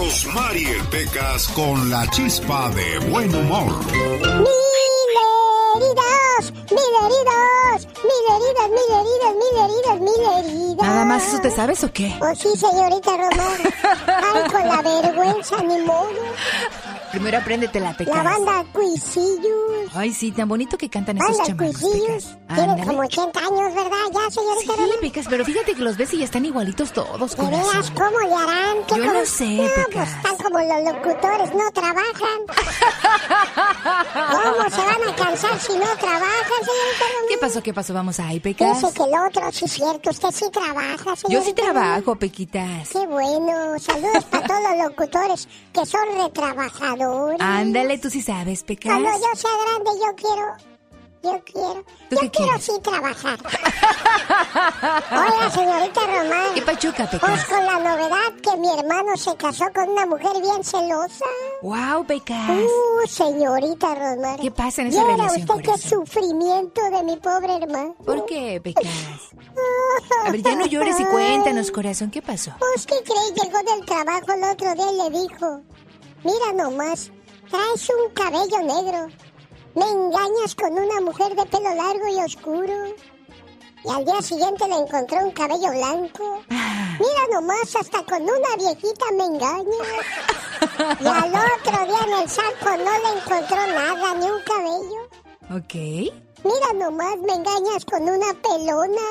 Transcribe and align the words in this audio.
Rosmarie 0.00 0.82
Pecas 0.90 1.46
con 1.48 1.90
la 1.90 2.08
chispa 2.08 2.70
de 2.70 2.98
buen 3.10 3.34
humor. 3.34 3.70
heridas, 5.76 6.52
mil 6.70 6.92
heridas, 7.04 7.86
mil 8.08 8.24
heridas, 8.34 8.68
mil 8.70 8.90
heridas, 8.98 9.34
mil 9.42 9.49
heridas, 9.64 10.00
mil 10.00 10.46
heridas. 10.50 10.86
¿Nada 10.88 11.04
más 11.04 11.26
eso 11.28 11.40
te 11.40 11.50
sabes 11.50 11.82
o 11.84 11.92
qué? 11.92 12.14
Oh, 12.20 12.34
sí, 12.34 12.48
señorita 12.56 13.10
Román. 13.16 13.58
Ay, 14.06 14.50
con 14.50 14.68
la 14.68 14.82
vergüenza, 14.82 15.62
ni 15.62 15.78
modo. 15.82 16.08
Primero 17.10 17.38
apréndete 17.38 17.80
la 17.80 17.92
pecas. 17.96 18.14
La 18.16 18.22
banda 18.22 18.64
Cuisillos. 18.72 19.90
Ay, 19.94 20.12
sí, 20.14 20.30
tan 20.30 20.48
bonito 20.48 20.78
que 20.78 20.88
cantan 20.88 21.16
esos 21.18 21.38
Banda 21.38 21.44
chamacos, 21.44 21.80
Cuisillos. 21.80 22.36
Tienen 22.54 22.86
como 22.86 23.00
80 23.00 23.40
años, 23.40 23.74
¿verdad? 23.74 23.98
Ya, 24.12 24.30
señorita 24.30 24.60
Sí, 24.60 24.80
Román. 24.80 24.88
Pecas, 25.00 25.26
pero 25.28 25.44
fíjate 25.44 25.74
que 25.74 25.82
los 25.82 25.96
ves 25.96 26.14
y 26.14 26.18
ya 26.18 26.24
están 26.24 26.44
igualitos 26.44 26.92
todos, 26.92 27.36
¿De 27.36 27.42
veras 27.44 27.66
corazón. 27.66 27.94
cómo 27.96 28.18
le 28.20 28.34
harán? 28.34 28.76
¿Qué 28.86 28.96
Yo 28.96 29.12
no 29.12 29.26
sé, 29.26 29.44
No, 29.56 29.64
Pecas. 29.64 29.86
pues 29.92 30.08
están 30.08 30.36
como 30.36 30.58
los 30.60 30.94
locutores, 30.94 31.52
no 31.54 31.70
trabajan. 31.72 32.40
¿Cómo 34.30 34.70
se 34.70 34.76
van 34.80 35.08
a 35.08 35.16
cansar 35.16 35.58
si 35.60 35.72
no 35.72 35.86
trabajan, 35.98 36.60
señorita 36.60 37.04
Román? 37.12 37.28
¿Qué 37.28 37.38
pasó? 37.38 37.62
¿Qué 37.62 37.74
pasó? 37.74 37.94
Vamos 37.94 38.20
ahí, 38.20 38.38
Pecas. 38.40 38.80
Dice 38.80 38.94
que 38.94 39.02
el 39.02 39.14
otro, 39.26 39.50
sí 39.60 39.64
es 39.66 39.72
cierto, 39.72 40.10
usted 40.10 40.30
sí 40.32 40.50
trabaja, 40.50 41.16
señorita 41.16 41.28
Yo 41.28 41.42
sí 41.42 41.52
trabajo, 41.52 42.16
Pequitas. 42.16 42.88
Qué 42.88 43.06
bueno, 43.06 43.78
saludos 43.78 44.24
para 44.24 44.46
todos 44.46 44.60
los 44.62 44.88
locutores 44.88 45.48
que 45.72 45.84
son 45.84 46.00
retrabajadores. 46.16 47.40
Ándale, 47.40 47.98
tú 47.98 48.08
sí 48.08 48.22
sabes, 48.22 48.62
Pecas. 48.62 48.92
Cuando 48.92 49.10
yo 49.10 49.36
sea 49.36 49.50
grande, 49.66 49.90
yo 50.00 50.16
quiero. 50.16 50.69
Yo 51.22 51.38
quiero. 51.44 51.84
¿Tú 52.08 52.16
Yo 52.16 52.20
qué 52.22 52.30
quiero 52.30 52.52
quieres? 52.52 52.64
sí 52.64 52.72
trabajar. 52.82 53.38
Oiga, 55.12 55.50
señorita 55.50 56.00
Román. 56.06 56.54
¿Qué 56.54 56.62
pachuca, 56.62 57.08
Pues 57.10 57.20
Pecas? 57.20 57.44
con 57.46 57.66
la 57.66 57.78
novedad 57.78 58.32
que 58.42 58.56
mi 58.56 58.68
hermano 58.70 59.16
se 59.16 59.36
casó 59.36 59.64
con 59.74 59.88
una 59.90 60.06
mujer 60.06 60.40
bien 60.40 60.64
celosa. 60.64 61.26
Wow, 61.62 62.06
Pecas. 62.06 62.50
Uh, 62.50 63.06
señorita 63.06 63.94
Román. 63.94 64.38
¿Qué 64.38 64.50
pasa 64.50 64.82
en 64.82 64.88
esa 64.88 65.04
Viera 65.04 65.16
relación, 65.28 65.58
usted 65.58 65.72
qué 65.72 65.78
sufrimiento 65.78 66.80
de 66.90 67.02
mi 67.02 67.16
pobre 67.16 67.56
hermano. 67.56 67.94
¿Por 68.04 68.24
qué, 68.26 68.60
Pecas? 68.62 68.86
A 70.26 70.30
ver, 70.30 70.42
ya 70.42 70.54
no 70.54 70.66
llores 70.66 70.98
y 71.00 71.04
cuéntanos, 71.04 71.70
corazón, 71.70 72.10
¿qué 72.10 72.22
pasó? 72.22 72.52
Pues, 72.58 72.86
¿qué 72.86 72.96
crees? 73.04 73.34
Llegó 73.34 73.58
del 73.58 73.84
trabajo 73.84 74.32
el 74.32 74.44
otro 74.44 74.74
día 74.74 74.92
y 74.92 74.96
le 75.10 75.20
dijo, 75.20 75.60
mira 76.24 76.52
nomás, 76.54 77.10
traes 77.50 77.88
un 77.90 78.12
cabello 78.14 78.58
negro, 78.62 79.08
me 79.74 79.84
engañas 79.84 80.54
con 80.54 80.72
una 80.72 81.00
mujer 81.00 81.34
de 81.34 81.46
pelo 81.46 81.74
largo 81.74 82.08
y 82.08 82.24
oscuro. 82.24 82.74
Y 83.84 83.90
al 83.90 84.04
día 84.04 84.20
siguiente 84.20 84.68
le 84.68 84.76
encontró 84.76 85.18
un 85.24 85.30
cabello 85.30 85.70
blanco. 85.70 86.42
Mira 86.50 87.26
nomás, 87.32 87.74
hasta 87.76 88.02
con 88.04 88.22
una 88.22 88.56
viejita 88.58 89.06
me 89.16 89.24
engaña. 89.24 89.84
Y 91.00 91.06
al 91.06 91.28
otro 91.28 91.86
día 91.86 92.00
en 92.06 92.22
el 92.22 92.28
saco 92.28 92.76
no 92.76 92.76
le 92.76 93.18
encontró 93.18 93.56
nada, 93.56 94.14
ni 94.14 94.26
un 94.26 94.42
cabello. 94.44 95.08
Ok. 95.56 95.74
Mira 96.44 96.72
nomás, 96.74 97.16
me 97.26 97.34
engañas 97.34 97.84
con 97.84 98.02
una 98.02 98.34
pelona. 98.34 99.06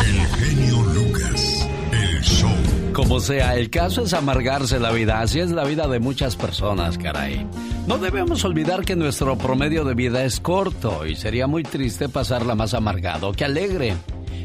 El 0.00 0.26
genio 0.26 0.82
Lucas, 0.82 1.66
el 1.92 2.20
show. 2.22 2.50
Como 2.92 3.20
sea, 3.20 3.54
el 3.56 3.70
caso 3.70 4.02
es 4.02 4.12
amargarse 4.12 4.80
la 4.80 4.90
vida. 4.90 5.20
Así 5.20 5.38
es 5.38 5.50
la 5.50 5.64
vida 5.64 5.86
de 5.86 6.00
muchas 6.00 6.36
personas, 6.36 6.98
caray. 6.98 7.46
No 7.88 7.96
debemos 7.96 8.44
olvidar 8.44 8.84
que 8.84 8.96
nuestro 8.96 9.38
promedio 9.38 9.82
de 9.82 9.94
vida 9.94 10.22
es 10.22 10.40
corto 10.40 11.06
y 11.06 11.16
sería 11.16 11.46
muy 11.46 11.62
triste 11.62 12.10
pasarla 12.10 12.54
más 12.54 12.74
amargado 12.74 13.32
que 13.32 13.46
alegre. 13.46 13.96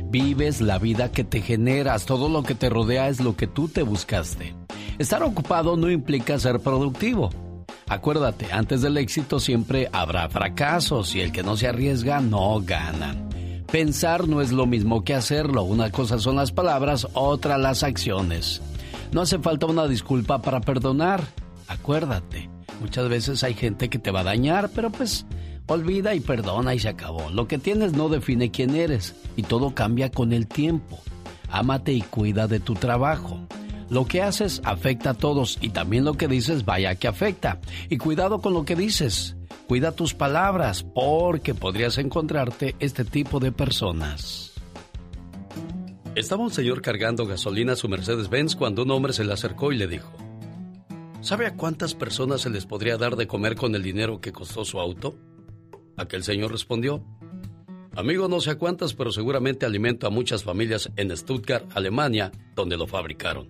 Vives 0.05 0.61
la 0.61 0.79
vida 0.79 1.11
que 1.11 1.25
te 1.25 1.41
generas, 1.41 2.05
todo 2.05 2.29
lo 2.29 2.43
que 2.43 2.55
te 2.55 2.69
rodea 2.69 3.09
es 3.09 3.19
lo 3.19 3.35
que 3.35 3.47
tú 3.47 3.67
te 3.67 3.83
buscaste. 3.83 4.55
Estar 4.97 5.23
ocupado 5.23 5.75
no 5.75 5.91
implica 5.91 6.39
ser 6.39 6.61
productivo. 6.61 7.31
Acuérdate, 7.89 8.47
antes 8.49 8.81
del 8.81 8.95
éxito 8.95 9.41
siempre 9.41 9.89
habrá 9.91 10.29
fracasos 10.29 11.13
y 11.13 11.19
el 11.19 11.33
que 11.33 11.43
no 11.43 11.57
se 11.57 11.67
arriesga 11.67 12.21
no 12.21 12.61
gana. 12.61 13.27
Pensar 13.69 14.25
no 14.25 14.39
es 14.39 14.53
lo 14.53 14.67
mismo 14.67 15.03
que 15.03 15.15
hacerlo. 15.15 15.63
Una 15.63 15.91
cosa 15.91 16.17
son 16.17 16.37
las 16.37 16.53
palabras, 16.53 17.09
otra 17.13 17.57
las 17.57 17.83
acciones. 17.83 18.61
No 19.11 19.19
hace 19.19 19.37
falta 19.37 19.65
una 19.65 19.85
disculpa 19.85 20.41
para 20.41 20.61
perdonar. 20.61 21.21
Acuérdate, 21.67 22.52
muchas 22.79 23.09
veces 23.09 23.43
hay 23.43 23.53
gente 23.53 23.89
que 23.89 23.99
te 23.99 24.11
va 24.11 24.21
a 24.21 24.25
dañar, 24.25 24.69
pero 24.73 24.91
pues 24.91 25.25
olvida 25.67 26.15
y 26.15 26.19
perdona 26.19 26.73
y 26.75 26.79
se 26.79 26.89
acabó. 26.89 27.29
Lo 27.29 27.47
que 27.47 27.57
tienes 27.57 27.93
no 27.93 28.09
define 28.09 28.51
quién 28.51 28.75
eres 28.75 29.15
y 29.35 29.43
todo 29.43 29.73
cambia 29.73 30.11
con 30.11 30.33
el 30.33 30.47
tiempo. 30.47 30.99
Ámate 31.49 31.93
y 31.93 32.01
cuida 32.01 32.47
de 32.47 32.59
tu 32.59 32.73
trabajo. 32.73 33.39
Lo 33.89 34.05
que 34.05 34.21
haces 34.21 34.61
afecta 34.63 35.11
a 35.11 35.13
todos 35.13 35.57
y 35.61 35.69
también 35.69 36.03
lo 36.03 36.15
que 36.15 36.27
dices 36.27 36.65
vaya 36.65 36.95
que 36.95 37.07
afecta. 37.07 37.59
Y 37.89 37.97
cuidado 37.97 38.41
con 38.41 38.53
lo 38.53 38.65
que 38.65 38.75
dices. 38.75 39.35
Cuida 39.67 39.91
tus 39.91 40.13
palabras 40.13 40.83
porque 40.83 41.53
podrías 41.53 41.97
encontrarte 41.97 42.75
este 42.79 43.05
tipo 43.05 43.39
de 43.39 43.51
personas. 43.51 44.51
Estaba 46.15 46.43
un 46.43 46.51
señor 46.51 46.81
cargando 46.81 47.25
gasolina 47.25 47.73
a 47.73 47.75
su 47.75 47.89
Mercedes-Benz 47.89 48.55
cuando 48.55 48.83
un 48.83 48.91
hombre 48.91 49.13
se 49.13 49.23
le 49.23 49.33
acercó 49.33 49.71
y 49.71 49.77
le 49.77 49.87
dijo, 49.87 50.11
¿Sabe 51.23 51.47
a 51.47 51.55
cuántas 51.55 51.95
personas 51.95 52.41
se 52.41 52.49
les 52.49 52.65
podría 52.65 52.97
dar 52.97 53.15
de 53.15 53.27
comer 53.27 53.55
con 53.55 53.73
el 53.75 53.81
dinero 53.81 54.19
que 54.19 54.33
costó 54.33 54.65
su 54.65 54.81
auto? 54.81 55.15
Aquel 55.95 56.21
señor 56.21 56.51
respondió, 56.51 57.01
Amigo, 57.95 58.27
no 58.27 58.41
sé 58.41 58.51
a 58.51 58.57
cuántas, 58.57 58.93
pero 58.93 59.09
seguramente 59.09 59.65
alimento 59.65 60.05
a 60.05 60.09
muchas 60.09 60.43
familias 60.43 60.91
en 60.97 61.15
Stuttgart, 61.15 61.65
Alemania, 61.75 62.33
donde 62.55 62.75
lo 62.75 62.87
fabricaron. 62.87 63.49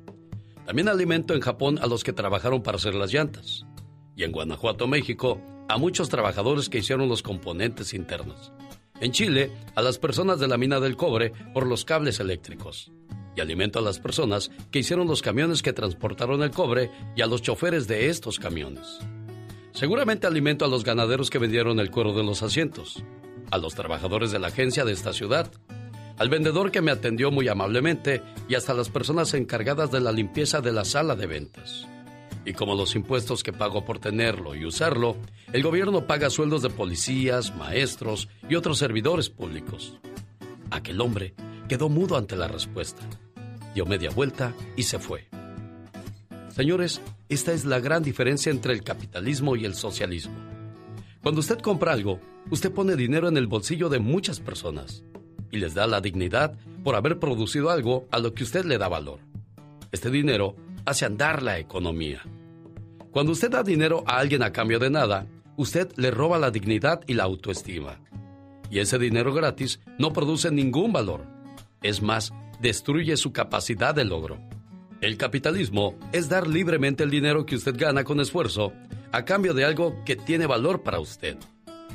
También 0.68 0.88
alimento 0.88 1.34
en 1.34 1.42
Japón 1.42 1.80
a 1.82 1.88
los 1.88 2.04
que 2.04 2.14
trabajaron 2.14 2.62
para 2.62 2.78
hacer 2.78 2.94
las 2.94 3.12
llantas. 3.12 3.66
Y 4.16 4.24
en 4.24 4.32
Guanajuato, 4.32 4.88
México, 4.88 5.42
a 5.68 5.80
muchos 5.80 6.10
trabajadores 6.10 6.70
que 6.70 6.78
hicieron 6.78 7.10
los 7.10 7.24
componentes 7.24 7.96
internos. 7.96 8.54
En 9.02 9.12
Chile, 9.14 9.50
a 9.74 9.82
las 9.82 9.98
personas 9.98 10.40
de 10.40 10.48
la 10.48 10.58
mina 10.58 10.80
del 10.80 10.96
cobre 10.96 11.34
por 11.56 11.66
los 11.66 11.86
cables 11.86 12.20
eléctricos. 12.20 12.92
Y 13.36 13.42
alimento 13.42 13.80
a 13.80 13.82
las 13.82 14.00
personas 14.00 14.52
que 14.72 14.80
hicieron 14.80 15.08
los 15.08 15.22
camiones 15.22 15.62
que 15.62 15.74
transportaron 15.74 16.44
el 16.44 16.52
cobre 16.52 16.92
y 17.16 17.22
a 17.22 17.28
los 17.28 17.42
choferes 17.42 17.88
de 17.88 18.10
estos 18.10 18.40
camiones. 18.40 19.00
Seguramente 19.72 20.28
alimento 20.28 20.66
a 20.66 20.68
los 20.68 20.84
ganaderos 20.84 21.32
que 21.32 21.40
vendieron 21.40 21.80
el 21.80 21.90
cuero 21.90 22.14
de 22.14 22.24
los 22.24 22.44
asientos, 22.44 23.04
a 23.50 23.58
los 23.58 23.74
trabajadores 23.74 24.32
de 24.32 24.38
la 24.38 24.48
agencia 24.48 24.86
de 24.86 24.92
esta 24.92 25.14
ciudad, 25.14 25.52
al 26.18 26.30
vendedor 26.30 26.72
que 26.72 26.82
me 26.82 26.92
atendió 26.92 27.32
muy 27.32 27.48
amablemente 27.48 28.22
y 28.48 28.56
hasta 28.56 28.74
las 28.74 28.90
personas 28.90 29.34
encargadas 29.34 29.92
de 29.92 30.00
la 30.00 30.12
limpieza 30.12 30.62
de 30.62 30.72
la 30.72 30.86
sala 30.86 31.16
de 31.16 31.26
ventas. 31.26 31.88
Y 32.46 32.54
como 32.54 32.76
los 32.76 32.96
impuestos 32.96 33.42
que 33.42 33.54
pago 33.54 33.84
por 33.86 34.00
tenerlo 34.00 34.54
y 34.54 34.66
usarlo, 34.66 35.16
el 35.54 35.64
gobierno 35.64 36.06
paga 36.06 36.30
sueldos 36.30 36.62
de 36.62 36.70
policías, 36.70 37.56
maestros 37.56 38.30
y 38.48 38.56
otros 38.56 38.78
servidores 38.78 39.30
públicos. 39.30 39.98
Aquel 40.70 41.02
hombre 41.02 41.34
quedó 41.70 41.90
mudo 41.90 42.18
ante 42.18 42.36
la 42.36 42.48
respuesta. 42.48 43.02
Dio 43.74 43.86
media 43.86 44.10
vuelta 44.12 44.54
y 44.76 44.84
se 44.84 45.00
fue. 45.00 45.28
Señores, 46.50 47.02
esta 47.30 47.52
es 47.52 47.66
la 47.66 47.80
gran 47.80 48.04
diferencia 48.04 48.52
entre 48.52 48.74
el 48.74 48.84
capitalismo 48.84 49.56
y 49.56 49.66
el 49.66 49.74
socialismo. 49.74 50.36
Cuando 51.24 51.40
usted 51.40 51.60
compra 51.60 51.94
algo, 51.94 52.20
usted 52.52 52.72
pone 52.72 52.96
dinero 52.96 53.28
en 53.28 53.38
el 53.38 53.48
bolsillo 53.48 53.90
de 53.90 54.00
muchas 54.00 54.40
personas 54.40 55.04
y 55.52 55.58
les 55.58 55.74
da 55.74 55.88
la 55.88 56.02
dignidad 56.02 56.54
por 56.84 56.96
haber 56.96 57.18
producido 57.18 57.70
algo 57.70 58.08
a 58.12 58.20
lo 58.20 58.34
que 58.34 58.44
usted 58.44 58.66
le 58.66 58.78
da 58.78 58.88
valor. 58.88 59.20
Este 59.92 60.12
dinero 60.12 60.56
hace 60.86 61.06
andar 61.06 61.42
la 61.42 61.60
economía. 61.60 62.22
Cuando 63.12 63.32
usted 63.32 63.52
da 63.52 63.64
dinero 63.64 64.04
a 64.06 64.18
alguien 64.18 64.44
a 64.44 64.52
cambio 64.52 64.80
de 64.80 64.90
nada, 64.90 65.28
usted 65.56 65.92
le 65.96 66.12
roba 66.12 66.40
la 66.40 66.52
dignidad 66.52 67.02
y 67.08 67.14
la 67.14 67.24
autoestima. 67.24 68.00
Y 68.70 68.80
ese 68.80 68.98
dinero 68.98 69.34
gratis 69.34 69.80
no 70.00 70.12
produce 70.12 70.52
ningún 70.52 70.92
valor. 70.92 71.26
Es 71.84 72.02
más, 72.02 72.34
destruye 72.64 73.18
su 73.18 73.34
capacidad 73.34 73.94
de 73.94 74.06
logro. 74.06 74.40
El 75.02 75.18
capitalismo 75.18 76.00
es 76.14 76.30
dar 76.30 76.48
libremente 76.48 77.04
el 77.04 77.12
dinero 77.12 77.46
que 77.46 77.58
usted 77.58 77.76
gana 77.78 78.06
con 78.06 78.22
esfuerzo 78.22 78.72
a 79.12 79.26
cambio 79.26 79.54
de 79.54 79.66
algo 79.66 80.02
que 80.06 80.16
tiene 80.16 80.48
valor 80.48 80.82
para 80.82 81.02
usted. 81.02 81.38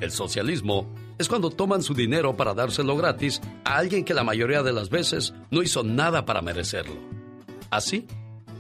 El 0.02 0.10
socialismo 0.12 0.94
es 1.16 1.26
cuando 1.26 1.50
toman 1.50 1.82
su 1.82 1.94
dinero 1.94 2.36
para 2.36 2.52
dárselo 2.52 2.96
gratis 2.98 3.40
a 3.64 3.78
alguien 3.78 4.04
que 4.04 4.12
la 4.12 4.24
mayoría 4.24 4.62
de 4.62 4.74
las 4.74 4.90
veces 4.90 5.32
no 5.50 5.62
hizo 5.62 5.82
nada 5.82 6.26
para 6.26 6.42
merecerlo. 6.42 6.96
¿Así? 7.70 8.06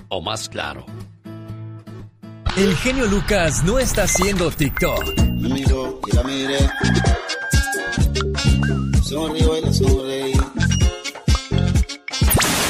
¿O 0.08 0.22
más 0.22 0.48
claro? 0.48 0.86
El 2.56 2.74
genio 2.76 3.06
Lucas 3.06 3.62
no 3.64 3.78
está 3.78 4.04
haciendo 4.04 4.50
TikTok. 4.50 5.14
Me 5.40 5.50
miró 5.50 6.00
y 6.10 6.16
la 6.16 6.22
miré. 6.22 6.58
Sonrío 9.02 9.58
y 9.58 9.60
la 9.60 9.72
sonreí. 9.74 10.47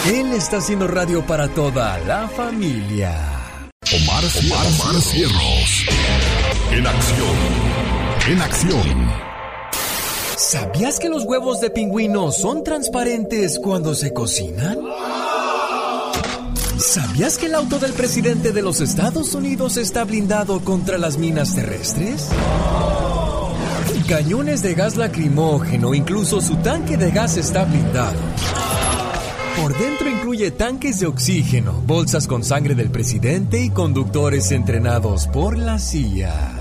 Él 0.08 0.32
está 0.32 0.56
haciendo 0.56 0.86
radio 0.86 1.26
para 1.26 1.48
toda 1.48 1.98
la 1.98 2.28
familia. 2.28 3.12
Omar. 3.94 4.24
Omar 4.24 5.02
Cierros. 5.02 5.84
En 6.72 6.86
acción. 6.86 7.36
En 8.30 8.40
acción. 8.40 9.12
¿Sabías 10.38 10.98
que 10.98 11.10
los 11.10 11.24
huevos 11.24 11.60
de 11.60 11.68
pingüino 11.68 12.32
son 12.32 12.64
transparentes 12.64 13.58
cuando 13.58 13.94
se 13.94 14.14
cocinan? 14.14 14.78
¿Sabías 16.78 17.36
que 17.36 17.44
el 17.46 17.54
auto 17.54 17.78
del 17.78 17.92
presidente 17.92 18.52
de 18.52 18.62
los 18.62 18.80
Estados 18.80 19.34
Unidos 19.34 19.76
está 19.76 20.04
blindado 20.04 20.60
contra 20.60 20.96
las 20.96 21.18
minas 21.18 21.54
terrestres? 21.54 22.28
Cañones 24.08 24.62
de 24.62 24.72
gas 24.72 24.96
lacrimógeno, 24.96 25.92
incluso 25.92 26.40
su 26.40 26.56
tanque 26.56 26.96
de 26.96 27.10
gas 27.10 27.36
está 27.36 27.64
blindado. 27.66 28.16
Por 29.60 29.76
dentro 29.76 30.08
incluye 30.08 30.50
tanques 30.52 31.00
de 31.00 31.06
oxígeno, 31.06 31.72
bolsas 31.84 32.28
con 32.28 32.44
sangre 32.44 32.74
del 32.76 32.90
presidente 32.90 33.60
y 33.60 33.70
conductores 33.70 34.52
entrenados 34.52 35.26
por 35.26 35.58
la 35.58 35.78
CIA. 35.78 36.52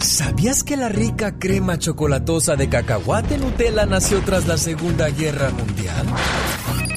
¿Sabías 0.00 0.62
que 0.62 0.76
la 0.76 0.88
rica 0.88 1.38
crema 1.38 1.78
chocolatosa 1.78 2.54
de 2.54 2.68
cacahuate 2.68 3.38
Nutella 3.38 3.86
nació 3.86 4.20
tras 4.20 4.46
la 4.46 4.56
Segunda 4.56 5.08
Guerra 5.08 5.50
Mundial? 5.50 6.06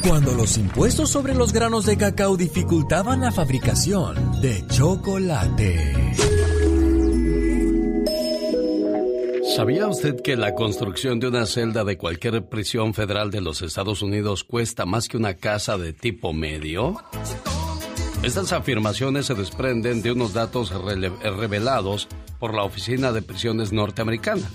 Cuando 0.08 0.34
los 0.34 0.58
impuestos 0.58 1.10
sobre 1.10 1.34
los 1.34 1.52
granos 1.52 1.86
de 1.86 1.98
cacao 1.98 2.38
dificultaban 2.38 3.22
la 3.22 3.32
fabricación 3.32 4.40
de 4.42 4.66
chocolate. 4.68 6.14
¿Sabía 9.58 9.88
usted 9.88 10.22
que 10.22 10.36
la 10.36 10.54
construcción 10.54 11.20
de 11.20 11.30
una 11.30 11.48
celda 11.48 11.84
de 11.84 11.98
cualquier 11.98 12.46
prisión 12.46 12.94
federal 12.94 13.32
de 13.32 13.42
los 13.42 13.64
Estados 13.64 14.04
Unidos 14.04 14.44
cuesta 14.44 14.86
más 14.86 15.08
que 15.08 15.18
una 15.18 15.34
casa 15.34 15.80
de 15.80 15.94
tipo 15.94 16.32
medio? 16.32 16.96
Estas 18.22 18.54
afirmaciones 18.54 19.26
se 19.26 19.34
desprenden 19.34 20.04
de 20.04 20.12
unos 20.12 20.34
datos 20.34 20.72
revelados 20.72 22.08
por 22.38 22.54
la 22.54 22.62
Oficina 22.62 23.12
de 23.12 23.24
Prisiones 23.24 23.74
Norteamericana, 23.74 24.48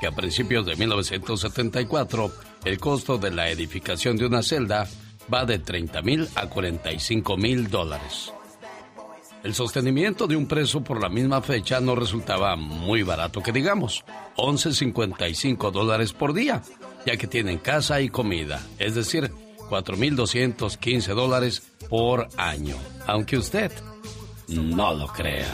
que 0.00 0.06
a 0.06 0.12
principios 0.12 0.64
de 0.64 0.74
1974 0.74 2.30
el 2.64 2.78
costo 2.78 3.18
de 3.18 3.32
la 3.32 3.50
edificación 3.50 4.16
de 4.16 4.24
una 4.24 4.42
celda 4.42 4.88
va 5.32 5.44
de 5.44 5.58
30 5.58 6.00
mil 6.00 6.26
a 6.34 6.48
45 6.48 7.36
mil 7.36 7.68
dólares. 7.68 8.32
El 9.46 9.54
sostenimiento 9.54 10.26
de 10.26 10.34
un 10.34 10.48
preso 10.48 10.82
por 10.82 11.00
la 11.00 11.08
misma 11.08 11.40
fecha 11.40 11.78
no 11.78 11.94
resultaba 11.94 12.56
muy 12.56 13.04
barato 13.04 13.40
que 13.44 13.52
digamos, 13.52 14.04
11.55 14.36 15.70
dólares 15.70 16.12
por 16.12 16.32
día, 16.32 16.62
ya 17.06 17.16
que 17.16 17.28
tienen 17.28 17.58
casa 17.58 18.00
y 18.00 18.08
comida, 18.08 18.60
es 18.80 18.96
decir, 18.96 19.30
4.215 19.70 21.14
dólares 21.14 21.62
por 21.88 22.26
año, 22.36 22.74
aunque 23.06 23.38
usted 23.38 23.70
no 24.48 24.92
lo 24.92 25.06
crea. 25.06 25.46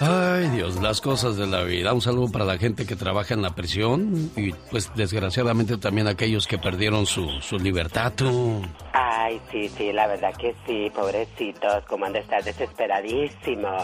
Ay 0.00 0.48
Dios, 0.48 0.80
las 0.80 1.02
cosas 1.02 1.36
de 1.36 1.46
la 1.46 1.62
vida. 1.62 1.92
Un 1.92 2.00
saludo 2.00 2.32
para 2.32 2.46
la 2.46 2.56
gente 2.56 2.86
que 2.86 2.96
trabaja 2.96 3.34
en 3.34 3.42
la 3.42 3.50
prisión 3.54 4.30
y 4.34 4.52
pues 4.70 4.90
desgraciadamente 4.94 5.76
también 5.76 6.08
aquellos 6.08 6.46
que 6.46 6.56
perdieron 6.56 7.04
su, 7.04 7.28
su 7.42 7.58
libertad. 7.58 8.14
¿tú? 8.16 8.62
Ay, 8.94 9.38
sí, 9.52 9.68
sí, 9.76 9.92
la 9.92 10.06
verdad 10.06 10.32
que 10.38 10.54
sí, 10.66 10.90
pobrecitos, 10.94 11.84
como 11.86 12.06
han 12.06 12.14
de 12.14 12.20
estar 12.20 12.42
desesperadísimos. 12.42 13.82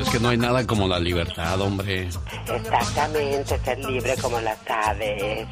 Es 0.00 0.08
que 0.10 0.18
no 0.18 0.30
hay 0.30 0.38
nada 0.38 0.66
como 0.66 0.88
la 0.88 0.98
libertad, 0.98 1.60
hombre. 1.60 2.08
Exactamente, 2.52 3.58
ser 3.60 3.78
libre 3.78 4.16
como 4.20 4.40
las 4.40 4.58
aves. 4.68 5.46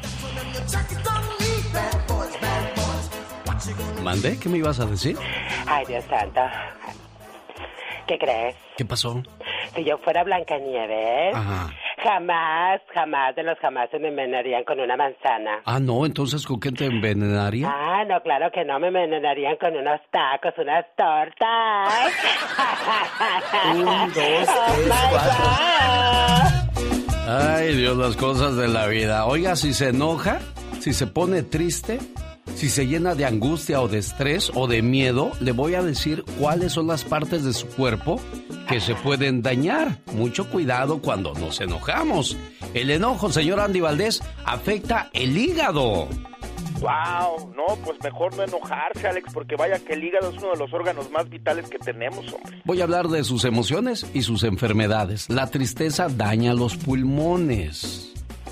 ¿Mandé? 4.03 4.37
¿Qué 4.37 4.49
me 4.49 4.57
ibas 4.57 4.81
a 4.81 4.85
decir? 4.85 5.17
Ay, 5.65 5.85
Dios 5.85 6.03
santo. 6.09 6.41
¿Qué 8.09 8.17
crees? 8.17 8.55
¿Qué 8.75 8.85
pasó? 8.85 9.21
Si 9.75 9.83
yo 9.83 9.99
fuera 9.99 10.23
Blancanieves, 10.23 11.35
Ajá. 11.35 11.69
jamás, 12.03 12.81
jamás 12.91 13.35
de 13.35 13.43
los 13.43 13.55
jamás 13.59 13.87
se 13.91 13.99
me 13.99 14.07
envenenarían 14.07 14.63
con 14.63 14.79
una 14.79 14.97
manzana. 14.97 15.59
Ah, 15.63 15.79
no, 15.79 16.07
entonces 16.07 16.43
¿con 16.43 16.59
qué 16.59 16.71
te 16.71 16.85
envenenaría? 16.85 17.67
Ah, 17.71 18.03
no, 18.05 18.19
claro 18.23 18.49
que 18.51 18.65
no 18.65 18.79
me 18.79 18.87
envenenarían 18.87 19.57
con 19.57 19.75
unos 19.77 20.01
tacos, 20.09 20.55
unas 20.57 20.85
tortas. 20.97 21.93
Un, 23.75 23.85
dos, 23.85 24.13
tres, 24.15 24.49
Oh, 24.49 25.09
cuatro. 25.11 25.45
Ay, 27.27 27.75
Dios, 27.75 27.95
las 27.95 28.15
cosas 28.17 28.55
de 28.55 28.67
la 28.69 28.87
vida. 28.87 29.25
Oiga, 29.27 29.55
si 29.55 29.73
se 29.73 29.89
enoja, 29.89 30.39
si 30.79 30.93
se 30.93 31.05
pone 31.05 31.43
triste, 31.43 31.99
si 32.55 32.69
se 32.69 32.87
llena 32.87 33.15
de 33.15 33.25
angustia 33.25 33.81
o 33.81 33.87
de 33.87 33.99
estrés 33.99 34.51
o 34.53 34.67
de 34.67 34.81
miedo, 34.81 35.31
le 35.39 35.51
voy 35.51 35.75
a 35.75 35.81
decir 35.81 36.23
cuáles 36.39 36.73
son 36.73 36.87
las 36.87 37.03
partes 37.03 37.43
de 37.43 37.53
su 37.53 37.67
cuerpo 37.67 38.19
que 38.67 38.79
se 38.79 38.95
pueden 38.95 39.41
dañar. 39.41 39.97
Mucho 40.13 40.49
cuidado 40.49 41.01
cuando 41.01 41.33
nos 41.33 41.59
enojamos. 41.61 42.37
El 42.73 42.91
enojo, 42.91 43.31
señor 43.31 43.59
Andy 43.59 43.79
Valdés, 43.79 44.21
afecta 44.45 45.09
el 45.13 45.37
hígado. 45.37 46.07
Wow, 46.79 47.53
no, 47.55 47.75
pues 47.83 47.97
mejor 48.01 48.35
no 48.37 48.43
enojarse, 48.43 49.07
Alex, 49.07 49.33
porque 49.33 49.55
vaya 49.57 49.79
que 49.79 49.93
el 49.93 50.03
hígado 50.03 50.29
es 50.29 50.37
uno 50.37 50.51
de 50.51 50.59
los 50.59 50.73
órganos 50.73 51.11
más 51.11 51.27
vitales 51.29 51.69
que 51.69 51.77
tenemos, 51.77 52.31
hombre. 52.31 52.61
Voy 52.63 52.79
a 52.79 52.85
hablar 52.85 53.09
de 53.09 53.23
sus 53.25 53.43
emociones 53.43 54.05
y 54.13 54.21
sus 54.21 54.43
enfermedades. 54.43 55.29
La 55.29 55.47
tristeza 55.47 56.07
daña 56.07 56.53
los 56.53 56.77
pulmones. 56.77 58.08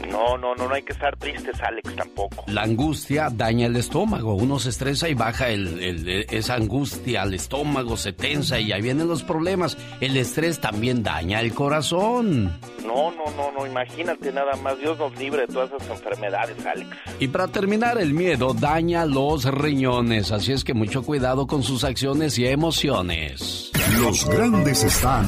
No, 0.10 0.38
no, 0.38 0.56
no, 0.56 0.68
no 0.68 0.74
hay 0.74 0.84
que 0.84 0.94
estar 0.94 1.16
tristes, 1.18 1.60
Alex, 1.62 1.96
tampoco. 1.96 2.44
La 2.48 2.62
angustia 2.64 3.30
daña 3.32 3.66
el 3.68 3.76
estómago. 3.76 4.36
Uno 4.36 4.60
se 4.60 4.70
estresa 4.70 5.10
y 5.10 5.14
baja 5.14 5.50
el- 5.50 5.82
el- 5.82 6.26
esa 6.30 6.56
angustia 6.56 7.24
al 7.24 7.34
estómago, 7.34 7.98
se 7.98 8.14
tensa 8.14 8.60
y 8.60 8.72
ahí 8.72 8.82
vienen 8.82 9.08
los 9.08 9.24
problemas. 9.24 9.78
El 10.00 10.16
estrés 10.18 10.60
también 10.60 11.04
daña 11.04 11.42
el 11.42 11.54
corazón. 11.54 12.58
No, 12.86 13.12
no, 13.12 13.26
no, 13.36 13.52
no, 13.52 13.66
imagínate 13.66 14.32
nada 14.32 14.56
más. 14.58 14.78
Dios 14.80 14.98
nos 14.98 15.18
libre 15.18 15.42
de 15.42 15.48
todas 15.48 15.72
esas 15.74 15.90
enfermedades, 15.90 16.66
Alex. 16.66 16.90
Y 17.20 17.28
para 17.28 17.48
terminar, 17.48 17.98
el 17.98 18.14
miedo 18.14 18.54
daña 18.54 19.06
los 19.06 19.44
riñones. 19.46 20.32
Así 20.32 20.54
es 20.54 20.64
que 20.64 20.74
mucho 20.74 21.04
cuidado 21.04 21.48
con 21.48 21.64
sus 21.64 21.84
acciones 21.84 22.38
y 22.38 22.48
emociones. 22.48 23.72
Los 24.00 24.26
grandes 24.30 24.84
están 24.84 25.28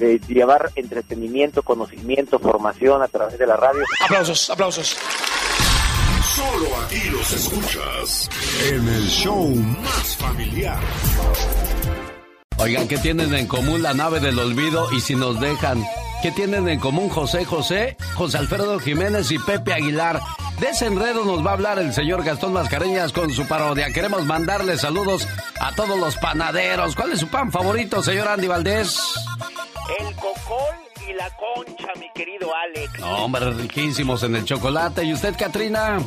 de 0.00 0.18
llevar 0.26 0.72
entretenimiento, 0.74 1.62
conocimiento, 1.62 2.38
formación 2.38 3.02
a 3.02 3.08
través 3.08 3.38
de 3.38 3.46
la 3.46 3.56
radio. 3.56 3.82
Aplausos, 4.04 4.50
aplausos. 4.50 4.96
Solo 6.34 6.66
aquí 6.84 7.10
los 7.10 7.32
escuchas 7.32 8.28
en 8.68 8.88
el 8.88 9.06
show 9.06 9.46
más 9.48 10.16
familiar. 10.16 10.80
Oigan, 12.58 12.88
¿qué 12.88 12.98
tienen 12.98 13.34
en 13.34 13.46
común 13.46 13.82
la 13.82 13.94
nave 13.94 14.20
del 14.20 14.38
olvido 14.38 14.88
y 14.92 15.00
si 15.00 15.14
nos 15.14 15.40
dejan? 15.40 15.82
¿Qué 16.22 16.30
tienen 16.30 16.68
en 16.68 16.78
común 16.78 17.08
José 17.08 17.46
José, 17.46 17.96
José 18.14 18.36
Alfredo 18.36 18.78
Jiménez 18.78 19.30
y 19.30 19.38
Pepe 19.38 19.72
Aguilar? 19.72 20.20
De 20.60 20.68
ese 20.68 20.84
enredo 20.84 21.24
nos 21.24 21.44
va 21.44 21.50
a 21.50 21.54
hablar 21.54 21.78
el 21.78 21.94
señor 21.94 22.22
Gastón 22.22 22.52
Mascareñas 22.52 23.12
con 23.12 23.30
su 23.30 23.46
parodia. 23.48 23.90
Queremos 23.94 24.26
mandarle 24.26 24.76
saludos 24.76 25.26
a 25.58 25.74
todos 25.74 25.98
los 25.98 26.16
panaderos. 26.16 26.94
¿Cuál 26.94 27.12
es 27.12 27.20
su 27.20 27.28
pan 27.28 27.50
favorito, 27.50 28.02
señor 28.02 28.28
Andy 28.28 28.48
Valdés? 28.48 29.00
El 29.98 30.14
cocol 30.16 30.89
y 31.10 31.14
la 31.14 31.28
concha, 31.30 31.88
mi 31.98 32.08
querido 32.14 32.50
Alex. 32.54 32.98
No, 33.00 33.24
hombre, 33.24 33.50
riquísimos 33.52 34.22
en 34.22 34.36
el 34.36 34.44
chocolate. 34.44 35.02
¿Y 35.04 35.12
usted, 35.12 35.34
Katrina? 35.36 35.98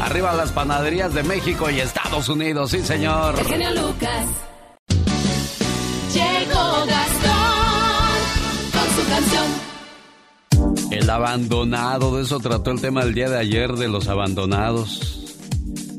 Arriba 0.00 0.32
las 0.32 0.52
panaderías 0.52 1.12
de 1.14 1.22
México 1.22 1.70
y 1.70 1.80
Estados 1.80 2.28
Unidos. 2.28 2.70
Sí, 2.70 2.82
señor. 2.82 3.38
El 3.38 3.46
genio 3.46 3.70
Lucas. 3.72 4.26
Gastón 6.86 8.12
con 8.72 8.86
su 8.96 9.08
canción. 9.10 10.90
El 10.90 11.10
abandonado. 11.10 12.16
De 12.16 12.22
eso 12.22 12.38
trató 12.40 12.70
el 12.70 12.80
tema 12.80 13.04
del 13.04 13.14
día 13.14 13.28
de 13.30 13.38
ayer 13.38 13.72
de 13.72 13.88
los 13.88 14.08
abandonados. 14.08 15.18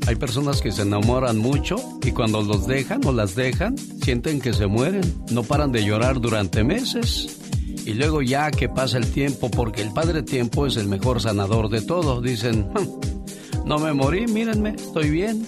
Hay 0.06 0.16
personas 0.16 0.62
que 0.62 0.72
se 0.72 0.82
enamoran 0.82 1.38
mucho 1.38 1.78
y 2.04 2.12
cuando 2.12 2.42
los 2.42 2.68
dejan 2.68 3.06
o 3.06 3.12
las 3.14 3.36
dejan, 3.36 3.78
sienten 3.78 4.42
que 4.42 4.54
se 4.54 4.68
mueren. 4.68 5.24
No 5.32 5.44
paran 5.44 5.72
de 5.72 5.86
llorar 5.86 6.20
durante 6.20 6.64
meses. 6.64 7.40
Y 7.86 7.94
luego 7.94 8.22
ya 8.22 8.52
que 8.52 8.70
pasa 8.70 8.98
el 8.98 9.12
tiempo, 9.12 9.50
porque 9.52 9.82
el 9.82 9.92
padre 9.92 10.24
tiempo 10.24 10.66
es 10.66 10.78
el 10.78 10.88
mejor 10.88 11.22
sanador 11.22 11.70
de 11.70 11.82
todo, 11.82 12.22
dicen, 12.22 12.70
"Hm, 12.76 13.66
No 13.66 13.80
me 13.80 13.94
morí, 13.94 14.28
mírenme, 14.28 14.72
estoy 14.76 15.10
bien. 15.10 15.48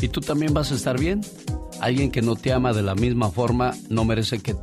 ¿Y 0.00 0.08
tú 0.08 0.20
también 0.20 0.54
vas 0.54 0.72
a 0.72 0.74
estar 0.74 0.98
bien? 0.98 1.20
Alguien 1.80 2.10
que 2.10 2.22
no 2.22 2.36
te 2.36 2.52
ama 2.52 2.72
de 2.72 2.82
la 2.82 2.94
misma 2.94 3.30
forma 3.30 3.74
no 3.88 4.04
merece 4.04 4.40
que, 4.40 4.56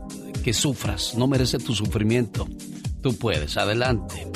que 0.44 0.54
sufras, 0.54 1.16
no 1.16 1.28
merece 1.28 1.58
tu 1.58 1.74
sufrimiento. 1.74 2.48
Tú 3.02 3.16
puedes, 3.16 3.58
adelante. 3.58 4.28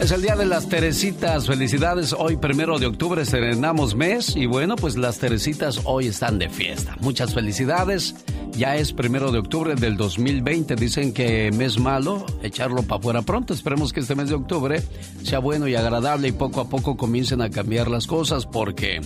Es 0.00 0.12
el 0.12 0.22
día 0.22 0.36
de 0.36 0.46
las 0.46 0.68
Teresitas. 0.68 1.48
Felicidades. 1.48 2.14
Hoy, 2.16 2.36
primero 2.36 2.78
de 2.78 2.86
octubre, 2.86 3.22
estrenamos 3.22 3.96
mes. 3.96 4.36
Y 4.36 4.46
bueno, 4.46 4.76
pues 4.76 4.96
las 4.96 5.18
Teresitas 5.18 5.80
hoy 5.84 6.06
están 6.06 6.38
de 6.38 6.48
fiesta. 6.48 6.96
Muchas 7.00 7.34
felicidades. 7.34 8.14
Ya 8.52 8.76
es 8.76 8.92
primero 8.92 9.32
de 9.32 9.40
octubre 9.40 9.74
del 9.74 9.96
2020. 9.96 10.76
Dicen 10.76 11.12
que 11.12 11.50
mes 11.50 11.80
malo, 11.80 12.24
echarlo 12.44 12.84
para 12.84 13.00
afuera 13.00 13.22
pronto. 13.22 13.52
Esperemos 13.52 13.92
que 13.92 13.98
este 13.98 14.14
mes 14.14 14.28
de 14.28 14.36
octubre 14.36 14.82
sea 15.24 15.40
bueno 15.40 15.66
y 15.66 15.74
agradable 15.74 16.28
y 16.28 16.32
poco 16.32 16.60
a 16.60 16.68
poco 16.68 16.96
comiencen 16.96 17.42
a 17.42 17.50
cambiar 17.50 17.88
las 17.88 18.06
cosas 18.06 18.46
porque 18.46 19.00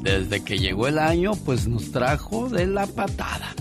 desde 0.00 0.42
que 0.42 0.58
llegó 0.58 0.86
el 0.86 0.98
año, 0.98 1.32
pues 1.44 1.66
nos 1.66 1.90
trajo 1.90 2.48
de 2.48 2.66
la 2.66 2.86
patada. 2.86 3.54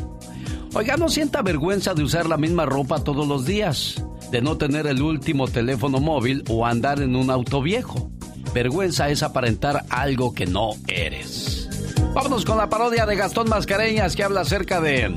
Oiga, 0.74 0.98
no 0.98 1.10
sienta 1.10 1.42
vergüenza 1.42 1.94
de 1.94 2.04
usar 2.04 2.28
la 2.28 2.38
misma 2.38 2.66
ropa 2.66 3.04
todos 3.04 3.28
los 3.28 3.46
días 3.46 4.04
de 4.32 4.42
no 4.42 4.58
tener 4.58 4.88
el 4.88 5.02
último 5.02 5.48
teléfono 5.48 6.00
móvil 6.00 6.44
o 6.50 6.66
andar 6.66 7.02
en 7.02 7.16
un 7.16 7.32
auto 7.32 7.62
viejo. 7.62 8.12
Vergüenza 8.54 9.10
es 9.10 9.24
aparentar 9.24 9.86
algo 9.90 10.34
que 10.34 10.46
no 10.46 10.72
eres. 10.88 11.70
Vámonos 12.14 12.46
con 12.46 12.58
la 12.58 12.70
parodia 12.70 13.06
de 13.06 13.16
Gastón 13.16 13.50
Mascareñas 13.50 14.16
que 14.16 14.24
habla 14.24 14.42
acerca 14.42 14.82
de 14.82 15.16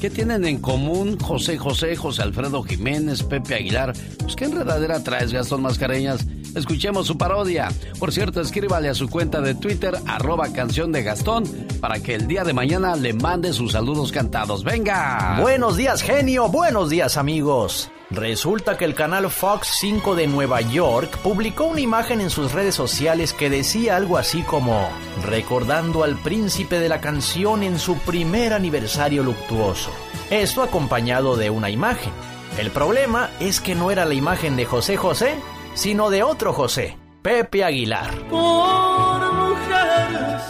¿Qué 0.00 0.08
tienen 0.08 0.46
en 0.46 0.58
común 0.58 1.18
José 1.18 1.58
José, 1.58 1.94
José 1.94 2.22
Alfredo 2.22 2.62
Jiménez, 2.62 3.22
Pepe 3.22 3.54
Aguilar? 3.54 3.92
Pues 4.20 4.34
qué 4.34 4.46
enredadera 4.46 5.04
traes, 5.04 5.30
Gastón 5.30 5.60
Mascareñas. 5.60 6.26
Escuchemos 6.54 7.06
su 7.06 7.16
parodia. 7.16 7.68
Por 7.98 8.12
cierto, 8.12 8.40
escríbale 8.40 8.88
a 8.88 8.94
su 8.94 9.08
cuenta 9.08 9.40
de 9.40 9.54
Twitter, 9.54 9.96
arroba 10.06 10.52
canción 10.52 10.90
de 10.92 11.02
Gastón, 11.02 11.44
para 11.80 12.00
que 12.00 12.14
el 12.14 12.26
día 12.26 12.44
de 12.44 12.52
mañana 12.52 12.96
le 12.96 13.12
mande 13.12 13.52
sus 13.52 13.72
saludos 13.72 14.12
cantados. 14.12 14.64
¡Venga! 14.64 15.38
Buenos 15.40 15.76
días, 15.76 16.02
genio. 16.02 16.48
Buenos 16.48 16.90
días, 16.90 17.16
amigos. 17.16 17.90
Resulta 18.10 18.76
que 18.76 18.84
el 18.84 18.96
canal 18.96 19.30
Fox 19.30 19.68
5 19.78 20.16
de 20.16 20.26
Nueva 20.26 20.60
York 20.60 21.16
publicó 21.18 21.66
una 21.66 21.80
imagen 21.80 22.20
en 22.20 22.30
sus 22.30 22.52
redes 22.52 22.74
sociales 22.74 23.32
que 23.32 23.48
decía 23.48 23.94
algo 23.94 24.18
así 24.18 24.42
como 24.42 24.88
recordando 25.24 26.02
al 26.02 26.16
príncipe 26.16 26.80
de 26.80 26.88
la 26.88 27.00
canción 27.00 27.62
en 27.62 27.78
su 27.78 27.96
primer 27.98 28.52
aniversario 28.52 29.22
luctuoso. 29.22 29.92
Esto 30.28 30.64
acompañado 30.64 31.36
de 31.36 31.50
una 31.50 31.70
imagen. 31.70 32.12
El 32.58 32.72
problema 32.72 33.30
es 33.38 33.60
que 33.60 33.76
no 33.76 33.92
era 33.92 34.04
la 34.04 34.14
imagen 34.14 34.56
de 34.56 34.66
José 34.66 34.96
José, 34.96 35.36
sino 35.74 36.10
de 36.10 36.22
otro 36.22 36.52
José, 36.52 36.96
Pepe 37.22 37.64
Aguilar. 37.64 38.14
Por 38.28 39.32
mujeres 39.32 40.42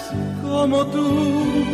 como 0.42 0.86
tú. 0.86 1.64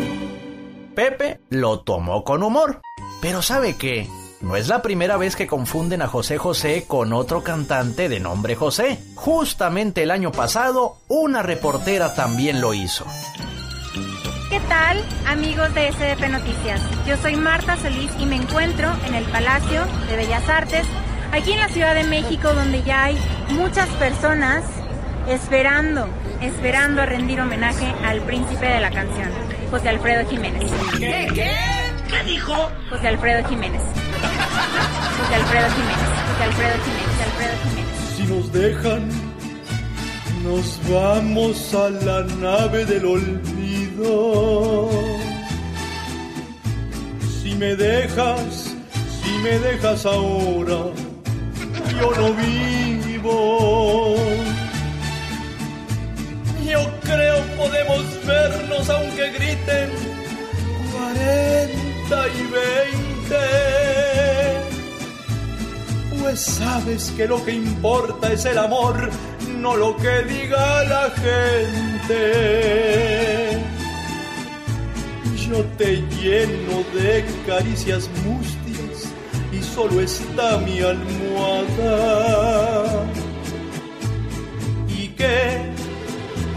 Pepe 0.94 1.40
lo 1.50 1.80
tomó 1.80 2.24
con 2.24 2.42
humor, 2.42 2.80
pero 3.20 3.42
¿sabe 3.42 3.76
qué? 3.76 4.08
No 4.40 4.54
es 4.56 4.68
la 4.68 4.82
primera 4.82 5.16
vez 5.16 5.34
que 5.34 5.46
confunden 5.46 6.02
a 6.02 6.08
José 6.08 6.38
José 6.38 6.84
con 6.86 7.12
otro 7.12 7.42
cantante 7.42 8.08
de 8.08 8.20
nombre 8.20 8.54
José. 8.54 8.98
Justamente 9.14 10.02
el 10.02 10.10
año 10.10 10.30
pasado, 10.30 10.98
una 11.08 11.42
reportera 11.42 12.14
también 12.14 12.60
lo 12.60 12.74
hizo. 12.74 13.06
¿Qué 14.50 14.60
tal, 14.68 15.02
amigos 15.26 15.74
de 15.74 15.90
SDP 15.90 16.28
Noticias? 16.30 16.80
Yo 17.06 17.16
soy 17.16 17.34
Marta 17.34 17.76
Solís 17.76 18.12
y 18.20 18.26
me 18.26 18.36
encuentro 18.36 18.88
en 19.06 19.14
el 19.14 19.24
Palacio 19.24 19.84
de 20.08 20.16
Bellas 20.16 20.48
Artes, 20.48 20.86
aquí 21.36 21.52
en 21.52 21.60
la 21.60 21.68
Ciudad 21.68 21.94
de 21.94 22.04
México, 22.04 22.52
donde 22.54 22.82
ya 22.82 23.04
hay 23.04 23.18
muchas 23.50 23.88
personas 23.90 24.64
esperando, 25.28 26.08
esperando 26.40 27.02
a 27.02 27.06
rendir 27.06 27.40
homenaje 27.40 27.86
al 28.04 28.22
príncipe 28.22 28.66
de 28.66 28.80
la 28.80 28.90
canción, 28.90 29.28
José 29.70 29.90
Alfredo 29.90 30.28
Jiménez. 30.28 30.70
¿Qué? 30.98 31.28
¿Qué? 31.34 31.50
¿Qué 32.08 32.24
dijo? 32.24 32.54
José 32.90 33.08
Alfredo 33.08 33.46
Jiménez. 33.48 33.82
José 33.82 35.34
Alfredo 35.34 35.68
Jiménez. 35.70 35.98
José 36.28 36.44
Alfredo 36.44 36.76
Jiménez. 36.84 37.06
José 37.06 37.24
Alfredo 37.24 37.54
Jiménez. 37.64 37.96
Si 38.16 38.22
nos 38.22 38.52
dejan, 38.52 39.08
nos 40.42 40.80
vamos 40.90 41.74
a 41.74 41.90
la 41.90 42.22
nave 42.40 42.86
del 42.86 43.04
olvido. 43.04 44.88
Si 47.42 47.54
me 47.56 47.76
dejas, 47.76 48.74
si 49.22 49.30
me 49.42 49.58
dejas 49.58 50.06
ahora, 50.06 50.92
yo 51.98 52.10
no 52.14 52.32
vivo. 52.34 54.16
Yo 56.64 56.80
creo 57.02 57.42
podemos 57.56 58.04
vernos 58.26 58.90
aunque 58.90 59.30
griten 59.30 59.90
40 60.92 62.28
y 62.28 62.42
20. 62.52 63.36
Pues 66.20 66.40
sabes 66.40 67.12
que 67.16 67.26
lo 67.26 67.44
que 67.44 67.52
importa 67.52 68.32
es 68.32 68.44
el 68.44 68.58
amor, 68.58 69.10
no 69.58 69.76
lo 69.76 69.96
que 69.96 70.22
diga 70.24 70.84
la 70.84 71.10
gente. 71.10 72.22
Yo 75.48 75.64
te 75.78 76.02
lleno 76.20 76.82
de 76.92 77.24
caricias 77.46 78.10
mustias 78.26 78.65
y 79.58 79.62
solo 79.62 80.00
está 80.00 80.58
mi 80.58 80.80
almohada. 80.80 81.94
¿Y 84.88 85.08
qué? 85.08 85.72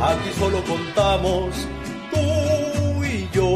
Aquí 0.09 0.29
solo 0.37 0.63
contamos 0.63 1.67
tú 2.11 3.03
y 3.03 3.29
yo. 3.33 3.49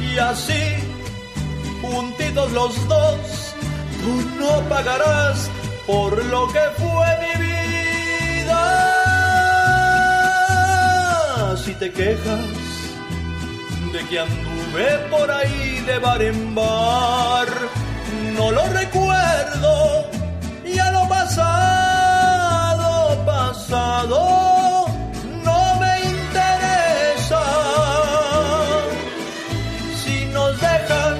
Y 0.00 0.18
así, 0.18 0.62
juntitos 1.82 2.52
los 2.52 2.88
dos, 2.88 3.54
tú 4.02 4.12
no 4.40 4.52
pagarás 4.68 5.50
por 5.86 6.24
lo 6.26 6.46
que 6.48 6.64
fue 6.78 7.06
mi 7.22 7.34
vida. 7.46 8.62
Si 11.64 11.72
te 11.74 11.90
quejas 11.90 12.64
de 13.92 14.00
que 14.08 14.18
anduve 14.74 14.98
por 15.10 15.30
ahí 15.30 15.80
de 15.86 15.98
bar 15.98 16.22
en 16.22 16.54
bar, 16.54 17.48
no 18.36 18.50
lo 18.50 18.66
recuerdo, 18.68 20.10
ya 20.64 20.90
lo 20.92 21.08
pasado, 21.08 21.64
pasado, 23.24 24.86
no 25.44 25.80
me 25.80 26.00
interesa. 26.10 27.42
Si 30.04 30.24
nos 30.26 30.60
dejan 30.60 31.18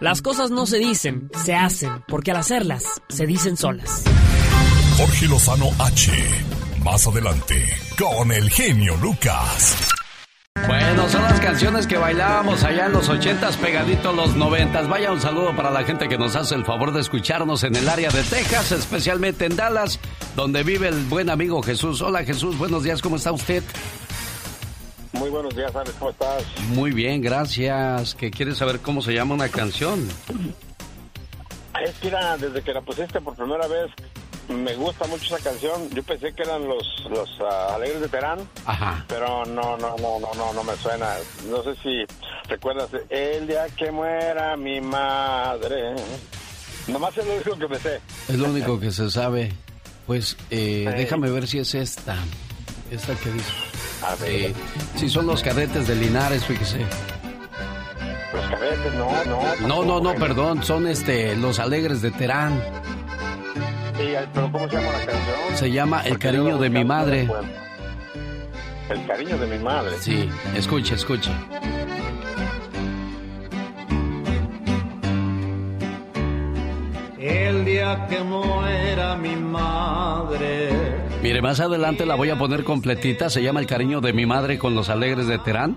Las 0.00 0.22
cosas 0.22 0.50
no 0.50 0.66
se 0.66 0.78
dicen, 0.78 1.30
se 1.44 1.54
hacen, 1.54 2.04
porque 2.08 2.30
al 2.32 2.38
hacerlas, 2.38 2.84
se 3.08 3.26
dicen 3.26 3.56
solas. 3.56 4.04
Jorge 4.96 5.26
Lozano 5.26 5.70
H. 5.78 6.12
Más 6.84 7.06
adelante, 7.06 7.64
con 7.96 8.32
el 8.32 8.50
genio 8.50 8.96
Lucas. 8.96 9.92
Bueno, 10.66 11.08
son 11.08 11.22
las 11.22 11.40
canciones 11.40 11.86
que 11.86 11.96
bailábamos 11.96 12.62
allá 12.62 12.86
en 12.86 12.92
los 12.92 13.08
ochentas, 13.08 13.56
pegaditos 13.56 14.14
los 14.14 14.36
noventas. 14.36 14.88
Vaya 14.88 15.10
un 15.10 15.20
saludo 15.20 15.56
para 15.56 15.70
la 15.70 15.82
gente 15.84 16.08
que 16.08 16.18
nos 16.18 16.36
hace 16.36 16.54
el 16.54 16.64
favor 16.64 16.92
de 16.92 17.00
escucharnos 17.00 17.64
en 17.64 17.74
el 17.74 17.88
área 17.88 18.10
de 18.10 18.22
Texas, 18.22 18.70
especialmente 18.72 19.46
en 19.46 19.56
Dallas, 19.56 19.98
donde 20.36 20.62
vive 20.62 20.88
el 20.88 21.04
buen 21.04 21.30
amigo 21.30 21.62
Jesús. 21.62 22.00
Hola 22.02 22.24
Jesús, 22.24 22.58
buenos 22.58 22.84
días, 22.84 23.02
¿cómo 23.02 23.16
está 23.16 23.32
usted? 23.32 23.62
Muy 25.12 25.30
buenos 25.30 25.54
días, 25.56 25.74
Alex, 25.74 25.94
¿cómo 25.98 26.10
estás? 26.10 26.44
Muy 26.68 26.92
bien, 26.92 27.22
gracias. 27.22 28.14
¿Qué 28.14 28.30
quieres 28.30 28.58
saber 28.58 28.80
cómo 28.80 29.02
se 29.02 29.12
llama 29.14 29.34
una 29.34 29.48
canción? 29.48 30.06
Es 31.82 31.92
que 32.00 32.08
era, 32.08 32.36
desde 32.36 32.62
que 32.62 32.72
la 32.72 32.80
pusiste 32.82 33.20
por 33.20 33.34
primera 33.34 33.66
vez, 33.66 33.90
me 34.52 34.74
gusta 34.74 35.06
mucho 35.06 35.34
esa 35.36 35.50
canción. 35.50 35.88
Yo 35.90 36.02
pensé 36.02 36.32
que 36.32 36.42
eran 36.42 36.66
los, 36.68 36.86
los 37.10 37.28
ah, 37.40 37.74
Alegres 37.76 38.00
de 38.02 38.08
Terán, 38.08 38.38
Ajá. 38.66 39.04
pero 39.08 39.44
no, 39.46 39.76
no, 39.76 39.96
no, 39.98 40.18
no, 40.20 40.30
no, 40.34 40.52
no 40.52 40.64
me 40.64 40.74
suena. 40.76 41.14
No 41.48 41.62
sé 41.62 41.74
si 41.82 42.04
recuerdas, 42.48 42.88
el 43.10 43.46
día 43.46 43.66
que 43.76 43.90
muera 43.90 44.56
mi 44.56 44.80
madre. 44.80 45.94
Nomás 46.88 47.16
es 47.16 47.24
lo 47.26 47.34
único 47.34 47.56
que 47.58 47.68
me 47.68 47.78
sé. 47.78 48.00
Es 48.28 48.36
lo 48.38 48.48
único 48.48 48.78
que 48.80 48.90
se 48.90 49.10
sabe. 49.10 49.52
Pues 50.06 50.36
eh, 50.50 50.84
Sí. 50.90 50.96
déjame 50.96 51.30
ver 51.30 51.46
si 51.46 51.58
es 51.58 51.74
esta. 51.74 52.16
Esta 52.90 53.14
que 53.14 53.30
dice. 53.30 53.52
A 54.04 54.14
ver. 54.16 54.30
Eh, 54.30 54.54
si 54.96 55.08
son 55.08 55.26
los 55.26 55.42
cadetes 55.42 55.86
de 55.86 55.94
Linares, 55.94 56.44
fíjese. 56.44 56.78
Los 58.34 58.46
cadetes, 58.50 58.94
no, 58.94 59.24
no. 59.24 59.66
No, 59.68 59.84
no, 59.84 60.00
no, 60.00 60.14
perdón, 60.18 60.62
son 60.64 60.86
este 60.88 61.36
los 61.36 61.58
alegres 61.60 62.02
de 62.02 62.10
Terán. 62.10 62.60
Sí, 63.96 64.14
pero 64.34 64.52
¿cómo 64.52 64.68
se 64.68 64.76
llama 64.76 64.92
la 64.92 65.06
canción? 65.06 65.56
Se 65.56 65.70
llama 65.70 66.02
El 66.02 66.18
cariño 66.18 66.58
de 66.58 66.70
mi 66.70 66.84
madre. 66.84 67.28
El 68.88 69.06
cariño 69.06 69.38
de 69.38 69.46
mi 69.46 69.62
madre. 69.62 69.96
Sí, 69.98 70.28
escuche, 70.54 70.94
escuche. 70.94 71.30
El 77.18 77.64
día 77.64 78.06
que 78.08 78.20
muera 78.20 79.16
mi 79.16 79.36
madre. 79.36 80.70
Mire, 81.22 81.40
más 81.40 81.60
adelante 81.60 82.04
la 82.04 82.16
voy 82.16 82.30
a 82.30 82.36
poner 82.36 82.64
completita. 82.64 83.30
Se 83.30 83.42
llama 83.42 83.60
El 83.60 83.66
cariño 83.66 84.00
de 84.00 84.12
mi 84.12 84.26
madre 84.26 84.58
con 84.58 84.74
los 84.74 84.88
alegres 84.88 85.28
de 85.28 85.38
Terán. 85.38 85.76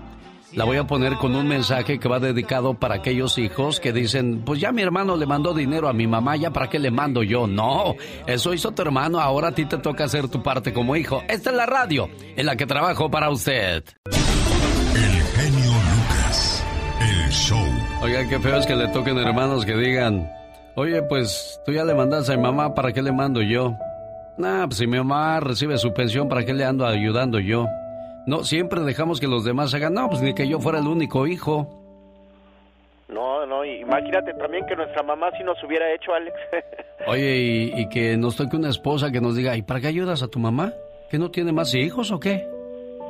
La 0.56 0.64
voy 0.64 0.78
a 0.78 0.84
poner 0.84 1.16
con 1.16 1.36
un 1.36 1.46
mensaje 1.46 1.98
que 1.98 2.08
va 2.08 2.18
dedicado 2.18 2.72
para 2.72 2.94
aquellos 2.94 3.36
hijos 3.36 3.78
que 3.78 3.92
dicen, 3.92 4.40
pues 4.42 4.58
ya 4.58 4.72
mi 4.72 4.80
hermano 4.80 5.14
le 5.14 5.26
mandó 5.26 5.52
dinero 5.52 5.86
a 5.86 5.92
mi 5.92 6.06
mamá, 6.06 6.34
ya 6.36 6.50
para 6.50 6.70
qué 6.70 6.78
le 6.78 6.90
mando 6.90 7.22
yo. 7.22 7.46
No, 7.46 7.94
eso 8.26 8.54
hizo 8.54 8.72
tu 8.72 8.80
hermano, 8.80 9.20
ahora 9.20 9.48
a 9.48 9.52
ti 9.52 9.66
te 9.66 9.76
toca 9.76 10.04
hacer 10.04 10.28
tu 10.28 10.42
parte 10.42 10.72
como 10.72 10.96
hijo. 10.96 11.22
Esta 11.28 11.50
es 11.50 11.56
la 11.56 11.66
radio 11.66 12.08
en 12.36 12.46
la 12.46 12.56
que 12.56 12.64
trabajo 12.64 13.10
para 13.10 13.28
usted. 13.28 13.84
El 14.06 15.22
genio 15.34 15.72
Lucas, 15.72 16.64
el 17.02 17.30
show. 17.30 17.68
Oiga, 18.00 18.26
qué 18.26 18.40
feo 18.40 18.56
es 18.56 18.64
que 18.64 18.76
le 18.76 18.88
toquen 18.88 19.18
hermanos 19.18 19.66
que 19.66 19.76
digan, 19.76 20.26
oye, 20.74 21.02
pues 21.02 21.60
tú 21.66 21.72
ya 21.72 21.84
le 21.84 21.94
mandas 21.94 22.30
a 22.30 22.36
mi 22.36 22.42
mamá, 22.42 22.74
¿para 22.74 22.94
qué 22.94 23.02
le 23.02 23.12
mando 23.12 23.42
yo? 23.42 23.76
Nah, 24.38 24.64
pues 24.64 24.78
si 24.78 24.86
mi 24.86 24.96
mamá 24.96 25.38
recibe 25.38 25.76
su 25.76 25.92
pensión, 25.92 26.30
¿para 26.30 26.46
qué 26.46 26.54
le 26.54 26.64
ando 26.64 26.86
ayudando 26.86 27.40
yo? 27.40 27.66
No, 28.26 28.42
siempre 28.42 28.80
dejamos 28.80 29.20
que 29.20 29.28
los 29.28 29.44
demás 29.44 29.72
hagan. 29.74 29.94
No, 29.94 30.08
pues 30.08 30.20
ni 30.20 30.34
que 30.34 30.48
yo 30.48 30.58
fuera 30.60 30.80
el 30.80 30.86
único 30.86 31.26
hijo. 31.26 31.82
No, 33.08 33.46
no, 33.46 33.64
imagínate 33.64 34.34
también 34.34 34.66
que 34.66 34.74
nuestra 34.74 35.02
mamá 35.04 35.30
si 35.38 35.44
nos 35.44 35.62
hubiera 35.62 35.94
hecho, 35.94 36.12
Alex. 36.12 36.36
Oye, 37.06 37.36
y, 37.36 37.80
y, 37.80 37.88
que 37.88 38.16
nos 38.16 38.34
toque 38.34 38.56
una 38.56 38.68
esposa 38.68 39.12
que 39.12 39.20
nos 39.20 39.36
diga, 39.36 39.56
¿y 39.56 39.62
para 39.62 39.80
qué 39.80 39.86
ayudas 39.86 40.24
a 40.24 40.28
tu 40.28 40.40
mamá? 40.40 40.72
¿Que 41.08 41.18
no 41.18 41.30
tiene 41.30 41.52
más 41.52 41.72
hijos 41.74 42.10
o 42.10 42.18
qué? 42.18 42.48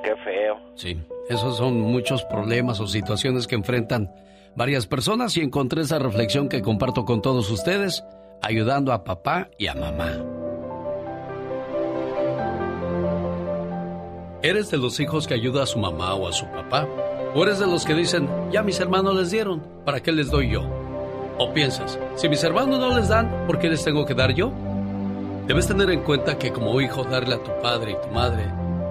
Qué 0.04 0.14
feo. 0.16 0.58
Sí, 0.75 1.00
esos 1.30 1.56
son 1.56 1.80
muchos 1.80 2.25
problemas 2.25 2.78
o 2.80 2.87
situaciones 2.87 3.46
que 3.46 3.54
enfrentan 3.54 4.12
varias 4.54 4.87
personas 4.87 5.37
y 5.38 5.40
encontré 5.40 5.82
esa 5.82 5.99
reflexión 5.99 6.50
que 6.50 6.61
comparto 6.61 7.06
con 7.06 7.23
todos 7.23 7.50
ustedes, 7.50 8.04
ayudando 8.42 8.92
a 8.92 9.02
papá 9.02 9.49
y 9.58 9.68
a 9.68 9.75
mamá. 9.75 10.45
¿Eres 14.46 14.70
de 14.70 14.76
los 14.76 15.00
hijos 15.00 15.26
que 15.26 15.34
ayuda 15.34 15.64
a 15.64 15.66
su 15.66 15.76
mamá 15.80 16.14
o 16.14 16.28
a 16.28 16.32
su 16.32 16.46
papá? 16.46 16.86
¿O 17.34 17.42
eres 17.42 17.58
de 17.58 17.66
los 17.66 17.84
que 17.84 17.94
dicen, 17.94 18.28
ya 18.52 18.62
mis 18.62 18.78
hermanos 18.78 19.16
les 19.16 19.32
dieron, 19.32 19.60
¿para 19.84 20.00
qué 20.00 20.12
les 20.12 20.30
doy 20.30 20.52
yo? 20.52 20.62
¿O 21.36 21.52
piensas, 21.52 21.98
si 22.14 22.28
mis 22.28 22.44
hermanos 22.44 22.78
no 22.78 22.96
les 22.96 23.08
dan, 23.08 23.44
¿por 23.48 23.58
qué 23.58 23.68
les 23.68 23.82
tengo 23.82 24.06
que 24.06 24.14
dar 24.14 24.32
yo? 24.34 24.52
Debes 25.48 25.66
tener 25.66 25.90
en 25.90 26.04
cuenta 26.04 26.38
que 26.38 26.52
como 26.52 26.80
hijo 26.80 27.02
darle 27.02 27.34
a 27.34 27.42
tu 27.42 27.50
padre 27.60 27.98
y 28.00 28.06
tu 28.06 28.14
madre, 28.14 28.44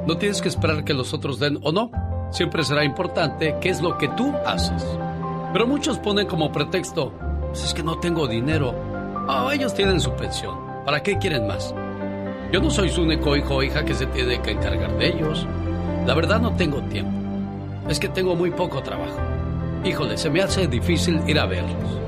no 0.05 0.17
tienes 0.17 0.41
que 0.41 0.49
esperar 0.49 0.83
que 0.83 0.93
los 0.93 1.13
otros 1.13 1.39
den 1.39 1.57
o 1.63 1.71
no. 1.71 1.89
Siempre 2.31 2.65
será 2.65 2.83
importante 2.83 3.55
qué 3.61 3.69
es 3.69 3.81
lo 3.81 3.97
que 3.97 4.09
tú 4.09 4.33
haces. 4.45 4.85
Pero 5.53 5.67
muchos 5.67 5.99
ponen 5.99 6.27
como 6.27 6.51
pretexto, 6.51 7.13
pues 7.47 7.63
es 7.63 7.73
que 7.73 7.81
no 7.81 7.97
tengo 7.99 8.27
dinero. 8.27 8.75
Oh, 9.29 9.49
ellos 9.51 9.73
tienen 9.73 10.01
su 10.01 10.11
pensión. 10.15 10.53
¿Para 10.85 11.01
qué 11.01 11.17
quieren 11.17 11.47
más? 11.47 11.73
Yo 12.51 12.61
no 12.61 12.69
soy 12.69 12.89
su 12.89 13.01
único 13.01 13.35
hijo 13.35 13.55
o 13.55 13.63
hija 13.63 13.83
que 13.83 13.93
se 13.93 14.05
tiene 14.07 14.41
que 14.41 14.51
encargar 14.51 14.97
de 14.97 15.07
ellos. 15.07 15.45
La 16.05 16.13
verdad 16.13 16.39
no 16.39 16.55
tengo 16.55 16.81
tiempo. 16.83 17.11
Es 17.89 17.99
que 17.99 18.07
tengo 18.07 18.35
muy 18.35 18.51
poco 18.51 18.81
trabajo. 18.81 19.19
Híjole, 19.83 20.17
se 20.17 20.29
me 20.29 20.41
hace 20.41 20.67
difícil 20.67 21.21
ir 21.27 21.39
a 21.39 21.45
verlos. 21.45 21.99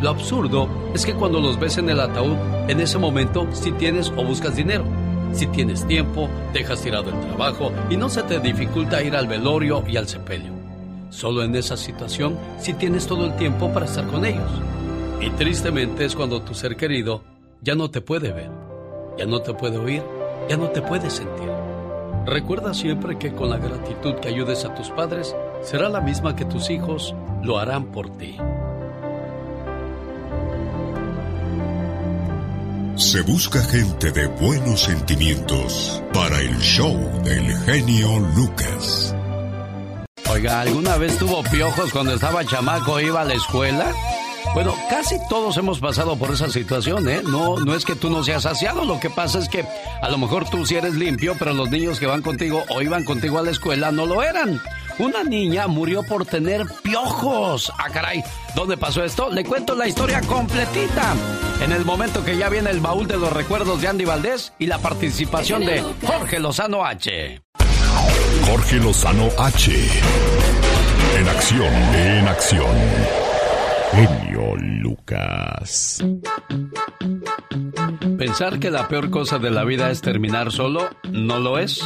Lo 0.00 0.10
absurdo 0.10 0.68
es 0.94 1.04
que 1.04 1.14
cuando 1.14 1.40
los 1.40 1.58
ves 1.58 1.76
en 1.78 1.90
el 1.90 2.00
ataúd, 2.00 2.36
en 2.68 2.80
ese 2.80 2.98
momento 2.98 3.46
si 3.52 3.72
tienes 3.72 4.10
o 4.16 4.24
buscas 4.24 4.56
dinero. 4.56 4.84
Si 5.32 5.46
tienes 5.48 5.86
tiempo, 5.86 6.28
dejas 6.52 6.82
tirado 6.82 7.10
el 7.10 7.20
trabajo 7.20 7.70
y 7.90 7.96
no 7.96 8.08
se 8.08 8.22
te 8.22 8.40
dificulta 8.40 9.02
ir 9.02 9.14
al 9.14 9.28
velorio 9.28 9.84
y 9.86 9.96
al 9.96 10.08
sepelio. 10.08 10.52
Solo 11.10 11.42
en 11.42 11.54
esa 11.54 11.76
situación 11.76 12.38
si 12.58 12.74
tienes 12.74 13.06
todo 13.06 13.26
el 13.26 13.36
tiempo 13.36 13.72
para 13.72 13.86
estar 13.86 14.06
con 14.06 14.24
ellos. 14.24 14.50
Y 15.20 15.30
tristemente 15.30 16.04
es 16.04 16.16
cuando 16.16 16.42
tu 16.42 16.54
ser 16.54 16.76
querido 16.76 17.22
ya 17.60 17.74
no 17.74 17.90
te 17.90 18.00
puede 18.00 18.32
ver 18.32 18.69
ya 19.18 19.26
no 19.26 19.40
te 19.42 19.54
puede 19.54 19.78
oír, 19.78 20.02
ya 20.48 20.56
no 20.56 20.68
te 20.70 20.82
puede 20.82 21.10
sentir. 21.10 21.50
Recuerda 22.26 22.74
siempre 22.74 23.18
que 23.18 23.34
con 23.34 23.50
la 23.50 23.56
gratitud 23.56 24.14
que 24.16 24.28
ayudes 24.28 24.64
a 24.64 24.74
tus 24.74 24.90
padres, 24.90 25.34
será 25.62 25.88
la 25.88 26.00
misma 26.00 26.36
que 26.36 26.44
tus 26.44 26.70
hijos 26.70 27.14
lo 27.42 27.58
harán 27.58 27.86
por 27.86 28.10
ti. 28.16 28.36
Se 32.96 33.22
busca 33.22 33.62
gente 33.62 34.12
de 34.12 34.26
buenos 34.26 34.82
sentimientos 34.82 36.02
para 36.12 36.38
el 36.38 36.58
show 36.58 36.94
del 37.24 37.46
genio 37.64 38.18
Lucas. 38.36 39.14
Oiga, 40.30 40.60
¿alguna 40.60 40.96
vez 40.98 41.16
tuvo 41.18 41.42
piojos 41.44 41.90
cuando 41.92 42.14
estaba 42.14 42.44
chamaco 42.44 42.98
e 42.98 43.06
iba 43.06 43.22
a 43.22 43.24
la 43.24 43.34
escuela? 43.34 43.92
Bueno, 44.54 44.74
casi 44.88 45.16
todos 45.28 45.56
hemos 45.56 45.78
pasado 45.78 46.16
por 46.16 46.32
esa 46.32 46.48
situación, 46.48 47.08
¿eh? 47.08 47.22
No, 47.22 47.56
no 47.56 47.74
es 47.74 47.84
que 47.84 47.94
tú 47.94 48.10
no 48.10 48.24
seas 48.24 48.42
saciado, 48.42 48.84
lo 48.84 48.98
que 48.98 49.08
pasa 49.08 49.38
es 49.38 49.48
que 49.48 49.64
a 50.02 50.08
lo 50.08 50.18
mejor 50.18 50.48
tú 50.48 50.66
sí 50.66 50.74
eres 50.74 50.94
limpio, 50.94 51.36
pero 51.38 51.54
los 51.54 51.70
niños 51.70 52.00
que 52.00 52.06
van 52.06 52.22
contigo 52.22 52.64
o 52.68 52.82
iban 52.82 53.04
contigo 53.04 53.38
a 53.38 53.42
la 53.42 53.50
escuela 53.50 53.92
no 53.92 54.06
lo 54.06 54.22
eran. 54.22 54.60
Una 54.98 55.22
niña 55.22 55.66
murió 55.66 56.02
por 56.02 56.26
tener 56.26 56.66
piojos. 56.82 57.72
Ah, 57.78 57.88
caray, 57.90 58.22
¿dónde 58.54 58.76
pasó 58.76 59.04
esto? 59.04 59.30
Le 59.30 59.44
cuento 59.44 59.74
la 59.74 59.86
historia 59.86 60.20
completita. 60.22 61.14
En 61.62 61.72
el 61.72 61.84
momento 61.84 62.24
que 62.24 62.36
ya 62.36 62.48
viene 62.48 62.70
el 62.70 62.80
baúl 62.80 63.06
de 63.06 63.16
los 63.16 63.32
recuerdos 63.32 63.80
de 63.80 63.88
Andy 63.88 64.04
Valdés 64.04 64.52
y 64.58 64.66
la 64.66 64.78
participación 64.78 65.64
de 65.64 65.82
Jorge 66.04 66.38
Lozano 66.40 66.84
H. 66.84 67.40
Jorge 68.46 68.76
Lozano 68.76 69.28
H. 69.38 69.72
En 71.18 71.28
acción, 71.28 71.74
en 71.94 72.28
acción 72.28 73.29
genio 73.92 74.54
Lucas. 74.56 75.98
Pensar 78.00 78.58
que 78.58 78.70
la 78.70 78.88
peor 78.88 79.10
cosa 79.10 79.38
de 79.38 79.50
la 79.50 79.64
vida 79.64 79.90
es 79.90 80.00
terminar 80.00 80.50
solo, 80.52 80.88
no 81.10 81.38
lo 81.38 81.58
es. 81.58 81.84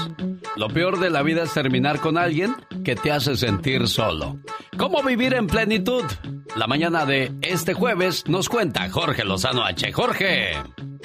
Lo 0.57 0.69
peor 0.69 1.01
de 1.01 1.11
la 1.11 1.23
vida 1.23 1.43
es 1.43 1.53
terminar 1.53 2.01
con 2.01 2.17
alguien 2.17 2.55
que 2.85 2.95
te 2.95 3.11
hace 3.11 3.37
sentir 3.37 3.89
solo. 3.89 4.39
¿Cómo 4.77 5.03
vivir 5.03 5.35
en 5.35 5.49
plenitud? 5.49 6.05
La 6.57 6.69
mañana 6.69 7.05
de 7.05 7.33
este 7.43 7.75
jueves 7.75 8.29
nos 8.29 8.49
cuenta 8.49 8.89
Jorge 8.91 9.25
Lozano 9.25 9.65
H. 9.65 9.93
Jorge. 9.93 10.53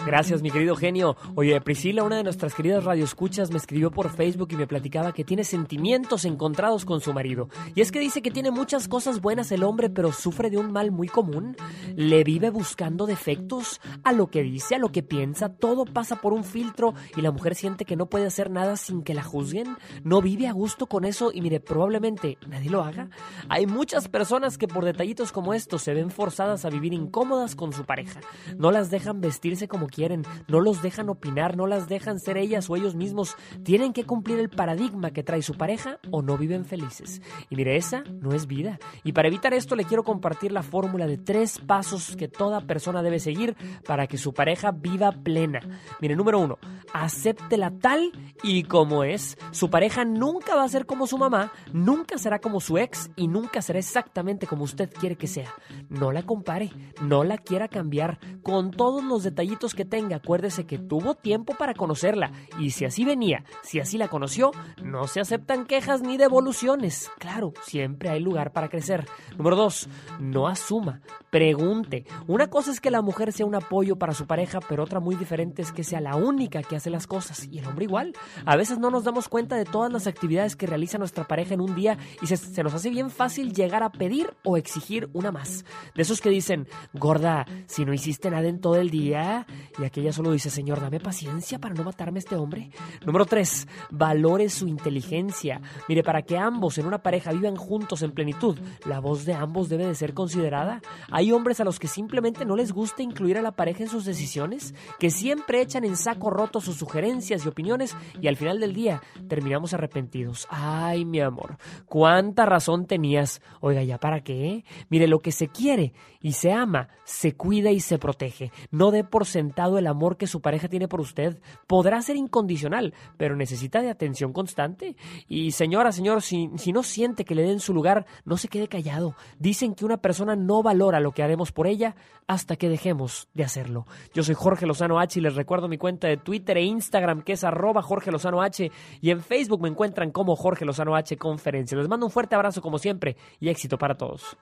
Gracias, 0.06 0.42
mi 0.42 0.50
querido 0.50 0.76
genio. 0.76 1.18
Oye, 1.36 1.60
Priscila, 1.60 2.04
una 2.04 2.18
de 2.18 2.24
nuestras 2.24 2.56
queridas 2.56 2.86
radioescuchas, 2.86 3.52
me 3.52 3.58
escribió 3.58 3.92
por 3.92 4.10
Facebook 4.10 4.48
y 4.52 4.56
me 4.56 4.66
platicaba 4.66 5.14
que 5.14 5.26
tiene 5.26 5.44
sentimientos 5.44 6.24
encontrados 6.24 6.86
con 6.86 7.02
su 7.02 7.14
marido. 7.14 7.50
Y 7.76 7.82
es 7.82 7.92
que 7.92 8.00
dice 8.00 8.22
que 8.22 8.32
tiene 8.32 8.50
muchas 8.50 8.88
cosas 8.88 9.20
buenas 9.22 9.52
el 9.52 9.64
hombre, 9.64 9.90
pero 9.90 10.14
sufre 10.14 10.50
de 10.50 10.58
un 10.58 10.72
mal 10.72 10.92
muy 10.92 11.10
común. 11.10 11.58
Le 11.96 12.24
vive 12.24 12.50
buscando 12.50 13.08
defectos 13.08 13.82
a 14.04 14.14
lo 14.14 14.28
que 14.28 14.42
dice, 14.42 14.76
a 14.76 14.80
lo 14.80 14.92
que 14.92 14.99
piensa. 15.04 15.50
Todo 15.50 15.86
pasa 15.86 16.18
por 16.18 16.34
un 16.34 16.44
filtro 16.44 16.94
y 17.16 17.22
la 17.22 17.32
mujer 17.32 17.56
siente 17.56 17.86
que 17.86 17.96
no 17.96 18.08
puede 18.08 18.26
hacer 18.26 18.50
nada 18.50 18.76
sin 18.76 19.04
que 19.04 19.14
la 19.14 19.24
juzguen. 19.24 19.78
No 20.04 20.22
vive 20.22 20.48
a 20.48 20.52
gusto 20.52 20.88
con 20.88 21.06
eso 21.06 21.32
y 21.34 21.42
mire, 21.42 21.60
probablemente 21.60 22.38
nadie 22.48 22.70
lo 22.70 22.84
haga. 22.84 23.10
Hay 23.50 23.66
muchas 23.66 24.08
personas 24.08 24.58
que 24.58 24.68
por 24.68 24.86
detallitos 24.86 25.32
como 25.32 25.54
estos 25.54 25.82
se 25.82 25.94
ven 25.94 26.12
forzadas 26.12 26.66
a 26.66 26.70
vivir 26.70 26.94
incómodas 26.94 27.56
con 27.56 27.74
su 27.74 27.86
pareja. 27.86 28.22
No 28.58 28.72
las 28.72 28.90
dejan 28.90 29.22
vestirse 29.22 29.68
como 29.68 29.88
quieren, 29.88 30.24
no 30.48 30.60
los 30.60 30.82
dejan 30.82 31.10
opinar, 31.10 31.58
no 31.58 31.68
las 31.68 31.88
dejan 31.88 32.20
ser 32.20 32.38
ellas 32.38 32.70
o 32.70 32.76
ellos 32.76 32.96
mismos. 32.96 33.36
Tienen 33.64 33.94
que 33.94 34.06
cumplir 34.06 34.40
el 34.40 34.50
paradigma 34.50 35.12
que 35.12 35.24
trae 35.24 35.42
su 35.42 35.56
pareja 35.56 36.00
o 36.12 36.22
no 36.22 36.38
viven 36.38 36.66
felices. 36.66 37.22
Y 37.50 37.56
mire, 37.56 37.76
esa 37.76 38.04
no 38.22 38.34
es 38.34 38.48
vida. 38.48 38.80
Y 39.04 39.14
para 39.14 39.28
evitar 39.28 39.54
esto 39.54 39.76
le 39.76 39.86
quiero 39.86 40.04
compartir 40.04 40.52
la 40.52 40.64
fórmula 40.64 41.08
de 41.08 41.18
tres 41.18 41.60
pasos 41.60 42.16
que 42.16 42.28
toda 42.28 42.62
persona 42.62 43.02
debe 43.02 43.20
seguir 43.20 43.56
para 43.86 44.08
que 44.08 44.18
su 44.18 44.34
pareja 44.34 44.72
viva 44.72 44.89
plena. 44.98 45.60
Mire, 46.00 46.16
número 46.16 46.40
uno, 46.40 46.58
acéptela 46.94 47.72
tal 47.72 48.12
y 48.44 48.64
como 48.64 49.04
es. 49.04 49.38
Su 49.52 49.70
pareja 49.70 50.06
nunca 50.06 50.56
va 50.56 50.64
a 50.64 50.70
ser 50.70 50.86
como 50.86 51.08
su 51.08 51.18
mamá, 51.18 51.52
nunca 51.74 52.18
será 52.18 52.40
como 52.40 52.60
su 52.60 52.78
ex 52.78 53.10
y 53.16 53.28
nunca 53.28 53.62
será 53.62 53.80
exactamente 53.80 54.48
como 54.48 54.64
usted 54.64 54.92
quiere 54.92 55.16
que 55.16 55.28
sea. 55.28 55.54
No 55.90 56.12
la 56.12 56.24
compare, 56.24 56.72
no 57.02 57.24
la 57.24 57.38
quiera 57.38 57.68
cambiar. 57.68 58.20
Con 58.44 58.72
todos 58.72 59.04
los 59.04 59.24
detallitos 59.24 59.74
que 59.74 59.86
tenga, 59.86 60.18
acuérdese 60.18 60.66
que 60.66 60.78
tuvo 60.78 61.16
tiempo 61.16 61.56
para 61.56 61.74
conocerla 61.74 62.32
y 62.58 62.72
si 62.72 62.86
así 62.86 63.06
venía, 63.06 63.44
si 63.64 63.80
así 63.80 63.98
la 63.98 64.08
conoció, 64.08 64.52
no 64.84 65.08
se 65.08 65.20
aceptan 65.20 65.66
quejas 65.66 66.02
ni 66.02 66.18
devoluciones. 66.18 67.12
Claro, 67.20 67.54
siempre 67.64 68.10
hay 68.10 68.20
lugar 68.20 68.52
para 68.52 68.70
crecer. 68.70 69.06
Número 69.38 69.56
dos, 69.56 69.88
no 70.20 70.48
asuma, 70.48 71.02
pregunte. 71.30 72.06
Una 72.28 72.50
cosa 72.50 72.72
es 72.72 72.82
que 72.82 72.92
la 72.92 73.02
mujer 73.02 73.32
sea 73.34 73.46
un 73.46 73.56
apoyo 73.56 73.98
para 73.98 74.14
su 74.14 74.26
pareja, 74.26 74.60
pero 74.68 74.79
otra 74.80 75.00
muy 75.00 75.16
diferente 75.16 75.62
es 75.62 75.72
que 75.72 75.84
sea 75.84 76.02
la 76.02 76.16
única 76.16 76.62
que 76.64 76.76
hace 76.76 76.90
las 76.90 77.08
cosas 77.08 77.48
y 77.52 77.60
el 77.60 77.66
hombre 77.66 77.86
igual. 77.86 78.14
A 78.46 78.56
veces 78.56 78.80
no 78.80 78.90
nos 78.90 79.04
damos 79.04 79.30
cuenta 79.30 79.56
de 79.56 79.66
todas 79.66 79.92
las 79.92 80.08
actividades 80.08 80.56
que 80.56 80.68
realiza 80.68 80.98
nuestra 80.98 81.28
pareja 81.28 81.54
en 81.54 81.62
un 81.62 81.76
día 81.76 81.98
y 82.22 82.28
se, 82.28 82.64
nos 82.64 82.74
hace 82.74 82.90
bien 82.90 83.10
fácil 83.10 83.54
llegar 83.54 83.84
a 83.84 83.92
pedir 83.92 84.34
o 84.44 84.58
exigir 84.58 85.10
una 85.14 85.32
más. 85.32 85.66
De 85.96 86.02
esos 86.02 86.22
que 86.22 86.30
dicen, 86.30 86.68
gorda, 86.94 87.46
si 87.68 87.86
no 87.86 87.94
hiciste 87.94 88.30
nada 88.30 88.48
en 88.48 88.60
todo 88.60 88.76
el 88.76 88.90
día, 88.90 89.46
y 89.80 89.84
aquella 89.84 90.12
solo 90.12 90.32
dice, 90.32 90.50
Señor, 90.50 90.82
dame 90.82 91.00
paciencia 91.00 91.60
para 91.60 91.76
no 91.76 91.84
matarme 91.84 92.18
a 92.18 92.22
este 92.22 92.36
hombre. 92.36 92.70
Número 93.06 93.26
tres, 93.26 93.68
valore 93.90 94.50
su 94.50 94.68
inteligencia. 94.68 95.62
Mire, 95.88 96.04
para 96.04 96.22
que 96.22 96.38
ambos 96.38 96.78
en 96.78 96.86
una 96.86 97.02
pareja 97.02 97.32
vivan 97.32 97.56
juntos 97.56 98.02
en 98.02 98.12
plenitud, 98.12 98.58
la 98.86 99.00
voz 99.00 99.26
de 99.26 99.34
ambos 99.34 99.70
debe 99.70 99.86
de 99.86 99.96
ser 99.96 100.14
considerada. 100.14 100.82
Hay 101.12 101.32
hombres 101.32 101.60
a 101.60 101.64
los 101.64 101.80
que 101.80 101.88
simplemente 101.88 102.46
no 102.46 102.56
les 102.56 102.72
gusta 102.72 103.04
incluir 103.04 103.38
a 103.38 103.42
la 103.42 103.52
pareja 103.52 103.84
en 103.84 103.90
sus 103.90 104.06
decisiones, 104.06 104.69
que 105.00 105.10
siempre 105.10 105.62
echan 105.62 105.86
en 105.86 105.98
saco 105.98 106.30
roto 106.30 106.62
sus 106.62 106.78
sugerencias 106.78 107.46
y 107.46 107.48
opiniones 107.48 107.96
y 108.22 108.28
al 108.28 108.38
final 108.38 108.60
del 108.60 108.74
día 108.74 109.02
terminamos 109.28 109.74
arrepentidos. 109.74 110.48
Ay, 110.50 111.06
mi 111.06 111.20
amor, 111.20 111.58
cuánta 111.86 112.46
razón 112.46 112.86
tenías. 112.86 113.42
Oiga, 113.62 113.84
¿ya 113.84 113.98
para 113.98 114.22
qué? 114.22 114.64
Mire, 114.90 115.08
lo 115.08 115.20
que 115.20 115.32
se 115.32 115.48
quiere 115.48 115.94
y 116.22 116.34
se 116.34 116.52
ama, 116.52 116.90
se 117.04 117.36
cuida 117.36 117.72
y 117.72 117.80
se 117.80 117.98
protege. 117.98 118.52
No 118.72 118.92
dé 118.92 119.04
por 119.04 119.26
sentado 119.26 119.78
el 119.78 119.88
amor 119.88 120.18
que 120.18 120.28
su 120.28 120.42
pareja 120.42 120.68
tiene 120.68 120.88
por 120.88 121.02
usted. 121.02 121.40
Podrá 121.68 122.02
ser 122.02 122.16
incondicional, 122.16 122.94
pero 123.18 123.36
necesita 123.36 123.82
de 123.82 123.90
atención 123.90 124.34
constante. 124.34 124.96
Y 125.28 125.52
señora, 125.52 125.92
señor, 125.92 126.22
si, 126.22 126.50
si 126.58 126.72
no 126.72 126.84
siente 126.84 127.26
que 127.26 127.36
le 127.36 127.44
den 127.44 127.60
su 127.60 127.74
lugar, 127.74 128.06
no 128.26 128.38
se 128.38 128.48
quede 128.48 128.68
callado. 128.68 129.16
Dicen 129.38 129.76
que 129.76 129.86
una 129.86 129.98
persona 129.98 130.36
no 130.36 130.62
valora 130.64 131.00
lo 131.00 131.12
que 131.12 131.24
haremos 131.24 131.52
por 131.52 131.68
ella 131.68 131.96
hasta 132.28 132.56
que 132.56 132.70
dejemos 132.70 133.28
de 133.34 133.44
hacerlo. 133.44 133.86
Yo 134.14 134.24
soy 134.24 134.36
Jorge 134.36 134.68
Lozano 134.68 135.00
H 135.00 135.20
y 135.20 135.22
les 135.22 135.36
recuerdo 135.36 135.68
mi 135.68 135.78
cuenta 135.78 136.08
de 136.08 136.18
Twitter 136.18 136.58
e 136.58 136.64
Instagram 136.64 137.24
que 137.24 137.34
es 137.34 137.44
arroba 137.44 137.82
Jorge 137.82 138.12
Lozano 138.12 138.42
H 138.42 138.72
y 139.02 139.10
en 139.10 139.22
Facebook 139.22 139.62
me 139.62 139.70
encuentran 139.70 140.12
como 140.12 140.36
Jorge 140.36 140.66
Lozano 140.66 140.96
H 140.96 141.18
Conferencia. 141.18 141.78
Les 141.78 141.90
mando 141.90 142.06
un 142.06 142.12
fuerte 142.12 142.36
abrazo 142.36 142.62
como 142.62 142.78
siempre 142.78 143.18
y 143.40 143.50
éxito 143.50 143.78
para 143.78 143.96
todos. 143.96 144.38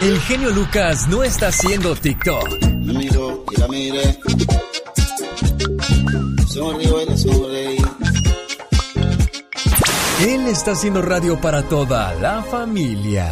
El 0.00 0.18
genio 0.20 0.48
Lucas 0.50 1.08
no 1.08 1.22
está 1.22 1.48
haciendo 1.48 1.94
TikTok. 1.94 2.62
Me 2.62 2.94
miro 2.94 3.44
y 3.50 3.60
la 3.60 3.68
mire. 3.68 4.18
Sonrío 6.48 7.02
y 7.02 7.06
le 7.06 7.18
sonreí. 7.18 7.76
Él 10.26 10.46
está 10.46 10.72
haciendo 10.72 11.02
radio 11.02 11.38
para 11.38 11.64
toda 11.64 12.14
la 12.14 12.42
familia. 12.42 13.28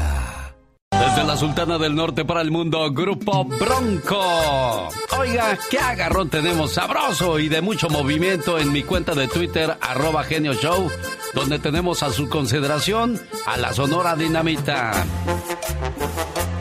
Desde 0.90 1.24
la 1.24 1.38
Sultana 1.38 1.78
del 1.78 1.94
Norte 1.94 2.26
para 2.26 2.42
el 2.42 2.50
mundo, 2.50 2.92
Grupo 2.92 3.46
Bronco. 3.46 4.88
Oiga, 5.18 5.58
qué 5.70 5.78
agarrón 5.78 6.28
tenemos 6.28 6.72
sabroso 6.72 7.38
y 7.38 7.48
de 7.48 7.62
mucho 7.62 7.88
movimiento 7.88 8.58
en 8.58 8.72
mi 8.72 8.82
cuenta 8.82 9.14
de 9.14 9.26
Twitter, 9.26 9.78
arroba 9.80 10.22
genio 10.22 10.52
show, 10.52 10.90
donde 11.34 11.58
tenemos 11.58 12.02
a 12.02 12.10
su 12.10 12.28
consideración 12.28 13.18
a 13.46 13.56
la 13.56 13.72
Sonora 13.72 14.16
Dinamita. 14.16 14.92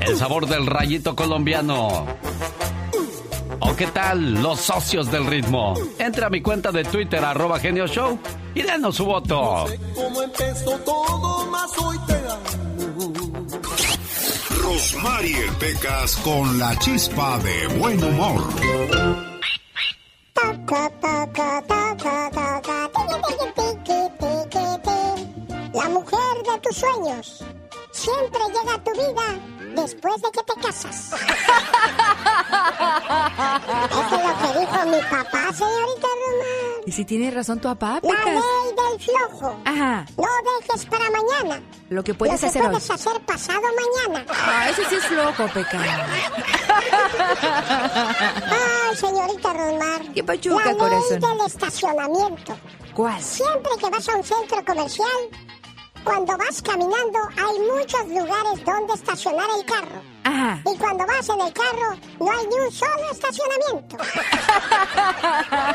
El 0.07 0.17
sabor 0.17 0.47
del 0.47 0.65
rayito 0.65 1.15
colombiano. 1.15 2.05
¿O 3.59 3.75
qué 3.75 3.87
tal 3.87 4.41
los 4.41 4.61
socios 4.61 5.11
del 5.11 5.25
ritmo? 5.25 5.73
Entra 5.99 6.27
a 6.27 6.29
mi 6.29 6.41
cuenta 6.41 6.71
de 6.71 6.83
Twitter, 6.83 7.23
arroba 7.23 7.59
Genio 7.59 7.87
Show, 7.87 8.17
y 8.55 8.61
denos 8.61 8.95
su 8.95 9.05
voto. 9.05 9.65
No 9.65 9.67
sé 9.67 10.77
cómo. 10.85 11.37
Rosmarie 14.61 15.51
Pecas 15.59 16.17
con 16.17 16.59
la 16.59 16.77
chispa 16.77 17.39
de 17.39 17.67
buen 17.79 18.03
humor. 18.03 18.43
La 25.73 25.89
mujer 25.89 26.19
de 26.43 26.59
tus 26.61 26.77
sueños 26.77 27.43
siempre 27.91 28.39
llega 28.53 28.75
a 28.75 28.83
tu 28.83 28.91
vida 28.91 29.56
después 29.81 30.15
de 30.21 30.31
que 30.31 30.43
te 30.43 30.53
casas. 30.61 31.11
Eso 33.89 34.15
es 34.15 34.23
lo 34.23 34.33
que 34.53 34.59
dijo 34.59 34.85
mi 34.85 35.01
papá, 35.09 35.53
señorita 35.53 36.07
Román. 36.07 36.83
¿Y 36.85 36.91
si 36.91 37.05
tiene 37.05 37.31
razón 37.31 37.59
tu 37.59 37.67
papá, 37.69 37.95
La 37.95 38.01
Pecas? 38.01 38.25
ley 38.25 38.73
del 38.75 38.99
flojo. 39.01 39.59
Ajá. 39.65 40.05
No 40.17 40.27
dejes 40.59 40.85
para 40.85 41.05
mañana. 41.09 41.61
Lo 41.89 42.03
que 42.03 42.13
puedes 42.13 42.35
lo 42.35 42.39
que 42.39 42.45
hacer 42.47 42.61
hoy. 42.63 42.67
puedes 42.69 42.89
hacer 42.91 43.19
pasado 43.21 43.61
mañana. 43.61 44.25
Ah, 44.29 44.69
ese 44.69 44.85
sí 44.85 44.95
es 44.95 45.05
flojo, 45.05 45.47
Pecas. 45.53 45.81
Ay, 48.49 48.95
señorita 48.95 49.53
Rosmar. 49.53 50.01
¿Qué 50.13 50.23
pachuca, 50.23 50.65
La 50.65 50.71
ley 50.71 50.77
corazón? 50.77 51.19
del 51.19 51.41
estacionamiento. 51.45 52.57
¿Cuál? 52.93 53.21
Siempre 53.21 53.71
que 53.79 53.89
vas 53.89 54.09
a 54.09 54.15
un 54.15 54.23
centro 54.23 54.63
comercial, 54.65 55.07
cuando 56.07 56.37
vas 56.37 56.61
caminando 56.61 57.19
hay 57.35 57.59
muchos 57.59 58.07
lugares 58.07 58.65
donde 58.65 58.93
estacionar 58.93 59.49
el 59.57 59.65
carro. 59.65 60.01
Ajá. 60.23 60.61
Y 60.65 60.77
cuando 60.77 61.05
vas 61.05 61.27
en 61.27 61.41
el 61.41 61.53
carro, 61.53 61.95
no 62.19 62.31
hay 62.31 62.47
ni 62.47 62.55
un 62.55 62.71
solo 62.71 63.11
estacionamiento. 63.11 63.97
la 63.97 65.73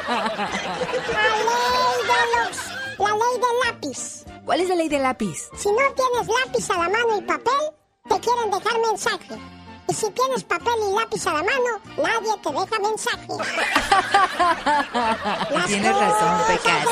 ley 1.48 1.98
de 2.08 2.20
los... 2.32 2.56
La 2.98 3.10
ley 3.10 3.34
del 3.34 3.56
lápiz. 3.66 4.24
¿Cuál 4.44 4.60
es 4.60 4.68
la 4.68 4.74
ley 4.74 4.88
del 4.88 5.02
lápiz? 5.02 5.50
Si 5.56 5.68
no 5.68 5.76
tienes 5.94 6.28
lápiz 6.44 6.70
a 6.70 6.78
la 6.78 6.88
mano 6.88 7.18
y 7.18 7.22
papel, 7.22 7.62
te 8.08 8.20
quieren 8.20 8.50
dejar 8.50 8.80
mensaje. 8.80 9.61
Si 9.92 10.08
tienes 10.10 10.42
papel 10.44 10.72
y 10.90 10.94
lápiz 10.94 11.26
a 11.26 11.32
la 11.34 11.42
mano, 11.42 11.80
nadie 11.96 12.32
te 12.42 12.50
deja 12.50 12.78
mensaje. 12.80 13.26
Tienes 15.66 15.96
razón, 15.96 16.40
Pecas. 16.46 16.86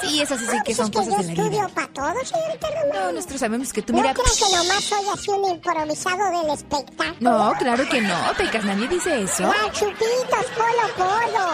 Sí, 0.00 0.20
esas 0.22 0.38
sí 0.40 0.46
sí 0.46 0.56
que 0.64 0.74
son 0.74 0.90
cosas 0.90 1.12
yo 1.14 1.18
de 1.18 1.24
la 1.24 1.32
vida. 1.32 1.42
estudio 1.44 1.68
para 1.74 1.88
todo, 1.88 2.14
señorita 2.24 2.68
Román. 2.68 2.88
No, 3.06 3.12
nosotros 3.12 3.40
sabemos 3.40 3.72
que 3.72 3.82
tú, 3.82 3.92
¿No 3.92 3.98
mira... 4.00 4.14
creo 4.14 4.24
que 4.26 4.56
nomás 4.56 4.84
soy 4.84 5.04
así 5.12 5.30
un 5.30 5.44
improvisado 5.50 6.30
del 6.42 6.50
espectáculo? 6.54 7.16
No, 7.20 7.52
claro 7.58 7.88
que 7.88 8.00
no, 8.00 8.14
Pecas, 8.36 8.64
nadie 8.64 8.88
dice 8.88 9.22
eso. 9.22 9.42
La 9.42 9.70
Chupitos, 9.72 10.46
Polo 10.56 10.88
Polo, 10.96 11.46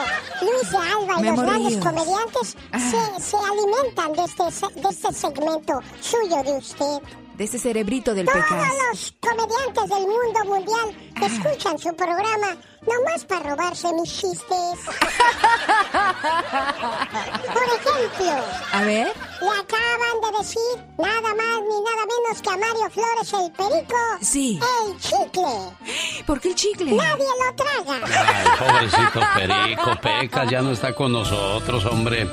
Luis 0.42 0.70
de 0.70 0.78
Alba 0.78 1.20
y 1.20 1.24
los 1.24 1.40
grandes 1.40 1.76
comediantes 1.78 2.56
se, 2.72 3.20
se 3.22 3.36
alimentan 3.36 4.12
de 4.12 4.24
este, 4.24 4.44
de 4.80 4.88
este 4.88 5.12
segmento 5.12 5.80
suyo 6.00 6.42
de 6.42 6.52
usted. 6.58 6.98
De 7.34 7.44
ese 7.44 7.58
cerebrito 7.58 8.14
del 8.14 8.26
Todos 8.26 8.42
Pecas. 8.44 8.68
los 8.92 9.14
comediantes 9.20 9.88
del 9.88 10.06
mundo 10.06 10.44
mundial 10.44 10.96
escuchan 11.20 11.76
su 11.80 11.92
programa 11.96 12.56
nomás 12.86 13.24
para 13.24 13.50
robarse 13.50 13.92
mis 13.92 14.08
chistes. 14.08 14.46
Por 17.52 17.64
ejemplo, 17.64 18.44
A 18.72 18.82
ver. 18.82 19.12
le 19.40 19.48
acaban 19.48 20.20
de 20.22 20.38
decir 20.38 20.60
nada 20.96 21.20
más 21.34 21.60
ni 21.68 21.80
nada 21.82 22.06
menos 22.06 22.40
que 22.40 22.50
a 22.50 22.56
Mario 22.56 22.90
Flores 22.90 23.32
el 23.32 23.50
perico. 23.52 23.96
Sí. 24.20 24.60
El 24.60 24.96
chicle. 25.00 26.24
¿Por 26.26 26.40
qué 26.40 26.48
el 26.50 26.54
chicle? 26.54 26.92
Nadie 26.92 27.24
lo 27.26 27.54
traga. 27.56 28.00
Ay, 28.06 28.46
pobrecito 28.58 29.20
Perico, 29.34 30.00
Pecas 30.00 30.50
ya 30.50 30.62
no 30.62 30.70
está 30.70 30.94
con 30.94 31.10
nosotros, 31.12 31.84
hombre. 31.86 32.28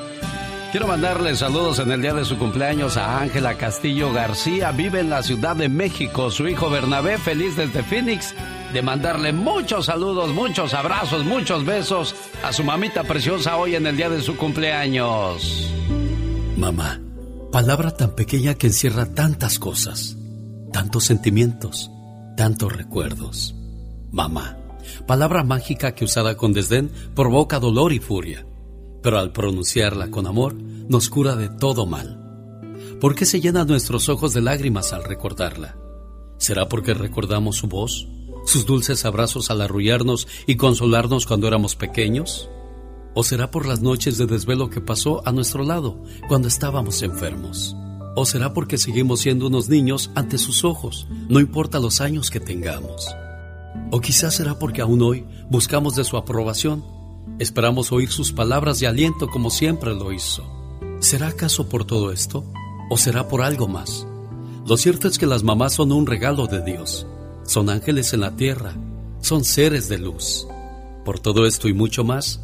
Quiero 0.72 0.88
mandarle 0.88 1.36
saludos 1.36 1.80
en 1.80 1.92
el 1.92 2.02
día 2.02 2.14
de 2.14 2.24
su 2.24 2.38
cumpleaños 2.38 2.96
a 2.96 3.20
Ángela 3.20 3.58
Castillo 3.58 4.14
García. 4.14 4.72
Vive 4.72 5.02
en 5.02 5.10
la 5.10 5.22
Ciudad 5.22 5.54
de 5.54 5.68
México. 5.68 6.32
Su 6.32 6.48
hijo 6.48 6.70
Bernabé, 6.70 7.18
feliz 7.18 7.58
desde 7.58 7.84
Phoenix. 7.84 8.34
De 8.72 8.82
mandarle 8.82 9.34
muchos 9.34 9.88
saludos, 9.88 10.34
muchos 10.34 10.74
abrazos, 10.74 11.26
muchos 11.26 11.66
besos 11.66 12.16
a 12.42 12.54
su 12.54 12.64
mamita 12.64 13.04
preciosa 13.04 13.58
hoy 13.58 13.76
en 13.76 13.86
el 13.86 13.98
día 13.98 14.10
de 14.10 14.22
su 14.22 14.38
cumpleaños. 14.38 15.70
Mamá, 16.56 17.02
palabra 17.52 17.92
tan 17.92 18.16
pequeña 18.16 18.54
que 18.54 18.68
encierra 18.68 19.14
tantas 19.14 19.60
cosas, 19.60 20.16
tantos 20.72 21.04
sentimientos, 21.04 21.92
tantos 22.38 22.72
recuerdos. 22.72 23.54
Mamá, 24.10 24.56
palabra 25.06 25.44
mágica 25.44 25.94
que 25.96 26.06
usada 26.06 26.38
con 26.38 26.54
desdén 26.54 26.90
provoca 27.14 27.60
dolor 27.60 27.92
y 27.92 28.00
furia, 28.00 28.46
pero 29.02 29.20
al 29.20 29.32
pronunciarla 29.32 30.12
con 30.12 30.28
amor 30.28 30.54
nos 30.56 31.10
cura 31.10 31.36
de 31.36 31.50
todo 31.50 31.86
mal. 31.86 32.18
¿Por 33.00 33.16
qué 33.16 33.26
se 33.26 33.42
llenan 33.42 33.68
nuestros 33.68 34.10
ojos 34.10 34.34
de 34.34 34.42
lágrimas 34.42 34.94
al 34.94 35.04
recordarla? 35.04 35.78
¿Será 36.38 36.68
porque 36.70 36.94
recordamos 36.94 37.58
su 37.58 37.68
voz, 37.68 38.08
sus 38.46 38.66
dulces 38.66 39.06
abrazos 39.06 39.50
al 39.50 39.62
arrullarnos 39.62 40.28
y 40.48 40.56
consolarnos 40.56 41.26
cuando 41.26 41.48
éramos 41.48 41.76
pequeños? 41.76 42.50
¿O 43.14 43.24
será 43.24 43.52
por 43.52 43.66
las 43.66 43.82
noches 43.82 44.18
de 44.18 44.26
desvelo 44.26 44.70
que 44.70 44.82
pasó 44.82 45.22
a 45.28 45.32
nuestro 45.32 45.64
lado 45.64 46.02
cuando 46.28 46.48
estábamos 46.48 47.02
enfermos? 47.02 47.76
¿O 48.16 48.26
será 48.26 48.54
porque 48.54 48.78
seguimos 48.78 49.22
siendo 49.22 49.48
unos 49.48 49.70
niños 49.70 50.12
ante 50.16 50.38
sus 50.38 50.64
ojos, 50.64 51.08
no 51.30 51.40
importa 51.40 51.80
los 51.80 52.02
años 52.02 52.30
que 52.30 52.40
tengamos? 52.40 53.08
¿O 53.92 54.00
quizás 54.02 54.36
será 54.36 54.60
porque 54.60 54.82
aún 54.82 55.02
hoy 55.02 55.26
buscamos 55.50 55.96
de 55.96 56.04
su 56.04 56.18
aprobación? 56.18 56.84
Esperamos 57.40 57.92
oír 57.92 58.10
sus 58.10 58.32
palabras 58.32 58.80
de 58.80 58.88
aliento 58.88 59.28
como 59.28 59.50
siempre 59.50 59.94
lo 59.94 60.12
hizo. 60.12 60.44
¿Será 61.00 61.28
acaso 61.30 61.68
por 61.68 61.86
todo 61.86 62.12
esto? 62.12 62.44
¿O 62.90 62.98
será 62.98 63.28
por 63.28 63.42
algo 63.42 63.68
más? 63.68 64.08
Lo 64.68 64.78
cierto 64.78 65.08
es 65.08 65.18
que 65.18 65.26
las 65.26 65.44
mamás 65.44 65.74
son 65.74 65.92
un 65.92 66.06
regalo 66.06 66.48
de 66.48 66.64
Dios. 66.64 67.08
Son 67.44 67.70
ángeles 67.70 68.14
en 68.14 68.22
la 68.22 68.36
tierra. 68.36 68.74
Son 69.20 69.44
seres 69.44 69.90
de 69.90 69.98
luz. 69.98 70.48
Por 71.04 71.20
todo 71.20 71.48
esto 71.48 71.68
y 71.68 71.74
mucho 71.74 72.04
más, 72.04 72.40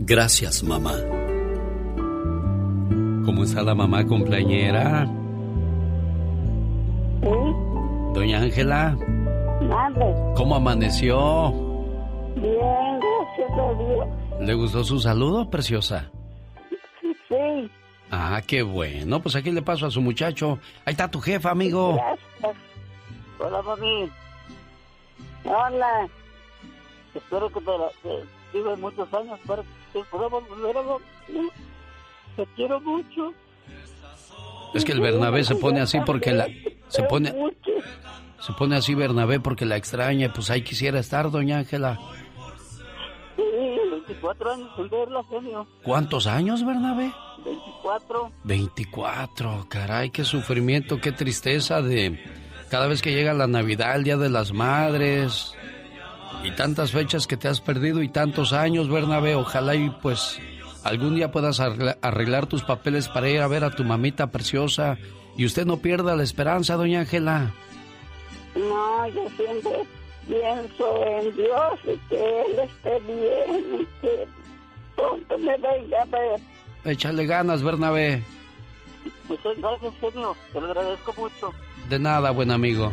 gracias 0.00 0.64
mamá. 0.64 0.94
¿Cómo 3.24 3.44
está 3.44 3.62
la 3.62 3.74
mamá 3.74 4.04
cumpleañera? 4.04 5.08
Doña 8.14 8.40
Ángela. 8.40 8.98
¿Cómo 10.34 10.56
amaneció? 10.56 11.52
Bien, 12.34 13.00
gracias 13.00 13.52
a 13.58 13.74
Dios. 13.78 14.08
¿Le 14.40 14.54
gustó 14.54 14.82
su 14.84 14.98
saludo, 14.98 15.50
preciosa? 15.50 16.10
Sí. 17.28 17.70
Ah, 18.10 18.40
qué 18.46 18.62
bueno. 18.62 19.20
Pues 19.20 19.36
aquí 19.36 19.50
le 19.50 19.62
paso 19.62 19.86
a 19.86 19.90
su 19.90 20.00
muchacho. 20.00 20.58
Ahí 20.84 20.92
está 20.92 21.10
tu 21.10 21.20
jefa, 21.20 21.50
amigo. 21.50 21.94
Gracias. 21.94 22.56
Hola, 23.38 23.62
mami. 23.62 24.10
Hola. 25.44 26.08
Espero 27.14 27.50
que 27.50 27.60
te, 27.60 27.70
que 28.02 28.58
vivas 28.58 28.78
muchos 28.78 29.12
años 29.12 29.38
para 29.46 29.62
que 29.92 30.02
podamos 30.10 30.48
volver 30.48 30.76
a. 30.76 30.82
Te 32.36 32.46
quiero 32.56 32.80
mucho. 32.80 33.34
Es 34.74 34.84
que 34.84 34.92
el 34.92 35.00
Bernabé 35.00 35.44
se 35.44 35.56
pone 35.56 35.80
así 35.80 35.98
porque 36.06 36.32
la... 36.32 36.46
Se 36.88 37.02
pone... 37.02 37.34
Se 38.40 38.52
pone 38.54 38.76
así 38.76 38.94
Bernabé 38.94 39.40
porque 39.40 39.66
la 39.66 39.76
extraña. 39.76 40.32
Pues 40.32 40.50
ahí 40.50 40.62
quisiera 40.62 40.98
estar, 40.98 41.30
doña 41.30 41.58
Ángela. 41.58 41.98
Sí, 44.10 44.14
24 44.14 44.52
años 44.52 44.70
sin 44.76 44.88
verla, 44.88 45.24
genio. 45.30 45.66
¿Cuántos 45.82 46.26
años, 46.26 46.64
Bernabé? 46.64 47.12
24. 47.44 48.32
24, 48.44 49.66
caray, 49.68 50.10
qué 50.10 50.24
sufrimiento, 50.24 51.00
qué 51.00 51.12
tristeza 51.12 51.80
de 51.80 52.18
cada 52.70 52.86
vez 52.86 53.02
que 53.02 53.12
llega 53.12 53.32
la 53.34 53.46
Navidad, 53.46 53.96
el 53.96 54.04
Día 54.04 54.16
de 54.16 54.28
las 54.28 54.52
Madres 54.52 55.54
y 56.44 56.50
tantas 56.52 56.92
fechas 56.92 57.26
que 57.26 57.36
te 57.36 57.48
has 57.48 57.60
perdido 57.60 58.02
y 58.02 58.08
tantos 58.08 58.52
años, 58.52 58.88
Bernabé. 58.88 59.34
Ojalá 59.34 59.74
y 59.74 59.90
pues 60.02 60.38
algún 60.84 61.14
día 61.14 61.30
puedas 61.30 61.60
arreglar 61.60 62.46
tus 62.46 62.62
papeles 62.62 63.08
para 63.08 63.28
ir 63.28 63.40
a 63.40 63.48
ver 63.48 63.64
a 63.64 63.70
tu 63.70 63.84
mamita 63.84 64.30
preciosa 64.30 64.98
y 65.36 65.46
usted 65.46 65.66
no 65.66 65.78
pierda 65.78 66.16
la 66.16 66.22
esperanza, 66.22 66.76
doña 66.76 67.00
Ángela. 67.00 67.52
No, 68.56 69.06
yo 69.08 69.28
siempre 69.36 69.86
pienso 70.30 71.04
en 71.04 71.36
Dios 71.36 71.80
y 71.84 71.96
que 72.08 72.42
Él 72.42 72.58
esté 72.60 73.00
bien 73.00 73.80
y 73.80 73.86
que 74.00 74.26
pronto 74.94 75.38
me 75.38 75.56
venga 75.58 76.02
a 76.02 76.04
ver. 76.06 76.40
Échale 76.84 77.26
ganas, 77.26 77.62
Bernabé. 77.62 78.22
Muchas 79.28 79.56
gracias, 79.58 79.92
genio. 80.00 80.36
Te 80.52 80.60
lo 80.60 80.66
agradezco 80.66 81.14
mucho. 81.16 81.52
De 81.88 81.98
nada, 81.98 82.30
buen 82.30 82.50
amigo. 82.50 82.92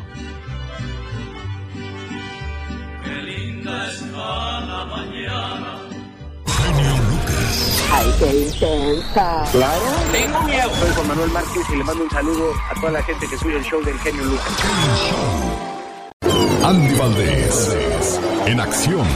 Qué 3.03 3.13
linda 3.21 3.91
está 3.91 4.59
la 4.61 4.85
mañana. 4.85 5.75
Genio 6.45 6.91
Lucas. 6.91 7.87
Ay, 7.91 8.13
qué 8.19 8.39
intensa. 8.39 9.45
Claro. 9.51 9.85
Tengo 10.11 10.41
miedo. 10.43 10.69
Soy 10.75 10.89
Juan 10.95 11.07
Manuel 11.07 11.31
Márquez 11.31 11.69
y 11.69 11.75
le 11.77 11.83
mando 11.83 12.03
un 12.03 12.09
saludo 12.09 12.51
a 12.69 12.79
toda 12.79 12.91
la 12.93 13.03
gente 13.03 13.27
que 13.27 13.35
escucha 13.35 13.57
el 13.57 13.63
show 13.63 13.83
del 13.83 13.99
genio 13.99 14.23
Lucas. 14.23 15.66
Andy 16.67 16.95
Valdés. 16.95 18.19
En 18.45 18.59
acción. 18.59 19.07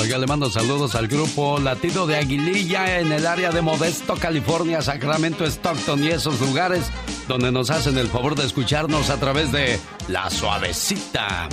Oiga, 0.00 0.16
le 0.16 0.26
mando 0.26 0.48
saludos 0.48 0.94
al 0.94 1.06
grupo 1.06 1.58
Latido 1.58 2.06
de 2.06 2.16
Aguililla 2.16 2.98
en 2.98 3.12
el 3.12 3.26
área 3.26 3.50
de 3.50 3.60
Modesto, 3.60 4.14
California, 4.14 4.80
Sacramento, 4.80 5.44
Stockton 5.44 6.02
y 6.02 6.08
esos 6.08 6.40
lugares 6.40 6.90
donde 7.28 7.52
nos 7.52 7.68
hacen 7.68 7.98
el 7.98 8.08
favor 8.08 8.34
de 8.36 8.46
escucharnos 8.46 9.10
a 9.10 9.18
través 9.20 9.52
de 9.52 9.78
La 10.08 10.30
Suavecita. 10.30 11.46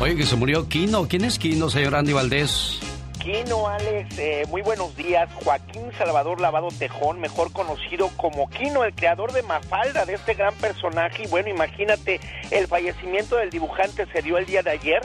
Oye, 0.00 0.16
que 0.16 0.26
se 0.26 0.36
murió 0.36 0.68
Quino. 0.68 1.08
¿Quién 1.08 1.24
es 1.24 1.38
Quino, 1.38 1.70
señor 1.70 1.94
Andy 1.94 2.12
Valdés? 2.12 2.78
Quino, 3.26 3.66
Alex, 3.66 4.18
eh, 4.20 4.44
muy 4.50 4.62
buenos 4.62 4.96
días. 4.96 5.28
Joaquín 5.42 5.90
Salvador 5.98 6.40
Lavado 6.40 6.68
Tejón, 6.68 7.18
mejor 7.18 7.50
conocido 7.50 8.08
como 8.16 8.48
Quino, 8.48 8.84
el 8.84 8.94
creador 8.94 9.32
de 9.32 9.42
Mafalda, 9.42 10.06
de 10.06 10.14
este 10.14 10.34
gran 10.34 10.54
personaje. 10.54 11.24
Y 11.24 11.26
bueno, 11.26 11.48
imagínate, 11.48 12.20
el 12.52 12.68
fallecimiento 12.68 13.34
del 13.34 13.50
dibujante 13.50 14.06
se 14.12 14.22
dio 14.22 14.38
el 14.38 14.46
día 14.46 14.62
de 14.62 14.70
ayer, 14.70 15.02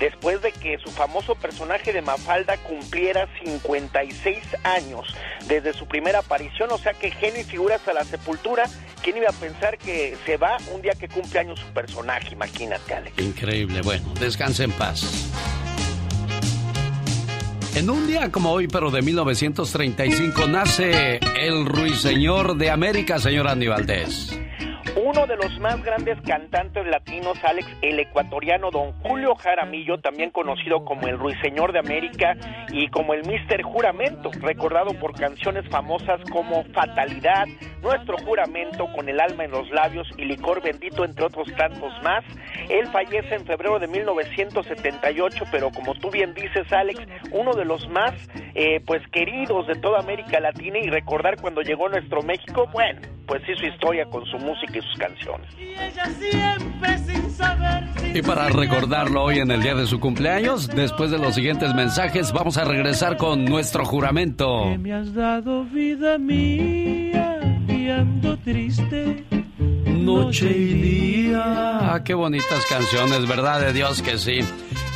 después 0.00 0.42
de 0.42 0.50
que 0.50 0.78
su 0.78 0.90
famoso 0.90 1.36
personaje 1.36 1.92
de 1.92 2.02
Mafalda 2.02 2.56
cumpliera 2.56 3.28
56 3.44 4.38
años 4.64 5.14
desde 5.46 5.72
su 5.72 5.86
primera 5.86 6.18
aparición. 6.18 6.72
O 6.72 6.78
sea 6.78 6.94
que 6.94 7.12
genio 7.12 7.42
y 7.42 7.44
figura 7.44 7.76
hasta 7.76 7.92
la 7.92 8.02
sepultura. 8.02 8.64
¿Quién 9.00 9.16
iba 9.18 9.28
a 9.28 9.32
pensar 9.32 9.78
que 9.78 10.16
se 10.26 10.38
va 10.38 10.56
un 10.74 10.82
día 10.82 10.94
que 10.98 11.06
cumple 11.06 11.38
años 11.38 11.60
su 11.60 11.72
personaje? 11.72 12.32
Imagínate, 12.32 12.94
Alex. 12.94 13.16
Increíble. 13.22 13.80
Bueno, 13.82 14.12
descanse 14.18 14.64
en 14.64 14.72
paz. 14.72 15.30
En 17.74 17.88
un 17.88 18.06
día 18.08 18.32
como 18.32 18.50
hoy, 18.50 18.66
pero 18.66 18.90
de 18.90 19.00
1935, 19.00 20.46
nace 20.48 21.20
el 21.40 21.64
ruiseñor 21.64 22.56
de 22.56 22.68
América, 22.68 23.18
señor 23.18 23.46
Andy 23.46 23.68
Valdés. 23.68 24.36
Uno 24.96 25.26
de 25.26 25.36
los 25.36 25.58
más 25.60 25.82
grandes 25.84 26.20
cantantes 26.22 26.84
latinos, 26.86 27.38
Alex, 27.44 27.68
el 27.80 28.00
ecuatoriano 28.00 28.70
don 28.72 28.92
Julio 29.02 29.36
Jaramillo, 29.36 29.98
también 29.98 30.30
conocido 30.30 30.84
como 30.84 31.06
el 31.06 31.16
Ruiseñor 31.16 31.72
de 31.72 31.78
América 31.78 32.36
y 32.72 32.88
como 32.88 33.14
el 33.14 33.24
Mister 33.24 33.62
Juramento, 33.62 34.30
recordado 34.40 34.92
por 34.94 35.14
canciones 35.14 35.68
famosas 35.70 36.20
como 36.32 36.64
Fatalidad, 36.74 37.46
Nuestro 37.82 38.16
Juramento, 38.18 38.86
Con 38.94 39.08
el 39.08 39.20
alma 39.20 39.44
en 39.44 39.50
los 39.50 39.70
labios 39.70 40.08
y 40.16 40.24
Licor 40.24 40.62
bendito, 40.62 41.04
entre 41.04 41.24
otros 41.24 41.48
tantos 41.56 41.92
más. 42.02 42.24
Él 42.68 42.86
fallece 42.88 43.34
en 43.34 43.46
febrero 43.46 43.78
de 43.78 43.86
1978, 43.88 45.44
pero 45.50 45.70
como 45.70 45.94
tú 45.94 46.10
bien 46.10 46.34
dices, 46.34 46.70
Alex, 46.72 47.00
uno 47.32 47.54
de 47.54 47.64
los 47.64 47.88
más 47.88 48.12
eh, 48.54 48.80
pues 48.86 49.02
queridos 49.12 49.66
de 49.66 49.76
toda 49.76 50.00
América 50.00 50.40
Latina 50.40 50.78
y 50.78 50.88
recordar 50.88 51.36
cuando 51.40 51.62
llegó 51.62 51.86
a 51.86 51.90
nuestro 51.90 52.22
México, 52.22 52.68
bueno, 52.72 53.00
pues 53.26 53.42
hizo 53.48 53.66
historia 53.66 54.04
con 54.06 54.24
su 54.26 54.38
música 54.38 54.78
y 54.78 54.82
sus 54.82 54.98
canciones. 54.98 55.48
Y 58.12 58.22
para 58.22 58.48
recordarlo 58.48 59.22
hoy 59.22 59.38
en 59.38 59.50
el 59.52 59.62
día 59.62 59.74
de 59.74 59.86
su 59.86 60.00
cumpleaños, 60.00 60.68
después 60.68 61.10
de 61.10 61.18
los 61.18 61.34
siguientes 61.34 61.72
mensajes, 61.74 62.32
vamos 62.32 62.58
a 62.58 62.64
regresar 62.64 63.16
con 63.16 63.44
nuestro 63.44 63.84
juramento. 63.84 64.64
Que 64.64 64.78
me 64.78 64.92
has 64.92 65.14
dado 65.14 65.64
vida 65.64 66.18
mía 66.18 67.29
ando 67.90 68.36
triste. 68.38 69.24
Noche 69.86 70.50
y 70.50 70.74
día. 70.74 71.42
Ah, 71.44 72.02
qué 72.04 72.14
bonitas 72.14 72.64
canciones, 72.66 73.28
¿verdad? 73.28 73.60
De 73.60 73.72
Dios 73.72 74.02
que 74.02 74.18
sí. 74.18 74.40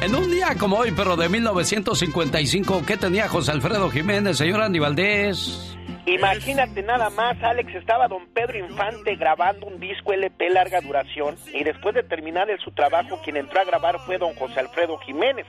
En 0.02 0.14
un 0.14 0.30
día 0.30 0.54
como 0.58 0.76
hoy, 0.76 0.92
pero 0.96 1.16
de 1.16 1.28
1955, 1.28 2.82
¿qué 2.86 2.96
tenía 2.96 3.28
José 3.28 3.52
Alfredo 3.52 3.90
Jiménez, 3.90 4.38
señor 4.38 4.62
Andy 4.62 4.78
Valdés? 4.78 5.74
Imagínate 6.06 6.82
nada 6.82 7.08
más, 7.08 7.42
Alex, 7.42 7.74
estaba 7.74 8.08
don 8.08 8.26
Pedro 8.26 8.58
Infante 8.58 9.16
grabando 9.16 9.66
un 9.66 9.80
disco 9.80 10.12
LP 10.12 10.50
larga 10.50 10.82
duración 10.82 11.36
y 11.54 11.64
después 11.64 11.94
de 11.94 12.02
terminar 12.02 12.50
el, 12.50 12.58
su 12.60 12.72
trabajo 12.72 13.20
quien 13.24 13.38
entró 13.38 13.60
a 13.60 13.64
grabar 13.64 13.98
fue 14.00 14.18
don 14.18 14.34
José 14.34 14.60
Alfredo 14.60 14.98
Jiménez. 14.98 15.46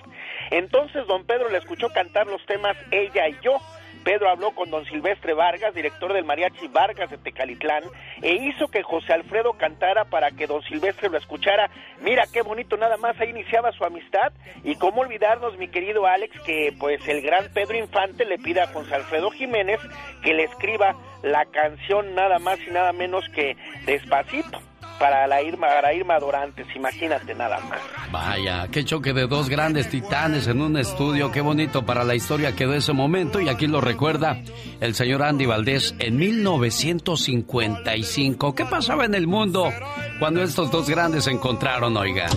Entonces 0.52 1.06
don 1.08 1.26
Pedro 1.26 1.50
le 1.50 1.58
escuchó 1.58 1.90
cantar 1.90 2.28
los 2.28 2.46
temas 2.46 2.78
Ella 2.92 3.28
y 3.28 3.36
yo. 3.44 3.60
Pedro 4.06 4.30
habló 4.30 4.52
con 4.52 4.70
don 4.70 4.86
Silvestre 4.86 5.34
Vargas, 5.34 5.74
director 5.74 6.14
del 6.14 6.26
Mariachi 6.26 6.68
Vargas 6.68 7.10
de 7.10 7.18
Tecalitlán, 7.18 7.84
e 8.22 8.36
hizo 8.36 8.68
que 8.68 8.84
José 8.84 9.14
Alfredo 9.14 9.54
cantara 9.54 10.06
para 10.06 10.30
que 10.30 10.46
don 10.46 10.62
Silvestre 10.62 11.10
lo 11.10 11.18
escuchara. 11.18 11.72
Mira 12.02 12.26
qué 12.32 12.44
bonito, 12.44 12.78
nada 12.78 12.98
más 12.98 13.20
ahí 13.20 13.32
iniciaba 13.32 13.72
su 13.72 13.84
amistad. 13.84 14.32
Y 14.64 14.76
cómo 14.76 15.02
olvidarnos, 15.02 15.58
mi 15.58 15.70
querido 15.70 16.06
Alex, 16.06 16.40
que 16.42 16.72
pues 16.80 17.06
el 17.08 17.24
gran 17.24 17.52
Pedro 17.52 17.78
Infante 17.78 18.26
le 18.26 18.38
pida 18.38 18.66
a 18.66 18.68
José 18.68 18.94
Alfredo 18.94 19.32
Jiménez 19.32 19.80
que 20.22 20.36
le 20.36 20.44
escriba 20.44 20.96
la 21.24 21.46
canción 21.46 22.14
nada 22.14 22.38
más 22.38 22.60
y 22.68 22.70
nada 22.70 22.94
menos 22.94 23.28
que 23.30 23.58
Despacito 23.88 24.62
para 25.00 25.26
la 25.28 25.42
Irma, 25.42 25.68
para 25.68 25.94
Irma 25.94 26.20
Dorantes, 26.20 26.68
imagínate 26.76 27.34
nada 27.36 27.60
más. 27.62 27.80
Vaya, 28.12 28.68
qué 28.72 28.84
choque 28.86 29.14
de 29.14 29.28
dos 29.28 29.50
grandes 29.50 29.90
titanes 29.90 30.48
en 30.48 30.62
un 30.62 30.78
estudio, 30.78 31.32
qué 31.32 31.42
bonito 31.42 31.86
para 31.86 32.04
la 32.04 32.16
historia 32.16 32.56
quedó 32.56 32.74
ese 32.74 32.94
momento 32.94 33.40
y 33.40 33.50
aquí 33.50 33.68
lo 33.68 33.82
recuerda 33.82 34.42
el 34.80 34.96
señor 34.96 35.22
Andy 35.24 35.46
Valdés 35.46 35.94
en 36.00 36.18
1955. 36.18 38.56
¿Qué 38.56 38.66
pasaba 38.66 39.06
en 39.06 39.14
el 39.16 39.28
mundo 39.28 39.72
cuando 40.20 40.42
estos 40.44 40.72
dos 40.72 40.90
grandes 40.90 41.26
se 41.26 41.32
encontraron, 41.32 41.96
oiga? 41.98 42.28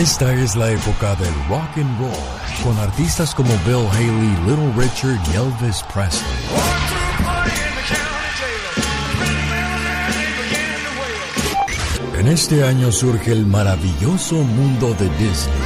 Esta 0.00 0.32
es 0.32 0.56
la 0.56 0.70
época 0.70 1.14
del 1.16 1.34
rock 1.48 1.76
and 1.76 2.00
roll, 2.00 2.10
con 2.64 2.78
artistas 2.78 3.34
como 3.34 3.50
Bill 3.66 3.86
Haley, 3.92 4.36
Little 4.46 4.72
Richard 4.74 5.20
y 5.30 5.36
Elvis 5.36 5.82
Presley. 5.92 7.01
En 12.22 12.28
este 12.28 12.62
año 12.62 12.92
surge 12.92 13.32
el 13.32 13.44
maravilloso 13.46 14.36
mundo 14.36 14.94
de 14.94 15.06
Disney, 15.18 15.58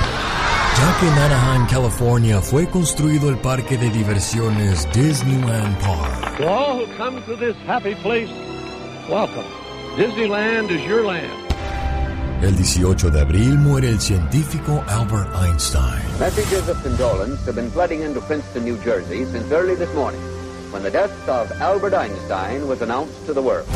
ya 0.78 0.96
que 0.98 1.06
en 1.06 1.12
Anaheim, 1.12 1.66
California, 1.66 2.40
fue 2.40 2.66
construido 2.66 3.28
el 3.28 3.36
parque 3.36 3.76
de 3.76 3.90
diversiones 3.90 4.88
Disneyland 4.94 5.78
Park. 5.80 6.38
To 6.38 6.48
all 6.48 6.78
who 6.78 6.86
come 6.96 7.22
to 7.26 7.36
this 7.36 7.54
happy 7.66 7.94
place, 7.96 8.30
welcome. 9.06 9.44
Disneyland 9.98 10.70
is 10.70 10.82
your 10.86 11.04
land. 11.04 11.30
El 12.40 12.56
18 12.56 13.10
de 13.10 13.20
abril 13.20 13.58
muere 13.58 13.90
el 13.90 14.00
científico 14.00 14.82
Albert 14.88 15.28
Einstein. 15.36 16.00
Messages 16.18 16.70
of 16.70 16.82
condolence 16.82 17.44
have 17.44 17.56
been 17.56 17.70
flooding 17.70 18.00
into 18.00 18.22
Princeton, 18.22 18.64
New 18.64 18.78
Jersey 18.82 19.26
since 19.26 19.52
early 19.52 19.74
this 19.74 19.94
morning. 19.94 20.22
when 20.72 20.82
the 20.82 20.90
death 20.90 21.28
of 21.28 21.50
Albert 21.60 21.94
Einstein 21.94 22.66
was 22.66 22.82
announced 22.82 23.24
to 23.26 23.32
the 23.32 23.42
world. 23.42 23.68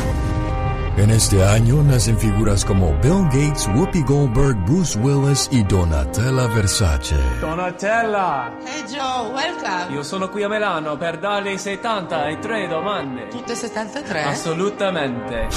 En 0.97 1.09
este 1.09 1.41
año 1.43 1.81
nacen 1.83 2.17
figuras 2.17 2.65
como 2.65 2.91
Bill 3.01 3.23
Gates, 3.31 3.67
Whoopi 3.75 4.03
Goldberg, 4.03 4.57
Bruce 4.65 4.99
Willis 4.99 5.47
y 5.51 5.63
Donatella 5.63 6.47
Versace. 6.47 7.15
Donatella! 7.39 8.57
Hey 8.65 8.83
Joe, 8.89 9.33
welcome! 9.33 9.95
Io 9.95 10.03
sono 10.03 10.29
qui 10.29 10.43
a 10.43 10.49
Milano 10.49 10.97
per 10.97 11.17
darle 11.17 11.57
73 11.57 12.67
domande. 12.67 13.27
Tutte 13.29 13.55
73? 13.55 14.25
Assolutamente. 14.27 15.47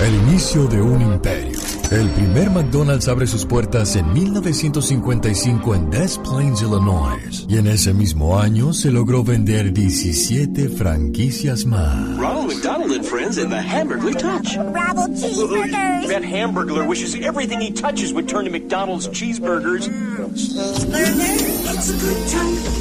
El 0.00 0.14
inicio 0.14 0.68
de 0.68 0.80
un 0.80 1.02
imperio. 1.02 1.58
El 1.90 2.08
primer 2.10 2.50
McDonald's 2.50 3.08
abre 3.08 3.26
sus 3.26 3.44
puertas 3.44 3.96
en 3.96 4.12
1955 4.12 5.74
en 5.74 5.90
Des 5.90 6.18
Plaines, 6.18 6.62
Illinois. 6.62 7.46
Y 7.48 7.56
en 7.56 7.66
ese 7.66 7.92
mismo 7.94 8.38
año 8.38 8.72
se 8.72 8.92
logró 8.92 9.24
vender 9.24 9.72
17 9.72 10.68
franquicias 10.68 11.64
más. 11.64 12.16
Ronald 12.16 12.52
McDonald 12.52 12.92
and 12.92 13.04
Friends 13.04 13.38
and 13.38 13.50
the 13.50 13.58
Hamburglar 13.58 14.14
Touch. 14.14 14.56
Bravo 14.68 15.06
cheeseburgers. 15.08 16.08
That 16.08 16.22
Hamburglar 16.22 16.86
wishes 16.88 17.14
everything 17.16 17.60
he 17.60 17.72
touches 17.72 18.12
would 18.12 18.28
turn 18.28 18.44
to 18.44 18.50
McDonald's 18.50 19.08
cheeseburgers. 19.08 19.88
Cheeseburgers. 19.88 21.74
It's 21.74 21.90
a 21.90 21.96
good 21.98 22.28
time. 22.28 22.78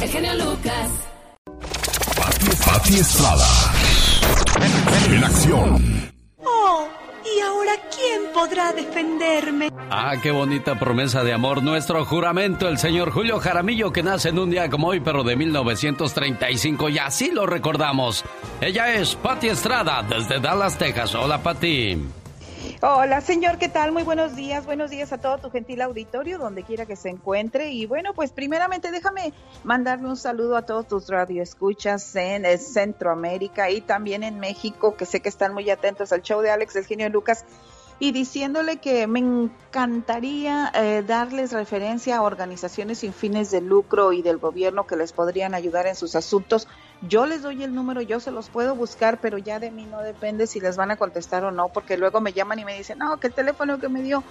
El 0.00 0.08
genio 0.08 0.34
Lucas. 0.34 0.90
Pati 2.64 2.98
Estrada. 2.98 3.46
En 5.10 5.24
acción. 5.24 6.17
Oh, 7.50 7.64
¿y 7.64 7.68
ahora 7.68 7.72
quién 7.94 8.32
podrá 8.32 8.72
defenderme? 8.72 9.70
Ah, 9.90 10.14
qué 10.22 10.30
bonita 10.30 10.78
promesa 10.78 11.24
de 11.24 11.32
amor. 11.32 11.62
Nuestro 11.62 12.04
juramento, 12.04 12.68
el 12.68 12.78
señor 12.78 13.10
Julio 13.10 13.38
Jaramillo, 13.40 13.92
que 13.92 14.02
nace 14.02 14.28
en 14.30 14.38
un 14.38 14.50
día 14.50 14.68
como 14.68 14.88
hoy, 14.88 15.00
pero 15.00 15.24
de 15.24 15.36
1935, 15.36 16.88
y 16.90 16.98
así 16.98 17.30
lo 17.30 17.46
recordamos. 17.46 18.24
Ella 18.60 18.94
es 18.94 19.14
Patti 19.14 19.48
Estrada, 19.48 20.02
desde 20.02 20.40
Dallas, 20.40 20.76
Texas. 20.78 21.14
Hola, 21.14 21.42
Patti. 21.42 21.98
Hola, 22.80 23.20
señor, 23.20 23.58
¿qué 23.58 23.68
tal? 23.68 23.90
Muy 23.90 24.04
buenos 24.04 24.36
días. 24.36 24.64
Buenos 24.64 24.88
días 24.88 25.12
a 25.12 25.18
todo 25.18 25.38
tu 25.38 25.50
gentil 25.50 25.82
auditorio, 25.82 26.38
donde 26.38 26.62
quiera 26.62 26.86
que 26.86 26.94
se 26.94 27.08
encuentre. 27.08 27.72
Y 27.72 27.86
bueno, 27.86 28.14
pues 28.14 28.30
primeramente 28.30 28.92
déjame 28.92 29.32
mandarle 29.64 30.06
un 30.06 30.16
saludo 30.16 30.56
a 30.56 30.62
todos 30.62 30.86
tus 30.86 31.08
radioescuchas 31.08 32.14
en 32.14 32.46
eh, 32.46 32.56
Centroamérica 32.56 33.68
y 33.68 33.80
también 33.80 34.22
en 34.22 34.38
México, 34.38 34.94
que 34.94 35.06
sé 35.06 35.18
que 35.18 35.28
están 35.28 35.54
muy 35.54 35.68
atentos 35.70 36.12
al 36.12 36.22
show 36.22 36.40
de 36.40 36.52
Alex, 36.52 36.76
el 36.76 36.86
genio 36.86 37.08
Lucas 37.08 37.44
y 38.00 38.12
diciéndole 38.12 38.76
que 38.76 39.06
me 39.08 39.18
encantaría 39.18 40.70
eh, 40.74 41.02
darles 41.06 41.52
referencia 41.52 42.18
a 42.18 42.22
organizaciones 42.22 42.98
sin 42.98 43.12
fines 43.12 43.50
de 43.50 43.60
lucro 43.60 44.12
y 44.12 44.22
del 44.22 44.38
gobierno 44.38 44.86
que 44.86 44.96
les 44.96 45.12
podrían 45.12 45.54
ayudar 45.54 45.86
en 45.86 45.96
sus 45.96 46.14
asuntos. 46.14 46.68
Yo 47.02 47.26
les 47.26 47.42
doy 47.42 47.62
el 47.62 47.74
número, 47.74 48.00
yo 48.00 48.20
se 48.20 48.30
los 48.30 48.48
puedo 48.48 48.74
buscar, 48.74 49.20
pero 49.20 49.38
ya 49.38 49.58
de 49.58 49.70
mí 49.70 49.84
no 49.84 50.00
depende 50.00 50.46
si 50.46 50.60
les 50.60 50.76
van 50.76 50.90
a 50.90 50.96
contestar 50.96 51.44
o 51.44 51.50
no, 51.50 51.68
porque 51.68 51.96
luego 51.96 52.20
me 52.20 52.32
llaman 52.32 52.58
y 52.60 52.64
me 52.64 52.76
dicen, 52.76 52.98
no, 52.98 53.18
que 53.18 53.28
el 53.28 53.32
teléfono 53.34 53.78
que 53.78 53.88
me 53.88 54.02
dio 54.02 54.22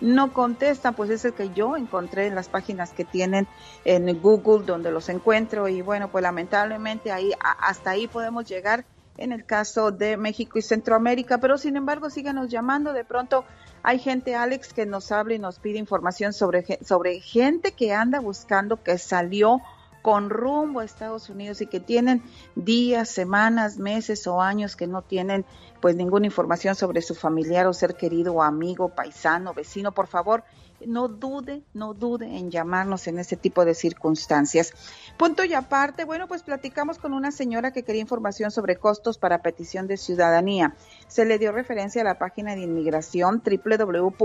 no 0.00 0.32
contesta, 0.32 0.92
pues 0.92 1.10
es 1.10 1.24
el 1.24 1.34
que 1.34 1.50
yo 1.50 1.76
encontré 1.76 2.26
en 2.26 2.34
las 2.34 2.48
páginas 2.48 2.90
que 2.90 3.04
tienen 3.04 3.48
en 3.84 4.20
Google 4.20 4.64
donde 4.64 4.90
los 4.90 5.08
encuentro 5.08 5.68
y 5.68 5.82
bueno, 5.82 6.08
pues 6.08 6.22
lamentablemente 6.22 7.12
ahí 7.12 7.32
hasta 7.40 7.90
ahí 7.90 8.06
podemos 8.06 8.44
llegar 8.44 8.84
en 9.18 9.32
el 9.32 9.44
caso 9.44 9.90
de 9.90 10.16
México 10.16 10.58
y 10.58 10.62
Centroamérica, 10.62 11.38
pero 11.38 11.58
sin 11.58 11.76
embargo 11.76 12.10
síganos 12.10 12.48
llamando, 12.48 12.92
de 12.92 13.04
pronto 13.04 13.44
hay 13.82 13.98
gente, 13.98 14.34
Alex, 14.34 14.72
que 14.72 14.86
nos 14.86 15.12
habla 15.12 15.34
y 15.34 15.38
nos 15.38 15.58
pide 15.58 15.78
información 15.78 16.32
sobre, 16.32 16.64
sobre 16.84 17.20
gente 17.20 17.72
que 17.72 17.94
anda 17.94 18.20
buscando, 18.20 18.82
que 18.82 18.98
salió 18.98 19.60
con 20.02 20.30
rumbo 20.30 20.80
a 20.80 20.84
Estados 20.84 21.30
Unidos 21.30 21.60
y 21.60 21.66
que 21.66 21.80
tienen 21.80 22.22
días, 22.54 23.08
semanas, 23.08 23.78
meses 23.78 24.26
o 24.28 24.40
años 24.40 24.76
que 24.76 24.86
no 24.86 25.02
tienen 25.02 25.44
pues 25.80 25.96
ninguna 25.96 26.26
información 26.26 26.76
sobre 26.76 27.02
su 27.02 27.14
familiar 27.16 27.66
o 27.66 27.72
ser 27.72 27.96
querido 27.96 28.40
amigo, 28.40 28.88
paisano, 28.88 29.52
vecino, 29.52 29.92
por 29.92 30.06
favor, 30.06 30.44
no 30.84 31.08
dude, 31.08 31.62
no 31.74 31.94
dude 31.94 32.36
en 32.36 32.50
llamarnos 32.50 33.06
en 33.06 33.18
ese 33.18 33.36
tipo 33.36 33.64
de 33.64 33.74
circunstancias. 33.74 34.72
Punto 35.16 35.44
y 35.44 35.54
aparte, 35.54 36.04
bueno, 36.04 36.28
pues 36.28 36.42
platicamos 36.42 36.98
con 36.98 37.12
una 37.12 37.30
señora 37.30 37.72
que 37.72 37.82
quería 37.82 38.02
información 38.02 38.50
sobre 38.50 38.76
costos 38.76 39.16
para 39.18 39.42
petición 39.42 39.86
de 39.86 39.96
ciudadanía. 39.96 40.74
Se 41.08 41.24
le 41.24 41.38
dio 41.38 41.52
referencia 41.52 42.02
a 42.02 42.04
la 42.04 42.18
página 42.18 42.54
de 42.54 42.62
inmigración 42.62 43.42
www.uscis.gov 43.44 44.16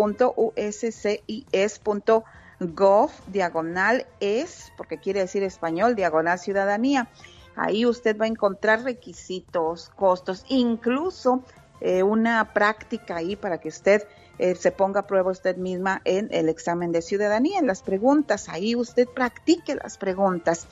diagonal 3.27 4.05
es, 4.19 4.71
porque 4.77 4.97
quiere 4.97 5.21
decir 5.21 5.43
español, 5.43 5.95
diagonal 5.95 6.39
ciudadanía. 6.39 7.07
Ahí 7.55 7.85
usted 7.85 8.17
va 8.17 8.25
a 8.25 8.29
encontrar 8.29 8.83
requisitos, 8.83 9.89
costos, 9.95 10.45
incluso 10.47 11.43
eh, 11.81 12.03
una 12.03 12.53
práctica 12.53 13.15
ahí 13.17 13.35
para 13.35 13.59
que 13.59 13.69
usted 13.69 14.07
eh, 14.39 14.55
se 14.55 14.71
ponga 14.71 15.01
a 15.01 15.07
prueba 15.07 15.31
usted 15.31 15.57
misma 15.57 16.01
en 16.05 16.29
el 16.31 16.49
examen 16.49 16.91
de 16.91 17.01
ciudadanía, 17.01 17.59
en 17.59 17.67
las 17.67 17.81
preguntas. 17.81 18.49
Ahí 18.49 18.75
usted 18.75 19.07
practique 19.07 19.75
las 19.75 19.97
preguntas. 19.97 20.67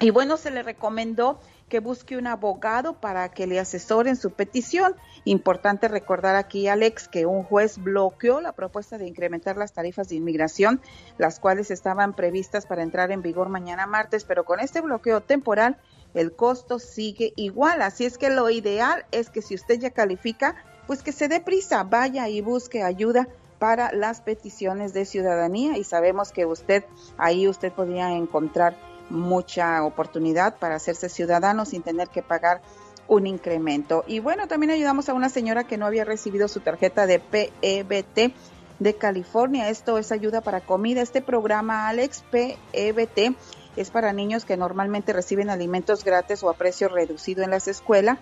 Y 0.00 0.10
bueno, 0.10 0.36
se 0.36 0.50
le 0.50 0.62
recomendó 0.62 1.38
que 1.68 1.80
busque 1.80 2.16
un 2.16 2.26
abogado 2.26 3.00
para 3.00 3.30
que 3.30 3.46
le 3.46 3.58
asesore 3.58 4.10
en 4.10 4.16
su 4.16 4.32
petición. 4.32 4.94
Importante 5.24 5.88
recordar 5.88 6.36
aquí, 6.36 6.68
Alex, 6.68 7.08
que 7.08 7.26
un 7.26 7.42
juez 7.42 7.78
bloqueó 7.78 8.40
la 8.40 8.52
propuesta 8.52 8.98
de 8.98 9.06
incrementar 9.06 9.56
las 9.56 9.72
tarifas 9.72 10.08
de 10.08 10.16
inmigración, 10.16 10.80
las 11.16 11.40
cuales 11.40 11.70
estaban 11.70 12.14
previstas 12.14 12.66
para 12.66 12.82
entrar 12.82 13.12
en 13.12 13.22
vigor 13.22 13.48
mañana 13.48 13.86
martes, 13.86 14.24
pero 14.24 14.44
con 14.44 14.60
este 14.60 14.80
bloqueo 14.80 15.20
temporal 15.22 15.78
el 16.12 16.34
costo 16.34 16.78
sigue 16.78 17.32
igual. 17.36 17.82
Así 17.82 18.04
es 18.04 18.18
que 18.18 18.30
lo 18.30 18.50
ideal 18.50 19.06
es 19.10 19.30
que 19.30 19.42
si 19.42 19.54
usted 19.54 19.80
ya 19.80 19.90
califica, 19.90 20.56
pues 20.86 21.02
que 21.02 21.12
se 21.12 21.28
dé 21.28 21.40
prisa, 21.40 21.82
vaya 21.84 22.28
y 22.28 22.40
busque 22.40 22.82
ayuda 22.82 23.28
para 23.58 23.92
las 23.92 24.20
peticiones 24.20 24.92
de 24.92 25.04
ciudadanía 25.04 25.78
y 25.78 25.84
sabemos 25.84 26.32
que 26.32 26.44
usted 26.44 26.84
ahí 27.16 27.48
usted 27.48 27.72
podría 27.72 28.12
encontrar 28.12 28.76
mucha 29.10 29.82
oportunidad 29.84 30.56
para 30.58 30.76
hacerse 30.76 31.08
ciudadano 31.08 31.64
sin 31.64 31.82
tener 31.82 32.08
que 32.08 32.22
pagar 32.22 32.60
un 33.06 33.26
incremento. 33.26 34.04
Y 34.06 34.18
bueno, 34.20 34.48
también 34.48 34.70
ayudamos 34.70 35.08
a 35.08 35.14
una 35.14 35.28
señora 35.28 35.64
que 35.64 35.76
no 35.76 35.86
había 35.86 36.04
recibido 36.04 36.48
su 36.48 36.60
tarjeta 36.60 37.06
de 37.06 37.18
PEBT 37.18 38.34
de 38.78 38.94
California. 38.94 39.68
Esto 39.68 39.98
es 39.98 40.10
ayuda 40.10 40.40
para 40.40 40.60
comida. 40.60 41.02
Este 41.02 41.20
programa, 41.20 41.88
Alex, 41.88 42.24
PEBT, 42.30 43.36
es 43.76 43.90
para 43.90 44.12
niños 44.12 44.44
que 44.44 44.56
normalmente 44.56 45.12
reciben 45.12 45.50
alimentos 45.50 46.04
gratis 46.04 46.42
o 46.42 46.48
a 46.48 46.54
precio 46.54 46.88
reducido 46.88 47.42
en 47.42 47.50
las 47.50 47.68
escuelas 47.68 48.18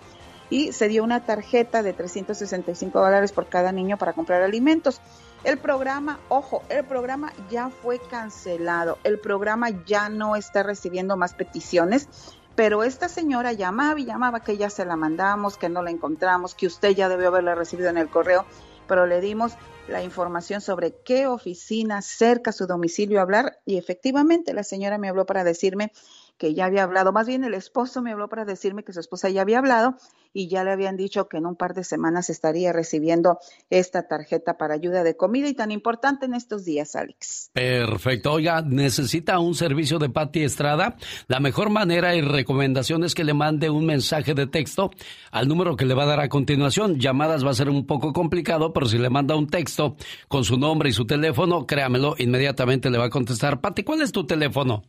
y 0.53 0.71
se 0.71 0.87
dio 0.87 1.03
una 1.03 1.25
tarjeta 1.25 1.81
de 1.81 1.93
365 1.93 2.99
dólares 2.99 3.31
por 3.31 3.47
cada 3.47 3.71
niño 3.71 3.97
para 3.97 4.13
comprar 4.13 4.43
alimentos. 4.43 5.01
El 5.43 5.57
programa, 5.57 6.19
ojo, 6.29 6.61
el 6.69 6.85
programa 6.85 7.33
ya 7.49 7.71
fue 7.71 7.97
cancelado, 7.97 8.99
el 9.03 9.17
programa 9.17 9.71
ya 9.87 10.09
no 10.09 10.35
está 10.35 10.61
recibiendo 10.61 11.17
más 11.17 11.33
peticiones, 11.33 12.07
pero 12.53 12.83
esta 12.83 13.09
señora 13.09 13.51
llamaba 13.53 13.99
y 13.99 14.05
llamaba 14.05 14.41
que 14.41 14.55
ya 14.55 14.69
se 14.69 14.85
la 14.85 14.95
mandamos, 14.95 15.57
que 15.57 15.69
no 15.69 15.81
la 15.81 15.89
encontramos, 15.89 16.53
que 16.53 16.67
usted 16.67 16.91
ya 16.91 17.09
debió 17.09 17.29
haberla 17.29 17.55
recibido 17.55 17.89
en 17.89 17.97
el 17.97 18.09
correo, 18.09 18.45
pero 18.87 19.07
le 19.07 19.21
dimos 19.21 19.53
la 19.87 20.03
información 20.03 20.61
sobre 20.61 20.93
qué 21.03 21.25
oficina 21.25 22.03
cerca 22.03 22.51
a 22.51 22.53
su 22.53 22.67
domicilio 22.67 23.21
hablar 23.21 23.57
y 23.65 23.79
efectivamente 23.79 24.53
la 24.53 24.63
señora 24.63 24.99
me 24.99 25.09
habló 25.09 25.25
para 25.25 25.43
decirme 25.43 25.91
que 26.37 26.53
ya 26.53 26.65
había 26.65 26.83
hablado, 26.83 27.11
más 27.11 27.27
bien 27.27 27.43
el 27.43 27.53
esposo 27.53 28.01
me 28.01 28.11
habló 28.11 28.29
para 28.29 28.45
decirme 28.45 28.83
que 28.83 28.93
su 28.93 28.99
esposa 28.99 29.29
ya 29.29 29.41
había 29.41 29.59
hablado 29.59 29.95
y 30.33 30.47
ya 30.47 30.63
le 30.63 30.71
habían 30.71 30.97
dicho 30.97 31.27
que 31.27 31.37
en 31.37 31.45
un 31.45 31.55
par 31.55 31.73
de 31.73 31.83
semanas 31.83 32.29
estaría 32.29 32.73
recibiendo 32.73 33.39
esta 33.69 34.07
tarjeta 34.07 34.57
para 34.57 34.73
ayuda 34.73 35.03
de 35.03 35.15
comida 35.15 35.47
y 35.47 35.53
tan 35.53 35.71
importante 35.71 36.25
en 36.25 36.33
estos 36.33 36.65
días, 36.65 36.95
Alex. 36.95 37.51
Perfecto. 37.53 38.33
Oiga, 38.33 38.61
¿necesita 38.61 39.39
un 39.39 39.53
servicio 39.53 39.99
de 39.99 40.09
Patti 40.09 40.43
Estrada? 40.43 40.97
La 41.27 41.39
mejor 41.39 41.69
manera 41.69 42.15
y 42.15 42.21
recomendación 42.21 43.03
es 43.03 43.13
que 43.13 43.23
le 43.23 43.33
mande 43.33 43.69
un 43.69 43.85
mensaje 43.85 44.33
de 44.33 44.47
texto 44.47 44.91
al 45.31 45.47
número 45.47 45.75
que 45.75 45.85
le 45.85 45.93
va 45.93 46.03
a 46.03 46.07
dar 46.07 46.19
a 46.19 46.29
continuación. 46.29 46.99
Llamadas 46.99 47.45
va 47.45 47.51
a 47.51 47.55
ser 47.55 47.69
un 47.69 47.85
poco 47.85 48.11
complicado, 48.11 48.73
pero 48.73 48.87
si 48.87 48.97
le 48.97 49.09
manda 49.09 49.35
un 49.35 49.47
texto 49.47 49.95
con 50.27 50.43
su 50.43 50.57
nombre 50.57 50.89
y 50.89 50.93
su 50.93 51.05
teléfono, 51.05 51.67
créamelo, 51.67 52.15
inmediatamente 52.17 52.89
le 52.89 52.97
va 52.97 53.05
a 53.05 53.09
contestar. 53.09 53.61
Patti, 53.61 53.83
¿cuál 53.83 54.01
es 54.01 54.11
tu 54.11 54.25
teléfono? 54.25 54.83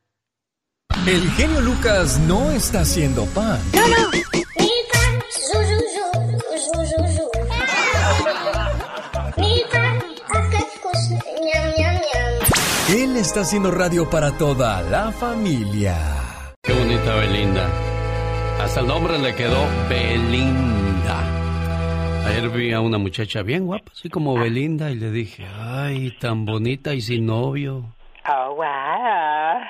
El 1.07 1.31
genio 1.33 1.61
Lucas 1.61 2.19
no 2.21 2.51
está 2.53 2.81
haciendo 2.81 3.27
pan. 3.27 3.61
No, 3.75 3.87
no. 3.89 4.11
Él 12.89 13.17
está 13.17 13.41
haciendo 13.41 13.71
radio 13.71 14.09
para 14.09 14.39
toda 14.39 14.81
la 14.83 15.13
familia. 15.13 15.99
Qué 16.63 16.73
bonita 16.73 17.15
Belinda. 17.17 17.94
Hasta 18.65 18.81
el 18.81 18.87
nombre 18.87 19.19
le 19.19 19.35
quedó 19.35 19.63
Belinda. 19.91 21.21
Ayer 22.27 22.49
vi 22.49 22.73
a 22.73 22.81
una 22.81 22.97
muchacha 22.97 23.43
bien 23.43 23.67
guapa, 23.67 23.93
así 23.93 24.09
como 24.09 24.39
Belinda, 24.39 24.91
y 24.91 24.95
le 24.95 25.11
dije, 25.11 25.47
ay, 25.55 26.17
tan 26.19 26.47
bonita 26.47 26.95
y 26.95 27.03
sin 27.03 27.27
novio. 27.27 27.95
Oh, 28.27 28.55
wow. 28.55 28.65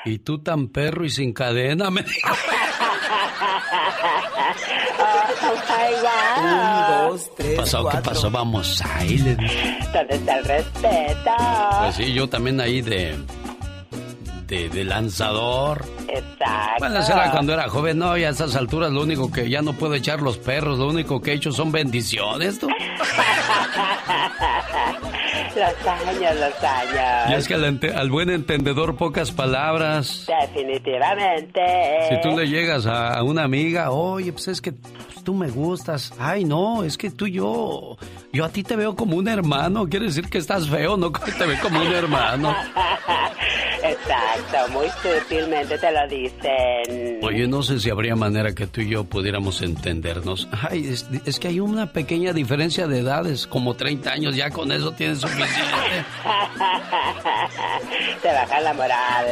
Y 0.04 0.18
tú 0.20 0.38
tan 0.38 0.68
perro 0.68 1.04
y 1.04 1.10
sin 1.10 1.32
cadena, 1.32 1.90
me 1.90 2.02
Oh, 5.00 5.54
my 5.68 5.90
God. 6.00 6.44
Un, 6.44 7.10
dos, 7.10 7.34
tres, 7.34 7.50
¿Qué 7.50 7.56
pasó? 7.56 7.88
¿Qué 7.88 7.98
pasó? 7.98 8.30
Vamos 8.30 8.80
ahí, 8.80 9.18
le 9.18 9.34
dije. 9.34 9.78
¿Dónde 9.92 10.14
está 10.14 10.38
el 10.38 10.44
respeto? 10.44 11.30
Pues 11.80 11.96
sí, 11.96 12.12
yo 12.12 12.28
también 12.28 12.60
ahí 12.60 12.80
de... 12.80 13.16
De, 14.54 14.68
de 14.68 14.84
lanzador. 14.84 15.84
Exacto. 16.06 16.74
Bueno, 16.78 17.00
eso 17.00 17.12
era 17.12 17.32
cuando 17.32 17.52
era 17.52 17.68
joven, 17.68 17.98
no, 17.98 18.16
y 18.16 18.22
a 18.22 18.28
estas 18.28 18.54
alturas 18.54 18.92
lo 18.92 19.02
único 19.02 19.32
que 19.32 19.50
ya 19.50 19.62
no 19.62 19.72
puedo 19.72 19.94
echar 19.94 20.22
los 20.22 20.38
perros, 20.38 20.78
lo 20.78 20.86
único 20.86 21.20
que 21.20 21.32
he 21.32 21.34
hecho 21.34 21.50
son 21.50 21.72
bendiciones, 21.72 22.60
¿tú? 22.60 22.68
los 25.56 25.86
años, 25.86 26.36
los 26.36 26.62
años. 26.62 27.30
Y 27.30 27.34
es 27.34 27.48
que 27.48 27.54
al, 27.54 28.10
buen 28.10 28.30
entendedor 28.30 28.96
pocas 28.96 29.32
palabras. 29.32 30.26
Definitivamente. 30.40 31.60
Si 32.10 32.20
tú 32.20 32.36
le 32.36 32.46
llegas 32.46 32.86
a, 32.86 33.14
a 33.14 33.24
una 33.24 33.42
amiga, 33.42 33.90
oye, 33.90 34.32
pues 34.32 34.46
es 34.46 34.60
que 34.60 34.70
pues, 34.70 35.24
tú 35.24 35.34
me 35.34 35.50
gustas. 35.50 36.12
Ay, 36.18 36.44
no, 36.44 36.84
es 36.84 36.96
que 36.96 37.10
tú 37.10 37.26
y 37.26 37.32
yo, 37.32 37.96
yo 38.32 38.44
a 38.44 38.50
ti 38.50 38.62
te 38.62 38.76
veo 38.76 38.94
como 38.94 39.16
un 39.16 39.26
hermano. 39.26 39.88
Quiere 39.88 40.06
decir 40.06 40.28
que 40.28 40.38
estás 40.38 40.68
feo, 40.68 40.96
no 40.96 41.12
que 41.12 41.32
te 41.38 41.44
veo 41.44 41.58
como 41.60 41.80
un 41.80 41.92
hermano. 41.92 42.54
Exacto, 43.84 44.72
muy 44.72 44.86
sutilmente 45.02 45.76
te 45.76 45.92
lo 45.92 46.08
dicen. 46.08 47.18
Oye, 47.22 47.46
no 47.46 47.62
sé 47.62 47.78
si 47.78 47.90
habría 47.90 48.16
manera 48.16 48.54
que 48.54 48.66
tú 48.66 48.80
y 48.80 48.88
yo 48.88 49.04
pudiéramos 49.04 49.60
entendernos. 49.60 50.48
Ay, 50.68 50.88
es, 50.88 51.06
es 51.26 51.38
que 51.38 51.48
hay 51.48 51.60
una 51.60 51.92
pequeña 51.92 52.32
diferencia 52.32 52.86
de 52.86 53.00
edades, 53.00 53.46
como 53.46 53.74
30 53.74 54.10
años, 54.10 54.36
ya 54.36 54.48
con 54.48 54.72
eso 54.72 54.92
tienes 54.92 55.18
suficiente. 55.18 55.52
te 58.22 58.28
baja 58.28 58.60
la 58.60 58.72
moral. 58.72 59.26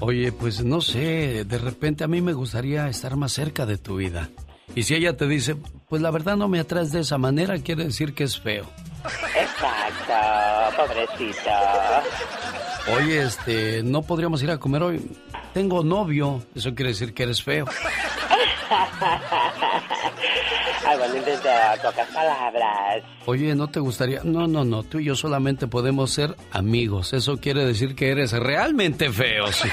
Oye, 0.00 0.32
pues 0.32 0.62
no 0.62 0.82
sé, 0.82 1.46
de 1.46 1.58
repente 1.58 2.04
a 2.04 2.08
mí 2.08 2.20
me 2.20 2.34
gustaría 2.34 2.88
estar 2.88 3.16
más 3.16 3.32
cerca 3.32 3.64
de 3.64 3.78
tu 3.78 3.96
vida. 3.96 4.28
Y 4.74 4.82
si 4.82 4.96
ella 4.96 5.16
te 5.16 5.26
dice, 5.26 5.56
pues 5.88 6.02
la 6.02 6.10
verdad 6.10 6.36
no 6.36 6.46
me 6.46 6.60
atraes 6.60 6.92
de 6.92 7.00
esa 7.00 7.16
manera, 7.16 7.56
quiere 7.58 7.84
decir 7.84 8.12
que 8.12 8.24
es 8.24 8.38
feo. 8.38 8.66
Exacto, 9.34 10.76
pobrecito. 10.76 12.57
Oye, 12.96 13.22
este, 13.22 13.82
no 13.82 14.02
podríamos 14.02 14.42
ir 14.42 14.50
a 14.50 14.58
comer 14.58 14.82
hoy. 14.82 15.10
Tengo 15.54 15.82
novio, 15.84 16.42
eso 16.54 16.74
quiere 16.74 16.90
decir 16.90 17.14
que 17.14 17.24
eres 17.24 17.42
feo. 17.42 17.66
No 20.88 21.16
intento, 21.16 21.48
pocas 21.82 22.08
palabras. 22.08 23.02
Oye, 23.26 23.54
¿no 23.54 23.68
te 23.68 23.78
gustaría? 23.78 24.20
No, 24.24 24.46
no, 24.46 24.64
no, 24.64 24.82
tú 24.82 24.98
y 24.98 25.04
yo 25.04 25.14
solamente 25.14 25.66
podemos 25.66 26.10
ser 26.10 26.34
amigos. 26.50 27.12
Eso 27.12 27.36
quiere 27.36 27.64
decir 27.64 27.94
que 27.94 28.10
eres 28.10 28.32
realmente 28.32 29.10
feo, 29.10 29.52
sí. 29.52 29.68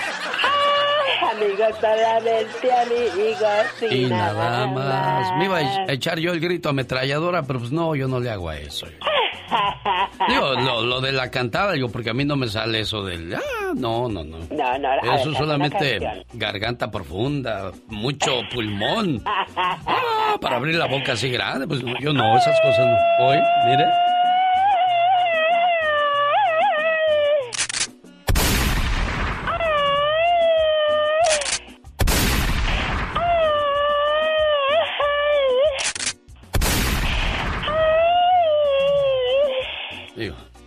Amigos, 1.32 1.76
solamente 1.80 2.72
amigos. 2.72 3.66
sin 3.80 3.92
Y 3.92 4.06
nada 4.10 4.68
más. 4.68 5.38
Me 5.38 5.46
iba 5.46 5.58
a 5.58 5.92
echar 5.92 6.20
yo 6.20 6.34
el 6.34 6.40
grito 6.40 6.70
ametralladora, 6.70 7.44
pero 7.44 7.60
pues 7.60 7.72
no, 7.72 7.96
yo 7.96 8.08
no 8.08 8.20
le 8.20 8.30
hago 8.30 8.50
a 8.50 8.58
eso. 8.58 8.86
Digo, 10.28 10.54
lo, 10.54 10.82
lo 10.82 11.02
de 11.02 11.12
la 11.12 11.30
cantada, 11.30 11.74
digo, 11.74 11.90
porque 11.90 12.10
a 12.10 12.14
mí 12.14 12.26
no 12.26 12.36
me 12.36 12.48
sale 12.48 12.82
eso 12.82 13.04
del... 13.04 13.34
Ah, 13.36 13.40
no, 13.76 14.08
no, 14.10 14.24
no. 14.24 14.38
No, 14.38 14.78
no, 14.80 14.88
a 14.88 15.02
ver, 15.02 15.14
Eso 15.16 15.30
una 15.30 15.38
solamente 15.38 16.00
garganta 16.34 16.90
profunda, 16.92 17.72
mucho 17.88 18.42
pulmón. 18.54 19.24
Ah, 19.58 20.38
para 20.42 20.58
abrir 20.58 20.76
la 20.76 20.86
boca 20.88 21.14
así 21.14 21.30
grande, 21.30 21.68
pues 21.68 21.82
yo 22.00 22.12
no, 22.12 22.38
esas 22.38 22.60
cosas 22.62 22.88
no. 22.88 23.26
Hoy, 23.26 23.38
mire. 23.66 23.86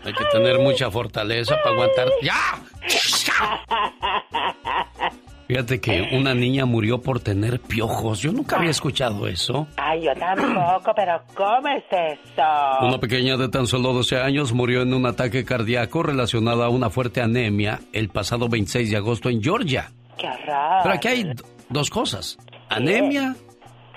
Hay 0.08 0.14
que 0.14 0.24
tener 0.32 0.58
mucha 0.58 0.90
fortaleza 0.90 1.56
para 1.62 1.74
aguantar. 1.74 2.08
¡Ya! 2.22 2.34
Fíjate 5.46 5.80
que 5.80 6.10
una 6.12 6.34
niña 6.34 6.66
murió 6.66 7.00
por 7.00 7.20
tener 7.20 7.58
piojos. 7.58 8.20
Yo 8.20 8.32
nunca 8.32 8.56
había 8.56 8.70
escuchado 8.70 9.26
eso. 9.26 9.66
Ay, 9.78 10.04
yo 10.04 10.14
tampoco, 10.14 10.92
pero 10.94 11.22
¿cómo 11.34 11.68
es 11.68 11.84
eso? 11.90 12.42
Una 12.82 12.98
pequeña 12.98 13.38
de 13.38 13.48
tan 13.48 13.66
solo 13.66 13.94
12 13.94 14.18
años 14.20 14.52
murió 14.52 14.82
en 14.82 14.92
un 14.92 15.06
ataque 15.06 15.46
cardíaco 15.46 16.02
relacionado 16.02 16.64
a 16.64 16.68
una 16.68 16.90
fuerte 16.90 17.22
anemia 17.22 17.80
el 17.94 18.10
pasado 18.10 18.48
26 18.48 18.90
de 18.90 18.96
agosto 18.98 19.30
en 19.30 19.42
Georgia. 19.42 19.90
¡Qué 20.18 20.26
horror! 20.26 20.80
Pero 20.82 20.94
aquí 20.94 21.08
hay 21.08 21.32
dos 21.70 21.88
cosas. 21.88 22.36
Anemia 22.68 23.34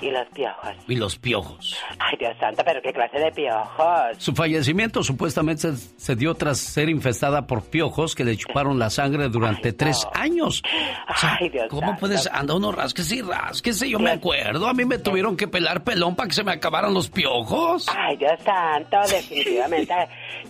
Y 0.02 0.10
los 0.10 0.28
piojos. 0.34 0.70
y 0.88 0.96
los 0.96 1.16
piojos. 1.18 1.78
Ay, 2.00 2.18
Dios 2.20 2.34
santo, 2.40 2.64
pero 2.66 2.82
¿qué 2.82 2.92
clase 2.92 3.20
de 3.20 3.32
piojos? 3.32 4.18
Su 4.18 4.34
fallecimiento 4.34 5.04
supuestamente 5.04 5.76
se, 5.76 6.00
se 6.00 6.16
dio 6.16 6.34
tras 6.34 6.58
ser 6.58 6.90
infestada 6.90 7.46
por 7.46 7.64
piojos 7.66 8.16
que 8.16 8.24
le 8.24 8.36
chuparon 8.36 8.80
la 8.80 8.90
sangre 8.90 9.30
durante 9.30 9.74
tres 9.74 10.08
años. 10.14 10.64
O 11.08 11.18
sea, 11.18 11.38
Ay, 11.40 11.50
Dios 11.50 11.68
¿Cómo 11.70 11.82
santo. 11.88 12.00
puedes 12.00 12.28
andar 12.28 12.58
uno 12.58 12.72
rasquese 12.72 13.18
y 13.18 13.22
rasquese? 13.22 13.90
Yo 13.90 14.00
me 14.00 14.12
acuerdo, 14.12 14.68
a 14.68 14.74
mí 14.74 14.86
me 14.86 14.98
tuvieron 14.98 15.38
que 15.38 15.48
pelar 15.48 15.84
pelón 15.84 16.16
para 16.16 16.28
que 16.30 16.34
se 16.36 16.44
me 16.44 16.52
acabaran 16.52 16.94
los 16.94 17.10
piojos. 17.10 17.86
Ay, 17.96 18.18
Dios 18.18 18.40
santo, 18.44 18.98
definitivamente. 19.08 19.94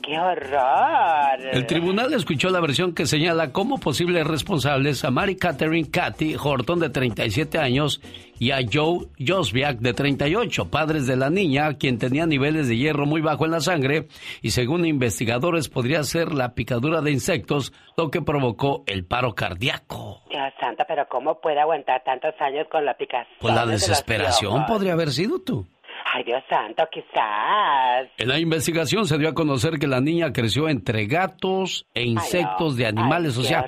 ¡Qué 0.01 0.17
horror! 0.17 1.39
El 1.51 1.65
tribunal 1.65 2.13
escuchó 2.13 2.49
la 2.49 2.59
versión 2.59 2.93
que 2.93 3.05
señala 3.05 3.51
como 3.51 3.79
posibles 3.79 4.25
responsables 4.25 5.03
a 5.03 5.11
Mary 5.11 5.35
Catherine 5.35 5.89
Cathy 5.89 6.35
Horton, 6.41 6.79
de 6.79 6.89
37 6.89 7.57
años, 7.57 8.01
y 8.41 8.49
a 8.49 8.57
Joe 8.57 9.05
Josviak, 9.19 9.77
de 9.77 9.93
38, 9.93 10.71
padres 10.71 11.05
de 11.05 11.15
la 11.15 11.29
niña, 11.29 11.77
quien 11.77 11.99
tenía 11.99 12.25
niveles 12.25 12.67
de 12.67 12.75
hierro 12.75 13.05
muy 13.05 13.21
bajo 13.21 13.45
en 13.45 13.51
la 13.51 13.59
sangre, 13.59 14.07
y 14.41 14.49
según 14.49 14.83
investigadores 14.83 15.69
podría 15.69 16.01
ser 16.01 16.33
la 16.33 16.55
picadura 16.55 17.01
de 17.01 17.11
insectos 17.11 17.71
lo 17.95 18.09
que 18.09 18.23
provocó 18.23 18.83
el 18.87 19.05
paro 19.05 19.35
cardíaco. 19.35 20.23
Dios 20.27 20.51
santo, 20.59 20.83
pero 20.87 21.07
¿cómo 21.07 21.39
puede 21.39 21.59
aguantar 21.59 22.01
tantos 22.03 22.33
años 22.39 22.65
con 22.71 22.83
la 22.83 22.95
picazón? 22.95 23.31
Pues 23.39 23.53
la 23.53 23.67
de 23.67 23.73
desesperación 23.73 24.53
piojos? 24.53 24.71
podría 24.71 24.93
haber 24.93 25.11
sido 25.11 25.39
tú. 25.39 25.67
Ay, 26.11 26.23
Dios 26.23 26.41
santo, 26.49 26.83
quizás. 26.91 28.09
En 28.17 28.27
la 28.27 28.39
investigación 28.39 29.05
se 29.05 29.19
dio 29.19 29.29
a 29.29 29.33
conocer 29.35 29.77
que 29.77 29.85
la 29.85 30.01
niña 30.01 30.33
creció 30.33 30.67
entre 30.67 31.05
gatos 31.05 31.85
e 31.93 32.05
insectos 32.05 32.75
de 32.75 32.87
animales. 32.87 33.37
Ay, 33.37 33.43
o 33.43 33.47
sea, 33.47 33.65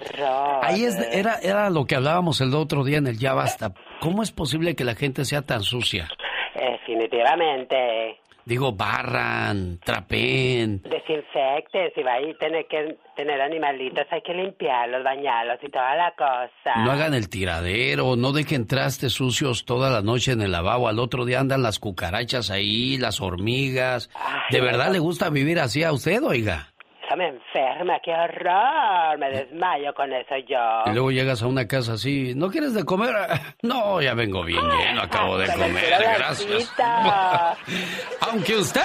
ahí 0.63 0.83
es, 0.83 0.97
era, 1.13 1.37
era 1.43 1.69
lo 1.69 1.85
que 1.85 1.95
hablábamos 1.95 2.41
el 2.41 2.55
otro 2.55 2.83
día 2.83 2.97
en 2.97 3.05
el 3.05 3.19
Ya 3.19 3.35
Basta. 3.35 3.75
¿Cómo 4.03 4.21
es 4.21 4.33
posible 4.33 4.75
que 4.75 4.83
la 4.83 4.95
gente 4.95 5.23
sea 5.23 5.43
tan 5.43 5.63
sucia? 5.63 6.09
Definitivamente. 6.53 8.19
Digo, 8.43 8.73
barran, 8.73 9.79
trapen. 9.79 10.81
Desinfecten, 10.81 11.89
si 11.95 12.03
va 12.03 12.15
a 12.15 12.37
tener 12.37 12.67
que 12.67 12.97
tener 13.15 13.39
animalitos, 13.39 14.05
hay 14.11 14.21
que 14.21 14.33
limpiarlos, 14.33 15.05
bañarlos 15.05 15.57
y 15.61 15.69
toda 15.69 15.95
la 15.95 16.13
cosa. 16.17 16.83
No 16.83 16.91
hagan 16.91 17.13
el 17.13 17.29
tiradero, 17.29 18.17
no 18.17 18.33
dejen 18.33 18.67
trastes 18.67 19.13
sucios 19.13 19.63
toda 19.63 19.89
la 19.89 20.01
noche 20.01 20.33
en 20.33 20.41
el 20.41 20.51
lavabo. 20.51 20.89
Al 20.89 20.99
otro 20.99 21.23
día 21.23 21.39
andan 21.39 21.63
las 21.63 21.79
cucarachas 21.79 22.51
ahí, 22.51 22.97
las 22.97 23.21
hormigas. 23.21 24.09
¿De 24.49 24.59
verdad 24.59 24.91
le 24.91 24.99
gusta 24.99 25.29
vivir 25.29 25.61
así 25.61 25.81
a 25.85 25.93
usted, 25.93 26.21
oiga? 26.23 26.72
Eso 27.05 27.17
me 27.17 27.27
enferma, 27.27 27.99
qué 28.03 28.11
horror. 28.11 29.17
Me 29.17 29.29
desmayo 29.29 29.93
con 29.93 30.11
eso 30.13 30.35
yo. 30.47 30.83
Y 30.85 30.93
luego 30.93 31.11
llegas 31.11 31.41
a 31.43 31.47
una 31.47 31.67
casa 31.67 31.93
así, 31.93 32.33
¿no 32.35 32.49
quieres 32.49 32.73
de 32.73 32.83
comer? 32.85 33.13
No, 33.61 34.01
ya 34.01 34.13
vengo 34.13 34.43
bien 34.43 34.61
lleno, 34.61 35.01
acabo 35.01 35.37
de 35.37 35.47
comer, 35.53 35.93
gracias. 36.17 36.73
Aunque 38.21 38.55
usted... 38.57 38.81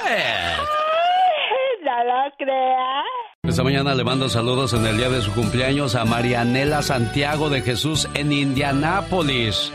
No 1.83 2.03
lo 2.03 2.35
crea. 2.37 3.03
Esta 3.43 3.63
mañana 3.63 3.95
le 3.95 4.03
mando 4.03 4.29
saludos 4.29 4.73
en 4.73 4.85
el 4.85 4.97
día 4.97 5.09
de 5.09 5.21
su 5.21 5.33
cumpleaños 5.33 5.95
a 5.95 6.05
Marianela 6.05 6.81
Santiago 6.81 7.49
de 7.49 7.61
Jesús 7.61 8.07
en 8.13 8.31
Indianápolis. 8.31 9.73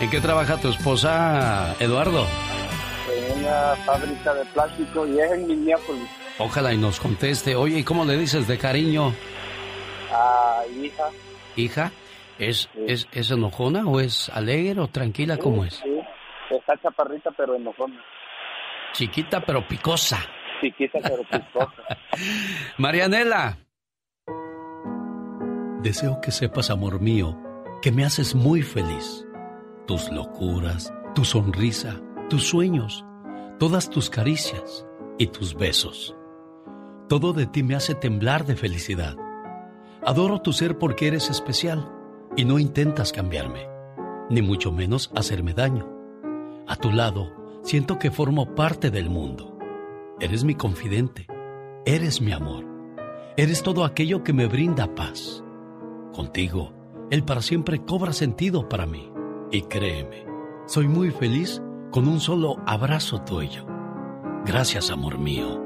¿En 0.00 0.10
qué 0.10 0.20
trabaja 0.20 0.56
tu 0.60 0.68
esposa, 0.68 1.74
Eduardo? 1.80 2.26
en 3.12 3.38
una 3.40 3.76
fábrica 3.84 4.34
de 4.34 4.44
plástico 4.46 5.06
y 5.06 5.18
es 5.18 5.32
en 5.32 5.46
Minneapolis. 5.46 6.08
Ojalá 6.40 6.72
y 6.72 6.78
nos 6.78 6.98
conteste. 6.98 7.54
Oye, 7.54 7.78
¿y 7.78 7.84
cómo 7.84 8.04
le 8.04 8.16
dices 8.16 8.48
de 8.48 8.58
cariño? 8.58 9.12
a 10.12 10.62
hija. 10.82 11.04
Hija, 11.56 11.92
¿es, 12.38 12.68
es, 12.86 13.06
¿es 13.12 13.30
enojona 13.30 13.86
o 13.86 14.00
es 14.00 14.28
alegre 14.30 14.80
o 14.80 14.88
tranquila? 14.88 15.36
¿Cómo 15.36 15.64
es? 15.64 15.74
Sí, 15.76 16.00
está 16.50 16.76
chaparrita 16.80 17.30
pero 17.36 17.54
enojona. 17.54 18.02
Chiquita 18.92 19.40
pero 19.40 19.66
picosa. 19.68 20.18
Chiquita 20.60 20.98
pero 21.02 21.22
picosa. 21.24 21.82
Marianela, 22.78 23.56
Deseo 25.82 26.20
que 26.20 26.30
sepas, 26.30 26.68
amor 26.68 27.00
mío, 27.00 27.38
que 27.80 27.90
me 27.90 28.04
haces 28.04 28.34
muy 28.34 28.60
feliz. 28.60 29.26
Tus 29.86 30.10
locuras, 30.10 30.92
tu 31.14 31.24
sonrisa, 31.24 31.98
tus 32.28 32.44
sueños, 32.44 33.02
todas 33.58 33.88
tus 33.88 34.10
caricias 34.10 34.86
y 35.18 35.28
tus 35.28 35.54
besos. 35.54 36.14
Todo 37.10 37.32
de 37.32 37.46
ti 37.48 37.64
me 37.64 37.74
hace 37.74 37.96
temblar 37.96 38.46
de 38.46 38.54
felicidad. 38.54 39.16
Adoro 40.06 40.42
tu 40.42 40.52
ser 40.52 40.78
porque 40.78 41.08
eres 41.08 41.28
especial 41.28 41.90
y 42.36 42.44
no 42.44 42.60
intentas 42.60 43.10
cambiarme, 43.10 43.66
ni 44.30 44.42
mucho 44.42 44.70
menos 44.70 45.10
hacerme 45.16 45.52
daño. 45.52 45.88
A 46.68 46.76
tu 46.76 46.92
lado, 46.92 47.32
siento 47.64 47.98
que 47.98 48.12
formo 48.12 48.54
parte 48.54 48.92
del 48.92 49.10
mundo. 49.10 49.58
Eres 50.20 50.44
mi 50.44 50.54
confidente, 50.54 51.26
eres 51.84 52.20
mi 52.20 52.30
amor, 52.30 52.64
eres 53.36 53.64
todo 53.64 53.84
aquello 53.84 54.22
que 54.22 54.32
me 54.32 54.46
brinda 54.46 54.94
paz. 54.94 55.42
Contigo, 56.14 56.72
el 57.10 57.24
para 57.24 57.42
siempre 57.42 57.84
cobra 57.84 58.12
sentido 58.12 58.68
para 58.68 58.86
mí. 58.86 59.10
Y 59.50 59.62
créeme, 59.62 60.26
soy 60.64 60.86
muy 60.86 61.10
feliz 61.10 61.60
con 61.90 62.06
un 62.06 62.20
solo 62.20 62.58
abrazo 62.68 63.20
tuyo. 63.22 63.66
Gracias, 64.46 64.92
amor 64.92 65.18
mío. 65.18 65.59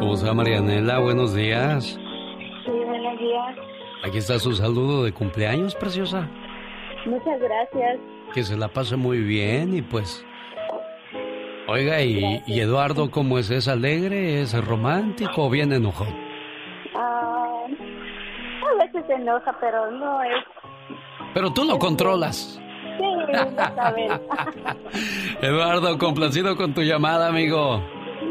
¿Cómo 0.00 0.14
está 0.14 0.32
Marianela? 0.32 0.98
Buenos 0.98 1.34
días. 1.34 1.84
Sí, 2.64 2.70
buenos 2.70 3.18
días. 3.18 3.56
Aquí 4.02 4.16
está 4.16 4.38
su 4.38 4.54
saludo 4.54 5.04
de 5.04 5.12
cumpleaños, 5.12 5.74
preciosa. 5.74 6.26
Muchas 7.04 7.38
gracias. 7.38 7.98
Que 8.32 8.42
se 8.42 8.56
la 8.56 8.68
pase 8.68 8.96
muy 8.96 9.18
bien 9.20 9.76
y 9.76 9.82
pues... 9.82 10.24
Oiga, 11.68 12.00
¿y, 12.00 12.42
y 12.46 12.60
Eduardo 12.60 13.10
cómo 13.10 13.38
es? 13.38 13.50
¿Es 13.50 13.68
alegre? 13.68 14.40
¿Es 14.40 14.54
romántico 14.64 15.44
o 15.44 15.50
bien 15.50 15.70
enojón? 15.70 16.08
Ah, 16.96 17.66
a 17.66 18.82
veces 18.82 19.04
se 19.06 19.12
enoja, 19.12 19.54
pero 19.60 19.90
no 19.90 20.22
es... 20.22 20.32
Pero 21.34 21.52
tú 21.52 21.64
lo 21.64 21.78
controlas. 21.78 22.58
Sí. 22.98 23.04
Eduardo, 25.46 25.98
complacido 25.98 26.56
con 26.56 26.72
tu 26.72 26.80
llamada, 26.80 27.28
amigo. 27.28 27.82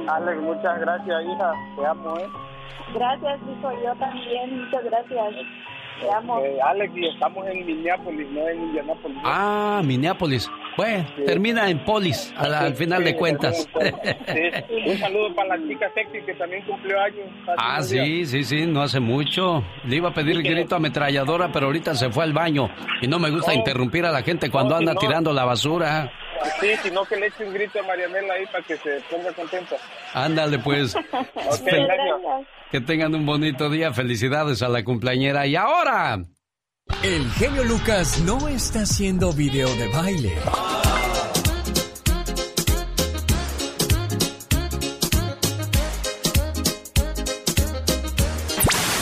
Alex, 0.07 0.41
muchas 0.41 0.79
gracias, 0.79 1.23
hija. 1.25 1.53
Te 1.77 1.85
amo, 1.85 2.17
¿eh? 2.19 2.27
Gracias, 2.93 3.39
hijo. 3.49 3.71
Yo 3.83 3.95
también. 3.95 4.63
Muchas 4.65 4.83
gracias. 4.83 5.33
Te 6.01 6.09
amo. 6.11 6.39
Eh, 6.39 6.57
Alex, 6.63 6.93
y 6.95 7.07
estamos 7.07 7.45
en 7.47 7.65
Minneapolis, 7.65 8.27
no 8.31 8.47
en 8.47 8.61
Indianapolis. 8.63 9.17
Ah, 9.23 9.81
Minneapolis. 9.83 10.49
Bueno, 10.77 11.05
termina 11.25 11.69
en 11.69 11.83
Polis, 11.83 12.33
al, 12.37 12.53
al 12.53 12.73
final 12.73 13.03
de 13.03 13.13
cuentas. 13.17 13.67
Sí. 13.81 14.89
Un 14.91 14.97
saludo 14.97 15.35
para 15.35 15.57
la 15.57 15.67
chica 15.67 15.91
sexy 15.93 16.21
que 16.25 16.33
también 16.35 16.63
cumplió 16.63 17.01
años. 17.01 17.27
Ah, 17.57 17.81
sí, 17.81 17.99
días. 17.99 18.29
sí, 18.29 18.43
sí, 18.45 18.65
no 18.65 18.81
hace 18.81 19.01
mucho. 19.01 19.61
Le 19.83 19.97
iba 19.97 20.09
a 20.09 20.13
pedir 20.13 20.41
grito 20.41 20.77
ametralladora, 20.77 21.51
pero 21.51 21.65
ahorita 21.65 21.95
se 21.95 22.09
fue 22.11 22.23
al 22.23 22.31
baño. 22.31 22.69
Y 23.01 23.07
no 23.07 23.19
me 23.19 23.29
gusta 23.29 23.51
No. 23.51 23.57
interrumpir 23.57 24.05
a 24.05 24.11
la 24.11 24.21
gente 24.21 24.49
cuando 24.49 24.75
No, 24.75 24.77
si 24.77 24.83
anda 24.83 24.93
no- 24.93 24.99
tirando 25.01 25.33
la 25.33 25.43
basura. 25.43 26.09
Sí, 26.59 26.67
sino 26.83 27.05
que 27.05 27.15
le 27.15 27.27
eche 27.27 27.45
un 27.45 27.53
grito 27.53 27.79
a 27.79 27.83
Marianela 27.83 28.33
ahí 28.33 28.45
para 28.47 28.63
que 28.63 28.77
se 28.77 29.01
ponga 29.09 29.31
contenta. 29.33 29.75
Ándale, 30.13 30.59
pues. 30.59 30.95
Ok, 31.13 31.65
gracias. 31.65 32.47
Que 32.71 32.81
tengan 32.81 33.15
un 33.15 33.25
bonito 33.25 33.69
día. 33.69 33.93
Felicidades 33.93 34.61
a 34.61 34.69
la 34.69 34.83
cumpleañera. 34.83 35.45
Y 35.47 35.55
ahora. 35.55 36.19
El 37.03 37.29
genio 37.31 37.63
Lucas 37.63 38.19
no 38.21 38.47
está 38.47 38.81
haciendo 38.81 39.31
video 39.31 39.67
de 39.75 39.87
baile. 39.89 40.33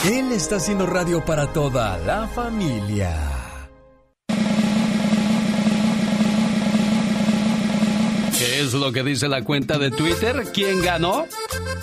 Él 0.05 0.31
está 0.31 0.55
haciendo 0.57 0.85
radio 0.85 1.23
para 1.25 1.51
toda 1.51 1.97
la 1.97 2.27
familia. 2.27 3.36
¿Qué 8.37 8.59
es 8.59 8.73
lo 8.73 8.91
que 8.91 9.01
dice 9.03 9.27
la 9.27 9.43
cuenta 9.43 9.79
de 9.79 9.89
Twitter? 9.89 10.43
¿Quién 10.53 10.81
ganó? 10.81 11.25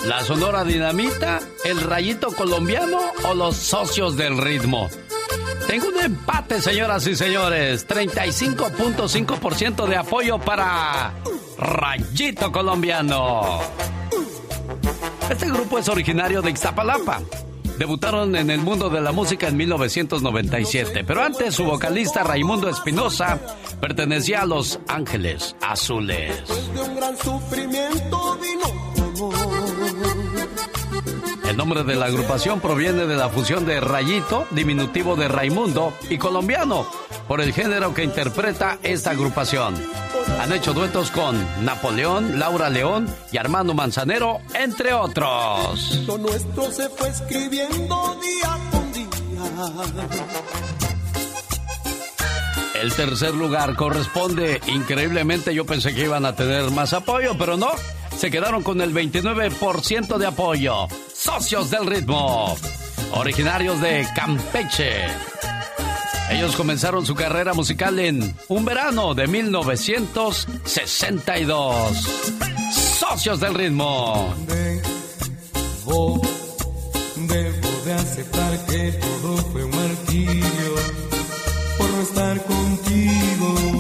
¿La 0.07 0.23
Sonora 0.23 0.63
Dinamita, 0.63 1.41
el 1.65 1.81
Rayito 1.81 2.29
Colombiano 2.29 3.01
o 3.29 3.35
los 3.35 3.57
socios 3.57 4.17
del 4.17 4.39
ritmo? 4.39 4.89
Tengo 5.67 5.89
un 5.89 5.99
empate, 5.99 6.63
señoras 6.63 7.07
y 7.09 7.17
señores. 7.17 7.89
35.5% 7.89 9.87
de 9.87 9.97
apoyo 9.97 10.39
para 10.39 11.13
Rayito 11.59 12.53
Colombiano. 12.53 13.61
Este 15.29 15.47
grupo 15.49 15.79
es 15.79 15.89
originario 15.89 16.41
de 16.41 16.51
Ixtapalapa. 16.51 17.21
Debutaron 17.79 18.37
en 18.37 18.51
el 18.51 18.61
mundo 18.61 18.89
de 18.89 19.01
la 19.01 19.13
música 19.13 19.49
en 19.49 19.57
1997, 19.57 21.05
pero 21.05 21.23
antes 21.23 21.55
su 21.55 21.65
vocalista 21.65 22.23
Raimundo 22.23 22.69
Espinosa 22.69 23.41
pertenecía 23.81 24.43
a 24.43 24.47
Los 24.47 24.79
Ángeles 24.87 25.57
Azules. 25.61 26.43
De 26.75 26.81
un 26.81 26.97
gran 26.97 27.17
sufrimiento 27.17 28.39
vino. 28.41 28.94
El 31.55 31.59
nombre 31.59 31.85
de 31.85 31.95
la 31.95 32.07
agrupación 32.07 32.59
proviene 32.59 33.07
de 33.07 33.15
la 33.15 33.29
fusión 33.29 33.65
de 33.65 33.79
Rayito, 33.79 34.45
diminutivo 34.51 35.15
de 35.15 35.29
Raimundo, 35.29 35.95
y 36.11 36.19
colombiano, 36.19 36.85
por 37.29 37.41
el 37.41 37.53
género 37.53 37.95
que 37.95 38.03
interpreta 38.03 38.81
esta 38.83 39.13
agrupación. 39.13 39.77
Han 40.41 40.53
hecho 40.53 40.73
duetos 40.73 41.13
con 41.13 41.37
Napoleón, 41.65 42.41
Laura 42.41 42.71
León 42.71 43.07
y 43.31 43.37
Armando 43.37 43.73
Manzanero, 43.73 44.41
entre 44.53 44.95
otros. 44.95 46.01
Lo 46.09 46.19
nuestro 46.19 46.73
se 46.73 46.89
fue 46.89 47.09
escribiendo 47.09 48.19
día 48.21 48.59
con 48.73 48.93
día. 48.93 49.09
El 52.83 52.93
tercer 52.95 53.33
lugar 53.33 53.77
corresponde, 53.77 54.61
increíblemente 54.67 55.55
yo 55.55 55.65
pensé 55.65 55.95
que 55.95 56.03
iban 56.03 56.27
a 56.27 56.35
tener 56.35 56.73
más 56.73 56.93
apoyo, 56.95 57.39
pero 57.39 57.57
no, 57.57 57.71
se 58.19 58.33
quedaron 58.33 58.65
con 58.65 58.81
el 58.81 58.93
29% 58.93 60.19
de 60.19 60.27
apoyo. 60.27 60.89
Socios 61.25 61.71
del 61.71 61.87
ritmo, 61.87 62.55
originarios 63.13 63.81
de 63.81 64.07
Campeche. 64.15 65.07
Ellos 66.31 66.55
comenzaron 66.55 67.07
su 67.07 67.15
carrera 67.15 67.55
musical 67.55 67.99
en 67.99 68.37
un 68.49 68.67
verano 68.67 69.15
de 69.15 69.27
1962. 69.27 71.99
Socios 72.99 73.41
del 73.41 73.55
ritmo. 73.55 74.35
Debo, 74.47 76.21
de 77.87 77.95
aceptar 77.95 78.67
que 78.67 78.93
todo 78.93 79.39
fue 79.51 79.65
un 79.65 79.73
por 81.79 81.91
no 81.91 82.03
estar 82.03 82.39
contigo. 82.45 83.74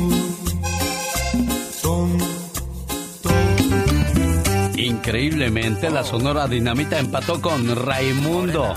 Increíblemente, 5.04 5.90
la 5.90 6.02
Sonora 6.02 6.48
Dinamita 6.48 6.98
empató 6.98 7.42
con 7.42 7.76
Raimundo. 7.76 8.72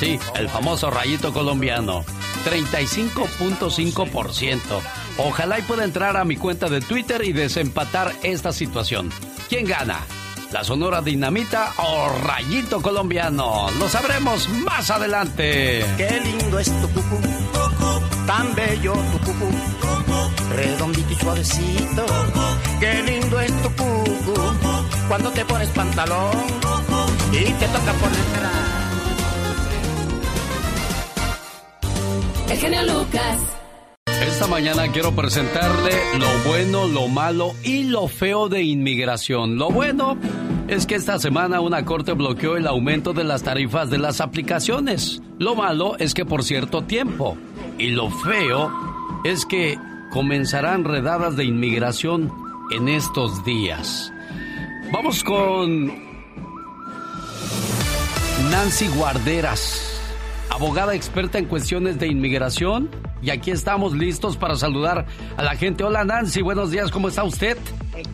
Sí, 0.00 0.18
el 0.34 0.48
famoso 0.48 0.90
rayito 0.90 1.34
colombiano. 1.34 2.02
35.5%. 2.46 4.58
Ojalá 5.18 5.58
y 5.58 5.62
pueda 5.62 5.84
entrar 5.84 6.16
a 6.16 6.24
mi 6.24 6.38
cuenta 6.38 6.70
de 6.70 6.80
Twitter 6.80 7.22
y 7.26 7.34
desempatar 7.34 8.14
esta 8.22 8.52
situación. 8.52 9.10
¿Quién 9.50 9.66
gana? 9.66 9.98
¿La 10.50 10.64
Sonora 10.64 11.02
Dinamita 11.02 11.74
o 11.76 12.08
Rayito 12.24 12.80
Colombiano? 12.80 13.66
Lo 13.78 13.90
sabremos 13.90 14.48
más 14.48 14.90
adelante. 14.90 15.84
Qué 15.98 16.22
lindo 16.24 16.58
es 16.58 16.72
tu 16.80 16.88
cucú, 16.88 17.20
tan 18.26 18.54
bello 18.54 18.94
tu 18.94 19.18
redondito 20.56 21.12
y 21.12 21.16
suavecito. 21.16 22.06
Qué 22.80 23.02
lindo 23.02 23.40
es 23.40 23.62
tu 23.62 23.70
cucú, 23.72 24.34
cuando 25.08 25.30
te 25.30 25.44
pones 25.44 25.68
pantalón 25.70 26.30
y 27.32 27.44
te 27.44 27.66
toca 27.66 27.92
poner 27.92 28.26
El 32.48 32.58
genio 32.58 32.82
Lucas. 32.82 33.56
Esta 34.06 34.46
mañana 34.46 34.90
quiero 34.92 35.12
presentarle 35.14 35.92
lo 36.18 36.48
bueno, 36.48 36.86
lo 36.86 37.08
malo 37.08 37.52
y 37.64 37.84
lo 37.84 38.08
feo 38.08 38.48
de 38.48 38.62
inmigración. 38.62 39.58
Lo 39.58 39.70
bueno 39.70 40.16
es 40.68 40.86
que 40.86 40.94
esta 40.94 41.18
semana 41.18 41.60
una 41.60 41.84
corte 41.84 42.12
bloqueó 42.12 42.56
el 42.56 42.66
aumento 42.66 43.12
de 43.12 43.24
las 43.24 43.42
tarifas 43.42 43.90
de 43.90 43.98
las 43.98 44.20
aplicaciones. 44.20 45.20
Lo 45.38 45.54
malo 45.54 45.96
es 45.98 46.14
que 46.14 46.24
por 46.24 46.44
cierto 46.44 46.82
tiempo. 46.82 47.36
Y 47.78 47.90
lo 47.90 48.10
feo 48.10 48.72
es 49.24 49.44
que 49.44 49.78
comenzarán 50.12 50.84
redadas 50.84 51.36
de 51.36 51.44
inmigración 51.44 52.32
en 52.70 52.88
estos 52.88 53.44
días. 53.44 54.12
Vamos 54.92 55.24
con 55.24 55.86
Nancy 58.50 58.86
Guarderas, 58.88 60.00
abogada 60.50 60.94
experta 60.94 61.38
en 61.38 61.46
cuestiones 61.46 61.98
de 61.98 62.06
inmigración. 62.06 62.90
Y 63.20 63.30
aquí 63.30 63.50
estamos 63.50 63.94
listos 63.94 64.36
para 64.36 64.54
saludar 64.56 65.06
a 65.36 65.42
la 65.42 65.56
gente. 65.56 65.82
Hola 65.82 66.04
Nancy, 66.04 66.42
buenos 66.42 66.70
días, 66.70 66.90
¿cómo 66.90 67.08
está 67.08 67.24
usted? 67.24 67.58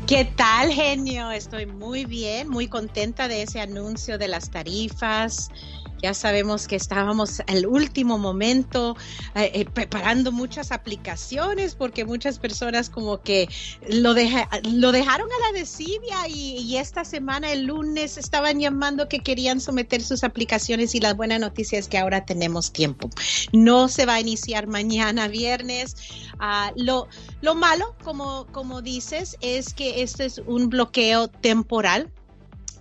¿Qué 0.06 0.24
tal, 0.24 0.72
genio? 0.72 1.30
Estoy 1.30 1.66
muy 1.66 2.06
bien, 2.06 2.48
muy 2.48 2.68
contenta 2.68 3.28
de 3.28 3.42
ese 3.42 3.60
anuncio 3.60 4.16
de 4.16 4.28
las 4.28 4.50
tarifas 4.50 5.50
Ya 6.02 6.14
sabemos 6.14 6.66
que 6.66 6.74
estábamos 6.74 7.40
al 7.46 7.64
último 7.64 8.18
momento 8.18 8.96
eh, 9.36 9.52
eh, 9.54 9.64
preparando 9.64 10.32
muchas 10.32 10.72
aplicaciones 10.72 11.76
porque 11.76 12.04
muchas 12.04 12.40
personas 12.40 12.90
como 12.90 13.22
que 13.22 13.48
lo, 13.88 14.12
lo 14.12 14.92
dejaron 14.92 15.28
a 15.30 15.52
la 15.52 15.58
desidia 15.58 16.28
y, 16.28 16.76
esta 16.76 17.04
semana, 17.04 17.52
el 17.52 17.66
lunes, 17.66 18.18
estaban 18.18 18.58
llamando 18.58 19.08
que 19.08 19.20
querían 19.20 19.60
someter 19.60 20.02
sus 20.02 20.24
aplicaciones 20.24 20.94
y 20.94 21.00
la 21.00 21.14
buena 21.14 21.38
noticia 21.38 21.78
es 21.78 21.86
que 21.86 21.98
ahora 21.98 22.24
tenemos 22.24 22.72
tiempo. 22.72 23.08
No 23.52 23.88
se 23.88 24.04
va 24.04 24.14
a 24.14 24.20
iniciar 24.20 24.66
mañana 24.66 25.28
viernes. 25.28 25.96
Ah, 26.40 26.72
lo, 26.74 27.06
lo 27.42 27.54
malo, 27.54 27.94
como, 28.02 28.46
como 28.50 28.82
dices, 28.82 29.36
es 29.40 29.72
que 29.72 30.02
este 30.02 30.24
es 30.24 30.38
un 30.46 30.68
bloqueo 30.68 31.28
temporal 31.28 32.10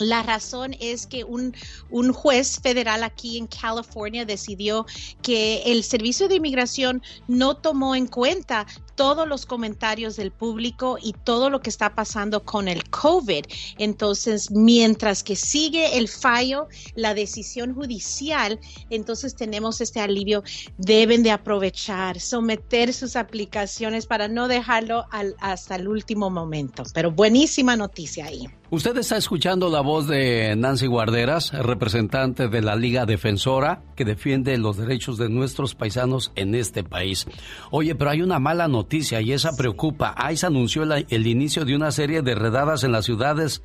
la 0.01 0.23
razón 0.23 0.75
es 0.79 1.07
que 1.07 1.23
un, 1.23 1.55
un, 1.89 2.11
juez 2.11 2.59
federal 2.59 3.03
aquí 3.03 3.37
en 3.37 3.47
California 3.47 4.25
decidió 4.25 4.85
que 5.21 5.63
el 5.65 5.83
Servicio 5.83 6.27
de 6.27 6.35
Inmigración 6.35 7.01
no 7.27 7.55
tomó 7.55 7.95
en 7.95 8.07
cuenta 8.07 8.65
todos 8.95 9.27
los 9.27 9.45
comentarios 9.45 10.15
del 10.15 10.31
público 10.31 10.97
y 11.01 11.13
todo 11.13 11.49
lo 11.49 11.61
que 11.61 11.69
está 11.69 11.95
pasando 11.95 12.43
con 12.43 12.67
el 12.67 12.89
COVID. 12.89 13.45
Entonces, 13.77 14.51
mientras 14.51 15.23
que 15.23 15.35
sigue 15.35 15.97
el 15.97 16.07
fallo, 16.07 16.67
la 16.95 17.13
decisión 17.13 17.73
judicial, 17.73 18.59
entonces 18.89 19.35
tenemos 19.35 19.81
este 19.81 19.99
alivio. 19.99 20.43
Deben 20.77 21.23
de 21.23 21.31
aprovechar, 21.31 22.19
someter 22.19 22.93
sus 22.93 23.15
aplicaciones 23.15 24.05
para 24.05 24.27
no 24.27 24.47
dejarlo 24.47 25.05
al, 25.11 25.35
hasta 25.39 25.75
el 25.75 25.87
último 25.87 26.29
momento. 26.29 26.83
Pero 26.93 27.11
buenísima 27.11 27.75
noticia 27.75 28.25
ahí. 28.25 28.47
Usted 28.73 28.95
está 28.97 29.17
escuchando 29.17 29.69
la 29.69 29.81
voz 29.81 30.07
de 30.07 30.55
Nancy 30.55 30.87
Guarderas, 30.87 31.51
representante 31.51 32.47
de 32.47 32.61
la 32.61 32.77
Liga 32.77 33.05
Defensora, 33.05 33.83
que 33.97 34.05
defiende 34.05 34.57
los 34.57 34.77
derechos 34.77 35.17
de 35.17 35.27
nuestros 35.27 35.75
paisanos 35.75 36.31
en 36.35 36.55
este 36.55 36.81
país. 36.81 37.25
Oye, 37.69 37.95
pero 37.95 38.11
hay 38.11 38.21
una 38.21 38.39
mala 38.39 38.69
noticia 38.69 38.80
y 39.21 39.33
esa 39.33 39.55
preocupa. 39.55 40.15
ICE 40.31 40.47
anunció 40.47 40.83
el 40.83 41.27
inicio 41.27 41.65
de 41.65 41.75
una 41.75 41.91
serie 41.91 42.21
de 42.21 42.35
redadas 42.35 42.83
en 42.83 42.91
las 42.91 43.05
ciudades 43.05 43.61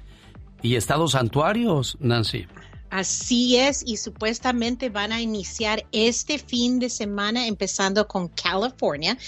y 0.62 0.76
estados 0.76 1.12
santuarios, 1.12 1.96
Nancy. 2.00 2.46
Así 2.91 3.57
es, 3.57 3.82
y 3.84 3.97
supuestamente 3.97 4.91
van 4.91 5.12
a 5.12 5.20
iniciar 5.20 5.87
este 5.93 6.39
fin 6.39 6.78
de 6.78 6.89
semana 6.89 7.47
empezando 7.47 8.07
con 8.07 8.28
California. 8.28 9.18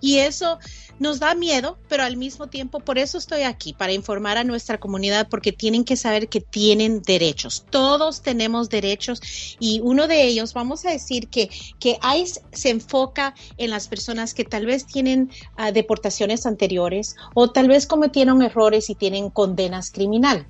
Y 0.00 0.18
eso 0.18 0.58
nos 0.98 1.18
da 1.18 1.34
miedo, 1.34 1.78
pero 1.88 2.02
al 2.02 2.16
mismo 2.16 2.48
tiempo, 2.48 2.80
por 2.80 2.98
eso 2.98 3.18
estoy 3.18 3.42
aquí, 3.42 3.72
para 3.72 3.92
informar 3.92 4.38
a 4.38 4.44
nuestra 4.44 4.78
comunidad, 4.78 5.28
porque 5.28 5.52
tienen 5.52 5.84
que 5.84 5.96
saber 5.96 6.28
que 6.28 6.40
tienen 6.40 7.02
derechos. 7.02 7.64
Todos 7.70 8.22
tenemos 8.22 8.68
derechos 8.68 9.20
y 9.58 9.80
uno 9.82 10.06
de 10.06 10.24
ellos, 10.24 10.54
vamos 10.54 10.84
a 10.84 10.90
decir 10.90 11.28
que, 11.28 11.50
que 11.78 11.98
ICE 12.02 12.40
se 12.52 12.70
enfoca 12.70 13.34
en 13.58 13.70
las 13.70 13.88
personas 13.88 14.34
que 14.34 14.44
tal 14.44 14.66
vez 14.66 14.86
tienen 14.86 15.30
ah, 15.56 15.72
deportaciones 15.72 16.46
anteriores 16.46 17.16
o 17.34 17.50
tal 17.50 17.68
vez 17.68 17.86
cometieron 17.86 18.42
errores 18.42 18.90
y 18.90 18.94
tienen 18.94 19.30
condenas 19.30 19.90
criminal. 19.90 20.46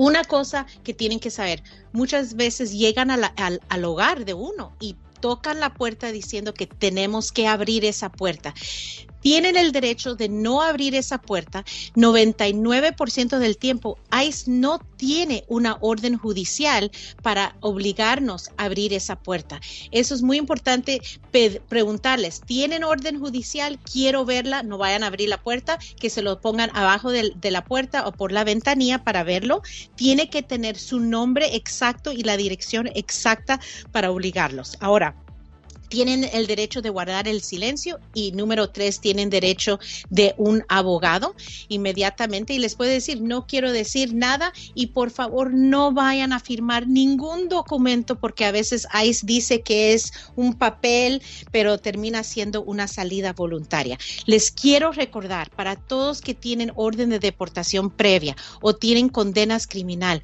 Una 0.00 0.24
cosa 0.24 0.64
que 0.82 0.94
tienen 0.94 1.20
que 1.20 1.30
saber, 1.30 1.62
muchas 1.92 2.32
veces 2.34 2.72
llegan 2.72 3.10
al, 3.10 3.30
al 3.36 3.84
hogar 3.84 4.24
de 4.24 4.32
uno 4.32 4.74
y 4.80 4.96
tocan 5.20 5.60
la 5.60 5.74
puerta 5.74 6.10
diciendo 6.10 6.54
que 6.54 6.66
tenemos 6.66 7.32
que 7.32 7.46
abrir 7.46 7.84
esa 7.84 8.10
puerta 8.10 8.54
tienen 9.20 9.56
el 9.56 9.72
derecho 9.72 10.14
de 10.14 10.28
no 10.28 10.62
abrir 10.62 10.94
esa 10.94 11.18
puerta. 11.18 11.64
99% 11.94 13.38
del 13.38 13.56
tiempo, 13.56 13.98
ICE 14.12 14.50
no 14.50 14.78
tiene 14.96 15.44
una 15.48 15.78
orden 15.80 16.16
judicial 16.18 16.90
para 17.22 17.56
obligarnos 17.60 18.50
a 18.56 18.64
abrir 18.64 18.92
esa 18.92 19.16
puerta. 19.16 19.60
Eso 19.90 20.14
es 20.14 20.22
muy 20.22 20.36
importante 20.36 21.00
preguntarles, 21.68 22.40
¿tienen 22.40 22.84
orden 22.84 23.18
judicial? 23.18 23.78
Quiero 23.78 24.24
verla, 24.24 24.62
no 24.62 24.78
vayan 24.78 25.02
a 25.02 25.06
abrir 25.06 25.28
la 25.28 25.42
puerta, 25.42 25.78
que 25.98 26.10
se 26.10 26.22
lo 26.22 26.40
pongan 26.40 26.70
abajo 26.74 27.10
de, 27.10 27.32
de 27.34 27.50
la 27.50 27.64
puerta 27.64 28.06
o 28.06 28.12
por 28.12 28.32
la 28.32 28.44
ventanilla 28.44 29.04
para 29.04 29.22
verlo. 29.22 29.62
Tiene 29.96 30.30
que 30.30 30.42
tener 30.42 30.76
su 30.78 31.00
nombre 31.00 31.56
exacto 31.56 32.12
y 32.12 32.22
la 32.22 32.36
dirección 32.36 32.88
exacta 32.94 33.60
para 33.92 34.10
obligarlos. 34.10 34.76
Ahora, 34.80 35.14
tienen 35.90 36.24
el 36.32 36.46
derecho 36.46 36.80
de 36.80 36.88
guardar 36.88 37.28
el 37.28 37.42
silencio 37.42 37.98
y 38.14 38.32
número 38.32 38.70
tres, 38.70 39.00
tienen 39.00 39.28
derecho 39.28 39.78
de 40.08 40.34
un 40.38 40.64
abogado 40.68 41.34
inmediatamente 41.68 42.54
y 42.54 42.58
les 42.58 42.76
puede 42.76 42.92
decir, 42.92 43.20
no 43.20 43.46
quiero 43.46 43.72
decir 43.72 44.14
nada 44.14 44.52
y 44.74 44.86
por 44.86 45.10
favor 45.10 45.52
no 45.52 45.92
vayan 45.92 46.32
a 46.32 46.40
firmar 46.40 46.86
ningún 46.86 47.48
documento 47.48 48.18
porque 48.18 48.44
a 48.44 48.52
veces 48.52 48.86
ICE 49.04 49.26
dice 49.26 49.62
que 49.62 49.92
es 49.92 50.12
un 50.36 50.54
papel, 50.54 51.22
pero 51.50 51.78
termina 51.78 52.22
siendo 52.22 52.62
una 52.62 52.86
salida 52.86 53.32
voluntaria. 53.32 53.98
Les 54.26 54.50
quiero 54.52 54.92
recordar 54.92 55.50
para 55.50 55.74
todos 55.74 56.20
que 56.20 56.34
tienen 56.34 56.72
orden 56.76 57.10
de 57.10 57.18
deportación 57.18 57.90
previa 57.90 58.36
o 58.60 58.74
tienen 58.76 59.08
condenas 59.08 59.66
criminal, 59.66 60.22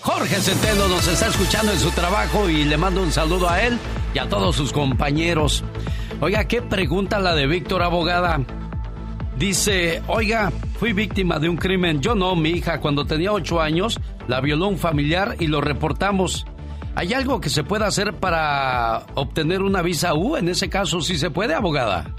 Jorge 0.01 0.35
Centeno 0.35 0.89
nos 0.89 1.07
está 1.07 1.27
escuchando 1.27 1.71
en 1.71 1.79
su 1.79 1.91
trabajo 1.91 2.49
y 2.49 2.65
le 2.65 2.75
mando 2.75 3.01
un 3.01 3.13
saludo 3.13 3.49
a 3.49 3.61
él 3.61 3.79
y 4.13 4.19
a 4.19 4.27
todos 4.27 4.57
sus 4.57 4.73
compañeros. 4.73 5.63
Oiga, 6.19 6.43
¿qué 6.49 6.61
pregunta 6.61 7.17
la 7.19 7.33
de 7.33 7.47
Víctor 7.47 7.81
Abogada? 7.81 8.41
Dice, 9.37 10.01
oiga, 10.07 10.51
fui 10.77 10.91
víctima 10.91 11.39
de 11.39 11.47
un 11.47 11.55
crimen. 11.55 12.01
Yo 12.01 12.13
no, 12.13 12.35
mi 12.35 12.49
hija, 12.49 12.81
cuando 12.81 13.05
tenía 13.05 13.31
ocho 13.31 13.61
años, 13.61 14.01
la 14.27 14.41
violó 14.41 14.67
un 14.67 14.79
familiar 14.79 15.37
y 15.39 15.47
lo 15.47 15.61
reportamos. 15.61 16.45
¿Hay 16.95 17.13
algo 17.13 17.41
que 17.41 17.49
se 17.49 17.63
pueda 17.63 17.87
hacer 17.87 18.13
para 18.13 19.05
obtener 19.15 19.61
una 19.61 19.81
visa 19.81 20.13
U? 20.13 20.37
En 20.37 20.47
ese 20.47 20.69
caso, 20.69 21.01
sí 21.01 21.17
se 21.17 21.29
puede, 21.29 21.53
abogada. 21.53 22.15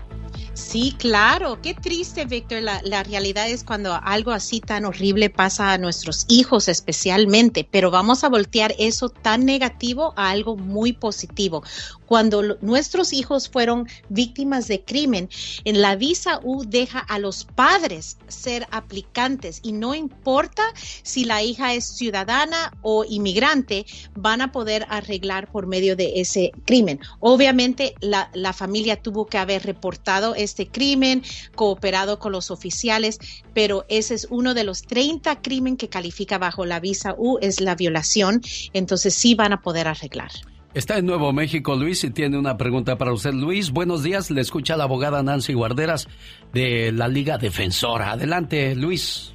Sí, 0.57 0.95
claro. 0.99 1.61
Qué 1.61 1.75
triste, 1.75 2.25
Víctor. 2.25 2.63
La, 2.63 2.81
la, 2.83 3.03
realidad 3.03 3.47
es 3.47 3.63
cuando 3.63 3.95
algo 4.03 4.31
así 4.31 4.61
tan 4.61 4.87
horrible 4.87 5.29
pasa 5.29 5.73
a 5.73 5.77
nuestros 5.77 6.25
hijos 6.29 6.69
especialmente, 6.69 7.69
pero 7.71 7.91
vamos 7.91 8.25
a 8.25 8.31
voltear 8.31 8.75
eso 8.79 9.11
tan 9.11 9.45
negativo 9.45 10.15
a 10.17 10.31
algo 10.31 10.57
muy 10.57 10.95
positivo 10.95 11.63
cuando 12.07 12.57
nuestros 12.61 13.13
hijos 13.13 13.49
fueron 13.49 13.87
víctimas 14.09 14.69
de 14.69 14.83
crimen, 14.83 15.29
en 15.65 15.83
la 15.83 15.97
visa 15.97 16.41
U 16.43 16.65
deja 16.65 17.01
a 17.01 17.19
los 17.19 17.45
padres 17.45 18.17
ser 18.29 18.67
aplicantes 18.71 19.61
y 19.63 19.73
no 19.73 19.95
importa 19.95 20.63
si 21.03 21.25
la 21.25 21.43
hija 21.43 21.75
es 21.75 21.85
ciudadana 21.85 22.73
o 22.83 23.05
inmigrante, 23.05 23.87
van 24.15 24.41
a 24.41 24.53
poder 24.53 24.87
arreglar 24.89 25.51
por 25.51 25.67
medio 25.67 25.97
de 25.97 26.21
ese 26.21 26.53
crimen. 26.65 27.01
Obviamente 27.21 27.95
la, 28.01 28.31
la 28.33 28.53
familia 28.53 29.03
tuvo 29.03 29.27
que 29.27 29.39
haber 29.39 29.65
reportado 29.65 30.35
este 30.47 30.67
crimen, 30.67 31.23
cooperado 31.55 32.19
con 32.19 32.33
los 32.33 32.51
oficiales, 32.51 33.19
pero 33.53 33.85
ese 33.89 34.15
es 34.15 34.27
uno 34.31 34.55
de 34.55 34.65
los 34.65 34.83
30 34.83 35.43
crímenes 35.43 35.79
que 35.79 35.89
califica 35.89 36.39
bajo 36.39 36.65
la 36.65 36.81
visa 36.81 37.15
U, 37.19 37.39
es 37.43 37.61
la 37.61 37.75
violación, 37.75 38.41
entonces 38.73 39.15
sí 39.15 39.35
van 39.35 39.53
a 39.53 39.61
poder 39.61 39.89
arreglar. 39.89 40.31
Está 40.77 40.99
en 40.99 41.07
Nuevo 41.07 41.33
México 41.33 41.75
Luis 41.75 42.05
y 42.05 42.11
tiene 42.11 42.37
una 42.39 42.59
pregunta 42.59 42.97
para 42.97 43.11
usted. 43.11 43.33
Luis, 43.33 43.73
buenos 43.73 44.03
días. 44.03 44.31
Le 44.31 44.43
escucha 44.43 44.77
la 44.77 44.85
abogada 44.85 45.23
Nancy 45.23 45.55
Guarderas 45.55 46.07
de 46.53 46.93
la 46.93 47.09
Liga 47.09 47.39
Defensora. 47.39 48.11
Adelante, 48.11 48.75
Luis. 48.77 49.35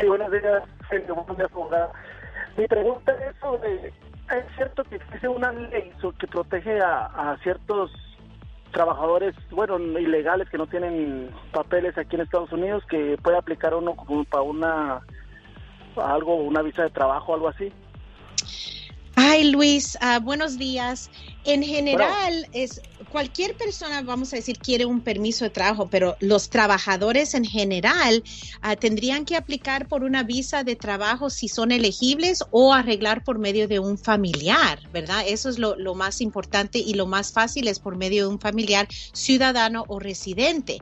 Sí, 0.00 0.06
buenos 0.08 0.32
días. 0.32 0.64
Buenos 0.90 1.36
días, 1.36 1.48
abogada. 1.52 1.92
Mi 2.56 2.66
pregunta 2.66 3.12
es 3.12 3.36
sobre, 3.40 3.86
¿es 3.86 4.56
cierto 4.56 4.82
que 4.82 4.96
existe 4.96 5.28
una 5.28 5.52
ley 5.52 5.92
que 6.18 6.26
protege 6.26 6.80
a, 6.80 7.36
ciertos 7.44 7.92
trabajadores, 8.74 9.34
bueno, 9.50 9.78
ilegales 9.78 10.50
que 10.50 10.58
no 10.58 10.66
tienen 10.66 11.30
papeles 11.52 11.96
aquí 11.96 12.16
en 12.16 12.22
Estados 12.22 12.52
Unidos, 12.52 12.82
que 12.90 13.16
puede 13.22 13.38
aplicar 13.38 13.72
uno 13.74 13.94
como 13.94 14.24
para 14.24 14.42
una, 14.42 15.00
algo, 15.96 16.34
una 16.34 16.60
visa 16.60 16.82
de 16.82 16.90
trabajo, 16.90 17.32
algo 17.32 17.48
así? 17.48 17.72
Ay, 19.16 19.52
Luis, 19.52 19.96
uh, 20.02 20.20
buenos 20.20 20.58
días. 20.58 21.10
En 21.44 21.62
general, 21.62 22.46
es 22.52 22.82
cualquier 23.14 23.56
persona, 23.56 24.02
vamos 24.02 24.32
a 24.32 24.36
decir, 24.36 24.58
quiere 24.58 24.86
un 24.86 25.00
permiso 25.00 25.44
de 25.44 25.50
trabajo, 25.50 25.88
pero 25.88 26.16
los 26.18 26.50
trabajadores 26.50 27.34
en 27.34 27.44
general 27.44 28.24
uh, 28.64 28.74
tendrían 28.74 29.24
que 29.24 29.36
aplicar 29.36 29.86
por 29.86 30.02
una 30.02 30.24
visa 30.24 30.64
de 30.64 30.74
trabajo 30.74 31.30
si 31.30 31.46
son 31.46 31.70
elegibles 31.70 32.42
o 32.50 32.74
arreglar 32.74 33.22
por 33.22 33.38
medio 33.38 33.68
de 33.68 33.78
un 33.78 33.98
familiar, 33.98 34.80
¿verdad? 34.92 35.22
Eso 35.28 35.48
es 35.48 35.60
lo, 35.60 35.76
lo 35.76 35.94
más 35.94 36.20
importante 36.20 36.80
y 36.80 36.94
lo 36.94 37.06
más 37.06 37.30
fácil 37.30 37.68
es 37.68 37.78
por 37.78 37.96
medio 37.96 38.24
de 38.24 38.34
un 38.34 38.40
familiar 38.40 38.88
ciudadano 39.12 39.84
o 39.86 40.00
residente. 40.00 40.80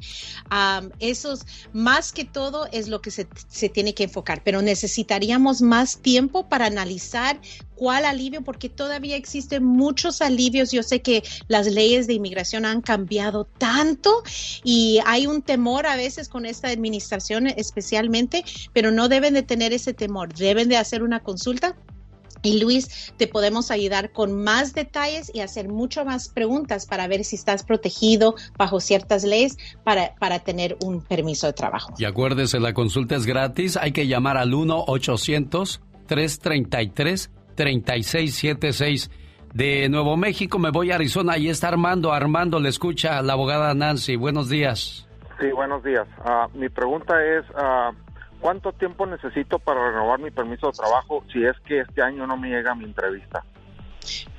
Um, 0.51 0.89
eso 1.01 1.35
es, 1.35 1.45
más 1.75 2.15
que 2.15 2.25
todo 2.25 2.67
es 2.73 2.89
lo 2.89 3.03
que 3.03 3.11
se, 3.11 3.29
se 3.49 3.69
tiene 3.69 3.93
que 3.93 4.05
enfocar, 4.05 4.43
pero 4.43 4.63
necesitaríamos 4.63 5.61
más 5.61 5.99
tiempo 5.99 6.49
para 6.49 6.65
analizar 6.65 7.39
cuál 7.83 8.05
alivio, 8.05 8.43
porque 8.43 8.69
todavía 8.69 9.17
existen 9.17 9.65
muchos 9.65 10.23
alivios. 10.23 10.71
Yo 10.71 10.85
sé 10.85 11.03
que 11.03 11.25
las 11.49 11.67
leyes 11.67 12.07
de 12.07 12.15
inmigración 12.23 12.65
han 12.65 12.81
cambiado 12.81 13.45
tanto 13.45 14.23
y 14.63 15.01
hay 15.05 15.27
un 15.27 15.43
temor 15.43 15.87
a 15.87 15.97
veces 15.97 16.29
con 16.29 16.47
esta 16.47 16.69
administración 16.69 17.49
especialmente, 17.49 18.45
pero 18.73 18.93
no 18.93 19.09
deben 19.09 19.35
de 19.35 19.43
tener 19.43 19.73
ese 19.73 19.93
temor, 19.93 20.33
deben 20.35 20.69
de 20.69 20.77
hacer 20.77 21.03
una 21.03 21.19
consulta 21.21 21.75
y 22.43 22.61
Luis, 22.61 23.13
te 23.17 23.27
podemos 23.29 23.71
ayudar 23.71 24.13
con 24.13 24.43
más 24.43 24.75
detalles 24.75 25.31
y 25.33 25.39
hacer 25.41 25.69
mucho 25.69 26.05
más 26.05 26.29
preguntas 26.29 26.87
para 26.87 27.07
ver 27.07 27.23
si 27.25 27.37
estás 27.37 27.63
protegido 27.63 28.35
bajo 28.59 28.81
ciertas 28.81 29.23
leyes 29.23 29.57
para, 29.85 30.17
para 30.17 30.41
tener 30.41 30.77
un 30.83 31.03
permiso 31.03 31.47
de 31.47 31.53
trabajo. 31.53 31.95
Y 31.99 32.05
acuérdese, 32.05 32.59
la 32.59 32.75
consulta 32.75 33.15
es 33.15 33.27
gratis. 33.27 33.77
Hay 33.77 33.93
que 33.93 34.09
llamar 34.09 34.37
al 34.37 34.51
1-800-333. 34.53 37.31
3676 39.53 39.53
de 39.53 39.89
Nuevo 39.89 40.17
México. 40.17 40.59
Me 40.59 40.71
voy 40.71 40.91
a 40.91 40.97
Arizona. 40.97 41.35
Ahí 41.35 41.49
está 41.49 41.69
Armando. 41.69 42.13
Armando 42.13 42.61
le 42.61 42.69
escucha 42.69 43.19
a 43.19 43.23
la 43.23 43.35
abogada 43.35 43.75
Nancy. 43.75 44.17
Buenos 44.17 44.49
días. 44.49 45.07
Sí, 45.41 45.51
buenos 45.53 45.83
días. 45.83 46.07
Ah, 46.25 46.49
mi 46.55 46.69
pregunta 46.69 47.15
es, 47.25 47.45
uh, 47.51 47.95
¿cuánto 48.41 48.73
tiempo 48.73 49.07
necesito 49.07 49.59
para 49.59 49.91
renovar 49.91 50.21
mi 50.21 50.31
permiso 50.31 50.69
de 50.69 50.73
trabajo 50.73 51.25
si 51.33 51.45
es 51.45 51.59
que 51.67 51.81
este 51.81 52.03
año 52.03 52.27
no 52.27 52.37
me 52.37 52.49
llega 52.49 52.75
mi 52.75 52.85
entrevista? 52.85 53.45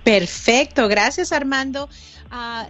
Perfecto, 0.03 0.87
gracias 0.87 1.31
Armando. 1.31 1.89
Uh, 2.31 2.69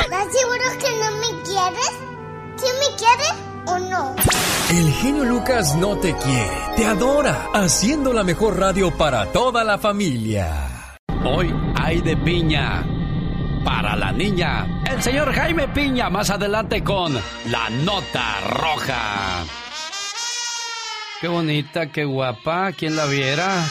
¿Estás 0.00 0.32
seguro 0.32 0.64
que 0.80 0.88
no 0.98 1.10
me 1.20 1.28
quieres? 1.42 1.92
¿Quién 2.58 2.72
me 2.80 2.86
quiere 2.96 3.28
o 3.66 3.78
no? 3.90 4.16
El 4.70 4.90
genio 4.94 5.24
Lucas 5.24 5.76
no 5.76 5.98
te 5.98 6.16
quiere, 6.16 6.50
te 6.74 6.86
adora, 6.86 7.48
haciendo 7.52 8.14
la 8.14 8.24
mejor 8.24 8.58
radio 8.58 8.90
para 8.96 9.26
toda 9.26 9.62
la 9.62 9.76
familia. 9.78 10.96
Hoy 11.24 11.54
hay 11.76 12.00
de 12.00 12.16
piña 12.16 12.82
para 13.66 13.96
la 13.96 14.12
niña. 14.12 14.64
El 14.88 15.02
señor 15.02 15.34
Jaime 15.34 15.66
Piña 15.66 16.08
más 16.08 16.30
adelante 16.30 16.84
con 16.84 17.12
la 17.50 17.68
nota 17.68 18.40
roja. 18.48 19.44
Qué 21.20 21.26
bonita, 21.26 21.90
qué 21.90 22.04
guapa. 22.04 22.70
¿Quién 22.72 22.94
la 22.94 23.06
viera? 23.06 23.68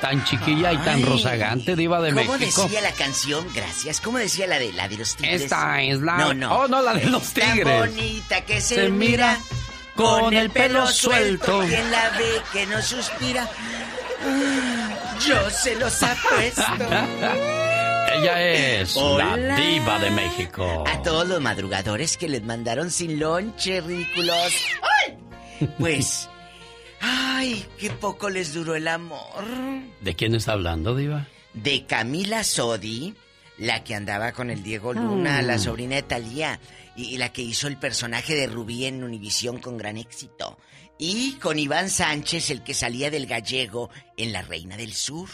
Tan 0.00 0.24
chiquilla 0.24 0.72
y 0.72 0.78
tan 0.78 1.02
rozagante, 1.04 1.76
diva 1.76 2.00
de 2.00 2.12
México. 2.12 2.32
¿Cómo 2.54 2.68
decía 2.68 2.80
la 2.80 2.92
canción? 2.92 3.46
Gracias. 3.54 4.00
¿Cómo 4.00 4.16
decía 4.16 4.46
la 4.46 4.58
de 4.58 4.72
la 4.72 4.88
de 4.88 4.96
los 4.96 5.14
tigres? 5.14 5.42
Esta 5.42 5.82
es 5.82 6.00
la... 6.00 6.16
No, 6.16 6.32
no. 6.32 6.60
Oh, 6.60 6.68
no, 6.68 6.80
la 6.80 6.94
de 6.94 7.04
los 7.04 7.24
tigres. 7.34 7.64
Tan 7.64 7.90
bonita 7.90 8.40
que 8.46 8.62
se, 8.62 8.88
mira 8.88 9.38
con 9.94 10.32
el 10.32 10.48
pelo 10.48 10.86
suelto. 10.86 11.64
¿Quién 11.68 11.90
la 11.90 12.08
ve 12.16 12.42
que 12.50 12.66
no 12.66 12.80
suspira? 12.80 13.46
Yo 15.26 15.50
se 15.50 15.76
los 15.76 16.02
apuesto. 16.02 16.62
Ella 18.14 18.42
es 18.80 18.96
la 18.96 19.36
diva 19.56 19.98
de 19.98 20.10
México. 20.10 20.84
A 20.86 21.02
todos 21.02 21.28
los 21.28 21.40
madrugadores 21.40 22.16
que 22.16 22.28
les 22.28 22.42
mandaron 22.42 22.90
sin 22.90 23.18
lonche, 23.18 23.80
ridículos. 23.80 24.52
¡Ay! 24.82 25.68
Pues, 25.78 26.28
ay, 27.00 27.66
qué 27.78 27.90
poco 27.90 28.30
les 28.30 28.54
duró 28.54 28.74
el 28.74 28.88
amor. 28.88 29.44
¿De 30.00 30.14
quién 30.14 30.34
está 30.34 30.52
hablando, 30.52 30.94
diva? 30.94 31.26
De 31.52 31.84
Camila 31.86 32.44
Sodi, 32.44 33.14
la 33.58 33.84
que 33.84 33.94
andaba 33.94 34.32
con 34.32 34.50
el 34.50 34.62
Diego 34.62 34.94
Luna, 34.94 35.42
la 35.42 35.58
sobrina 35.58 35.96
de 35.96 36.02
Talía, 36.02 36.60
y, 36.96 37.14
y 37.14 37.18
la 37.18 37.32
que 37.32 37.42
hizo 37.42 37.68
el 37.68 37.76
personaje 37.76 38.34
de 38.34 38.46
Rubí 38.46 38.86
en 38.86 39.04
Univisión 39.04 39.58
con 39.58 39.76
gran 39.76 39.96
éxito. 39.96 40.58
Y 40.98 41.34
con 41.34 41.58
Iván 41.58 41.90
Sánchez, 41.90 42.50
el 42.50 42.62
que 42.62 42.74
salía 42.74 43.10
del 43.10 43.26
gallego 43.26 43.90
en 44.16 44.32
La 44.32 44.42
Reina 44.42 44.76
del 44.76 44.94
Sur. 44.94 45.28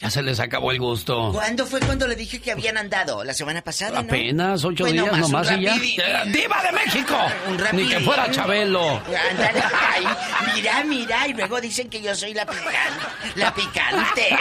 Ya 0.00 0.10
se 0.10 0.22
les 0.22 0.38
acabó 0.38 0.70
el 0.70 0.78
gusto. 0.78 1.32
¿Cuándo 1.32 1.66
fue 1.66 1.80
cuando 1.80 2.06
le 2.06 2.14
dije 2.14 2.40
que 2.40 2.52
habían 2.52 2.76
andado? 2.78 3.24
La 3.24 3.34
semana 3.34 3.62
pasada. 3.62 3.98
Apenas 3.98 4.64
ocho 4.64 4.84
días 4.84 5.06
nomás 5.06 5.14
un 5.26 5.32
nomás 5.32 5.50
y 5.58 5.62
ya. 5.62 5.74
Eh, 5.76 6.22
¡Diva 6.26 6.62
de 6.62 6.72
México! 6.72 7.16
Un 7.48 7.76
Ni 7.76 7.88
que 7.88 7.98
fuera 8.00 8.30
Chabelo. 8.30 9.02
Ándale, 9.30 9.60
ay, 9.90 10.04
mira, 10.54 10.84
mira, 10.84 11.26
y 11.26 11.32
luego 11.34 11.60
dicen 11.60 11.90
que 11.90 12.00
yo 12.00 12.14
soy 12.14 12.32
la 12.32 12.46
picante. 12.46 13.06
La 13.34 13.52
picante. 13.52 14.38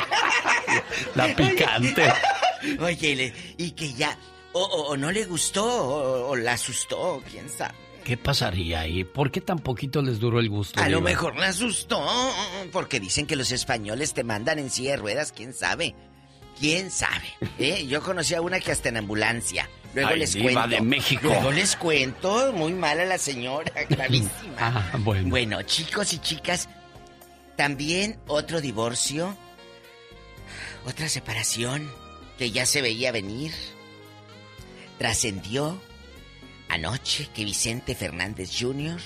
La 1.16 1.36
picante. 1.36 2.14
Oye, 2.80 3.34
y 3.58 3.72
que 3.72 3.94
ya, 3.94 4.16
o, 4.54 4.62
o- 4.64 4.88
o 4.90 4.98
no 4.98 5.12
le 5.12 5.26
gustó, 5.26 5.66
o, 5.66 6.30
o 6.30 6.36
la 6.36 6.54
asustó, 6.54 7.24
quién 7.32 7.50
sabe. 7.50 7.74
¿Qué 8.08 8.16
pasaría 8.16 8.80
ahí? 8.80 9.04
¿Por 9.04 9.32
qué 9.32 9.42
tan 9.42 9.60
poquito 9.60 10.02
les 10.02 10.18
duró 10.18 10.40
el 10.40 10.48
gusto? 10.48 10.80
A 10.80 10.88
lo 10.88 11.02
mejor 11.02 11.36
la 11.36 11.50
asustó, 11.50 12.02
porque 12.72 13.02
dicen 13.02 13.28
que 13.28 13.36
los 13.36 13.52
españoles 13.52 14.14
te 14.14 14.24
mandan 14.24 14.60
en 14.60 14.70
silla 14.70 14.92
de 14.92 14.96
ruedas, 14.96 15.34
quién 15.34 15.54
sabe. 15.54 15.94
¿Quién 16.58 16.90
sabe? 16.90 17.26
¿Eh? 17.60 17.86
Yo 17.86 18.02
conocí 18.02 18.34
a 18.34 18.40
una 18.40 18.62
que 18.62 18.72
hasta 18.72 18.88
en 18.88 18.96
ambulancia. 18.96 19.70
Luego 19.94 20.12
Ay, 20.12 20.20
les 20.20 20.34
diva 20.36 20.54
cuento. 20.54 20.70
de 20.70 20.82
México. 20.84 21.22
Luego 21.24 21.52
les 21.52 21.76
cuento. 21.76 22.54
Muy 22.54 22.72
mala 22.72 23.04
la 23.04 23.18
señora, 23.18 23.74
gravísima. 23.90 24.56
Ah, 24.58 24.98
bueno. 25.00 25.28
Bueno, 25.28 25.62
chicos 25.64 26.14
y 26.14 26.20
chicas, 26.20 26.70
también 27.58 28.22
otro 28.28 28.62
divorcio, 28.62 29.36
otra 30.86 31.10
separación 31.10 31.92
que 32.38 32.52
ya 32.52 32.66
se 32.66 32.82
veía 32.82 33.12
venir. 33.12 33.52
Trascendió 34.98 35.78
anoche 36.70 37.28
que 37.34 37.46
Vicente 37.46 37.96
Fernández 37.96 38.52
Jr. 38.60 39.00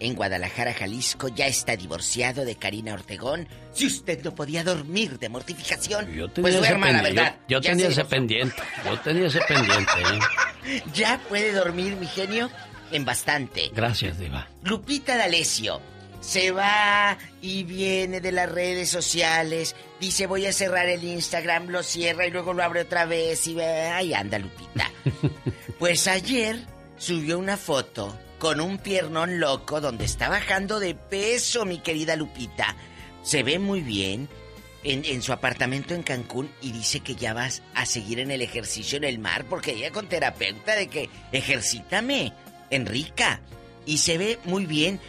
en 0.00 0.14
Guadalajara, 0.14 0.74
Jalisco, 0.74 1.28
ya 1.28 1.46
está 1.46 1.76
divorciado 1.76 2.44
de 2.44 2.54
Karina 2.56 2.94
Ortegón. 2.94 3.48
Si 3.72 3.86
usted 3.86 4.22
no 4.24 4.34
podía 4.34 4.62
dormir 4.64 5.18
de 5.18 5.28
mortificación, 5.28 6.06
Yo 6.14 6.28
tenía 6.28 6.42
pues 6.42 6.54
ese 6.54 6.58
duerma, 6.68 6.86
la 6.92 7.02
pendiente. 7.02 7.20
verdad. 7.22 7.36
Yo, 7.48 7.60
tenía 7.60 7.86
se 7.86 7.92
ese 7.92 8.02
divorció. 8.02 8.08
pendiente. 8.08 8.62
Yo 8.84 9.00
tenía 9.00 9.26
ese 9.26 9.40
pendiente. 9.40 9.92
¿eh? 10.64 10.82
Ya 10.94 11.18
puede 11.28 11.52
dormir, 11.52 11.96
mi 11.96 12.06
genio, 12.06 12.50
en 12.92 13.04
bastante. 13.04 13.70
Gracias, 13.74 14.18
Diva. 14.18 14.46
Lupita 14.62 15.16
D'Alessio 15.16 15.80
se 16.20 16.50
va 16.50 17.16
y 17.40 17.62
viene 17.62 18.20
de 18.20 18.32
las 18.32 18.50
redes 18.50 18.90
sociales. 18.90 19.74
Dice, 20.00 20.26
voy 20.26 20.46
a 20.46 20.52
cerrar 20.52 20.88
el 20.88 21.02
Instagram, 21.04 21.68
lo 21.68 21.82
cierra 21.82 22.26
y 22.26 22.30
luego 22.30 22.52
lo 22.52 22.62
abre 22.62 22.82
otra 22.82 23.04
vez 23.06 23.46
y 23.46 23.54
ve, 23.54 23.64
ahí 23.66 24.14
anda 24.14 24.38
Lupita. 24.38 24.90
Pues 25.78 26.08
ayer 26.08 26.58
subió 26.98 27.38
una 27.38 27.56
foto 27.56 28.16
con 28.38 28.60
un 28.60 28.78
piernón 28.78 29.40
loco 29.40 29.80
donde 29.80 30.04
está 30.04 30.28
bajando 30.28 30.78
de 30.80 30.94
peso, 30.94 31.64
mi 31.64 31.78
querida 31.78 32.16
Lupita. 32.16 32.76
Se 33.22 33.42
ve 33.42 33.58
muy 33.58 33.80
bien 33.80 34.28
en, 34.84 35.22
su 35.22 35.32
apartamento 35.32 35.94
en 35.94 36.02
Cancún 36.02 36.50
y 36.62 36.72
dice 36.72 37.00
que 37.00 37.14
ya 37.14 37.34
vas 37.34 37.62
a 37.74 37.84
seguir 37.84 38.20
en 38.20 38.30
el 38.30 38.42
ejercicio 38.42 38.96
en 38.96 39.04
el 39.04 39.18
mar 39.18 39.44
porque 39.48 39.72
ella 39.72 39.90
con 39.90 40.08
terapeuta 40.08 40.74
de 40.74 40.88
que 40.88 41.10
ejercítame, 41.32 42.32
Enrica. 42.70 43.40
Y 43.86 43.98
se 43.98 44.18
ve 44.18 44.38
muy 44.44 44.66
bien. 44.66 45.00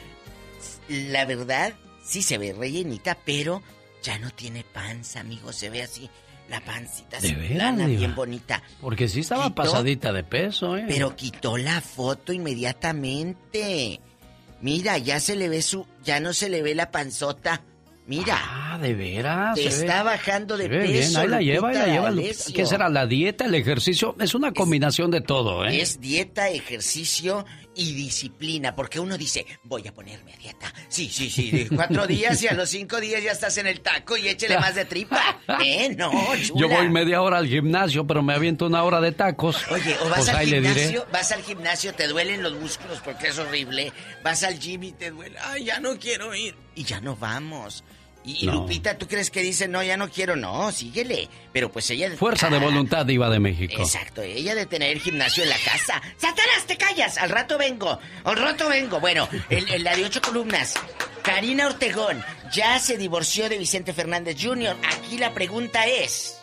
La 0.88 1.26
verdad, 1.26 1.74
sí 2.04 2.24
se 2.24 2.38
ve 2.38 2.54
rellenita, 2.54 3.18
pero 3.26 3.62
ya 4.02 4.18
no 4.18 4.32
tiene 4.32 4.64
panza, 4.64 5.20
amigo. 5.20 5.52
Se 5.54 5.70
ve 5.70 5.84
así, 5.84 6.10
la 6.50 6.60
pancita 6.62 7.20
¿De 7.20 7.32
plana, 7.34 7.86
Diva? 7.88 8.00
bien 8.00 8.16
bonita. 8.16 8.62
Porque 8.82 9.08
sí 9.08 9.20
estaba 9.22 9.46
Quitó- 9.46 9.56
pasadita 9.56 10.12
de 10.12 10.24
peso, 10.24 10.76
¿eh? 10.78 10.86
Pero 10.88 11.16
quitó 11.16 11.58
la 11.58 11.80
foto 11.82 12.34
inmediatamente. 12.34 14.00
Mira, 14.62 14.98
ya 14.98 15.20
se 15.20 15.36
le 15.36 15.48
ve 15.50 15.62
su. 15.62 15.86
Ya 16.04 16.20
no 16.20 16.34
se 16.34 16.50
le 16.50 16.62
ve 16.62 16.76
la 16.76 16.92
panzota. 16.92 17.62
Mira. 18.08 18.38
Ah, 18.42 18.80
de 18.82 18.94
veras. 18.96 19.56
Te 19.56 19.70
se 19.70 19.78
ve- 19.82 19.86
está 19.86 20.04
bajando 20.04 20.58
de 20.58 20.68
peso. 20.68 20.92
bien, 20.92 21.18
ahí 21.18 21.28
la 21.28 21.42
lleva, 21.42 21.70
ahí 21.70 21.76
la 21.76 21.86
lleva. 21.88 22.06
D'Alessio. 22.10 22.56
¿Qué 22.56 22.66
será? 22.66 22.90
¿La 22.90 23.06
dieta, 23.06 23.46
el 23.46 23.54
ejercicio? 23.56 24.16
Es 24.20 24.34
una 24.34 24.52
combinación 24.52 25.12
de 25.12 25.22
todo, 25.22 25.64
¿eh? 25.66 25.80
Es 25.80 26.00
dieta, 26.02 26.50
ejercicio 26.50 27.46
y 27.80 27.94
disciplina, 27.94 28.76
porque 28.76 29.00
uno 29.00 29.18
dice, 29.18 29.46
voy 29.64 29.88
a 29.88 29.94
ponerme 29.94 30.34
a 30.34 30.36
dieta. 30.36 30.74
Sí, 30.90 31.08
sí, 31.08 31.30
sí, 31.30 31.50
de 31.50 31.70
cuatro 31.74 32.06
días 32.06 32.44
y 32.44 32.48
a 32.50 32.54
los 32.54 32.70
cinco 32.70 33.00
días 33.00 33.24
ya 33.24 33.32
estás 33.32 33.58
en 33.58 33.68
el 33.68 33.80
taco 33.80 34.18
y 34.18 34.28
échele 34.28 34.60
más 34.60 34.76
de 34.76 34.84
tripa. 34.84 35.40
¿Eh? 35.64 35.96
No, 35.98 36.12
chula. 36.46 36.60
Yo 36.60 36.68
voy 36.68 36.90
media 36.90 37.22
hora 37.22 37.38
al 37.38 37.48
gimnasio, 37.48 38.06
pero 38.06 38.22
me 38.22 38.34
aviento 38.34 38.66
una 38.66 38.84
hora 38.84 39.00
de 39.00 39.14
tacos. 39.14 39.66
Oye, 39.72 39.96
o 40.02 40.10
vas 40.10 40.26
pues 40.26 40.30
al 40.30 40.46
gimnasio, 40.46 41.08
vas 41.10 41.32
al 41.32 41.42
gimnasio, 41.42 41.94
te 41.94 42.10
duelen 42.10 42.44
los 42.44 42.54
músculos 42.54 43.00
porque 43.00 43.30
es 43.30 43.40
horrible. 43.40 43.94
Vas 44.26 44.44
al 44.44 44.60
gym 44.60 44.84
y 44.84 44.92
te 44.92 45.12
duele, 45.12 45.38
ay, 45.40 45.64
ya 45.64 45.80
no 45.80 45.98
quiero 45.98 46.36
ir. 46.36 46.56
Y 46.76 46.84
ya 46.84 47.00
no 47.00 47.16
vamos. 47.16 47.86
Y, 48.24 48.46
No. 48.46 48.52
Lupita, 48.54 48.98
¿tú 48.98 49.08
crees 49.08 49.32
que 49.32 49.42
dice, 49.42 49.68
no, 49.68 49.82
ya 49.82 49.96
no 49.98 50.10
quiero? 50.10 50.36
No, 50.36 50.72
síguele. 50.72 51.30
Pero 51.54 51.72
pues 51.72 51.90
ella... 51.90 52.12
Fuerza 52.18 52.50
de 52.50 52.60
voluntad, 52.60 53.06
Diva 53.06 53.30
de 53.30 53.40
México. 53.40 53.82
Exacto, 53.82 54.22
ella 54.22 54.54
de 54.56 54.66
tener 54.66 54.92
el 54.92 55.00
gimnasio 55.02 55.44
en 55.44 55.50
la 55.50 55.58
casa. 55.58 56.02
¡Satanás, 56.18 56.66
te 56.68 56.78
callas! 56.78 57.18
Al 57.18 57.30
rato 57.30 57.58
vengo, 57.58 57.98
al 58.26 58.36
rato 58.38 58.68
vengo. 58.70 59.00
Bueno, 59.00 59.28
el, 59.50 59.68
el- 59.70 59.84
la 59.84 59.96
de 59.96 60.06
ocho 60.06 60.22
columnas. 60.22 60.74
Karina 61.24 61.68
Ortegón 61.68 62.24
ya 62.54 62.78
se 62.80 62.98
divorció 62.98 63.50
de 63.50 63.58
Vicente 63.58 63.94
Fernández 63.94 64.38
Jr. 64.42 64.76
Aquí 64.98 65.18
la 65.18 65.34
pregunta 65.34 65.86
es... 65.88 66.36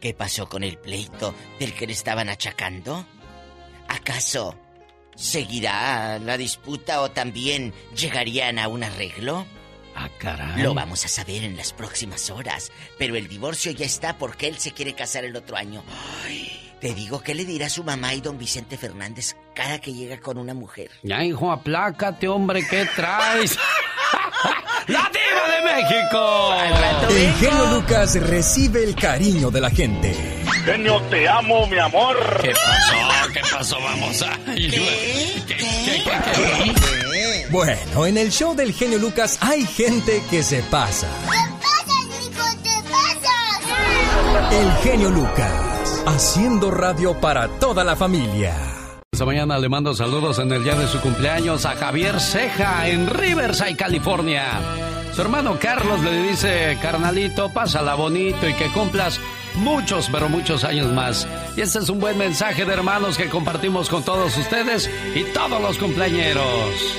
¿Qué 0.00 0.14
pasó 0.14 0.48
con 0.48 0.62
el 0.64 0.78
pleito 0.78 1.34
del 1.60 1.74
que 1.74 1.86
le 1.86 1.92
estaban 1.92 2.28
achacando? 2.28 3.04
¿Acaso 3.88 4.56
seguirá 5.16 6.18
la 6.20 6.36
disputa 6.36 7.00
o 7.02 7.10
también 7.10 7.74
llegarían 7.96 8.58
a 8.58 8.68
un 8.68 8.84
arreglo? 8.84 9.44
Ah, 10.00 10.08
caray. 10.18 10.62
Lo 10.62 10.74
vamos 10.74 11.04
a 11.04 11.08
saber 11.08 11.42
en 11.42 11.56
las 11.56 11.72
próximas 11.72 12.30
horas. 12.30 12.70
Pero 12.98 13.16
el 13.16 13.26
divorcio 13.26 13.72
ya 13.72 13.84
está 13.84 14.16
porque 14.16 14.46
él 14.46 14.56
se 14.58 14.70
quiere 14.70 14.94
casar 14.94 15.24
el 15.24 15.34
otro 15.34 15.56
año. 15.56 15.82
Ay, 16.24 16.72
te 16.80 16.94
digo, 16.94 17.20
¿qué 17.20 17.34
le 17.34 17.44
dirá 17.44 17.68
su 17.68 17.82
mamá 17.82 18.14
y 18.14 18.20
don 18.20 18.38
Vicente 18.38 18.78
Fernández 18.78 19.34
cada 19.56 19.80
que 19.80 19.92
llega 19.92 20.20
con 20.20 20.38
una 20.38 20.54
mujer? 20.54 20.92
Ya, 21.02 21.24
hijo, 21.24 21.50
aplácate, 21.50 22.28
hombre, 22.28 22.64
¿qué 22.68 22.86
traes? 22.94 23.58
¡La 24.86 25.10
Diva 25.12 25.48
de 25.56 25.62
México! 25.82 26.54
El 27.10 27.32
genio 27.34 27.66
Lucas 27.66 28.14
recibe 28.20 28.84
el 28.84 28.94
cariño 28.94 29.50
de 29.50 29.60
la 29.60 29.70
gente. 29.70 30.14
Genio, 30.64 31.02
te 31.10 31.28
amo, 31.28 31.66
mi 31.66 31.78
amor. 31.78 32.16
¿Qué 32.40 32.52
pasó? 32.52 33.32
¿Qué 33.32 33.40
pasó? 33.40 33.80
Vamos 33.80 34.22
a... 34.22 34.38
Bueno, 37.50 38.04
en 38.04 38.18
el 38.18 38.30
show 38.30 38.54
del 38.54 38.74
genio 38.74 38.98
Lucas 38.98 39.38
hay 39.40 39.64
gente 39.64 40.22
que 40.28 40.42
se 40.42 40.62
pasa. 40.64 41.08
El 44.50 44.72
genio 44.82 45.10
Lucas, 45.10 46.02
haciendo 46.06 46.70
radio 46.70 47.18
para 47.18 47.48
toda 47.58 47.84
la 47.84 47.96
familia. 47.96 48.54
Esta 49.10 49.24
mañana 49.24 49.58
le 49.58 49.70
mando 49.70 49.94
saludos 49.94 50.38
en 50.38 50.52
el 50.52 50.62
día 50.62 50.74
de 50.74 50.88
su 50.88 51.00
cumpleaños 51.00 51.64
a 51.64 51.74
Javier 51.74 52.20
Ceja 52.20 52.86
en 52.88 53.08
Riverside, 53.08 53.76
California. 53.76 54.44
Su 55.14 55.22
hermano 55.22 55.58
Carlos 55.58 56.00
le 56.00 56.22
dice, 56.22 56.76
carnalito, 56.82 57.50
pásala 57.50 57.94
bonito 57.94 58.46
y 58.46 58.54
que 58.54 58.70
cumplas 58.72 59.20
muchos, 59.54 60.10
pero 60.12 60.28
muchos 60.28 60.64
años 60.64 60.92
más. 60.92 61.26
Y 61.56 61.62
este 61.62 61.78
es 61.78 61.88
un 61.88 61.98
buen 61.98 62.18
mensaje 62.18 62.66
de 62.66 62.74
hermanos 62.74 63.16
que 63.16 63.30
compartimos 63.30 63.88
con 63.88 64.02
todos 64.02 64.36
ustedes 64.36 64.90
y 65.14 65.24
todos 65.32 65.60
los 65.62 65.78
cumpleañeros. 65.78 66.98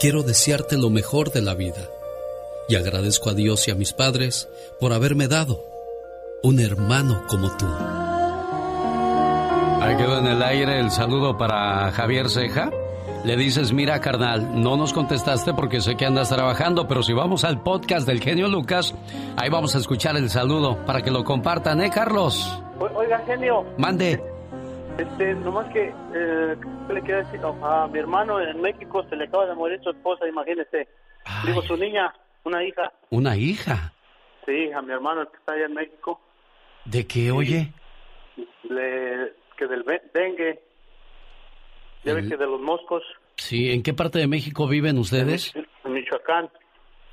quiero 0.00 0.22
desearte 0.22 0.76
lo 0.76 0.90
mejor 0.90 1.30
de 1.32 1.42
la 1.42 1.54
vida. 1.54 1.88
Y 2.68 2.76
agradezco 2.76 3.30
a 3.30 3.34
Dios 3.34 3.66
y 3.68 3.70
a 3.70 3.74
mis 3.74 3.92
padres 3.92 4.48
por 4.80 4.92
haberme 4.92 5.28
dado 5.28 5.60
un 6.42 6.60
hermano 6.60 7.24
como 7.28 7.54
tú. 7.56 7.66
Ahí 9.80 9.96
quedó 9.96 10.18
en 10.18 10.26
el 10.26 10.42
aire 10.42 10.80
el 10.80 10.90
saludo 10.90 11.36
para 11.36 11.90
Javier 11.92 12.30
Ceja. 12.30 12.70
Le 13.24 13.36
dices, 13.36 13.72
mira 13.72 14.00
carnal, 14.00 14.60
no 14.62 14.76
nos 14.76 14.92
contestaste 14.92 15.52
porque 15.54 15.80
sé 15.80 15.96
que 15.96 16.04
andas 16.06 16.28
trabajando, 16.28 16.86
pero 16.86 17.02
si 17.02 17.12
vamos 17.14 17.44
al 17.44 17.62
podcast 17.62 18.06
del 18.06 18.20
genio 18.20 18.48
Lucas, 18.48 18.94
ahí 19.36 19.48
vamos 19.48 19.74
a 19.74 19.78
escuchar 19.78 20.16
el 20.16 20.28
saludo 20.30 20.76
para 20.84 21.00
que 21.02 21.10
lo 21.10 21.24
compartan, 21.24 21.80
¿eh, 21.82 21.90
Carlos? 21.90 22.58
O- 22.78 22.84
Oiga, 22.98 23.22
genio, 23.26 23.64
Mande. 23.78 24.22
Este, 24.98 25.34
nomás 25.34 25.72
que, 25.72 25.88
eh, 26.14 26.56
¿qué 26.86 26.92
le 26.94 27.02
quiero 27.02 27.24
decir? 27.24 27.40
A 27.62 27.88
mi 27.88 27.98
hermano 27.98 28.40
en 28.40 28.60
México 28.60 29.04
se 29.08 29.16
le 29.16 29.24
acaba 29.24 29.46
de 29.46 29.54
morir 29.54 29.80
su 29.82 29.90
esposa, 29.90 30.26
imagínese. 30.28 30.88
Digo, 31.44 31.62
su 31.62 31.76
niña, 31.76 32.12
una 32.44 32.62
hija. 32.64 32.92
Una 33.10 33.36
hija. 33.36 33.92
Sí, 34.46 34.70
a 34.72 34.82
mi 34.82 34.92
hermano 34.92 35.28
que 35.30 35.36
está 35.38 35.52
allá 35.54 35.66
en 35.66 35.74
México, 35.74 36.20
¿De 36.84 37.06
qué, 37.06 37.30
oye? 37.32 37.72
le, 38.64 39.32
que 39.56 39.66
del 39.66 39.84
dengue, 40.12 40.62
ya 42.04 42.12
ve 42.14 42.20
El- 42.20 42.28
que 42.28 42.36
de 42.36 42.46
los 42.46 42.60
moscos, 42.60 43.02
Sí, 43.36 43.72
¿en 43.72 43.82
qué 43.82 43.92
parte 43.94 44.18
de 44.20 44.28
México 44.28 44.68
viven 44.68 44.96
ustedes? 44.98 45.54
en 45.56 45.92
Michoacán. 45.92 46.48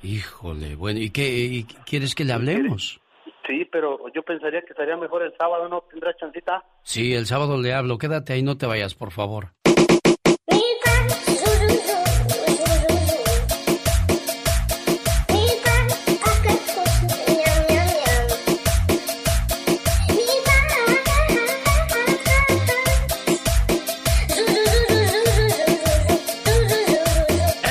Híjole, 0.04 0.76
bueno, 0.76 1.00
¿y 1.00 1.10
qué 1.10 1.28
y 1.28 1.64
quieres 1.64 2.14
que 2.14 2.24
le 2.24 2.32
hablemos? 2.32 3.00
Sí, 3.46 3.64
pero 3.70 3.98
yo 4.14 4.22
pensaría 4.22 4.60
que 4.62 4.72
estaría 4.72 4.96
mejor 4.96 5.22
el 5.22 5.34
sábado, 5.36 5.68
¿no? 5.68 5.82
¿Tendrás 5.90 6.16
chancita? 6.16 6.62
Sí, 6.82 7.14
el 7.14 7.26
sábado 7.26 7.60
le 7.60 7.74
hablo. 7.74 7.98
Quédate 7.98 8.34
ahí, 8.34 8.42
no 8.42 8.56
te 8.56 8.66
vayas, 8.66 8.94
por 8.94 9.10
favor. 9.10 9.48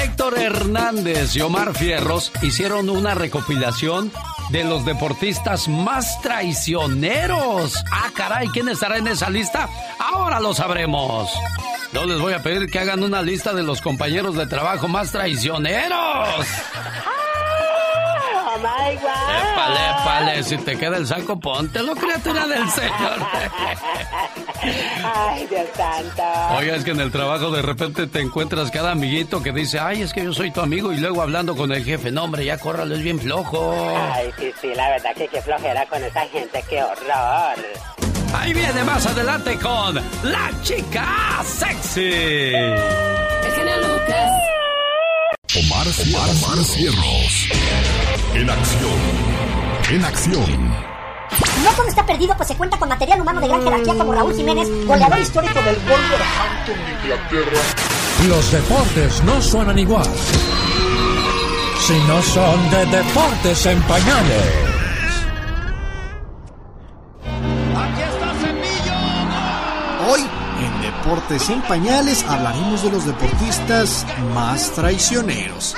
Héctor 0.04 0.38
Hernández 0.38 1.36
y 1.36 1.42
Omar 1.42 1.74
Fierros 1.74 2.32
hicieron 2.42 2.90
una 2.90 3.16
recopilación 3.16 4.12
de 4.52 4.64
los 4.64 4.86
deportistas 4.86 5.68
más 5.68 6.22
traicioneros. 6.22 7.84
Ah, 7.92 8.10
caray, 8.14 8.48
¿quién 8.50 8.70
estará 8.70 8.98
en 8.98 9.08
esa 9.08 9.30
lista? 9.30 9.70
Ahora 9.98 10.40
lo 10.40 10.54
sabremos. 10.54 11.32
No 11.94 12.06
les 12.06 12.20
voy 12.20 12.34
a 12.34 12.44
pedir 12.44 12.70
que 12.70 12.80
hagan 12.80 13.04
una 13.04 13.22
lista 13.22 13.54
de 13.54 13.64
los 13.64 13.82
compañeros 13.82 14.36
de 14.36 14.48
trabajo 14.48 14.88
más 14.88 15.12
traicioneros. 15.12 16.46
My 18.62 18.96
God. 18.96 19.52
Épale, 19.54 19.80
épale, 19.90 20.44
si 20.44 20.58
te 20.58 20.78
queda 20.78 20.98
el 20.98 21.08
saco, 21.08 21.40
póntelo, 21.40 21.96
criatura 21.96 22.48
del 22.48 22.70
Señor. 22.70 23.18
Ay, 25.04 25.48
Dios 25.48 25.68
santo. 25.76 26.24
Oiga, 26.58 26.76
es 26.76 26.84
que 26.84 26.92
en 26.92 27.00
el 27.00 27.12
trabajo 27.12 27.50
de 27.50 27.62
repente 27.62 28.08
te 28.08 28.20
encuentras 28.22 28.70
cada 28.70 28.92
amiguito 28.92 29.42
que 29.42 29.52
dice, 29.52 29.80
ay, 29.80 30.02
es 30.04 30.14
que 30.14 30.24
yo 30.24 30.34
soy 30.34 30.52
tu 30.52 30.62
amigo, 30.62 30.94
y 30.94 30.98
luego 30.98 31.22
hablando 31.22 31.56
con 31.56 31.72
el 31.72 31.84
jefe, 31.84 32.12
no, 32.12 32.26
hombre, 32.26 32.46
ya 32.46 32.58
córralo, 32.58 32.94
es 32.96 33.02
bien 33.02 33.20
flojo. 33.20 33.74
Ay, 34.14 34.32
sí, 34.38 34.54
sí, 34.62 34.74
la 34.76 34.90
verdad 34.90 35.16
que 35.16 35.28
qué 35.28 35.42
flojera 35.42 35.86
con 35.88 36.04
esa 36.04 36.22
gente, 36.28 36.64
qué 36.70 36.84
horror. 36.84 37.56
Ahí 38.34 38.54
viene 38.54 38.84
más 38.84 39.06
adelante 39.06 39.58
con 39.60 39.96
la 39.96 40.52
chica 40.62 41.44
sexy. 41.44 42.54
El 42.54 43.52
genio 43.56 43.78
Lucas. 43.78 44.61
Omar, 45.54 45.86
Omar, 45.86 46.30
Omar 46.30 46.64
Cierros. 46.64 47.50
En 48.34 48.50
acción. 48.50 49.00
En 49.92 50.06
acción. 50.06 50.70
No 51.62 51.72
todo 51.76 51.88
está 51.90 52.06
perdido, 52.06 52.34
pues 52.38 52.48
se 52.48 52.56
cuenta 52.56 52.78
con 52.78 52.88
material 52.88 53.20
humano 53.20 53.42
de 53.42 53.50
gran 53.50 53.62
jerarquía 53.62 53.94
como 53.96 54.14
Raúl 54.14 54.34
Jiménez, 54.34 54.70
goleador 54.88 55.20
histórico 55.20 55.62
del 55.62 55.76
Wolverhampton 55.76 56.78
de 56.86 56.92
Inglaterra. 56.94 57.62
Los 58.30 58.50
deportes 58.50 59.22
no 59.24 59.42
suenan 59.42 59.78
igual. 59.78 60.08
Si 61.86 62.00
no 62.08 62.22
son 62.22 62.70
de 62.70 62.86
deportes 62.86 63.66
en 63.66 63.82
pañales. 63.82 64.72
Hoy, 70.10 70.22
en 70.22 70.41
Deportes 71.04 71.50
en 71.50 71.64
Pañales, 71.64 72.24
hablaremos 72.28 72.84
de 72.84 72.92
los 72.92 73.08
deportistas 73.08 74.06
más 74.36 74.72
traicioneros. 74.76 75.76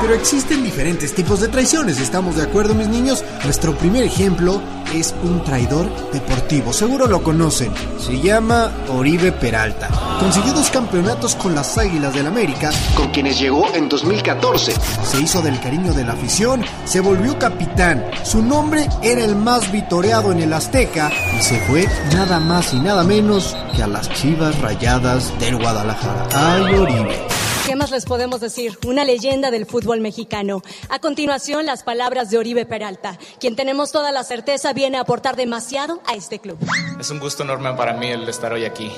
Pero 0.00 0.14
existen 0.14 0.64
diferentes 0.64 1.14
tipos 1.14 1.40
de 1.40 1.48
traiciones, 1.48 2.00
¿estamos 2.00 2.36
de 2.36 2.42
acuerdo 2.42 2.74
mis 2.74 2.88
niños? 2.88 3.22
Nuestro 3.44 3.74
primer 3.76 4.02
ejemplo 4.02 4.60
es 4.94 5.14
un 5.22 5.44
traidor 5.44 5.86
deportivo, 6.10 6.72
seguro 6.72 7.06
lo 7.06 7.22
conocen. 7.22 7.72
Se 7.98 8.18
llama 8.18 8.72
Oribe 8.88 9.30
Peralta. 9.30 9.88
Consiguió 10.18 10.54
dos 10.54 10.70
campeonatos 10.70 11.36
con 11.36 11.54
las 11.54 11.76
Águilas 11.76 12.14
del 12.14 12.26
América, 12.26 12.70
con 12.94 13.10
quienes 13.10 13.38
llegó 13.38 13.72
en 13.74 13.88
2014. 13.88 14.72
Se 15.04 15.20
hizo 15.20 15.42
del 15.42 15.60
cariño 15.60 15.92
de 15.92 16.04
la 16.04 16.14
afición, 16.14 16.64
se 16.86 17.00
volvió 17.00 17.38
capitán. 17.38 18.04
Su 18.24 18.42
nombre 18.42 18.88
era 19.02 19.22
el 19.22 19.36
más 19.36 19.70
vitoreado 19.70 20.32
en 20.32 20.40
el 20.40 20.52
Azteca 20.52 21.10
y 21.38 21.42
se 21.42 21.58
fue 21.60 21.86
nada 22.14 22.40
más 22.40 22.72
y 22.72 22.80
nada 22.80 23.04
menos 23.04 23.54
que 23.76 23.82
a 23.82 23.86
las 23.86 24.08
Chivas 24.14 24.58
Rayadas 24.60 25.38
del 25.38 25.56
Guadalajara. 25.56 26.26
¡Ay, 26.32 26.74
Oribe! 26.74 27.39
¿Qué 27.70 27.76
más 27.76 27.92
les 27.92 28.04
podemos 28.04 28.40
decir? 28.40 28.76
Una 28.84 29.04
leyenda 29.04 29.52
del 29.52 29.64
fútbol 29.64 30.00
mexicano. 30.00 30.60
A 30.88 30.98
continuación, 30.98 31.66
las 31.66 31.84
palabras 31.84 32.28
de 32.28 32.36
Oribe 32.36 32.66
Peralta, 32.66 33.16
quien 33.38 33.54
tenemos 33.54 33.92
toda 33.92 34.10
la 34.10 34.24
certeza 34.24 34.72
viene 34.72 34.98
a 34.98 35.02
aportar 35.02 35.36
demasiado 35.36 36.02
a 36.04 36.14
este 36.14 36.40
club. 36.40 36.58
Es 36.98 37.12
un 37.12 37.20
gusto 37.20 37.44
enorme 37.44 37.72
para 37.74 37.92
mí 37.92 38.08
el 38.08 38.28
estar 38.28 38.52
hoy 38.52 38.64
aquí. 38.64 38.90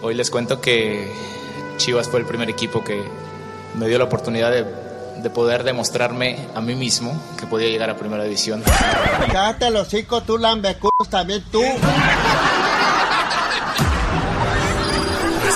Hoy 0.00 0.14
les 0.14 0.30
cuento 0.30 0.60
que 0.60 1.10
Chivas 1.76 2.08
fue 2.08 2.20
el 2.20 2.26
primer 2.26 2.48
equipo 2.48 2.84
que 2.84 3.02
me 3.74 3.88
dio 3.88 3.98
la 3.98 4.04
oportunidad 4.04 4.52
de, 4.52 4.64
de 5.20 5.30
poder 5.30 5.64
demostrarme 5.64 6.38
a 6.54 6.60
mí 6.60 6.76
mismo 6.76 7.20
que 7.36 7.48
podía 7.48 7.66
llegar 7.66 7.90
a 7.90 7.96
primera 7.96 8.22
división. 8.22 8.62
Cállate 9.32 9.72
los 9.72 9.88
hocico, 9.88 10.22
tú 10.22 10.38
también 11.10 11.42
tú. 11.50 11.62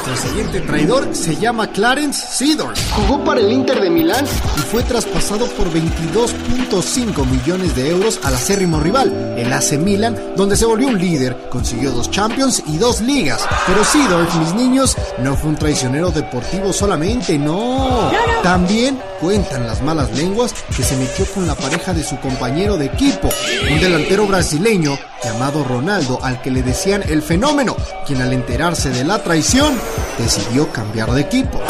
Nuestro 0.07 0.29
siguiente 0.29 0.61
traidor 0.61 1.09
se 1.17 1.35
llama 1.37 1.67
Clarence 1.69 2.27
Seedorf. 2.27 2.79
Jugó 2.93 3.25
para 3.25 3.41
el 3.41 3.51
Inter 3.51 3.81
de 3.81 3.89
Milán 3.89 4.27
y 4.59 4.61
fue 4.61 4.83
traspasado 4.83 5.47
por 5.53 5.73
22.5 5.73 7.27
millones 7.27 7.75
de 7.75 7.89
euros 7.89 8.21
al 8.23 8.35
acérrimo 8.35 8.81
rival, 8.81 9.35
el 9.39 9.51
AC 9.51 9.79
Milan, 9.79 10.15
donde 10.37 10.57
se 10.57 10.67
volvió 10.67 10.89
un 10.89 10.99
líder, 10.99 11.49
consiguió 11.49 11.91
dos 11.91 12.11
Champions 12.11 12.63
y 12.67 12.77
dos 12.77 13.01
ligas. 13.01 13.49
Pero 13.67 13.83
Seedorf, 13.83 14.35
mis 14.37 14.55
niños, 14.55 14.95
no 15.21 15.37
fue 15.37 15.51
un 15.51 15.57
traicionero 15.57 16.11
deportivo 16.11 16.75
solamente, 16.75 17.39
no. 17.39 18.11
También 18.43 19.01
cuentan 19.23 19.67
las 19.67 19.81
malas 19.81 20.15
lenguas 20.15 20.53
que 20.77 20.83
se 20.83 20.99
metió 20.99 21.25
con 21.33 21.47
la 21.47 21.55
pareja 21.55 21.95
de 21.95 22.05
su 22.05 22.21
compañero 22.21 22.77
de 22.77 22.87
equipo, 22.87 23.31
un 23.73 23.81
delantero 23.81 24.27
brasileño 24.27 24.99
llamado 25.25 25.65
Ronaldo, 25.65 26.19
al 26.23 26.41
que 26.43 26.51
le 26.51 26.63
decían 26.63 27.03
el 27.09 27.23
fenómeno, 27.23 27.77
quien 28.07 28.21
al 28.21 28.33
enterarse 28.33 28.91
de 28.91 29.05
la 29.05 29.23
traición 29.23 29.79
decidió 30.19 30.71
cambiar 30.71 31.11
de 31.13 31.23
equipo. 31.23 31.61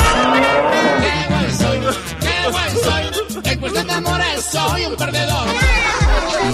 soy 4.51 4.85
un 4.87 4.97
perdedor. 4.97 5.64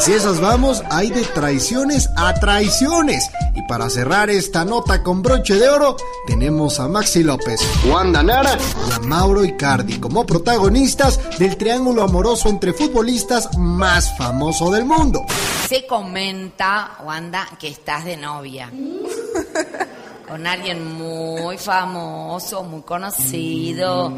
Y 0.01 0.03
si 0.03 0.13
esas 0.15 0.41
vamos, 0.41 0.83
hay 0.91 1.11
de 1.11 1.25
traiciones 1.25 2.09
a 2.17 2.33
traiciones. 2.33 3.31
Y 3.55 3.61
para 3.69 3.91
cerrar 3.91 4.31
esta 4.31 4.65
nota 4.65 5.03
con 5.03 5.21
broche 5.21 5.57
de 5.57 5.69
oro, 5.69 5.95
tenemos 6.27 6.81
a 6.81 6.89
Maxi 6.89 7.23
López, 7.23 7.61
Wanda 7.87 8.23
Nara 8.23 8.57
y 8.89 8.93
a 8.93 8.99
Mauro 9.01 9.45
Icardi 9.45 10.01
como 10.01 10.25
protagonistas 10.25 11.21
del 11.39 11.59
triángulo 11.59 12.03
amoroso 12.03 12.49
entre 12.49 12.73
futbolistas 12.73 13.59
más 13.59 14.17
famoso 14.17 14.71
del 14.71 14.87
mundo. 14.87 15.27
Se 15.69 15.87
comenta, 15.87 16.97
Wanda, 17.05 17.47
que 17.59 17.69
estás 17.69 18.07
de 18.07 18.17
novia. 18.17 18.71
Con 20.27 20.47
alguien 20.47 20.95
muy 20.95 21.59
famoso, 21.59 22.63
muy 22.63 22.81
conocido. 22.81 24.15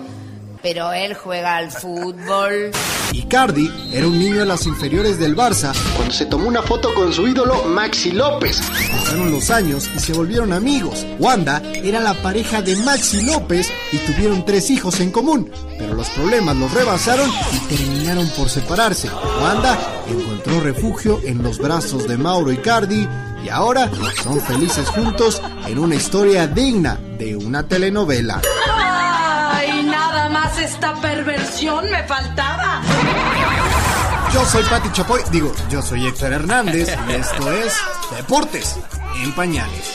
Pero 0.63 0.93
él 0.93 1.15
juega 1.15 1.57
al 1.57 1.71
fútbol. 1.71 2.71
Icardi 3.13 3.71
era 3.93 4.07
un 4.07 4.19
niño 4.19 4.43
en 4.43 4.49
las 4.49 4.67
inferiores 4.67 5.19
del 5.19 5.37
Barça 5.37 5.75
cuando 5.97 6.15
se 6.15 6.25
tomó 6.27 6.49
una 6.49 6.63
foto 6.63 6.95
con 6.95 7.13
su 7.13 7.27
ídolo 7.27 7.65
Maxi 7.65 8.13
López. 8.13 8.61
Pasaron 8.93 9.31
los 9.31 9.51
años 9.51 9.91
y 9.95 9.99
se 9.99 10.13
volvieron 10.13 10.53
amigos. 10.53 11.05
Wanda 11.19 11.61
era 11.75 12.01
la 12.01 12.15
pareja 12.15 12.63
de 12.63 12.77
Maxi 12.77 13.23
López 13.23 13.71
y 13.91 13.99
tuvieron 13.99 14.45
tres 14.45 14.71
hijos 14.71 15.01
en 15.01 15.11
común, 15.11 15.51
pero 15.79 15.95
los 15.95 16.09
problemas 16.11 16.57
los 16.57 16.73
rebasaron 16.73 17.29
y 17.53 17.75
terminaron 17.75 18.29
por 18.31 18.49
separarse. 18.49 19.11
Wanda 19.43 19.79
encontró 20.09 20.61
refugio 20.61 21.21
en 21.25 21.43
los 21.43 21.59
brazos 21.59 22.09
de 22.09 22.17
Mauro 22.17 22.53
Icardi 22.53 23.07
y 23.45 23.49
ahora 23.49 23.91
son 24.23 24.41
felices 24.41 24.89
juntos 24.89 25.43
en 25.67 25.79
una 25.79 25.97
historia 25.97 26.47
digna 26.47 26.99
de 27.19 27.37
una 27.37 27.67
telenovela. 27.67 28.41
Más 30.33 30.59
esta 30.59 30.95
perversión 30.95 31.91
me 31.91 32.03
faltaba. 32.05 32.81
Yo 34.33 34.45
soy 34.47 34.65
Pati 34.65 34.91
Chapoy, 34.93 35.21
digo, 35.31 35.53
yo 35.69 35.83
soy 35.83 36.07
Héctor 36.07 36.33
Hernández 36.33 36.89
y 37.07 37.13
esto 37.13 37.53
es 37.53 37.77
Deportes 38.17 38.79
en 39.23 39.33
Pañales. 39.33 39.91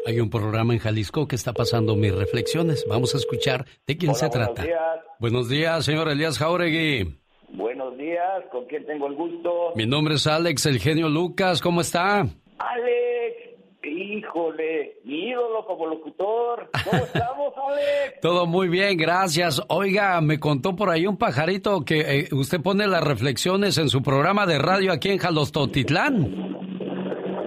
Hay 0.04 0.18
un 0.20 0.28
programa 0.30 0.72
en 0.74 0.80
Jalisco 0.80 1.26
que 1.28 1.36
está 1.36 1.52
pasando 1.54 1.94
mis 1.96 2.12
reflexiones. 2.12 2.84
Vamos 2.88 3.14
a 3.14 3.18
escuchar 3.18 3.64
de 3.86 3.96
quién 3.96 4.10
Hola, 4.10 4.18
se 4.18 4.28
trata. 4.30 4.62
días. 4.64 4.78
Buenos 5.22 5.48
días, 5.48 5.84
señor 5.84 6.08
Elías 6.08 6.36
Jauregui. 6.36 7.14
Buenos 7.50 7.96
días, 7.96 8.42
¿con 8.50 8.64
quién 8.64 8.84
tengo 8.86 9.06
el 9.06 9.14
gusto? 9.14 9.70
Mi 9.76 9.86
nombre 9.86 10.14
es 10.14 10.26
Alex, 10.26 10.66
el 10.66 10.80
genio 10.80 11.08
Lucas. 11.08 11.62
¿Cómo 11.62 11.80
está? 11.80 12.22
Alex, 12.22 13.36
híjole, 13.84 14.96
mi 15.04 15.28
ídolo 15.28 15.64
como 15.64 15.86
locutor. 15.86 16.68
¿Cómo 16.90 17.04
estamos, 17.04 17.54
Alex? 17.56 18.20
Todo 18.20 18.46
muy 18.46 18.66
bien, 18.66 18.96
gracias. 18.96 19.62
Oiga, 19.68 20.20
me 20.20 20.40
contó 20.40 20.74
por 20.74 20.90
ahí 20.90 21.06
un 21.06 21.16
pajarito 21.16 21.84
que 21.84 22.00
eh, 22.00 22.28
usted 22.32 22.60
pone 22.60 22.88
las 22.88 23.04
reflexiones 23.04 23.78
en 23.78 23.90
su 23.90 24.02
programa 24.02 24.44
de 24.44 24.58
radio 24.58 24.90
aquí 24.90 25.10
en 25.10 25.18
Jalostotitlán. 25.18 26.16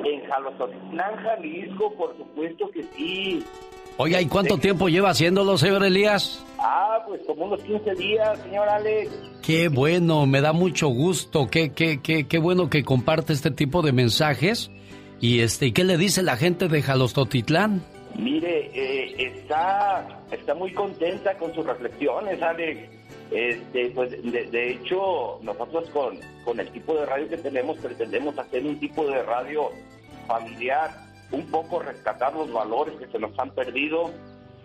En 0.06 0.26
Jalostotitlán, 0.30 1.16
Jalisco, 1.18 1.94
por 1.98 2.16
supuesto 2.16 2.72
que 2.72 2.84
sí. 2.84 3.44
Oiga, 3.98 4.22
¿y 4.22 4.26
cuánto 4.26 4.58
tiempo 4.58 4.90
lleva 4.90 5.12
haciéndolo, 5.12 5.58
señor 5.58 5.86
Elías? 5.86 6.44
Ah, 6.60 7.02
pues 7.08 7.22
como 7.26 7.46
unos 7.46 7.62
15 7.64 7.96
días, 7.96 8.40
señor 8.40 8.68
Alex. 8.68 9.10
Qué 9.42 9.70
bueno, 9.70 10.26
me 10.26 10.42
da 10.42 10.52
mucho 10.52 10.90
gusto, 10.90 11.48
qué, 11.50 11.72
qué, 11.72 12.02
qué, 12.02 12.28
qué 12.28 12.38
bueno 12.38 12.70
que 12.70 12.84
comparte 12.84 13.32
este 13.32 13.52
tipo 13.52 13.82
de 13.82 13.94
mensajes. 13.94 14.70
Y 15.22 15.40
este, 15.40 15.68
¿y 15.68 15.72
qué 15.72 15.86
le 15.86 15.98
dice 15.98 16.24
la 16.24 16.36
gente 16.36 16.68
de 16.68 16.82
Jalostotitlán? 16.82 17.84
Mire, 18.18 18.70
eh, 18.74 19.16
está, 19.18 20.08
está 20.30 20.54
muy 20.56 20.74
contenta 20.74 21.38
con 21.38 21.54
sus 21.54 21.66
reflexiones, 21.66 22.42
Alex. 22.42 22.90
Este, 23.32 23.90
pues 23.92 24.12
de, 24.12 24.46
de 24.46 24.72
hecho, 24.72 25.40
nosotros 25.42 25.90
con, 25.92 26.20
con 26.44 26.60
el 26.60 26.70
tipo 26.72 26.96
de 26.96 27.06
radio 27.06 27.30
que 27.30 27.38
tenemos 27.38 27.78
pretendemos 27.78 28.38
hacer 28.38 28.66
un 28.66 28.78
tipo 28.80 29.06
de 29.08 29.24
radio 29.24 29.70
familiar, 30.28 30.92
un 31.36 31.46
poco 31.48 31.80
rescatar 31.80 32.34
los 32.34 32.52
valores 32.52 32.96
que 32.96 33.08
se 33.08 33.20
nos 33.20 33.38
han 33.38 33.52
perdido 33.52 34.12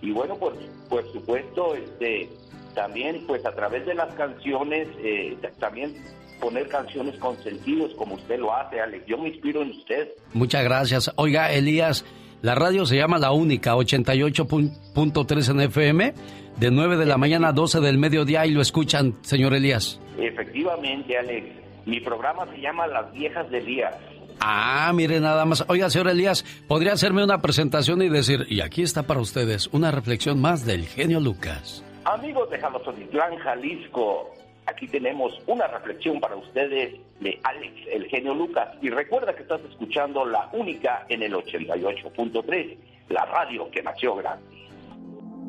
y 0.03 0.13
bueno, 0.13 0.37
pues 0.37 0.55
por 0.89 1.05
supuesto, 1.13 1.75
este, 1.75 2.31
también 2.75 3.25
pues 3.27 3.45
a 3.45 3.55
través 3.55 3.85
de 3.87 3.95
las 3.95 4.15
canciones, 4.15 4.89
eh, 5.03 5.37
también 5.59 5.95
poner 6.41 6.69
canciones 6.69 7.19
con 7.19 7.37
sentidos 7.43 7.93
como 7.95 8.15
usted 8.15 8.39
lo 8.39 8.55
hace, 8.55 8.81
Alex. 8.81 9.05
Yo 9.07 9.19
me 9.19 9.29
inspiro 9.29 9.63
en 9.63 9.71
usted. 9.71 10.09
Muchas 10.33 10.65
gracias. 10.65 11.13
Oiga, 11.17 11.53
Elías, 11.53 12.07
la 12.41 12.55
radio 12.55 12.87
se 12.87 12.97
llama 12.97 13.19
La 13.19 13.33
Única, 13.33 13.75
88.3 13.75 15.51
en 15.51 15.61
FM, 15.61 16.15
de 16.57 16.71
9 16.71 16.97
de 16.97 17.07
la 17.07 17.19
mañana 17.19 17.49
a 17.49 17.53
12 17.53 17.81
del 17.81 17.99
mediodía 17.99 18.47
y 18.47 18.53
lo 18.53 18.63
escuchan, 18.63 19.17
señor 19.21 19.55
Elías. 19.55 20.01
Efectivamente, 20.19 21.19
Alex. 21.19 21.47
Mi 21.87 22.01
programa 22.01 22.47
se 22.55 22.61
llama 22.61 22.87
Las 22.87 23.13
Viejas 23.13 23.51
de 23.51 23.59
Elías. 23.59 23.95
Ah, 24.41 24.91
mire 24.95 25.21
nada 25.21 25.45
más. 25.45 25.65
Oiga, 25.69 25.91
señor 25.91 26.09
Elías, 26.09 26.45
¿podría 26.67 26.95
hacerme 26.95 27.23
una 27.23 27.43
presentación 27.43 28.01
y 28.01 28.09
decir, 28.09 28.47
y 28.49 28.63
aquí 28.63 28.83
está 28.83 29.03
para 29.03 29.21
ustedes 29.21 29.69
una 29.73 29.91
reflexión 29.91 30.41
más 30.41 30.65
del 30.65 30.87
genio 30.87 31.21
Lucas? 31.21 31.85
Amigos 32.07 32.49
de 32.49 32.59
Jalostotitlán, 32.59 33.37
Jalisco, 33.37 34.35
aquí 34.67 34.89
tenemos 34.89 35.35
una 35.47 35.67
reflexión 35.67 36.19
para 36.21 36.37
ustedes 36.37 36.95
de 37.21 37.39
Alex, 37.43 37.75
el 37.93 38.07
genio 38.07 38.35
Lucas. 38.35 38.69
Y 38.81 38.89
recuerda 38.89 39.35
que 39.35 39.43
estás 39.43 39.61
escuchando 39.71 40.25
la 40.25 40.49
única 40.55 41.05
en 41.11 41.23
el 41.23 41.35
88.3, 41.35 42.77
la 43.11 43.27
radio 43.27 43.71
que 43.71 43.83
nació 43.83 44.17
grande. 44.17 44.45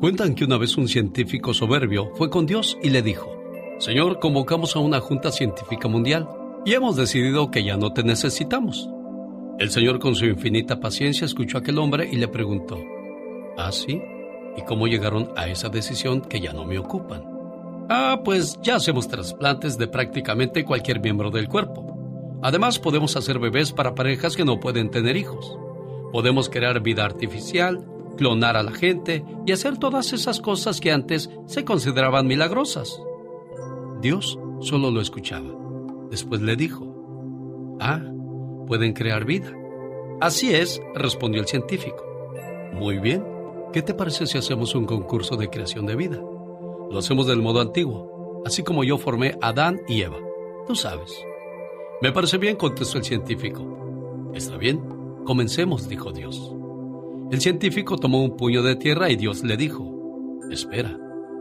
Cuentan 0.00 0.34
que 0.34 0.44
una 0.44 0.58
vez 0.58 0.76
un 0.76 0.88
científico 0.88 1.54
soberbio 1.54 2.12
fue 2.16 2.28
con 2.28 2.44
Dios 2.44 2.76
y 2.82 2.90
le 2.90 3.00
dijo, 3.00 3.42
Señor, 3.78 4.18
convocamos 4.18 4.76
a 4.76 4.80
una 4.80 5.00
junta 5.00 5.30
científica 5.30 5.88
mundial 5.88 6.28
y 6.64 6.74
hemos 6.74 6.96
decidido 6.96 7.50
que 7.50 7.64
ya 7.64 7.76
no 7.76 7.92
te 7.92 8.02
necesitamos. 8.02 8.88
El 9.58 9.70
Señor 9.70 9.98
con 9.98 10.14
su 10.14 10.26
infinita 10.26 10.80
paciencia 10.80 11.24
escuchó 11.24 11.58
a 11.58 11.60
aquel 11.60 11.78
hombre 11.78 12.08
y 12.10 12.16
le 12.16 12.28
preguntó, 12.28 12.78
¿Ah, 13.56 13.72
sí? 13.72 14.00
¿Y 14.56 14.62
cómo 14.62 14.86
llegaron 14.86 15.30
a 15.36 15.48
esa 15.48 15.68
decisión 15.68 16.20
que 16.20 16.40
ya 16.40 16.52
no 16.52 16.64
me 16.64 16.78
ocupan? 16.78 17.22
Ah, 17.88 18.20
pues 18.24 18.58
ya 18.62 18.76
hacemos 18.76 19.08
trasplantes 19.08 19.76
de 19.76 19.88
prácticamente 19.88 20.64
cualquier 20.64 21.00
miembro 21.00 21.30
del 21.30 21.48
cuerpo. 21.48 22.40
Además, 22.42 22.78
podemos 22.78 23.16
hacer 23.16 23.38
bebés 23.38 23.72
para 23.72 23.94
parejas 23.94 24.36
que 24.36 24.44
no 24.44 24.58
pueden 24.58 24.90
tener 24.90 25.16
hijos. 25.16 25.56
Podemos 26.12 26.48
crear 26.48 26.80
vida 26.80 27.04
artificial, 27.04 27.86
clonar 28.16 28.56
a 28.56 28.62
la 28.62 28.72
gente 28.72 29.24
y 29.46 29.52
hacer 29.52 29.78
todas 29.78 30.12
esas 30.12 30.40
cosas 30.40 30.80
que 30.80 30.92
antes 30.92 31.30
se 31.46 31.64
consideraban 31.64 32.26
milagrosas. 32.26 33.00
Dios 34.00 34.38
solo 34.60 34.90
lo 34.90 35.00
escuchaba. 35.00 35.61
Después 36.12 36.42
le 36.42 36.56
dijo, 36.56 37.78
Ah, 37.80 38.02
pueden 38.66 38.92
crear 38.92 39.24
vida. 39.24 39.50
Así 40.20 40.54
es, 40.54 40.78
respondió 40.94 41.40
el 41.40 41.48
científico. 41.48 42.04
Muy 42.74 42.98
bien, 42.98 43.24
¿qué 43.72 43.80
te 43.80 43.94
parece 43.94 44.26
si 44.26 44.36
hacemos 44.36 44.74
un 44.74 44.84
concurso 44.84 45.36
de 45.36 45.48
creación 45.48 45.86
de 45.86 45.96
vida? 45.96 46.20
Lo 46.90 46.98
hacemos 46.98 47.26
del 47.26 47.40
modo 47.40 47.62
antiguo, 47.62 48.42
así 48.44 48.62
como 48.62 48.84
yo 48.84 48.98
formé 48.98 49.38
a 49.40 49.48
Adán 49.48 49.80
y 49.88 50.02
Eva. 50.02 50.18
Tú 50.66 50.74
sabes. 50.74 51.18
Me 52.02 52.12
parece 52.12 52.36
bien, 52.36 52.56
contestó 52.56 52.98
el 52.98 53.04
científico. 53.04 54.30
Está 54.34 54.58
bien, 54.58 54.82
comencemos, 55.24 55.88
dijo 55.88 56.12
Dios. 56.12 56.54
El 57.30 57.40
científico 57.40 57.96
tomó 57.96 58.22
un 58.22 58.36
puño 58.36 58.62
de 58.62 58.76
tierra 58.76 59.08
y 59.08 59.16
Dios 59.16 59.42
le 59.44 59.56
dijo, 59.56 60.38
Espera, 60.50 60.94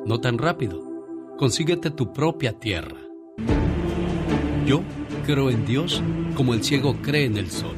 no 0.05 0.21
tan 0.21 0.37
rápido, 0.37 0.81
consíguete 1.37 1.91
tu 1.91 2.13
propia 2.13 2.53
tierra. 2.53 2.95
Yo 4.65 4.81
creo 5.25 5.49
en 5.49 5.65
Dios 5.65 6.01
como 6.35 6.53
el 6.53 6.63
ciego 6.63 6.95
cree 7.01 7.25
en 7.25 7.37
el 7.37 7.49
sol, 7.49 7.75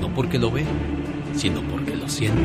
no 0.00 0.12
porque 0.14 0.38
lo 0.38 0.50
ve, 0.50 0.64
sino 1.34 1.62
porque 1.62 1.96
lo 1.96 2.08
siente. 2.08 2.40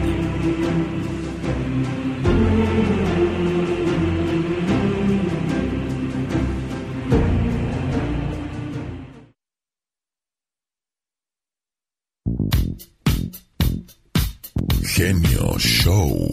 Genio 14.95 15.57
Show. 15.59 16.31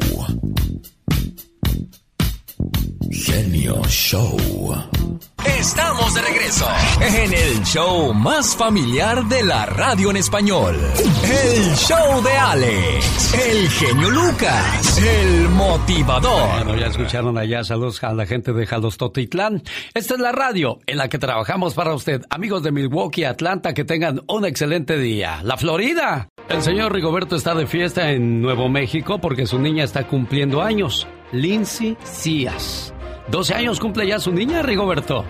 Show. 3.89 4.37
Estamos 5.45 6.15
de 6.15 6.23
regreso 6.23 6.67
en 7.01 7.33
el 7.33 7.63
show 7.65 8.13
más 8.13 8.55
familiar 8.55 9.25
de 9.25 9.43
la 9.43 9.67
radio 9.67 10.11
en 10.11 10.17
español. 10.17 10.77
El 11.25 11.75
show 11.77 12.23
de 12.23 12.33
Alex, 12.33 13.35
el 13.35 13.69
genio 13.71 14.11
Lucas, 14.11 14.99
el 14.99 15.49
motivador. 15.51 16.65
Bueno, 16.65 16.77
ya 16.77 16.87
escucharon 16.87 17.39
allá, 17.39 17.65
saludos 17.65 18.03
a 18.05 18.13
la 18.13 18.27
gente 18.27 18.53
de 18.53 18.67
Jalostotitlán. 18.67 19.63
Esta 19.95 20.15
es 20.15 20.21
la 20.21 20.33
radio 20.33 20.79
en 20.87 20.99
la 20.99 21.09
que 21.09 21.19
trabajamos 21.19 21.75
para 21.75 21.95
usted. 21.95 22.23
Amigos 22.31 22.63
de 22.63 22.73
Milwaukee, 22.73 23.25
Atlanta, 23.25 23.75
que 23.75 23.85
tengan 23.85 24.21
un 24.29 24.45
excelente 24.45 24.99
día. 24.99 25.41
La 25.43 25.57
Florida. 25.57 26.29
El 26.49 26.63
señor 26.63 26.93
Rigoberto 26.93 27.37
está 27.37 27.55
de 27.55 27.67
fiesta 27.67 28.11
en 28.11 28.43
Nuevo 28.43 28.69
México 28.69 29.21
porque 29.21 29.47
su 29.47 29.59
niña 29.59 29.85
está 29.85 30.07
cumpliendo 30.07 30.63
años. 30.63 31.07
Lindsay 31.33 31.97
Cías. 32.05 32.92
12 33.29 33.55
años 33.55 33.81
cumple 33.81 34.07
ya 34.07 34.19
su 34.19 34.33
niña, 34.33 34.63
Rigoberto. 34.63 35.25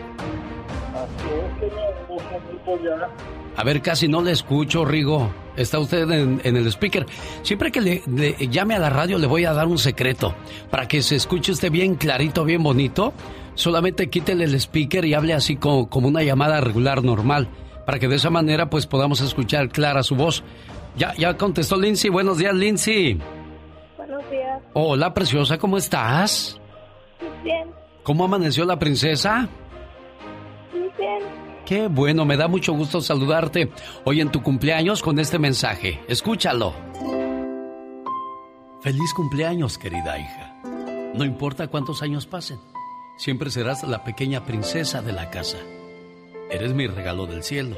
A 3.57 3.65
ver, 3.65 3.83
casi 3.83 4.09
no 4.09 4.23
le 4.23 4.33
escucho, 4.33 4.85
Rigo. 4.85 5.31
Está 5.57 5.79
usted 5.79 6.11
en, 6.11 6.41
en 6.43 6.57
el 6.57 6.67
speaker. 6.69 7.07
Siempre 7.43 7.71
que 7.71 7.81
le, 7.81 8.03
le 8.07 8.35
llame 8.49 8.75
a 8.75 8.79
la 8.79 8.89
radio 8.89 9.19
le 9.19 9.27
voy 9.27 9.45
a 9.45 9.53
dar 9.53 9.67
un 9.67 9.79
secreto. 9.79 10.35
Para 10.71 10.89
que 10.89 11.03
se 11.03 11.17
escuche 11.17 11.53
usted 11.53 11.71
bien 11.71 11.97
clarito, 11.97 12.45
bien 12.45 12.63
bonito, 12.63 13.13
solamente 13.55 14.09
quítele 14.09 14.45
el 14.45 14.55
speaker 14.55 15.05
y 15.05 15.13
hable 15.15 15.35
así 15.35 15.57
como, 15.57 15.91
como 15.91 16.09
una 16.09 16.23
llamada 16.23 16.61
regular 16.63 17.05
normal. 17.05 17.49
Para 17.85 17.99
que 17.99 18.09
de 18.09 18.17
esa 18.17 18.31
manera 18.31 18.71
pues 18.71 18.87
podamos 18.87 19.21
escuchar 19.21 19.69
clara 19.69 20.03
su 20.03 20.15
voz. 20.17 20.43
Ya, 20.97 21.15
ya 21.15 21.37
contestó 21.37 21.79
Lindsay. 21.79 22.11
Buenos 22.11 22.39
días, 22.39 22.55
Lindsay. 22.55 23.21
Buenos 23.99 24.31
días. 24.31 24.63
Hola, 24.73 25.13
preciosa, 25.13 25.59
¿cómo 25.59 25.77
estás? 25.77 26.59
Bien, 27.45 27.69
¿Cómo 28.03 28.25
amaneció 28.25 28.65
la 28.65 28.79
princesa? 28.79 29.49
bien. 30.99 31.23
Qué 31.65 31.87
bueno, 31.87 32.25
me 32.25 32.37
da 32.37 32.49
mucho 32.49 32.73
gusto 32.73 33.01
saludarte 33.01 33.71
hoy 34.05 34.21
en 34.21 34.31
tu 34.31 34.43
cumpleaños 34.43 35.03
con 35.03 35.19
este 35.21 35.39
mensaje. 35.39 36.01
Escúchalo. 36.09 36.75
Feliz 38.81 39.15
cumpleaños, 39.15 39.79
querida 39.79 40.19
hija. 40.19 40.61
No 41.15 41.25
importa 41.25 41.69
cuántos 41.69 42.03
años 42.03 42.27
pasen, 42.27 42.59
siempre 43.17 43.51
serás 43.51 43.85
la 43.85 44.03
pequeña 44.03 44.45
princesa 44.45 45.01
de 45.03 45.13
la 45.13 45.31
casa. 45.31 45.59
Eres 46.51 46.75
mi 46.75 46.89
regalo 46.89 47.27
del 47.27 47.45
cielo 47.45 47.77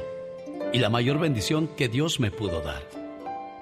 y 0.73 0.79
la 0.79 0.89
mayor 0.89 1.19
bendición 1.19 1.69
que 1.77 1.87
Dios 1.87 2.19
me 2.19 2.31
pudo 2.31 2.61
dar. 2.61 2.81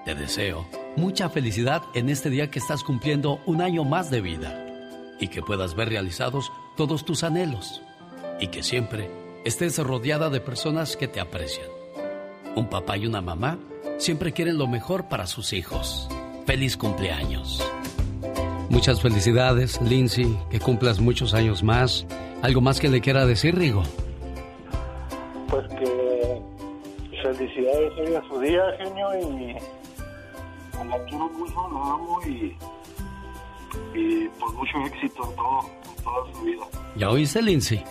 Te 0.06 0.16
deseo 0.16 0.66
mucha 0.96 1.30
felicidad 1.30 1.82
en 1.94 2.08
este 2.08 2.30
día 2.30 2.50
que 2.50 2.60
estás 2.60 2.84
cumpliendo 2.84 3.42
un 3.46 3.62
año 3.62 3.84
más 3.84 4.10
de 4.10 4.22
vida 4.22 4.73
y 5.24 5.30
que 5.30 5.42
puedas 5.42 5.74
ver 5.74 5.88
realizados 5.88 6.52
todos 6.76 7.06
tus 7.06 7.24
anhelos 7.24 7.82
y 8.42 8.48
que 8.48 8.62
siempre 8.62 9.10
estés 9.46 9.78
rodeada 9.80 10.30
de 10.30 10.42
personas 10.42 10.98
que 10.98 11.08
te 11.08 11.22
aprecian. 11.22 11.68
Un 12.58 12.70
papá 12.70 12.98
y 12.98 13.08
una 13.08 13.22
mamá 13.22 13.58
siempre 13.98 14.34
quieren 14.34 14.58
lo 14.58 14.68
mejor 14.68 15.08
para 15.08 15.26
sus 15.26 15.54
hijos. 15.54 16.10
Feliz 16.46 16.76
cumpleaños. 16.76 17.64
Muchas 18.70 19.02
felicidades, 19.02 19.82
Lindsay, 19.82 20.38
que 20.50 20.60
cumplas 20.60 21.00
muchos 21.00 21.34
años 21.34 21.64
más. 21.64 22.06
¿Algo 22.42 22.60
más 22.60 22.82
que 22.82 22.90
le 22.90 23.00
quiera 23.00 23.26
decir, 23.26 23.56
Rigo? 23.56 23.84
Pues 25.50 25.66
que 25.70 26.42
felicidades 27.22 27.94
hoy 27.98 28.16
a 28.16 28.28
su 28.28 28.40
día, 28.42 28.62
genio, 28.78 29.08
y 29.22 29.54
la 30.90 31.06
quiero 31.06 31.30
mucho, 31.30 31.70
la 31.72 31.94
amo 31.94 32.20
y, 32.28 32.58
y 33.94 34.28
pues 34.28 34.54
mucho 34.54 34.78
éxito 34.86 35.30
en 35.30 35.36
todo, 35.36 35.70
en 35.98 36.04
toda 36.04 36.34
su 36.34 36.42
vida. 36.44 36.64
¿Ya 36.96 37.10
oíste, 37.10 37.42
Lindsay? 37.42 37.84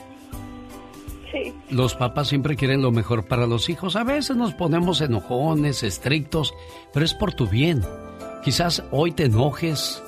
Sí. 1.31 1.55
Los 1.71 1.95
papás 1.95 2.29
siempre 2.29 2.57
quieren 2.57 2.83
lo 2.83 2.93
mejor 2.93 3.27
para 3.27 3.47
los 3.47 3.69
hijos. 3.69 3.97
A 3.97 4.05
veces 4.05 4.37
nos 4.37 4.55
ponemos 4.55 5.01
enojones, 5.01 5.83
estrictos, 5.83 6.55
pero 6.93 7.05
es 7.05 7.15
por 7.15 7.33
tu 7.33 7.47
bien. 7.47 7.83
Quizás 8.45 8.83
hoy 8.91 9.13
te 9.13 9.25
enojes, 9.25 10.03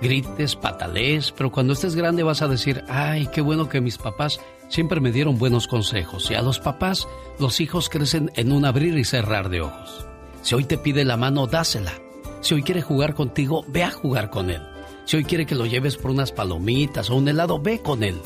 grites, 0.00 0.56
patalees, 0.56 1.32
pero 1.32 1.52
cuando 1.52 1.74
estés 1.74 1.94
grande 1.94 2.22
vas 2.22 2.42
a 2.42 2.48
decir, 2.48 2.82
ay, 2.88 3.28
qué 3.28 3.40
bueno 3.40 3.68
que 3.68 3.80
mis 3.80 3.98
papás 3.98 4.40
siempre 4.68 5.00
me 5.00 5.12
dieron 5.12 5.38
buenos 5.38 5.68
consejos. 5.68 6.30
Y 6.30 6.34
a 6.34 6.42
los 6.42 6.58
papás, 6.58 7.06
los 7.38 7.60
hijos 7.60 7.88
crecen 7.88 8.30
en 8.34 8.52
un 8.52 8.64
abrir 8.64 8.98
y 8.98 9.04
cerrar 9.04 9.48
de 9.48 9.60
ojos. 9.60 10.06
Si 10.42 10.54
hoy 10.54 10.64
te 10.64 10.78
pide 10.78 11.04
la 11.04 11.16
mano, 11.16 11.46
dásela. 11.46 11.92
Si 12.40 12.54
hoy 12.54 12.62
quiere 12.62 12.82
jugar 12.82 13.14
contigo, 13.14 13.64
ve 13.68 13.84
a 13.84 13.90
jugar 13.90 14.30
con 14.30 14.50
él. 14.50 14.73
Si 15.04 15.16
hoy 15.16 15.24
quiere 15.24 15.46
que 15.46 15.54
lo 15.54 15.66
lleves 15.66 15.96
por 15.96 16.10
unas 16.10 16.32
palomitas 16.32 17.10
o 17.10 17.16
un 17.16 17.28
helado, 17.28 17.58
ve 17.58 17.80
con 17.80 18.02
él. 18.02 18.20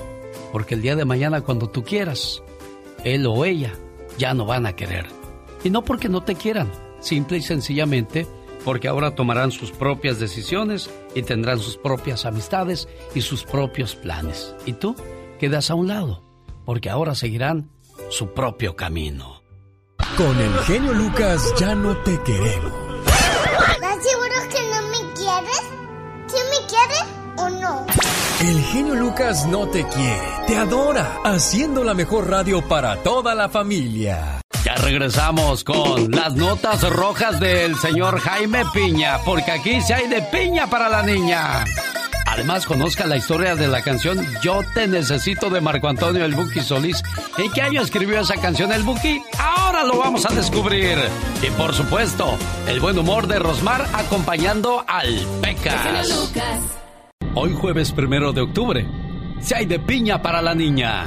Porque 0.52 0.74
el 0.74 0.82
día 0.82 0.96
de 0.96 1.04
mañana, 1.04 1.40
cuando 1.40 1.68
tú 1.68 1.82
quieras, 1.82 2.42
él 3.04 3.26
o 3.26 3.44
ella 3.44 3.72
ya 4.16 4.34
no 4.34 4.46
van 4.46 4.66
a 4.66 4.74
querer. 4.74 5.06
Y 5.64 5.70
no 5.70 5.82
porque 5.82 6.08
no 6.08 6.22
te 6.22 6.34
quieran, 6.34 6.70
simple 7.00 7.38
y 7.38 7.42
sencillamente 7.42 8.26
porque 8.64 8.88
ahora 8.88 9.14
tomarán 9.14 9.50
sus 9.50 9.70
propias 9.70 10.18
decisiones 10.18 10.90
y 11.14 11.22
tendrán 11.22 11.58
sus 11.58 11.76
propias 11.76 12.26
amistades 12.26 12.88
y 13.14 13.22
sus 13.22 13.44
propios 13.44 13.94
planes. 13.94 14.54
Y 14.66 14.74
tú 14.74 14.94
quedas 15.38 15.70
a 15.70 15.74
un 15.74 15.88
lado, 15.88 16.22
porque 16.64 16.90
ahora 16.90 17.14
seguirán 17.14 17.70
su 18.10 18.34
propio 18.34 18.76
camino. 18.76 19.42
Con 20.16 20.38
el 20.38 20.52
genio 20.60 20.92
Lucas 20.92 21.54
ya 21.58 21.74
no 21.74 21.96
te 21.98 22.20
queremos. 22.22 22.72
¿Estás 23.06 24.04
seguro 24.04 24.34
que 24.50 24.60
no 24.68 24.88
me 24.88 25.14
quieres? 25.14 25.87
¿Sí 26.28 26.36
me 26.50 26.66
quieres 26.66 27.04
o 27.36 27.48
no? 27.48 27.86
El 28.40 28.62
genio 28.64 28.94
Lucas 28.94 29.46
no 29.46 29.66
te 29.68 29.84
quiere, 29.86 30.28
te 30.46 30.56
adora, 30.56 31.18
haciendo 31.24 31.82
la 31.82 31.94
mejor 31.94 32.28
radio 32.30 32.60
para 32.68 33.02
toda 33.02 33.34
la 33.34 33.48
familia. 33.48 34.40
Ya 34.64 34.74
regresamos 34.74 35.64
con 35.64 36.10
las 36.10 36.34
notas 36.34 36.88
rojas 36.88 37.40
del 37.40 37.76
señor 37.76 38.20
Jaime 38.20 38.64
Piña, 38.72 39.18
porque 39.24 39.50
aquí 39.50 39.80
sí 39.80 39.92
hay 39.92 40.08
de 40.08 40.22
piña 40.22 40.68
para 40.68 40.88
la 40.88 41.02
niña. 41.02 41.64
Además, 42.38 42.66
conozca 42.66 43.04
la 43.04 43.16
historia 43.16 43.56
de 43.56 43.66
la 43.66 43.82
canción 43.82 44.24
Yo 44.40 44.60
te 44.72 44.86
necesito 44.86 45.50
de 45.50 45.60
Marco 45.60 45.88
Antonio 45.88 46.24
El 46.24 46.36
Buki 46.36 46.60
Solís. 46.60 47.02
¿En 47.36 47.50
qué 47.50 47.62
año 47.62 47.82
escribió 47.82 48.20
esa 48.20 48.36
canción 48.36 48.70
el 48.70 48.84
Buki? 48.84 49.20
Ahora 49.36 49.82
lo 49.82 49.98
vamos 49.98 50.24
a 50.24 50.32
descubrir. 50.32 50.98
Y 51.42 51.50
por 51.50 51.74
supuesto, 51.74 52.38
el 52.68 52.78
buen 52.78 52.96
humor 52.96 53.26
de 53.26 53.40
Rosmar 53.40 53.88
acompañando 53.92 54.84
al 54.86 55.18
Pecas. 55.42 56.30
Hoy 57.34 57.54
jueves 57.54 57.90
primero 57.90 58.32
de 58.32 58.42
octubre, 58.42 58.86
si 59.40 59.54
hay 59.54 59.66
de 59.66 59.80
piña 59.80 60.22
para 60.22 60.40
la 60.40 60.54
niña. 60.54 61.06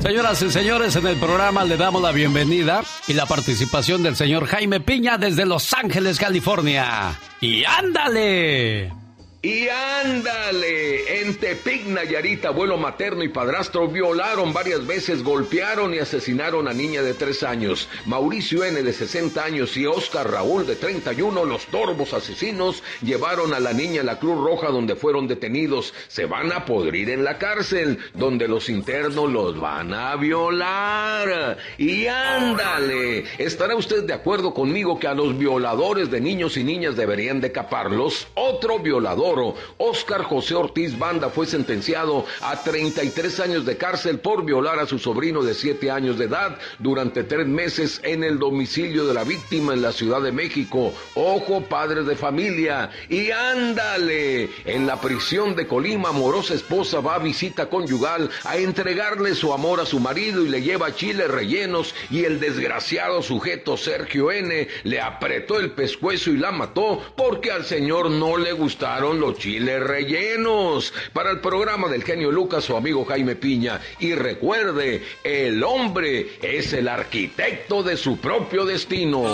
Señoras 0.00 0.40
y 0.40 0.50
señores, 0.50 0.96
en 0.96 1.08
el 1.08 1.16
programa 1.16 1.62
le 1.64 1.76
damos 1.76 2.00
la 2.00 2.12
bienvenida 2.12 2.82
y 3.06 3.12
la 3.12 3.26
participación 3.26 4.02
del 4.02 4.16
señor 4.16 4.46
Jaime 4.46 4.80
Piña 4.80 5.18
desde 5.18 5.44
Los 5.44 5.74
Ángeles, 5.74 6.18
California. 6.18 7.12
¡Y 7.42 7.64
ándale! 7.64 9.05
Y 9.46 9.68
ándale, 9.68 11.20
en 11.20 11.36
Tepic, 11.36 11.86
Nayarit, 11.86 12.44
abuelo 12.46 12.78
materno 12.78 13.22
y 13.22 13.28
padrastro 13.28 13.86
violaron 13.86 14.52
varias 14.52 14.84
veces, 14.84 15.22
golpearon 15.22 15.94
y 15.94 16.00
asesinaron 16.00 16.66
a 16.66 16.72
niña 16.72 17.00
de 17.00 17.14
3 17.14 17.44
años. 17.44 17.88
Mauricio 18.06 18.64
N 18.64 18.82
de 18.82 18.92
60 18.92 19.44
años 19.44 19.76
y 19.76 19.86
Oscar 19.86 20.28
Raúl 20.28 20.66
de 20.66 20.74
31, 20.74 21.44
los 21.44 21.64
torbos 21.66 22.12
asesinos, 22.12 22.82
llevaron 23.02 23.54
a 23.54 23.60
la 23.60 23.72
niña 23.72 24.00
a 24.00 24.04
la 24.04 24.18
Cruz 24.18 24.36
Roja 24.36 24.72
donde 24.72 24.96
fueron 24.96 25.28
detenidos. 25.28 25.94
Se 26.08 26.24
van 26.26 26.50
a 26.50 26.64
podrir 26.64 27.08
en 27.10 27.22
la 27.22 27.38
cárcel, 27.38 28.00
donde 28.14 28.48
los 28.48 28.68
internos 28.68 29.30
los 29.30 29.60
van 29.60 29.94
a 29.94 30.16
violar. 30.16 31.56
Y 31.78 32.08
ándale, 32.08 33.26
¿estará 33.38 33.76
usted 33.76 34.02
de 34.02 34.12
acuerdo 34.12 34.52
conmigo 34.52 34.98
que 34.98 35.06
a 35.06 35.14
los 35.14 35.38
violadores 35.38 36.10
de 36.10 36.20
niños 36.20 36.56
y 36.56 36.64
niñas 36.64 36.96
deberían 36.96 37.40
decaparlos? 37.40 38.26
Otro 38.34 38.80
violador 38.80 39.35
Oscar 39.78 40.22
José 40.22 40.54
Ortiz 40.54 40.98
Banda 40.98 41.28
fue 41.30 41.46
sentenciado 41.46 42.24
a 42.40 42.62
33 42.62 43.40
años 43.40 43.66
de 43.66 43.76
cárcel 43.76 44.18
por 44.20 44.44
violar 44.44 44.78
a 44.78 44.86
su 44.86 44.98
sobrino 44.98 45.42
de 45.42 45.54
7 45.54 45.90
años 45.90 46.18
de 46.18 46.26
edad 46.26 46.58
durante 46.78 47.24
tres 47.24 47.46
meses 47.46 48.00
en 48.02 48.24
el 48.24 48.38
domicilio 48.38 49.06
de 49.06 49.14
la 49.14 49.24
víctima 49.24 49.74
en 49.74 49.82
la 49.82 49.92
Ciudad 49.92 50.22
de 50.22 50.32
México. 50.32 50.92
Ojo, 51.14 51.62
padres 51.62 52.06
de 52.06 52.16
familia. 52.16 52.90
Y 53.08 53.30
ándale, 53.30 54.48
en 54.64 54.86
la 54.86 55.00
prisión 55.00 55.54
de 55.54 55.66
Colima, 55.66 56.10
amorosa 56.10 56.54
esposa 56.54 57.00
va 57.00 57.16
a 57.16 57.18
visita 57.18 57.68
conyugal 57.68 58.30
a 58.44 58.56
entregarle 58.56 59.34
su 59.34 59.52
amor 59.52 59.80
a 59.80 59.86
su 59.86 60.00
marido 60.00 60.44
y 60.44 60.48
le 60.48 60.62
lleva 60.62 60.94
chiles 60.94 61.28
rellenos 61.28 61.94
y 62.10 62.24
el 62.24 62.40
desgraciado 62.40 63.22
sujeto 63.22 63.76
Sergio 63.76 64.30
N 64.30 64.68
le 64.84 65.00
apretó 65.00 65.58
el 65.58 65.72
pescuezo 65.72 66.30
y 66.30 66.38
la 66.38 66.52
mató 66.52 67.02
porque 67.16 67.50
al 67.50 67.64
señor 67.64 68.10
no 68.10 68.36
le 68.36 68.52
gustaron 68.52 69.15
los 69.20 69.38
chiles 69.38 69.82
rellenos. 69.82 70.92
Para 71.12 71.30
el 71.30 71.40
programa 71.40 71.88
del 71.88 72.04
genio 72.04 72.30
Lucas, 72.30 72.64
su 72.64 72.76
amigo 72.76 73.04
Jaime 73.04 73.36
Piña. 73.36 73.80
Y 73.98 74.14
recuerde, 74.14 75.02
el 75.24 75.62
hombre 75.62 76.38
es 76.42 76.72
el 76.72 76.88
arquitecto 76.88 77.82
de 77.82 77.96
su 77.96 78.18
propio 78.18 78.64
destino. 78.64 79.24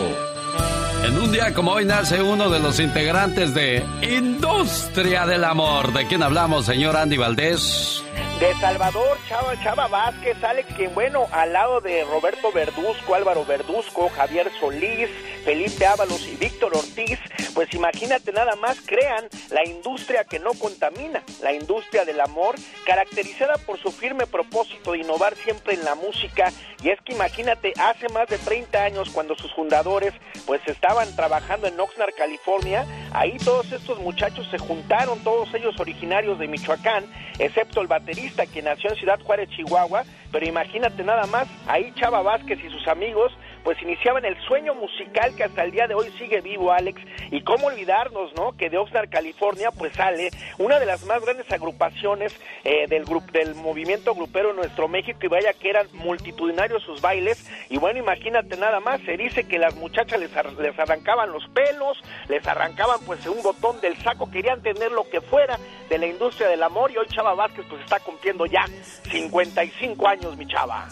En 1.04 1.18
un 1.18 1.32
día 1.32 1.52
como 1.52 1.72
hoy 1.72 1.84
nace 1.84 2.22
uno 2.22 2.48
de 2.48 2.60
los 2.60 2.78
integrantes 2.78 3.54
de 3.54 3.82
Industria 4.02 5.26
del 5.26 5.42
Amor. 5.42 5.92
¿De 5.92 6.06
quién 6.06 6.22
hablamos, 6.22 6.66
señor 6.66 6.96
Andy 6.96 7.16
Valdés? 7.16 8.04
De 8.38 8.54
Salvador 8.54 9.18
Chava, 9.28 9.60
Chava 9.62 9.88
Vázquez, 9.88 10.42
Alex, 10.44 10.72
quien 10.74 10.94
bueno, 10.94 11.26
al 11.32 11.52
lado 11.52 11.80
de 11.80 12.04
Roberto 12.04 12.52
Verduzco, 12.52 13.14
Álvaro 13.14 13.44
Verduzco, 13.44 14.10
Javier 14.10 14.50
Solís, 14.60 15.08
Felipe 15.44 15.86
Ábalos 15.86 16.26
y 16.28 16.36
Víctor 16.36 16.76
Ortiz, 16.76 17.18
pues 17.54 17.72
imagínate 17.74 18.32
nada 18.32 18.54
más, 18.56 18.80
crean 18.80 19.28
la 19.50 19.64
industria 19.64 20.24
que 20.24 20.38
no 20.38 20.52
contamina, 20.54 21.22
la 21.42 21.52
industria 21.52 22.04
del 22.04 22.20
amor, 22.20 22.54
caracterizada 22.86 23.58
por 23.58 23.78
su 23.78 23.90
firme 23.90 24.26
propósito 24.26 24.92
de 24.92 24.98
innovar 24.98 25.34
siempre 25.36 25.74
en 25.74 25.84
la 25.84 25.94
música. 25.94 26.52
Y 26.82 26.90
es 26.90 27.00
que 27.00 27.12
imagínate, 27.12 27.72
hace 27.78 28.08
más 28.08 28.28
de 28.28 28.38
30 28.38 28.82
años, 28.82 29.10
cuando 29.10 29.34
sus 29.36 29.52
fundadores 29.52 30.14
pues 30.46 30.60
estaban 30.66 31.14
trabajando 31.14 31.66
en 31.66 31.78
Oxnard, 31.78 32.14
California, 32.14 32.86
ahí 33.12 33.36
todos 33.38 33.70
estos 33.72 33.98
muchachos 34.00 34.48
se 34.50 34.58
juntaron, 34.58 35.22
todos 35.24 35.52
ellos 35.54 35.78
originarios 35.78 36.38
de 36.38 36.48
Michoacán, 36.48 37.04
excepto 37.38 37.80
el 37.80 37.86
baterista 37.86 38.46
que 38.46 38.62
nació 38.62 38.90
en 38.90 38.96
Ciudad 38.96 39.20
Juárez, 39.20 39.48
Chihuahua, 39.50 40.04
pero 40.30 40.46
imagínate 40.46 41.04
nada 41.04 41.26
más, 41.26 41.46
ahí 41.66 41.92
Chava 41.94 42.22
Vázquez 42.22 42.58
y 42.64 42.70
sus 42.70 42.86
amigos 42.88 43.32
pues 43.64 43.80
iniciaban 43.82 44.24
el 44.24 44.36
sueño 44.42 44.74
musical 44.74 45.34
que 45.36 45.44
hasta 45.44 45.64
el 45.64 45.72
día 45.72 45.86
de 45.86 45.94
hoy 45.94 46.10
sigue 46.18 46.40
vivo, 46.40 46.72
Alex, 46.72 47.00
y 47.30 47.42
cómo 47.42 47.68
olvidarnos, 47.68 48.34
¿no? 48.34 48.56
Que 48.56 48.70
de 48.70 48.78
Oxnard, 48.78 49.08
California, 49.08 49.70
pues 49.70 49.92
sale 49.94 50.30
una 50.58 50.78
de 50.78 50.86
las 50.86 51.04
más 51.04 51.22
grandes 51.22 51.50
agrupaciones 51.50 52.38
eh, 52.64 52.86
del 52.88 53.04
del 53.32 53.54
movimiento 53.54 54.14
grupero 54.14 54.50
en 54.50 54.56
nuestro 54.56 54.88
México 54.88 55.18
y 55.22 55.28
vaya 55.28 55.52
que 55.52 55.70
eran 55.70 55.86
multitudinarios 55.92 56.82
sus 56.82 57.00
bailes 57.00 57.50
y 57.68 57.78
bueno, 57.78 57.98
imagínate 57.98 58.56
nada 58.56 58.80
más, 58.80 59.00
se 59.02 59.16
dice 59.16 59.44
que 59.44 59.58
las 59.58 59.74
muchachas 59.74 60.18
les, 60.20 60.30
les 60.58 60.78
arrancaban 60.78 61.32
los 61.32 61.46
pelos, 61.48 61.98
les 62.28 62.46
arrancaban 62.46 63.00
pues 63.06 63.26
un 63.26 63.42
botón 63.42 63.80
del 63.80 63.96
saco, 63.98 64.30
querían 64.30 64.62
tener 64.62 64.92
lo 64.92 65.08
que 65.08 65.20
fuera 65.20 65.58
de 65.88 65.98
la 65.98 66.06
industria 66.06 66.48
del 66.48 66.62
amor 66.62 66.90
y 66.90 66.96
hoy 66.96 67.06
Chava 67.08 67.34
Vázquez 67.34 67.64
pues 67.68 67.82
está 67.82 68.00
cumpliendo 68.00 68.46
ya 68.46 68.64
55 69.10 70.08
años, 70.08 70.36
mi 70.36 70.46
chava. 70.46 70.88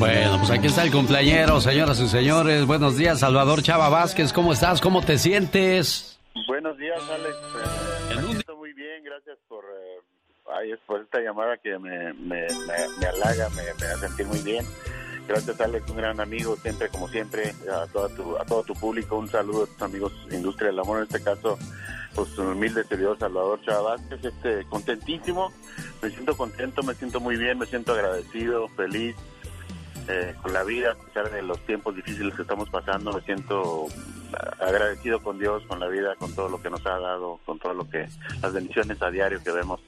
Bueno, 0.00 0.38
pues 0.38 0.50
aquí 0.50 0.66
está 0.66 0.82
el 0.82 0.90
cumpleañero, 0.90 1.60
señoras 1.60 2.00
y 2.00 2.08
señores. 2.08 2.64
Buenos 2.64 2.96
días, 2.96 3.20
Salvador 3.20 3.62
Chava 3.62 3.90
Vázquez. 3.90 4.32
¿Cómo 4.32 4.54
estás? 4.54 4.80
¿Cómo 4.80 5.02
te 5.02 5.18
sientes? 5.18 6.18
Buenos 6.48 6.78
días, 6.78 6.98
Alex. 7.10 7.36
Eh, 7.36 8.16
me 8.16 8.22
siento 8.22 8.56
muy 8.56 8.72
bien, 8.72 9.04
gracias 9.04 9.36
por, 9.46 9.62
eh, 9.62 10.00
ay, 10.56 10.72
por 10.86 11.02
esta 11.02 11.20
llamada 11.20 11.58
que 11.58 11.78
me, 11.78 12.14
me, 12.14 12.46
me, 12.46 12.76
me 12.98 13.06
halaga, 13.08 13.50
me, 13.50 13.60
hace 13.60 14.08
sentir 14.08 14.24
muy 14.24 14.38
bien. 14.38 14.64
Gracias, 15.28 15.60
Alex, 15.60 15.90
un 15.90 15.98
gran 15.98 16.18
amigo, 16.18 16.56
siempre, 16.56 16.88
como 16.88 17.06
siempre, 17.06 17.52
a, 17.70 17.86
toda 17.88 18.08
tu, 18.08 18.38
a 18.38 18.46
todo 18.46 18.62
tu 18.62 18.72
público. 18.72 19.18
Un 19.18 19.28
saludo 19.28 19.64
a 19.64 19.66
tus 19.66 19.82
amigos 19.82 20.14
Industria 20.30 20.68
del 20.68 20.78
Amor, 20.78 20.96
en 20.96 21.02
este 21.04 21.22
caso, 21.22 21.58
pues 22.14 22.38
un 22.38 22.46
humilde 22.46 22.84
servidor 22.84 23.18
Salvador 23.18 23.60
Chávez, 23.66 24.00
este, 24.22 24.64
contentísimo, 24.64 25.52
me 26.00 26.08
siento 26.08 26.34
contento, 26.38 26.82
me 26.82 26.94
siento 26.94 27.20
muy 27.20 27.36
bien, 27.36 27.58
me 27.58 27.66
siento 27.66 27.92
agradecido, 27.92 28.66
feliz 28.68 29.14
eh, 30.10 30.34
con 30.42 30.52
la 30.52 30.64
vida, 30.64 30.92
a 30.92 30.94
pesar 30.94 31.30
de 31.30 31.42
los 31.42 31.58
tiempos 31.66 31.94
difíciles 31.94 32.34
que 32.34 32.42
estamos 32.42 32.68
pasando, 32.68 33.12
me 33.12 33.20
siento 33.22 33.86
agradecido 34.58 35.20
con 35.22 35.38
Dios, 35.38 35.62
con 35.66 35.80
la 35.80 35.88
vida, 35.88 36.14
con 36.18 36.32
todo 36.34 36.48
lo 36.48 36.60
que 36.60 36.70
nos 36.70 36.84
ha 36.86 36.98
dado, 36.98 37.38
con 37.44 37.58
todo 37.58 37.74
lo 37.74 37.88
que, 37.88 38.08
las 38.42 38.52
bendiciones 38.52 39.00
a 39.02 39.10
diario 39.10 39.42
que 39.42 39.50
vemos 39.50 39.80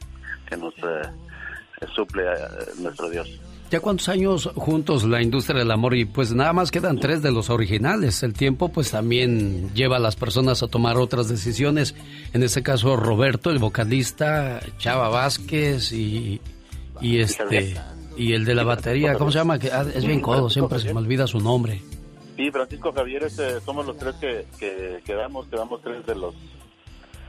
que 0.48 0.56
nos 0.56 0.74
eh, 0.78 1.86
suple 1.94 2.24
eh, 2.24 2.36
nuestro 2.78 3.08
Dios. 3.08 3.28
¿Ya 3.70 3.80
cuántos 3.80 4.10
años 4.10 4.50
juntos 4.54 5.04
la 5.04 5.22
industria 5.22 5.60
del 5.60 5.70
amor? 5.70 5.94
Y 5.94 6.04
pues 6.04 6.34
nada 6.34 6.52
más 6.52 6.70
quedan 6.70 6.98
tres 6.98 7.22
de 7.22 7.32
los 7.32 7.48
originales. 7.48 8.22
El 8.22 8.34
tiempo 8.34 8.68
pues 8.68 8.90
también 8.90 9.72
lleva 9.72 9.96
a 9.96 9.98
las 9.98 10.14
personas 10.14 10.62
a 10.62 10.68
tomar 10.68 10.98
otras 10.98 11.28
decisiones. 11.28 11.94
En 12.34 12.42
este 12.42 12.62
caso 12.62 12.96
Roberto, 12.96 13.50
el 13.50 13.58
vocalista, 13.58 14.60
Chava 14.76 15.08
Vázquez 15.08 15.90
y, 15.92 16.42
Y 17.00 17.20
este 17.20 17.80
y 18.16 18.32
el 18.34 18.44
de 18.44 18.54
la 18.54 18.64
batería, 18.64 19.14
¿cómo 19.14 19.30
se 19.30 19.38
llama? 19.38 19.58
Que 19.58 19.70
ah, 19.70 19.84
es 19.94 20.04
bien 20.04 20.20
codo, 20.20 20.50
siempre 20.50 20.78
se 20.78 20.92
me 20.92 21.00
olvida 21.00 21.26
su 21.26 21.40
nombre. 21.40 21.82
Sí, 22.36 22.50
Francisco 22.50 22.92
Javier, 22.92 23.24
este, 23.24 23.60
somos 23.60 23.86
los 23.86 23.96
tres 23.96 24.14
que, 24.16 24.46
que 24.58 25.00
quedamos, 25.04 25.46
quedamos 25.48 25.80
tres 25.82 26.04
de 26.06 26.14
los 26.14 26.34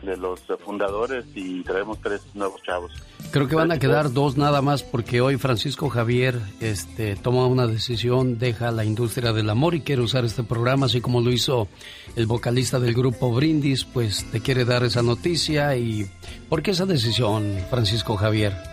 de 0.03 0.17
los 0.17 0.41
fundadores 0.63 1.25
y 1.33 1.63
traemos 1.63 1.99
tres 2.01 2.21
nuevos 2.33 2.61
chavos. 2.63 2.91
Creo 3.31 3.47
que 3.47 3.55
van 3.55 3.71
a 3.71 3.79
quedar 3.79 4.11
dos 4.11 4.37
nada 4.37 4.61
más 4.61 4.83
porque 4.83 5.21
hoy 5.21 5.37
Francisco 5.37 5.89
Javier 5.89 6.39
este, 6.59 7.15
toma 7.15 7.47
una 7.47 7.65
decisión, 7.67 8.37
deja 8.37 8.71
la 8.71 8.83
industria 8.83 9.33
del 9.33 9.49
amor 9.49 9.75
y 9.75 9.81
quiere 9.81 10.01
usar 10.01 10.25
este 10.25 10.43
programa, 10.43 10.85
así 10.85 11.01
como 11.01 11.21
lo 11.21 11.31
hizo 11.31 11.67
el 12.15 12.27
vocalista 12.27 12.79
del 12.79 12.93
grupo 12.93 13.31
Brindis, 13.31 13.85
pues 13.85 14.29
te 14.31 14.41
quiere 14.41 14.65
dar 14.65 14.83
esa 14.83 15.01
noticia 15.01 15.75
y 15.77 16.05
¿por 16.49 16.61
qué 16.61 16.71
esa 16.71 16.85
decisión, 16.85 17.57
Francisco 17.69 18.17
Javier? 18.17 18.72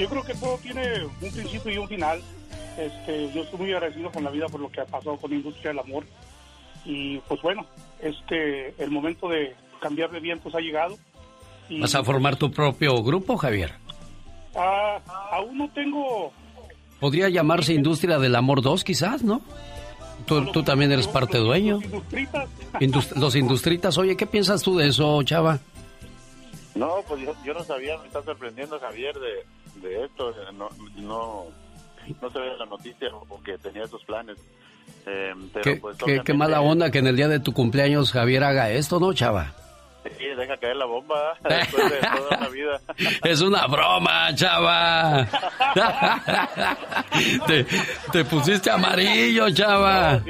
Yo 0.00 0.08
creo 0.08 0.24
que 0.24 0.34
todo 0.34 0.56
tiene 0.56 1.04
un 1.04 1.30
principio 1.30 1.70
y 1.70 1.76
un 1.76 1.86
final. 1.86 2.22
Este, 2.78 3.30
yo 3.34 3.42
estoy 3.42 3.58
muy 3.58 3.72
agradecido 3.74 4.10
con 4.10 4.24
la 4.24 4.30
vida 4.30 4.46
por 4.46 4.58
lo 4.58 4.70
que 4.70 4.80
ha 4.80 4.86
pasado 4.86 5.18
con 5.18 5.30
la 5.30 5.36
industria 5.36 5.72
del 5.72 5.80
amor 5.80 6.06
y 6.86 7.18
pues 7.18 7.42
bueno, 7.42 7.66
este, 8.00 8.74
el 8.82 8.90
momento 8.90 9.28
de 9.28 9.54
cambiar 9.78 10.10
de 10.10 10.20
vientos 10.20 10.54
ha 10.54 10.60
llegado. 10.60 10.96
¿Vas 11.68 11.94
a 11.94 12.02
formar 12.02 12.36
tu 12.36 12.50
propio 12.50 13.02
grupo, 13.02 13.36
Javier? 13.36 13.74
Ah, 14.56 15.00
aún 15.32 15.58
no 15.58 15.68
tengo... 15.68 16.32
Podría 16.98 17.28
llamarse 17.28 17.74
Industria 17.74 18.18
del 18.18 18.34
Amor 18.36 18.62
2, 18.62 18.82
quizás, 18.82 19.22
¿no? 19.22 19.42
Tú, 20.26 20.62
también 20.62 20.92
eres 20.92 21.08
parte 21.08 21.36
dueño. 21.36 21.74
Los 21.74 21.84
industritas. 21.84 23.16
los 23.16 23.36
industritas. 23.36 23.98
Oye, 23.98 24.16
¿qué 24.16 24.26
piensas 24.26 24.62
tú 24.62 24.78
de 24.78 24.88
eso, 24.88 25.22
Chava? 25.24 25.60
No, 26.74 27.02
pues 27.06 27.20
yo, 27.44 27.52
no 27.52 27.64
sabía, 27.64 27.98
me 27.98 28.06
está 28.06 28.22
sorprendiendo 28.22 28.78
Javier 28.78 29.14
de, 29.18 29.44
esto. 29.84 30.34
No, 30.52 30.68
no, 30.96 31.46
no 32.20 32.30
sabía 32.30 32.54
la 32.54 32.66
noticia 32.66 33.08
o 33.28 33.42
que 33.42 33.58
tenía 33.58 33.84
esos 33.84 34.04
planes. 34.04 34.38
Eh, 35.06 35.32
pero 35.52 35.80
pues, 35.80 35.98
qué 36.24 36.34
mala 36.34 36.60
onda 36.60 36.90
que 36.90 36.98
en 36.98 37.06
el 37.06 37.16
día 37.16 37.28
de 37.28 37.40
tu 37.40 37.52
cumpleaños 37.52 38.12
Javier 38.12 38.44
haga 38.44 38.70
esto, 38.70 39.00
¿no, 39.00 39.12
Chava? 39.14 39.54
Sí, 40.18 40.24
deja 40.36 40.56
caer 40.56 40.76
la 40.76 40.86
bomba 40.86 41.36
después 41.48 41.90
de 41.90 41.98
toda 41.98 42.38
una 42.38 42.48
vida. 42.48 42.80
Es 43.22 43.40
una 43.40 43.66
broma, 43.66 44.34
chava. 44.34 45.26
te, 47.46 47.66
te, 48.12 48.24
pusiste 48.24 48.70
amarillo, 48.70 49.50
chava. 49.50 50.22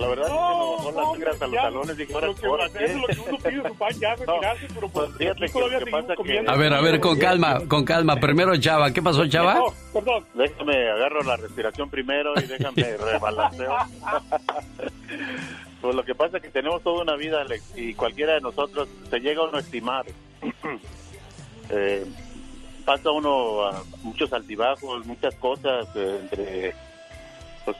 La 0.00 0.08
verdad 0.08 0.26
es 0.26 0.32
que 0.32 0.38
nos 0.38 0.94
bajó 0.94 1.16
las 1.16 1.42
a 1.42 1.46
los 1.46 1.56
talones 1.56 1.98
y 1.98 2.12
ahora 2.12 2.32
por 2.32 2.60
Eso 2.60 2.78
es 2.78 2.96
lo 2.96 3.06
que 3.06 3.20
uno 3.28 3.38
pide 3.38 3.68
su 3.68 3.74
pan 3.76 4.00
ya 4.00 4.14
retirarse, 4.16 4.66
pero 4.74 4.88
pues, 4.88 5.10
fíjate 5.16 5.40
que, 5.46 5.84
que 5.84 5.90
pasa 5.90 6.14
que... 6.24 6.44
A 6.46 6.56
ver, 6.56 6.72
a 6.72 6.80
ver, 6.80 7.00
con 7.00 7.18
calma, 7.18 7.60
con 7.68 7.84
calma. 7.84 8.16
Primero, 8.16 8.56
Chava, 8.56 8.90
¿qué 8.92 9.02
pasó, 9.02 9.26
Chava? 9.26 9.54
No, 9.54 9.74
perdón. 9.92 10.24
Déjame, 10.34 10.90
agarro 10.90 11.22
la 11.22 11.36
respiración 11.36 11.90
primero 11.90 12.32
y 12.36 12.46
déjame 12.46 12.96
rebalanceo. 12.96 13.76
Pues 15.82 15.94
lo 15.94 16.04
que 16.04 16.14
pasa 16.14 16.38
es 16.38 16.42
que 16.42 16.50
tenemos 16.50 16.82
toda 16.82 17.02
una 17.02 17.16
vida, 17.16 17.42
Alex, 17.42 17.76
y 17.76 17.94
cualquiera 17.94 18.34
de 18.34 18.40
nosotros 18.40 18.88
se 19.10 19.18
llega 19.18 19.42
a 19.42 19.48
uno 19.48 19.58
a 19.58 19.60
estimar. 19.60 20.06
eh, 21.70 22.06
pasa 22.86 23.10
uno 23.10 23.66
a 23.66 23.82
muchos 24.02 24.32
altibajos, 24.32 25.04
muchas 25.04 25.34
cosas 25.34 25.86
eh, 25.94 26.18
entre 26.22 26.74
pues, 27.64 27.76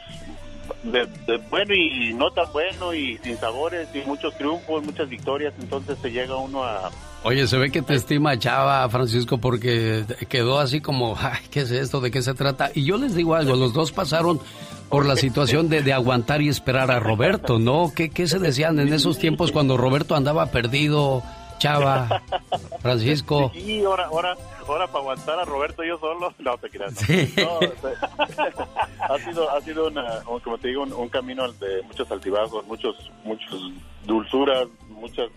de, 0.82 1.06
bueno 1.50 1.74
y 1.74 2.12
no 2.14 2.30
tan 2.30 2.50
bueno 2.52 2.94
y 2.94 3.18
sin 3.18 3.36
sabores 3.38 3.88
y 3.94 4.06
muchos 4.06 4.36
triunfos, 4.36 4.84
muchas 4.84 5.08
victorias, 5.08 5.52
entonces 5.60 5.98
se 6.00 6.10
llega 6.10 6.36
uno 6.36 6.64
a... 6.64 6.90
Oye, 7.22 7.46
se 7.46 7.58
ve 7.58 7.70
que 7.70 7.82
te 7.82 7.94
estima 7.94 8.38
Chava, 8.38 8.88
Francisco, 8.88 9.38
porque 9.38 10.04
quedó 10.28 10.58
así 10.58 10.80
como, 10.80 11.16
Ay, 11.18 11.40
¿qué 11.50 11.60
es 11.60 11.70
esto? 11.70 12.00
¿De 12.00 12.10
qué 12.10 12.22
se 12.22 12.34
trata? 12.34 12.70
Y 12.74 12.84
yo 12.84 12.96
les 12.96 13.14
digo 13.14 13.34
algo, 13.34 13.56
los 13.56 13.74
dos 13.74 13.92
pasaron 13.92 14.40
por 14.88 15.06
la 15.06 15.16
situación 15.16 15.68
de, 15.68 15.82
de, 15.82 15.92
aguantar 15.92 16.42
y 16.42 16.48
esperar 16.48 16.90
a 16.90 16.98
Roberto, 16.98 17.58
¿no? 17.58 17.92
¿Qué, 17.94 18.10
¿Qué 18.10 18.26
se 18.26 18.38
decían 18.38 18.80
en 18.80 18.92
esos 18.92 19.18
tiempos 19.18 19.52
cuando 19.52 19.76
Roberto 19.76 20.16
andaba 20.16 20.46
perdido, 20.46 21.22
Chava, 21.60 22.22
Francisco? 22.80 23.52
Sí, 23.54 23.84
ahora, 23.84 24.06
ahora, 24.06 24.36
ahora 24.66 24.86
para 24.86 24.98
aguantar 25.00 25.38
a 25.38 25.44
Roberto 25.44 25.84
yo 25.84 25.98
solo, 25.98 26.34
no 26.38 26.58
te 26.58 26.70
creas. 26.70 26.94
No, 27.36 27.60
ha 29.14 29.18
sido, 29.18 29.50
ha 29.50 29.60
sido 29.60 29.86
una, 29.88 30.22
como 30.42 30.58
te 30.58 30.68
digo, 30.68 30.82
un, 30.82 31.08
camino 31.10 31.52
de 31.52 31.82
muchos 31.82 32.10
altibajos, 32.10 32.66
muchos, 32.66 32.96
muchos 33.24 33.72
dulzuras, 34.04 34.66
muchos 34.88 35.30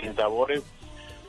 sinsabores 0.00 0.62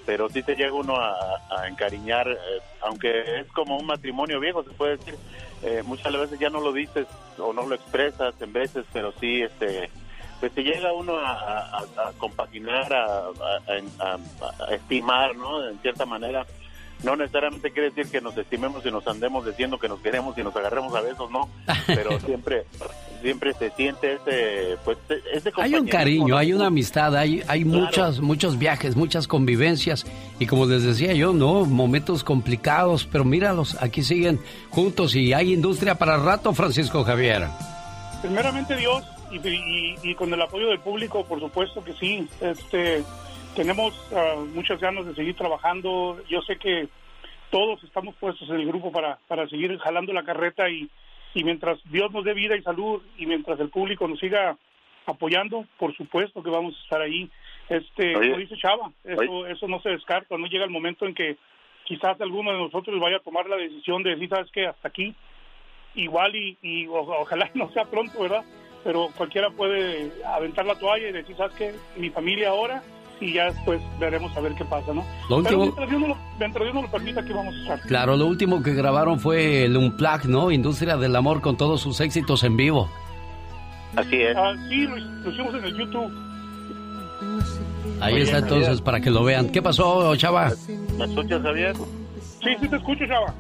pero 0.06 0.30
sí 0.30 0.44
te 0.44 0.56
llega 0.56 0.74
uno 0.74 0.98
a, 0.98 1.66
encariñar, 1.70 2.28
eh, 2.28 2.36
aunque 2.82 3.40
es 3.40 3.48
como 3.54 3.78
un 3.78 3.86
matrimonio 3.86 4.38
viejo, 4.40 4.62
se 4.62 4.72
puede 4.72 4.98
decir, 4.98 5.16
eh, 5.62 5.82
muchas 5.86 6.12
veces 6.12 6.38
ya 6.40 6.50
no 6.50 6.60
lo 6.60 6.74
dices 6.74 7.08
o 7.38 7.54
no 7.54 7.66
lo 7.66 7.76
expresas 7.76 8.36
en 8.42 8.52
veces, 8.52 8.86
pero 8.92 9.14
sí, 9.20 9.42
este, 9.42 9.90
pues 10.44 10.56
te 10.56 10.62
llega 10.62 10.92
uno 10.92 11.18
a, 11.18 11.78
a 11.78 12.12
compaginar, 12.18 12.92
a, 12.92 13.30
estimar, 14.74 15.34
¿no? 15.38 15.70
En 15.70 15.80
cierta 15.80 16.06
manera. 16.06 16.46
No 17.02 17.16
necesariamente 17.16 17.72
quiere 17.72 17.92
decir 17.92 18.12
que 18.12 18.20
nos 18.20 18.38
estimemos 18.38 18.86
y 18.86 18.92
nos 18.92 19.08
andemos 19.08 19.46
diciendo 19.46 19.80
que 19.80 19.88
nos 19.88 20.02
queremos 20.02 20.38
y 20.38 20.44
nos 20.44 20.54
agarremos 20.54 20.94
a 20.96 21.00
besos, 21.00 21.32
no. 21.32 21.48
Pero 21.88 22.20
siempre, 22.20 22.66
siempre 23.22 23.54
se 23.54 23.70
siente 23.70 24.16
ese, 24.16 24.78
pues, 24.84 24.98
ese 25.34 25.50
Hay 25.56 25.76
un 25.76 25.88
cariño, 25.88 26.36
hay 26.36 26.52
una 26.52 26.66
amistad, 26.66 27.16
hay, 27.16 27.42
hay 27.48 27.64
muchas, 27.64 28.20
muchos 28.20 28.60
viajes, 28.60 28.98
muchas 28.98 29.30
convivencias. 29.30 30.06
Y 30.40 30.46
como 30.46 30.66
les 30.66 30.84
decía 30.84 31.14
yo, 31.14 31.32
¿no? 31.32 31.64
Momentos 31.64 32.26
complicados, 32.26 33.08
pero 33.10 33.24
míralos, 33.24 33.82
aquí 33.82 34.04
siguen 34.04 34.42
juntos 34.72 35.16
y 35.16 35.32
hay 35.32 35.54
industria 35.54 35.96
para 35.96 36.18
rato, 36.18 36.54
Francisco 36.54 37.06
Javier. 37.06 37.48
Primeramente 38.22 38.76
Dios 38.76 39.06
y, 40.04 40.16
con 40.16 40.34
el 40.34 40.42
apoyo 40.42 40.68
del 40.68 40.80
público, 40.80 41.26
por 41.26 41.40
supuesto 41.40 41.84
que 41.84 41.94
sí. 41.94 42.28
Este, 42.42 43.04
tenemos 43.56 43.94
ah, 44.16 44.44
muchas 44.54 44.80
ganas 44.80 45.06
de 45.06 45.16
seguir 45.16 45.36
trabajando. 45.36 46.22
Yo 46.30 46.42
sé 46.42 46.58
que 46.58 46.88
todos 47.50 47.84
estamos 47.84 48.16
puestos 48.16 48.50
en 48.50 48.56
el 48.56 48.68
grupo 48.68 48.92
para, 48.92 49.20
para 49.28 49.48
seguir 49.48 49.78
jalando 49.80 50.14
la 50.14 50.24
carreta 50.24 50.70
y, 50.70 50.90
y 51.34 51.44
mientras 51.44 51.80
Dios 51.86 52.12
nos 52.12 52.24
dé 52.24 52.34
vida 52.34 52.56
y 52.56 52.62
salud 52.62 53.02
y 53.18 53.26
mientras 53.26 53.60
el 53.60 53.70
público 53.70 54.08
nos 54.08 54.20
siga 54.20 54.58
apoyando, 55.06 55.66
por 55.78 55.96
supuesto 55.96 56.42
que 56.42 56.50
vamos 56.50 56.76
a 56.76 56.84
estar 56.84 57.02
ahí. 57.02 57.30
Este, 57.70 58.14
como 58.14 58.38
dice 58.38 58.58
Chava, 58.58 58.92
eso, 59.04 59.48
eso 59.48 59.68
no 59.68 59.82
se 59.82 59.90
descarta, 59.90 60.38
no 60.38 60.48
llega 60.48 60.66
el 60.66 60.72
momento 60.72 61.06
en 61.06 61.14
que 61.14 61.38
quizás 61.86 62.20
alguno 62.22 62.52
de 62.52 62.58
nosotros 62.58 63.00
vaya 63.00 63.18
a 63.18 63.24
tomar 63.24 63.48
la 63.48 63.58
decisión 63.58 64.04
de 64.04 64.12
decir, 64.12 64.30
sabes 64.30 64.52
que 64.52 64.68
hasta 64.68 64.88
aquí, 64.88 65.14
igual 65.96 66.36
y, 66.36 66.58
y 66.62 66.88
ojalá 66.88 67.50
no 67.54 67.70
sea 67.72 67.86
pronto, 67.86 68.20
¿verdad? 68.22 68.44
Pero 68.84 69.10
cualquiera 69.16 69.50
puede 69.50 70.12
aventar 70.26 70.66
la 70.66 70.76
toalla 70.76 71.10
y 71.10 71.12
decir, 71.12 71.36
sabes 71.38 71.56
que 71.56 71.76
mi 71.98 72.10
familia 72.10 72.50
ahora 72.50 72.84
y 73.20 73.34
ya 73.34 73.46
después 73.46 73.82
veremos 74.00 74.36
a 74.36 74.42
ver 74.42 74.54
qué 74.56 74.66
pasa, 74.66 74.94
¿no? 74.94 75.06
Lo 75.30 75.38
último... 75.38 75.62
mientras, 75.64 75.90
Dios 75.90 76.02
no 76.02 76.08
lo, 76.08 76.82
lo 76.82 76.92
permita, 76.92 77.22
aquí 77.22 77.32
vamos 77.32 77.56
a 77.56 77.62
estar. 77.62 77.80
Claro, 77.82 78.18
lo 78.18 78.28
último 78.28 78.62
que 78.62 78.74
grabaron 78.74 79.20
fue 79.20 79.66
el 79.66 79.78
Unplugged, 79.78 80.30
¿no? 80.30 80.52
Industria 80.52 80.98
del 80.98 81.16
Amor 81.16 81.42
con 81.42 81.56
todos 81.56 81.82
sus 81.82 82.02
éxitos 82.02 82.44
en 82.44 82.58
vivo. 82.58 82.90
Así 83.96 84.22
es. 84.22 84.36
Ah, 84.36 84.54
sí, 84.70 84.88
lo, 84.88 84.98
hicimos 85.30 85.54
en 85.56 85.64
el 85.64 85.78
YouTube. 85.78 86.12
Ahí 88.02 88.22
está 88.22 88.40
entonces 88.40 88.82
para 88.82 89.00
que 89.00 89.10
lo 89.10 89.24
vean. 89.24 89.50
¿Qué 89.50 89.62
pasó, 89.62 90.16
Chava? 90.16 90.52
¿Me 90.98 91.06
escuchas, 91.06 91.42
Javier? 91.42 91.76
Sí, 92.44 92.50
sí 92.60 92.68
te 92.68 92.76
escucho, 92.76 93.06
Chava. 93.08 93.34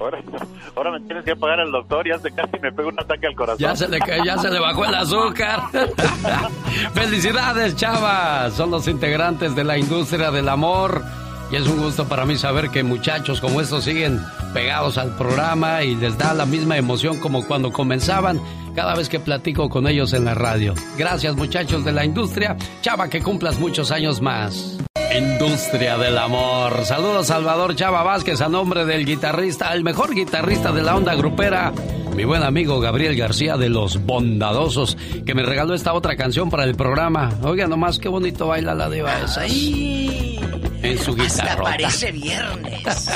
Ahora, 0.00 0.18
ahora 0.76 0.92
me 0.92 1.00
tienes 1.00 1.24
que 1.24 1.36
pagar 1.36 1.60
al 1.60 1.72
doctor, 1.72 2.06
ya 2.06 2.18
se 2.18 2.30
casi 2.30 2.58
me 2.60 2.72
pega 2.72 2.88
un 2.88 3.00
ataque 3.00 3.26
al 3.26 3.34
corazón. 3.34 3.58
Ya 3.58 3.76
se 3.76 3.88
le, 3.88 3.98
ya 4.24 4.38
se 4.38 4.50
le 4.50 4.58
bajó 4.58 4.84
el 4.84 4.94
azúcar. 4.94 5.62
Felicidades, 6.94 7.76
Chava. 7.76 8.50
Son 8.50 8.70
los 8.70 8.86
integrantes 8.88 9.54
de 9.54 9.64
la 9.64 9.78
industria 9.78 10.30
del 10.30 10.48
amor. 10.48 11.02
Y 11.50 11.56
es 11.56 11.66
un 11.66 11.78
gusto 11.78 12.06
para 12.06 12.26
mí 12.26 12.36
saber 12.36 12.68
que 12.68 12.82
muchachos 12.82 13.40
como 13.40 13.62
estos 13.62 13.84
siguen 13.84 14.20
pegados 14.52 14.98
al 14.98 15.16
programa 15.16 15.82
y 15.82 15.94
les 15.94 16.18
da 16.18 16.34
la 16.34 16.44
misma 16.44 16.76
emoción 16.76 17.18
como 17.20 17.46
cuando 17.46 17.72
comenzaban 17.72 18.38
cada 18.74 18.94
vez 18.94 19.08
que 19.08 19.18
platico 19.18 19.70
con 19.70 19.88
ellos 19.88 20.12
en 20.12 20.26
la 20.26 20.34
radio. 20.34 20.74
Gracias 20.98 21.34
muchachos 21.36 21.86
de 21.86 21.92
la 21.92 22.04
industria. 22.04 22.54
Chava, 22.82 23.08
que 23.08 23.22
cumplas 23.22 23.58
muchos 23.58 23.90
años 23.90 24.20
más. 24.20 24.78
Industria 25.16 25.96
del 25.96 26.18
amor. 26.18 26.84
Saludos 26.84 27.28
Salvador 27.28 27.74
Chava 27.74 28.02
Vázquez 28.02 28.40
a 28.40 28.48
nombre 28.48 28.84
del 28.84 29.06
guitarrista, 29.06 29.72
el 29.72 29.82
mejor 29.82 30.14
guitarrista 30.14 30.70
de 30.70 30.82
la 30.82 30.96
onda 30.96 31.14
grupera, 31.14 31.72
mi 32.14 32.24
buen 32.24 32.42
amigo 32.42 32.78
Gabriel 32.78 33.16
García 33.16 33.56
de 33.56 33.70
Los 33.70 34.04
Bondadosos, 34.04 34.96
que 35.24 35.34
me 35.34 35.42
regaló 35.42 35.74
esta 35.74 35.94
otra 35.94 36.16
canción 36.16 36.50
para 36.50 36.64
el 36.64 36.74
programa. 36.74 37.30
Oiga 37.42 37.66
nomás 37.66 37.98
qué 37.98 38.08
bonito 38.08 38.48
baila 38.48 38.74
la 38.74 38.90
diva 38.90 39.18
esa. 39.20 39.46
En 39.46 40.98
su 40.98 41.14
guitarra. 41.14 41.52
Hasta 41.52 41.62
parece 41.62 42.12
viernes. 42.12 42.82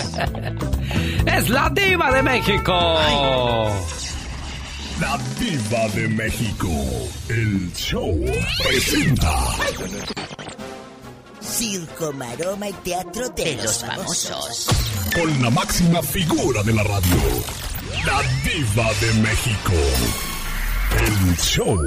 es 1.27 1.49
la 1.51 1.71
diva 1.71 2.11
de 2.11 2.23
México. 2.23 2.75
La 5.01 5.19
diva 5.39 5.89
de 5.95 6.09
México. 6.09 6.69
El 7.29 7.73
show 7.75 8.19
presenta. 8.65 9.31
Circo, 11.43 12.13
maroma 12.13 12.69
y 12.69 12.73
teatro 12.73 13.29
de, 13.31 13.57
los, 13.57 13.85
famosos. 13.85 14.69
Con 15.15 15.43
la 15.43 15.51
máxima 15.51 16.03
figura 16.03 16.63
de 16.63 16.73
la 16.73 16.83
radio, 16.83 17.17
la 18.07 18.23
diva 18.45 18.89
de 19.01 19.21
México. 19.21 19.73
El 20.99 21.37
show. 21.37 21.79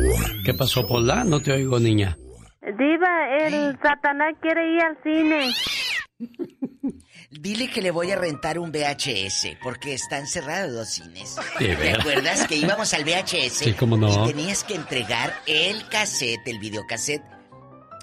¿Qué 0.43 0.53
pasó, 0.53 0.87
Pola? 0.87 1.23
No 1.23 1.41
te 1.41 1.51
oigo, 1.51 1.79
niña. 1.79 2.17
Diva, 2.61 3.37
el 3.39 3.77
Satanás 3.81 4.35
quiere 4.41 4.73
ir 4.73 4.81
al 4.81 4.97
cine. 5.03 5.53
Dile 7.29 7.69
que 7.69 7.81
le 7.81 7.91
voy 7.91 8.11
a 8.11 8.15
rentar 8.15 8.57
un 8.57 8.71
VHS, 8.71 9.57
porque 9.61 9.93
están 9.93 10.25
cerrados 10.25 10.71
los 10.71 10.89
cines. 10.89 11.35
¿De 11.59 11.75
¿Te 11.75 11.91
acuerdas 11.91 12.47
que 12.47 12.55
íbamos 12.55 12.93
al 12.93 13.03
VHS? 13.03 13.53
Sí, 13.53 13.73
cómo 13.73 13.97
no. 13.97 14.09
Y 14.09 14.27
tenías 14.31 14.63
que 14.63 14.75
entregar 14.75 15.33
el 15.45 15.87
cassette, 15.89 16.47
el 16.47 16.59
videocassette. 16.59 17.34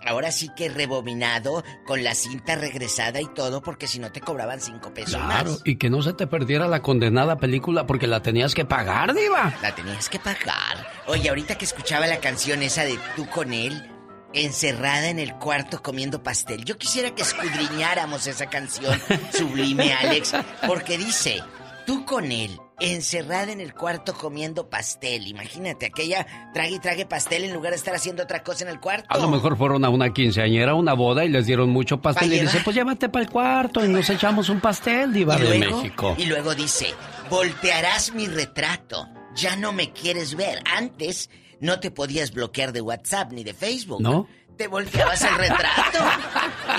Ahora 0.06 0.32
sí 0.32 0.50
que 0.56 0.68
rebobinado, 0.68 1.62
con 1.86 2.02
la 2.02 2.14
cinta 2.14 2.56
regresada 2.56 3.20
y 3.20 3.26
todo, 3.26 3.62
porque 3.62 3.86
si 3.86 3.98
no 3.98 4.10
te 4.12 4.20
cobraban 4.20 4.60
cinco 4.60 4.92
pesos 4.92 5.14
Claro, 5.22 5.50
más. 5.52 5.62
y 5.64 5.76
que 5.76 5.90
no 5.90 6.02
se 6.02 6.12
te 6.12 6.26
perdiera 6.26 6.66
la 6.66 6.82
condenada 6.82 7.36
película 7.38 7.86
porque 7.86 8.06
la 8.06 8.22
tenías 8.22 8.54
que 8.54 8.64
pagar, 8.64 9.14
diva. 9.14 9.52
La 9.62 9.74
tenías 9.74 10.08
que 10.08 10.18
pagar. 10.18 10.86
Oye, 11.06 11.28
ahorita 11.28 11.56
que 11.56 11.64
escuchaba 11.64 12.06
la 12.06 12.18
canción 12.18 12.62
esa 12.62 12.84
de 12.84 12.98
tú 13.16 13.26
con 13.28 13.52
él, 13.52 13.88
encerrada 14.34 15.08
en 15.08 15.18
el 15.18 15.34
cuarto 15.34 15.82
comiendo 15.82 16.22
pastel, 16.22 16.64
yo 16.64 16.78
quisiera 16.78 17.14
que 17.14 17.22
escudriñáramos 17.22 18.26
esa 18.26 18.46
canción 18.46 18.98
sublime, 19.32 19.92
Alex, 19.92 20.34
porque 20.66 20.96
dice, 20.98 21.42
tú 21.86 22.04
con 22.04 22.32
él, 22.32 22.58
encerrada 22.82 23.52
en 23.52 23.60
el 23.60 23.74
cuarto 23.74 24.14
comiendo 24.14 24.68
pastel. 24.68 25.26
Imagínate, 25.26 25.86
aquella 25.86 26.26
trague 26.52 26.76
y 26.76 26.78
trague 26.78 27.06
pastel 27.06 27.44
en 27.44 27.52
lugar 27.52 27.72
de 27.72 27.76
estar 27.76 27.94
haciendo 27.94 28.24
otra 28.24 28.42
cosa 28.42 28.64
en 28.64 28.70
el 28.70 28.80
cuarto. 28.80 29.06
A 29.09 29.18
lo 29.18 29.28
mejor 29.28 29.56
fueron 29.56 29.84
a 29.84 29.88
una 29.88 30.12
quinceañera, 30.12 30.74
una 30.74 30.94
boda 30.94 31.24
y 31.24 31.28
les 31.28 31.46
dieron 31.46 31.70
mucho 31.70 32.00
pastel 32.00 32.30
¿Va 32.30 32.34
a 32.34 32.36
y 32.36 32.40
dice, 32.40 32.60
pues 32.64 32.74
llévate 32.74 33.09
para 33.09 33.24
el 33.24 33.30
cuarto 33.30 33.84
y 33.84 33.88
nos 33.88 34.09
echamos 34.10 34.48
un 34.48 34.60
pastel, 34.60 35.12
diva 35.12 35.36
de 35.36 35.59
luego, 35.59 35.76
México. 35.76 36.14
Y 36.18 36.26
luego 36.26 36.54
dice, 36.54 36.88
voltearás 37.30 38.12
mi 38.14 38.26
retrato. 38.26 39.09
Ya 39.34 39.56
no 39.56 39.72
me 39.72 39.92
quieres 39.92 40.34
ver. 40.34 40.62
Antes 40.76 41.30
no 41.60 41.78
te 41.78 41.90
podías 41.90 42.32
bloquear 42.32 42.72
de 42.72 42.80
WhatsApp 42.80 43.32
ni 43.32 43.44
de 43.44 43.54
Facebook. 43.54 44.02
¿No? 44.02 44.26
Te 44.62 44.68
volteabas 44.68 45.20
el 45.22 45.34
retrato. 45.34 45.98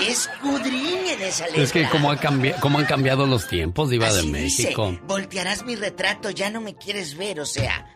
Escudriñen 0.08 1.20
esa 1.20 1.44
letra. 1.48 1.62
Es 1.62 1.70
que 1.72 1.86
como, 1.90 2.10
ha 2.10 2.16
cambi- 2.18 2.54
cómo 2.60 2.78
han 2.78 2.86
cambiado 2.86 3.26
los 3.26 3.46
tiempos, 3.46 3.90
diva 3.90 4.10
de 4.10 4.20
Así 4.20 4.32
dice, 4.32 4.62
México. 4.64 4.98
voltearás 5.06 5.64
mi 5.66 5.76
retrato, 5.76 6.30
ya 6.30 6.48
no 6.48 6.62
me 6.62 6.74
quieres 6.76 7.14
ver, 7.16 7.40
o 7.40 7.44
sea. 7.46 7.94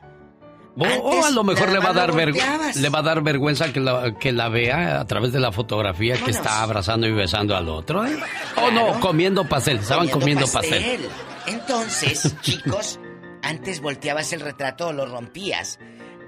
O, 0.76 0.84
o 0.84 1.24
a 1.24 1.30
lo 1.30 1.42
mejor 1.42 1.70
le 1.70 1.78
va 1.78 1.88
a 1.88 1.92
dar 1.94 2.14
le 2.14 2.88
va 2.90 2.98
a 2.98 3.02
dar 3.02 3.22
vergüenza 3.22 3.72
que 3.72 3.80
la, 3.80 4.14
que 4.18 4.30
la 4.30 4.50
vea 4.50 5.00
a 5.00 5.06
través 5.06 5.32
de 5.32 5.40
la 5.40 5.52
fotografía 5.52 6.14
que 6.16 6.20
Vámonos. 6.20 6.36
está 6.36 6.62
abrazando 6.62 7.06
y 7.06 7.12
besando 7.12 7.56
al 7.56 7.68
otro. 7.70 8.06
¿eh? 8.06 8.16
O 8.56 8.70
no, 8.70 9.00
comiendo 9.00 9.48
pastel. 9.48 9.78
Estaban 9.78 10.08
comiendo, 10.08 10.46
pastel. 10.46 11.00
Entonces, 11.46 12.36
chicos, 12.42 13.00
antes 13.42 13.80
volteabas 13.80 14.32
el 14.34 14.40
retrato 14.40 14.88
o 14.88 14.92
lo 14.92 15.06
rompías. 15.06 15.78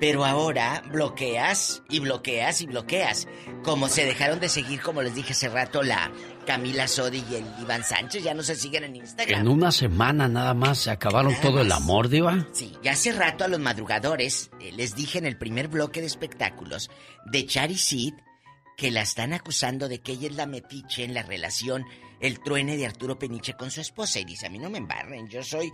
Pero 0.00 0.24
ahora 0.24 0.82
bloqueas 0.90 1.82
y 1.90 2.00
bloqueas 2.00 2.62
y 2.62 2.66
bloqueas. 2.66 3.28
Como 3.62 3.88
se 3.88 4.06
dejaron 4.06 4.40
de 4.40 4.48
seguir, 4.48 4.80
como 4.80 5.02
les 5.02 5.14
dije 5.14 5.32
hace 5.32 5.50
rato, 5.50 5.82
la 5.82 6.10
Camila 6.46 6.88
Sodi 6.88 7.22
y 7.30 7.34
el 7.36 7.44
Iván 7.60 7.84
Sánchez, 7.84 8.24
ya 8.24 8.32
no 8.32 8.42
se 8.42 8.56
siguen 8.56 8.84
en 8.84 8.96
Instagram. 8.96 9.42
En 9.42 9.48
una 9.48 9.70
semana 9.70 10.26
nada 10.26 10.54
más 10.54 10.78
se 10.78 10.90
acabaron 10.90 11.32
Nada 11.32 11.42
todo 11.42 11.60
el 11.60 11.70
amor, 11.70 12.08
diva. 12.08 12.46
Sí, 12.52 12.72
ya 12.82 12.92
hace 12.92 13.12
rato 13.12 13.44
a 13.44 13.48
los 13.48 13.60
madrugadores 13.60 14.50
eh, 14.58 14.72
les 14.72 14.96
dije 14.96 15.18
en 15.18 15.26
el 15.26 15.36
primer 15.36 15.68
bloque 15.68 16.00
de 16.00 16.06
espectáculos 16.06 16.90
de 17.26 17.46
Chari 17.46 17.76
Sid 17.76 18.14
que 18.80 18.90
la 18.90 19.02
están 19.02 19.34
acusando 19.34 19.88
de 19.88 20.00
que 20.00 20.12
ella 20.12 20.28
es 20.28 20.36
la 20.36 20.46
metiche 20.46 21.04
en 21.04 21.12
la 21.12 21.22
relación, 21.22 21.84
el 22.18 22.40
truene 22.40 22.78
de 22.78 22.86
Arturo 22.86 23.18
Peniche 23.18 23.52
con 23.52 23.70
su 23.70 23.82
esposa. 23.82 24.20
Y 24.20 24.24
dice, 24.24 24.46
a 24.46 24.50
mí 24.50 24.58
no 24.58 24.70
me 24.70 24.78
embarren, 24.78 25.28
yo 25.28 25.42
soy 25.42 25.70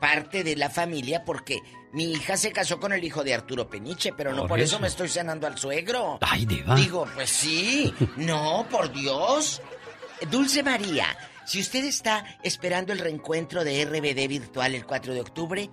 parte 0.00 0.44
de 0.44 0.56
la 0.56 0.70
familia 0.70 1.24
porque 1.24 1.60
mi 1.92 2.12
hija 2.12 2.36
se 2.36 2.52
casó 2.52 2.78
con 2.78 2.92
el 2.92 3.02
hijo 3.04 3.24
de 3.24 3.34
Arturo 3.34 3.68
Peniche, 3.68 4.12
pero 4.16 4.32
no 4.32 4.42
Por 4.42 4.50
por, 4.50 4.60
eso. 4.60 4.76
eso. 4.76 4.80
me 4.80 4.88
estoy 4.88 5.08
cenando 5.08 5.46
al 5.46 5.58
suegro. 5.58 6.18
Ay, 6.20 6.46
diva. 6.46 6.74
Digo, 6.76 7.06
pues 7.14 7.30
sí, 7.30 7.92
no, 8.16 8.66
por 8.70 8.92
Dios. 8.92 9.60
Dulce 10.30 10.62
María, 10.62 11.06
si 11.46 11.60
usted 11.60 11.84
está 11.84 12.24
esperando 12.42 12.92
el 12.92 12.98
reencuentro 12.98 13.64
de 13.64 13.84
RBD 13.84 14.28
virtual 14.28 14.74
el 14.74 14.84
4 14.86 15.14
de 15.14 15.20
octubre, 15.20 15.70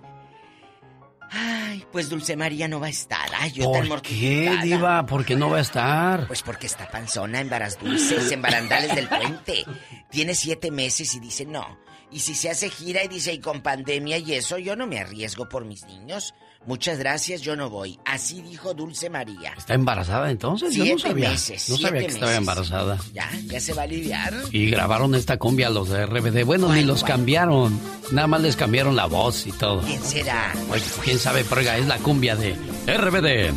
ay, 1.30 1.84
pues 1.92 2.08
Dulce 2.08 2.36
María 2.36 2.66
no 2.66 2.80
va 2.80 2.86
a 2.86 2.90
estar. 2.90 3.28
Ay, 3.38 3.52
yo 3.52 3.70
tan 3.70 3.88
¿Por 3.88 4.02
qué, 4.02 4.58
diva? 4.62 5.04
¿Por 5.06 5.24
qué 5.24 5.36
no 5.36 5.50
va 5.50 5.58
a 5.58 5.60
estar? 5.60 6.26
Pues 6.26 6.42
porque 6.42 6.66
está 6.66 6.88
panzona 6.90 7.40
en 7.40 7.50
varas 7.50 7.78
dulces, 7.78 8.32
en 8.32 8.42
barandales 8.42 8.94
del 8.94 9.08
puente. 9.08 9.64
Tiene 10.10 10.34
siete 10.34 10.70
meses 10.70 11.14
y 11.14 11.20
dice 11.20 11.44
no. 11.44 11.78
Y 12.10 12.20
si 12.20 12.34
se 12.34 12.48
hace 12.50 12.70
gira 12.70 13.04
y 13.04 13.08
dice, 13.08 13.32
y 13.34 13.38
con 13.38 13.60
pandemia 13.60 14.18
y 14.18 14.32
eso, 14.34 14.56
yo 14.58 14.76
no 14.76 14.86
me 14.86 14.98
arriesgo 14.98 15.48
por 15.48 15.64
mis 15.64 15.84
niños. 15.84 16.32
Muchas 16.66 16.98
gracias, 16.98 17.40
yo 17.42 17.54
no 17.54 17.70
voy. 17.70 17.98
Así 18.04 18.42
dijo 18.42 18.74
Dulce 18.74 19.08
María. 19.08 19.54
¿Está 19.56 19.74
embarazada 19.74 20.30
entonces? 20.30 20.74
Yo 20.74 20.80
no 20.84 20.86
Siete 20.86 21.02
sabía. 21.02 21.30
meses, 21.30 21.68
no 21.68 21.76
sabía 21.76 21.90
siete 22.00 22.06
que 22.06 22.12
estaba 22.14 22.34
embarazada. 22.34 22.98
Ya, 23.12 23.30
ya 23.46 23.60
se 23.60 23.74
va 23.74 23.82
a 23.82 23.84
aliviar. 23.84 24.34
Y 24.52 24.68
grabaron 24.70 25.14
esta 25.14 25.36
cumbia 25.38 25.70
los 25.70 25.88
de 25.90 26.04
RBD. 26.06 26.44
Bueno, 26.44 26.72
ni 26.72 26.82
los 26.82 27.04
cambiaron. 27.04 27.78
Nada 28.10 28.26
más 28.26 28.40
les 28.42 28.56
cambiaron 28.56 28.96
la 28.96 29.06
voz 29.06 29.46
y 29.46 29.52
todo. 29.52 29.82
¿Quién 29.82 30.02
será? 30.02 30.52
Oye, 30.70 30.82
quién 31.04 31.18
sabe, 31.18 31.44
pero 31.48 31.60
es 31.60 31.86
la 31.86 31.98
cumbia 31.98 32.36
de 32.36 32.54
RBD. 32.86 33.54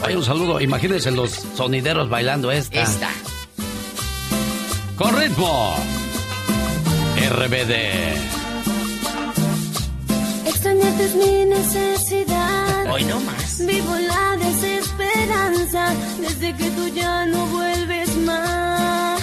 Vaya 0.00 0.16
un 0.16 0.24
saludo. 0.24 0.60
Imagínense 0.60 1.10
los 1.10 1.30
sonideros 1.56 2.08
bailando 2.08 2.50
esta. 2.50 2.82
Esta. 2.82 3.10
Con 4.96 5.16
ritmo. 5.16 5.76
RBD. 7.30 7.72
Extrañarte 10.48 11.04
es 11.04 11.14
mi 11.14 11.44
necesidad. 11.44 12.90
Hoy 12.90 13.04
no 13.04 13.20
más. 13.20 13.64
Vivo 13.64 13.94
la 13.94 14.36
desesperanza 14.36 15.94
desde 16.20 16.56
que 16.56 16.70
tú 16.70 16.88
ya 16.88 17.26
no 17.26 17.46
vuelves 17.46 18.16
más. 18.16 19.22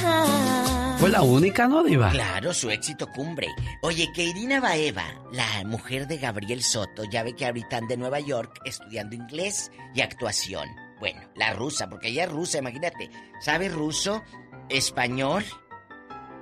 Fue 0.99 1.09
la 1.09 1.21
única, 1.21 1.67
¿no, 1.67 1.83
Diva? 1.83 2.11
Claro, 2.11 2.53
su 2.53 2.69
éxito 2.69 3.07
cumbre. 3.11 3.49
Oye, 3.81 4.09
que 4.15 4.23
Irina 4.23 4.61
Baeva, 4.61 5.03
la 5.33 5.65
mujer 5.65 6.07
de 6.07 6.17
Gabriel 6.17 6.63
Soto, 6.63 7.03
ya 7.03 7.23
ve 7.23 7.35
que 7.35 7.45
ahorita 7.45 7.79
en 7.79 7.99
Nueva 7.99 8.21
York 8.21 8.61
estudiando 8.63 9.17
inglés 9.17 9.69
y 9.93 9.99
actuación. 9.99 10.69
Bueno, 11.01 11.19
la 11.35 11.51
rusa, 11.53 11.89
porque 11.89 12.07
ella 12.07 12.23
es 12.23 12.31
rusa, 12.31 12.59
imagínate. 12.59 13.09
Sabe 13.41 13.67
ruso, 13.67 14.23
español 14.69 15.43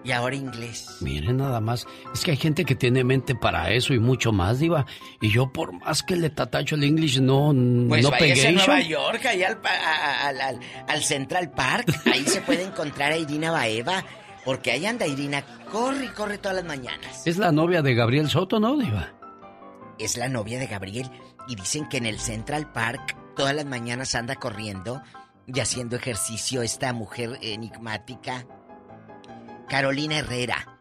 y 0.06 0.12
ahora 0.12 0.36
inglés. 0.36 0.98
Miren 1.02 1.38
nada 1.38 1.60
más. 1.60 1.88
Es 2.14 2.24
que 2.24 2.32
hay 2.32 2.38
gente 2.38 2.64
que 2.64 2.76
tiene 2.76 3.04
mente 3.04 3.34
para 3.36 3.72
eso 3.72 3.94
y 3.94 4.00
mucho 4.00 4.32
más, 4.32 4.60
Diva. 4.60 4.86
Y 5.20 5.30
yo, 5.32 5.52
por 5.52 5.74
más 5.74 6.04
que 6.04 6.16
le 6.16 6.30
tatacho 6.30 6.76
el 6.76 6.84
English, 6.84 7.20
no, 7.20 7.48
Pues 7.90 8.04
no 8.04 8.12
pegué. 8.12 8.48
a 8.48 8.52
Nueva 8.52 8.82
York, 8.82 9.26
allá 9.26 9.48
al, 9.48 9.60
al- 9.66 10.42
al- 10.42 10.60
al 10.88 11.04
Central 11.04 11.52
Park. 11.52 11.88
Ahí 12.06 12.24
se 12.26 12.42
puede 12.42 12.64
encontrar 12.64 13.12
a 13.12 13.18
Irina 13.18 13.52
Baeva. 13.52 14.04
Porque 14.46 14.72
ahí 14.72 14.86
anda 14.86 15.08
Irina, 15.08 15.44
corre 15.72 16.06
y 16.06 16.10
corre 16.10 16.38
todas 16.38 16.56
las 16.58 16.66
mañanas. 16.66 17.26
Es 17.26 17.38
la 17.40 17.52
novia 17.52 17.82
de 17.82 17.96
Gabriel 17.96 18.30
Soto, 18.30 18.60
¿no, 18.60 18.78
Diva? 18.78 19.12
es 19.98 20.18
la 20.18 20.28
novia 20.28 20.60
de 20.60 20.68
Gabriel 20.68 21.10
y 21.48 21.56
dicen 21.56 21.88
que 21.88 21.98
en 21.98 22.06
el 22.06 22.20
Central 22.20 22.70
Park 22.74 23.16
todas 23.36 23.56
las 23.56 23.66
mañanas 23.66 24.14
anda 24.14 24.36
corriendo 24.36 25.02
y 25.48 25.60
haciendo 25.62 25.96
ejercicio 25.96 26.62
esta 26.62 26.92
mujer 26.94 27.40
enigmática, 27.42 28.46
Carolina 29.68 30.18
Herrera. 30.20 30.72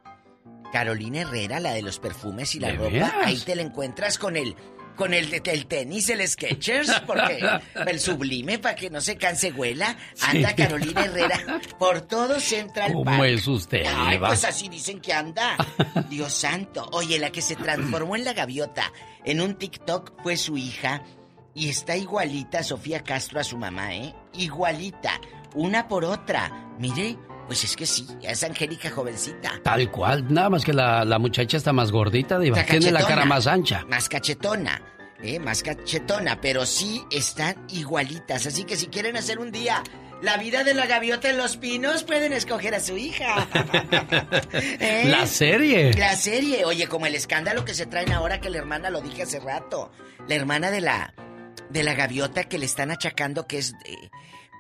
Carolina 0.73 1.21
Herrera, 1.21 1.61
la 1.61 1.73
de 1.73 1.83
los 1.83 1.99
perfumes 2.01 2.55
y 2.55 2.61
la 2.61 2.73
¿De 2.73 2.77
ropa, 2.77 3.13
ahí 3.25 3.39
te 3.39 3.55
la 3.55 3.63
encuentras 3.63 4.19
con 4.19 4.37
el 4.37 4.57
con 4.97 5.13
el, 5.13 5.43
el 5.45 5.67
tenis, 5.67 6.09
el 6.09 6.27
Skechers, 6.27 7.01
porque 7.05 7.41
el 7.89 7.99
sublime 7.99 8.61
para 8.61 8.77
que 8.77 8.91
no 8.91 9.01
se 9.01 9.17
canse 9.17 9.51
huela, 9.51 9.97
anda 10.23 10.51
Sí. 10.51 10.55
Carolina 10.55 11.05
Herrera 11.07 11.61
por 11.81 12.03
todo 12.03 12.39
Central 12.39 12.93
¿Cómo 12.93 13.05
Park. 13.05 13.25
es 13.25 13.49
usted, 13.49 13.85
Ay, 13.93 14.13
Diva? 14.17 14.29
pues 14.29 14.45
así 14.45 14.69
dicen 14.69 15.01
que 15.01 15.13
anda. 15.13 15.57
Dios 16.11 16.33
santo. 16.33 16.89
Oye, 16.93 17.19
la 17.19 17.31
que 17.33 17.43
se 17.43 17.57
transformó 17.57 18.15
en 18.15 18.25
la 18.25 18.35
gaviota 18.35 18.93
en 19.25 19.41
un 19.41 19.55
TikTok 19.57 20.23
fue 20.23 20.37
su 20.37 20.57
hija. 20.57 21.03
Y 21.57 21.69
está 21.71 21.97
igualita 21.97 22.63
Sofía 22.63 23.03
Castro 23.03 23.41
a 23.41 23.45
su 23.45 23.57
mamá, 23.59 23.95
¿eh? 23.97 24.15
Igualita. 24.35 25.21
Una 25.55 25.89
por 25.89 26.05
otra. 26.05 26.73
Mire, 26.79 27.17
pues 27.47 27.65
es 27.65 27.77
que 27.77 27.87
sí, 27.87 28.07
es 28.23 28.43
Angélica 28.43 28.91
jovencita. 28.91 29.61
Tal 29.63 29.91
cual. 29.91 30.33
Nada 30.33 30.51
más 30.51 30.65
que 30.65 30.73
la, 30.73 31.05
la 31.05 31.19
muchacha 31.19 31.57
está 31.57 31.73
más 31.73 31.93
gordita. 31.93 32.43
Está 32.43 32.65
Tiene 32.65 32.91
la 32.91 33.07
cara 33.07 33.25
más 33.25 33.47
ancha. 33.47 33.85
Más 33.89 34.09
cachetona. 34.09 34.81
¿eh? 35.23 35.39
Más 35.39 35.63
cachetona, 35.63 36.41
pero 36.41 36.67
sí 36.67 37.03
están 37.11 37.57
igualitas. 37.71 38.47
Así 38.47 38.65
que 38.65 38.77
si 38.77 38.87
quieren 38.87 39.17
hacer 39.17 39.39
un 39.39 39.51
día 39.51 39.83
la 40.23 40.37
vida 40.37 40.65
de 40.65 40.75
la 40.75 40.87
gaviota 40.87 41.29
en 41.29 41.37
los 41.37 41.57
pinos, 41.57 42.05
pueden 42.05 42.33
escoger 42.33 42.75
a 42.75 42.81
su 42.81 42.97
hija. 42.97 43.47
¿Eh? 44.53 45.05
La 45.07 45.27
serie. 45.27 45.93
La 45.95 46.17
serie, 46.17 46.65
oye, 46.65 46.87
como 46.87 47.07
el 47.07 47.15
escándalo 47.15 47.65
que 47.65 47.75
se 47.75 47.87
traen 47.87 48.13
ahora 48.13 48.41
que 48.41 48.51
la 48.51 48.59
hermana 48.59 48.91
lo 48.91 49.01
dije 49.01 49.23
hace 49.23 49.41
rato. 49.41 49.91
La 50.29 50.35
hermana 50.35 50.71
de 50.71 50.81
la 50.81 51.15
de 51.71 51.83
la 51.83 51.95
gaviota 51.95 52.45
que 52.45 52.59
le 52.59 52.67
están 52.67 52.91
achacando 52.91 53.47
que 53.47 53.59
es 53.59 53.75
eh, 53.85 54.11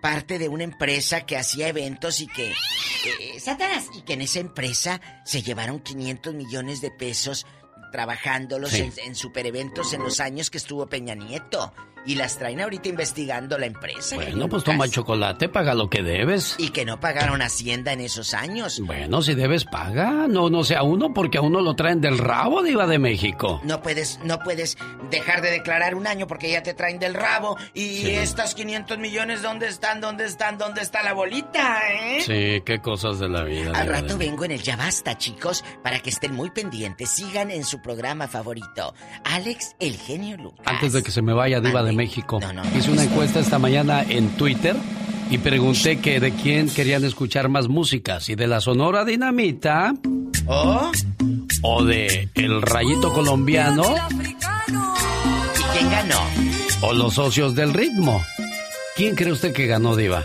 parte 0.04 0.38
de 0.38 0.50
una 0.50 0.64
empresa 0.64 1.24
que 1.24 1.38
hacía 1.38 1.68
eventos 1.68 2.20
y 2.20 2.26
que... 2.26 2.50
Eh, 2.50 3.40
Satanás, 3.40 3.86
y 3.96 4.02
que 4.02 4.12
en 4.12 4.20
esa 4.20 4.38
empresa 4.38 5.00
se 5.24 5.42
llevaron 5.42 5.80
500 5.80 6.34
millones 6.34 6.82
de 6.82 6.90
pesos 6.90 7.46
trabajándolos 7.90 8.70
Sí. 8.72 8.80
en, 8.82 8.92
en 9.02 9.14
super 9.14 9.46
eventos 9.46 9.94
en 9.94 10.02
los 10.02 10.20
años 10.20 10.50
que 10.50 10.58
estuvo 10.58 10.86
Peña 10.88 11.14
Nieto. 11.14 11.72
Y 12.06 12.16
las 12.16 12.36
traen 12.38 12.60
ahorita 12.60 12.88
investigando 12.88 13.56
la 13.58 13.66
empresa. 13.66 14.16
Bueno, 14.16 14.48
pues 14.48 14.62
toma 14.64 14.88
chocolate, 14.88 15.48
paga 15.48 15.74
lo 15.74 15.88
que 15.88 16.02
debes. 16.02 16.54
Y 16.58 16.68
que 16.70 16.84
no 16.84 17.00
pagaron 17.00 17.40
Hacienda 17.42 17.92
en 17.92 18.00
esos 18.00 18.34
años. 18.34 18.80
Bueno, 18.80 19.22
si 19.22 19.34
debes, 19.34 19.64
paga. 19.64 20.26
No, 20.28 20.50
no 20.50 20.64
sea 20.64 20.82
uno, 20.82 21.14
porque 21.14 21.38
a 21.38 21.40
uno 21.40 21.60
lo 21.60 21.74
traen 21.74 22.00
del 22.00 22.18
rabo, 22.18 22.62
Diva 22.62 22.86
de 22.86 22.98
México. 22.98 23.60
No 23.64 23.80
puedes, 23.82 24.20
no 24.24 24.38
puedes 24.40 24.76
dejar 25.10 25.40
de 25.42 25.50
declarar 25.50 25.94
un 25.94 26.06
año 26.06 26.26
porque 26.26 26.50
ya 26.50 26.62
te 26.62 26.74
traen 26.74 26.98
del 26.98 27.14
rabo. 27.14 27.56
Y 27.72 28.02
Sí. 28.02 28.10
estas 28.10 28.54
500 28.54 28.98
millones, 28.98 29.42
¿dónde 29.42 29.68
están? 29.68 30.00
¿Dónde 30.00 30.26
están? 30.26 30.58
¿Dónde 30.58 30.82
está 30.82 31.02
la 31.02 31.12
bolita, 31.14 31.80
eh? 31.90 32.20
Sí, 32.20 32.62
qué 32.66 32.80
cosas 32.80 33.18
de 33.18 33.28
la 33.28 33.42
vida. 33.44 33.72
Al 33.74 33.88
rato 33.88 34.18
vengo 34.18 34.44
en 34.44 34.50
el 34.52 34.62
Ya 34.62 34.76
Basta, 34.76 35.16
chicos, 35.16 35.64
para 35.82 36.00
que 36.00 36.10
estén 36.10 36.34
muy 36.34 36.50
pendientes. 36.50 37.08
Sigan 37.10 37.50
en 37.50 37.64
su 37.64 37.80
programa 37.80 38.28
favorito. 38.28 38.94
Alex, 39.24 39.76
el 39.80 39.96
genio 39.96 40.36
Lucas. 40.36 40.66
Antes 40.66 40.92
de 40.92 41.02
que 41.02 41.10
se 41.10 41.22
me 41.22 41.32
vaya 41.32 41.60
Diva 41.60 41.82
de 41.82 41.92
México, 41.96 42.40
hice 42.76 42.90
una 42.90 43.04
encuesta 43.04 43.40
esta 43.40 43.58
mañana 43.58 44.02
en 44.08 44.28
Twitter 44.30 44.76
y 45.30 45.38
pregunté 45.38 45.98
que 46.00 46.20
de 46.20 46.32
quién 46.32 46.68
querían 46.68 47.04
escuchar 47.04 47.48
más 47.48 47.68
músicas, 47.68 48.24
si 48.24 48.34
de 48.34 48.46
la 48.46 48.60
Sonora 48.60 49.04
Dinamita 49.04 49.94
¿Oh? 50.46 50.90
o 51.62 51.84
de 51.84 52.28
El 52.34 52.60
Rayito 52.62 53.12
Colombiano 53.12 53.82
¿Y 54.18 55.78
quién 55.78 55.90
ganó? 55.90 56.20
o 56.82 56.92
los 56.92 57.14
socios 57.14 57.54
del 57.54 57.72
ritmo. 57.72 58.22
¿Quién 58.96 59.14
cree 59.16 59.32
usted 59.32 59.52
que 59.52 59.66
ganó, 59.66 59.96
Diva? 59.96 60.24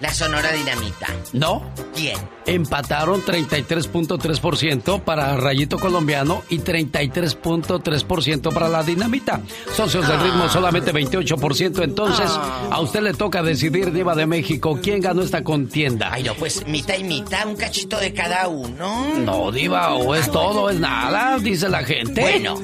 La 0.00 0.12
Sonora 0.12 0.52
Dinamita. 0.52 1.06
¿No? 1.32 1.62
¿Quién? 1.94 2.16
Empataron 2.46 3.22
33.3% 3.22 5.00
para 5.00 5.36
Rayito 5.36 5.78
Colombiano 5.78 6.42
y 6.50 6.58
33.3% 6.58 8.52
para 8.52 8.68
la 8.68 8.82
Dinamita. 8.82 9.40
Socios 9.74 10.06
del 10.06 10.20
ritmo 10.20 10.48
solamente 10.48 10.92
28%. 10.92 11.82
Entonces, 11.82 12.30
a 12.70 12.80
usted 12.80 13.02
le 13.02 13.14
toca 13.14 13.42
decidir, 13.42 13.92
Diva 13.92 14.14
de 14.14 14.26
México, 14.26 14.78
quién 14.82 15.00
ganó 15.00 15.22
esta 15.22 15.42
contienda. 15.42 16.10
Ay, 16.12 16.24
no, 16.24 16.34
pues 16.34 16.66
mitad 16.66 16.96
y 16.96 17.04
mitad, 17.04 17.46
un 17.46 17.56
cachito 17.56 17.98
de 17.98 18.12
cada 18.12 18.48
uno. 18.48 19.14
No, 19.18 19.50
Diva, 19.50 19.94
o 19.94 20.14
es 20.14 20.30
todo 20.30 20.62
o 20.62 20.70
es 20.70 20.78
nada, 20.78 21.38
dice 21.38 21.68
la 21.68 21.84
gente. 21.84 22.20
Bueno, 22.20 22.60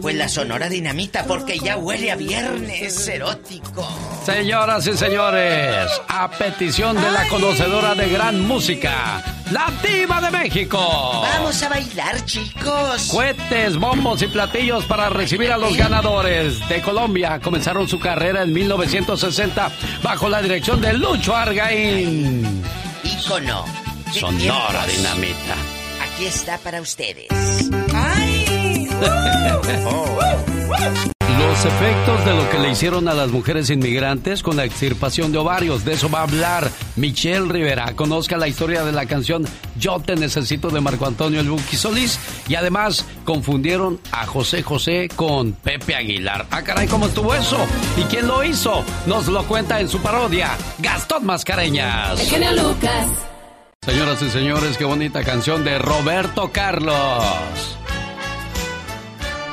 pues 0.00 0.16
la 0.16 0.28
Sonora 0.28 0.68
Dinamita, 0.68 1.24
porque 1.24 1.58
ya 1.58 1.76
huele 1.76 2.10
a 2.10 2.16
viernes 2.16 3.06
erótico. 3.08 3.86
Señoras 4.24 4.86
y 4.86 4.96
señores, 4.96 5.88
a 6.08 6.30
petición 6.30 6.96
de 6.96 7.10
la 7.10 7.28
conocedora 7.28 7.94
de 7.94 8.08
gran 8.08 8.40
música, 8.46 9.11
la 9.50 9.72
Diva 9.82 10.20
de 10.20 10.30
México. 10.30 10.78
Vamos 11.22 11.62
a 11.62 11.68
bailar, 11.68 12.24
chicos. 12.24 13.08
Cohetes, 13.10 13.76
bombos 13.76 14.22
y 14.22 14.26
platillos 14.28 14.84
para 14.84 15.08
recibir 15.08 15.52
a 15.52 15.56
los 15.56 15.76
ganadores 15.76 16.66
de 16.68 16.80
Colombia. 16.80 17.40
Comenzaron 17.40 17.88
su 17.88 17.98
carrera 17.98 18.42
en 18.42 18.52
1960 18.52 19.70
bajo 20.02 20.28
la 20.28 20.40
dirección 20.42 20.80
de 20.80 20.92
Lucho 20.94 21.34
Argaín. 21.34 22.62
Ícono. 23.04 23.64
¿Qué 24.12 24.20
Sonora 24.20 24.84
tiempos? 24.84 24.96
Dinamita. 24.96 25.56
Aquí 26.02 26.26
está 26.26 26.58
para 26.58 26.80
ustedes. 26.80 27.28
¡Ay! 27.94 28.88
Los 31.52 31.66
efectos 31.66 32.24
de 32.24 32.34
lo 32.34 32.48
que 32.48 32.58
le 32.58 32.70
hicieron 32.70 33.08
a 33.08 33.14
las 33.14 33.28
mujeres 33.28 33.68
inmigrantes 33.68 34.42
con 34.42 34.56
la 34.56 34.64
extirpación 34.64 35.32
de 35.32 35.38
ovarios. 35.38 35.84
De 35.84 35.92
eso 35.92 36.08
va 36.08 36.20
a 36.20 36.22
hablar 36.22 36.70
Michelle 36.96 37.46
Rivera. 37.46 37.94
Conozca 37.94 38.38
la 38.38 38.48
historia 38.48 38.84
de 38.84 38.92
la 38.92 39.04
canción 39.04 39.46
Yo 39.78 40.00
te 40.00 40.16
necesito 40.16 40.70
de 40.70 40.80
Marco 40.80 41.04
Antonio 41.04 41.40
El 41.40 41.50
Buki 41.50 41.76
Solís. 41.76 42.18
Y 42.48 42.54
además 42.54 43.04
confundieron 43.24 44.00
a 44.12 44.24
José 44.24 44.62
José 44.62 45.10
con 45.14 45.52
Pepe 45.52 45.94
Aguilar. 45.94 46.46
Ah, 46.50 46.62
caray, 46.62 46.88
¿cómo 46.88 47.04
estuvo 47.04 47.34
eso? 47.34 47.58
¿Y 47.98 48.04
quién 48.04 48.28
lo 48.28 48.42
hizo? 48.42 48.82
Nos 49.04 49.28
lo 49.28 49.46
cuenta 49.46 49.78
en 49.78 49.90
su 49.90 50.00
parodia, 50.00 50.56
Gastón 50.78 51.26
Mascareñas. 51.26 52.18
Genio 52.30 52.52
Lucas. 52.52 53.08
Señoras 53.84 54.22
y 54.22 54.30
señores, 54.30 54.78
qué 54.78 54.86
bonita 54.86 55.22
canción 55.22 55.64
de 55.64 55.78
Roberto 55.78 56.50
Carlos. 56.50 57.76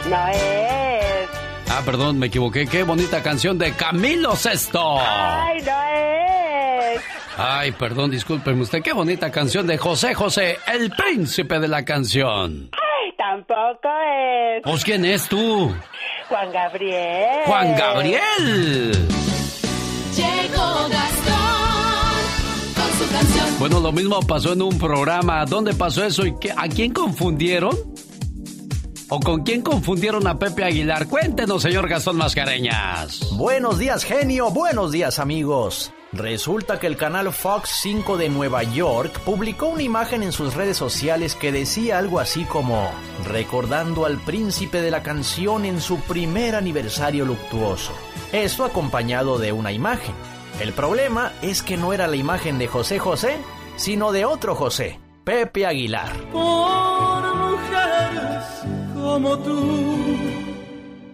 No 0.09 0.27
es. 0.29 0.68
Ah, 1.79 1.81
perdón, 1.85 2.19
me 2.19 2.27
equivoqué. 2.27 2.67
Qué 2.67 2.83
bonita 2.83 3.23
canción 3.23 3.57
de 3.57 3.71
Camilo 3.73 4.35
Sesto. 4.35 4.99
Ay, 4.99 5.61
no 5.61 6.91
es. 6.95 7.01
Ay, 7.37 7.71
perdón, 7.71 8.11
discúlpeme 8.11 8.61
usted. 8.63 8.81
Qué 8.83 8.91
bonita 8.91 9.31
canción 9.31 9.65
de 9.65 9.77
José 9.77 10.13
José, 10.13 10.57
el 10.67 10.91
príncipe 10.91 11.57
de 11.59 11.69
la 11.69 11.85
canción. 11.85 12.69
Ay, 12.73 13.13
tampoco 13.17 13.87
es. 14.57 14.61
Pues, 14.63 14.83
¿quién 14.83 15.05
es 15.05 15.29
tú? 15.29 15.73
Juan 16.27 16.51
Gabriel. 16.51 17.43
Juan 17.45 17.75
Gabriel. 17.77 18.91
Llegó 20.17 20.89
Gastón 20.89 22.75
con 22.75 22.91
su 23.07 23.09
canción. 23.13 23.59
Bueno, 23.59 23.79
lo 23.79 23.91
mismo 23.93 24.19
pasó 24.21 24.51
en 24.51 24.61
un 24.63 24.77
programa. 24.77 25.45
¿Dónde 25.45 25.73
pasó 25.73 26.03
eso 26.03 26.25
y 26.25 26.35
qué- 26.39 26.51
a 26.55 26.67
quién 26.67 26.91
confundieron? 26.93 27.71
¿O 29.11 29.19
con 29.19 29.41
quién 29.41 29.63
confundieron 29.63 30.27
a 30.27 30.37
Pepe 30.37 30.63
Aguilar? 30.63 31.07
Cuéntenos, 31.07 31.63
señor 31.63 31.89
Gastón 31.89 32.17
Mascareñas. 32.17 33.31
Buenos 33.31 33.79
días, 33.79 34.03
genio. 34.03 34.51
Buenos 34.51 34.91
días, 34.91 35.17
amigos. 35.17 35.91
Resulta 36.13 36.79
que 36.79 36.85
el 36.85 36.95
canal 36.95 37.33
Fox 37.33 37.69
5 37.81 38.17
de 38.17 38.29
Nueva 38.29 38.61
York 38.61 39.19
publicó 39.21 39.69
una 39.69 39.81
imagen 39.81 40.21
en 40.21 40.31
sus 40.31 40.53
redes 40.53 40.77
sociales 40.77 41.33
que 41.35 41.51
decía 41.51 41.97
algo 41.97 42.19
así 42.19 42.43
como 42.45 42.91
recordando 43.27 44.05
al 44.05 44.17
príncipe 44.19 44.79
de 44.79 44.91
la 44.91 45.01
canción 45.01 45.65
en 45.65 45.81
su 45.81 45.99
primer 46.01 46.53
aniversario 46.53 47.25
luctuoso. 47.25 47.93
Esto 48.31 48.63
acompañado 48.63 49.39
de 49.39 49.51
una 49.51 49.71
imagen. 49.71 50.13
El 50.61 50.71
problema 50.71 51.31
es 51.41 51.63
que 51.63 51.77
no 51.77 51.93
era 51.93 52.05
la 52.05 52.15
imagen 52.15 52.59
de 52.59 52.67
José 52.67 52.99
José, 52.99 53.37
sino 53.75 54.11
de 54.11 54.25
otro 54.25 54.53
José, 54.53 54.99
Pepe 55.23 55.65
Aguilar. 55.65 56.11
Por 56.31 57.35
mujeres 57.35 58.78
como 59.09 59.39
tú. 59.39 60.17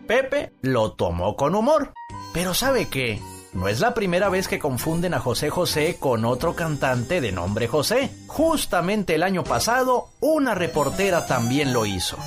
Pepe 0.05 0.51
lo 0.61 0.91
tomó 0.91 1.37
con 1.37 1.55
humor. 1.55 1.93
Pero 2.33 2.53
¿sabe 2.53 2.89
qué? 2.89 3.21
No 3.53 3.69
es 3.69 3.79
la 3.79 3.93
primera 3.93 4.27
vez 4.27 4.49
que 4.49 4.59
confunden 4.59 5.13
a 5.13 5.21
José 5.21 5.49
José 5.49 5.95
con 5.97 6.25
otro 6.25 6.55
cantante 6.55 7.21
de 7.21 7.31
nombre 7.31 7.69
José. 7.69 8.11
Justamente 8.27 9.15
el 9.15 9.23
año 9.23 9.45
pasado, 9.45 10.09
una 10.19 10.53
reportera 10.55 11.25
también 11.25 11.71
lo 11.71 11.85
hizo. 11.85 12.17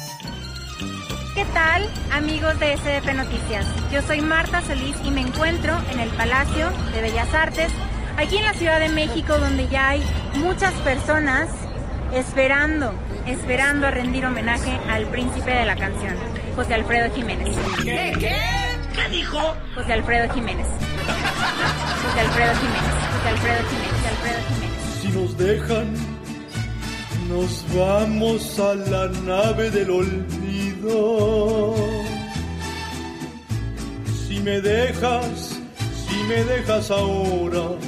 ¿Qué 1.34 1.44
tal, 1.52 1.86
amigos 2.12 2.58
de 2.58 2.74
SDP 2.74 3.14
Noticias? 3.14 3.66
Yo 3.92 4.00
soy 4.00 4.22
Marta 4.22 4.62
Solís 4.62 4.96
y 5.04 5.10
me 5.10 5.20
encuentro 5.20 5.76
en 5.92 6.00
el 6.00 6.08
Palacio 6.10 6.70
de 6.94 7.02
Bellas 7.02 7.32
Artes, 7.34 7.70
aquí 8.16 8.38
en 8.38 8.44
la 8.44 8.54
Ciudad 8.54 8.80
de 8.80 8.88
México, 8.88 9.36
donde 9.38 9.68
ya 9.68 9.90
hay 9.90 10.02
muchas 10.36 10.72
personas 10.80 11.50
esperando, 12.14 12.94
esperando 13.30 13.86
a 13.86 13.90
rendir 13.90 14.24
homenaje 14.26 14.78
al 14.88 15.06
príncipe 15.06 15.50
de 15.50 15.64
la 15.66 15.76
canción, 15.76 16.14
José 16.56 16.74
Alfredo 16.74 17.14
Jiménez. 17.14 17.56
¿Qué? 17.82 18.12
¿Qué? 18.18 18.36
¿Qué 18.94 19.08
dijo? 19.10 19.38
José 19.74 19.92
Alfredo 19.92 20.32
Jiménez. 20.34 20.66
José 20.66 22.20
Alfredo 22.20 22.54
Jiménez. 22.54 22.94
José 23.12 23.28
Alfredo 23.28 23.62
Jiménez. 23.70 23.92
José 23.92 24.08
Alfredo 24.08 24.40
Jiménez. 24.48 24.80
Si 25.00 25.08
nos 25.08 25.38
dejan, 25.38 25.94
nos 27.28 27.64
vamos 27.74 28.58
a 28.58 28.74
la 28.74 29.08
nave 29.24 29.70
del 29.70 29.90
olvido. 29.90 31.74
Si 34.26 34.40
me 34.40 34.60
dejas, 34.60 35.60
si 36.08 36.16
me 36.24 36.44
dejas 36.44 36.90
ahora, 36.90 37.78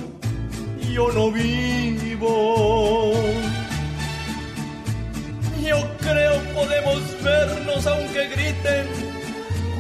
yo 0.93 1.11
no 1.13 1.31
vivo. 1.33 3.15
Yo 5.71 5.79
creo 6.01 6.35
podemos 6.53 7.01
vernos 7.23 7.87
aunque 7.87 8.27
griten 8.27 8.89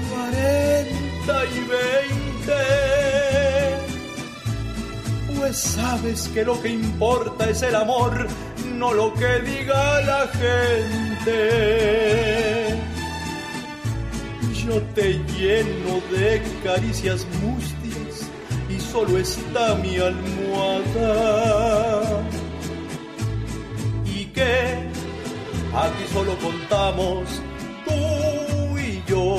40 0.09 1.45
y 1.47 1.59
20. 1.67 2.55
Pues 5.37 5.57
sabes 5.57 6.29
que 6.29 6.45
lo 6.45 6.62
que 6.62 6.69
importa 6.69 7.51
es 7.51 7.62
el 7.62 7.75
amor, 7.75 8.29
no 8.77 8.95
lo 8.95 9.12
que 9.15 9.41
diga 9.41 10.01
la 10.03 10.29
gente. 10.29 11.39
Yo 14.65 14.81
te 14.95 15.15
lleno 15.35 16.01
de 16.12 16.41
caricias 16.62 17.27
mustias 17.43 18.31
y 18.69 18.79
solo 18.79 19.19
está 19.19 19.75
mi 19.75 19.97
almohada. 19.99 21.33
Y 24.05 24.27
que 24.27 24.89
aquí 25.74 26.05
solo 26.12 26.36
contamos 26.38 27.42
tú 27.86 28.78
y 28.78 29.02
yo. 29.06 29.36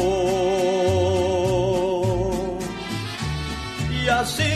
Y 4.04 4.08
así, 4.10 4.54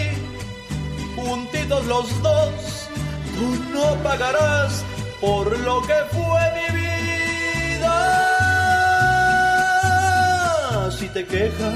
juntitos 1.16 1.86
los 1.86 2.22
dos, 2.22 2.90
tú 3.36 3.56
no 3.74 3.96
pagarás 4.04 4.84
por 5.22 5.58
lo 5.60 5.82
que 5.82 5.96
fue 6.12 6.42
mi 6.58 6.68
vida. 6.80 7.96
Si 10.92 11.08
te 11.10 11.26
quejas 11.26 11.74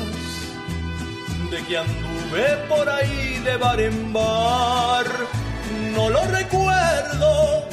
de 1.51 1.57
que 1.67 1.77
anduve 1.77 2.57
por 2.67 2.88
ahí 2.89 3.41
de 3.43 3.57
bar 3.57 3.80
en 3.80 4.13
bar, 4.13 5.05
no 5.95 6.09
lo 6.09 6.23
recuerdo, 6.26 7.65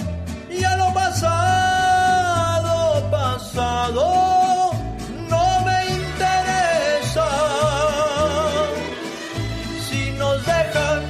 ya 0.51 0.77
lo 0.77 0.93
pasado, 0.95 1.56
pasado, 3.57 4.73
no 5.31 5.65
me 5.65 5.87
interesa. 5.97 7.27
Si 9.89 10.11
nos 10.19 10.45
dejan... 10.45 11.03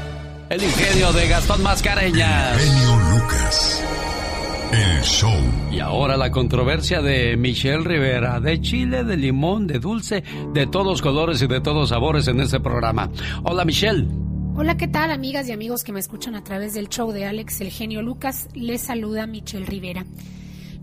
El 0.50 0.62
ingenio 0.62 1.12
de 1.12 1.28
Gastón 1.28 1.62
Mascareñas. 1.64 2.58
Genio 2.58 2.96
Lucas. 3.10 3.84
El 4.72 5.02
show. 5.02 5.34
Y 5.72 5.80
ahora 5.80 6.16
la 6.16 6.30
controversia 6.30 7.02
de 7.02 7.36
Michelle 7.36 7.82
Rivera, 7.82 8.40
de 8.40 8.60
chile, 8.60 9.02
de 9.02 9.16
limón, 9.16 9.66
de 9.66 9.80
dulce, 9.80 10.22
de 10.54 10.66
todos 10.66 11.02
colores 11.02 11.42
y 11.42 11.48
de 11.48 11.60
todos 11.60 11.88
sabores 11.88 12.28
en 12.28 12.40
este 12.40 12.60
programa. 12.60 13.10
Hola 13.42 13.64
Michelle. 13.64 14.06
Hola, 14.54 14.76
¿qué 14.76 14.88
tal 14.88 15.10
amigas 15.10 15.48
y 15.48 15.52
amigos 15.52 15.84
que 15.84 15.92
me 15.92 16.00
escuchan 16.00 16.34
a 16.34 16.42
través 16.42 16.72
del 16.74 16.88
show 16.88 17.12
de 17.12 17.26
Alex 17.26 17.60
El 17.60 17.70
Genio 17.70 18.02
Lucas? 18.02 18.48
Les 18.54 18.80
saluda 18.80 19.26
Michelle 19.26 19.66
Rivera. 19.66 20.06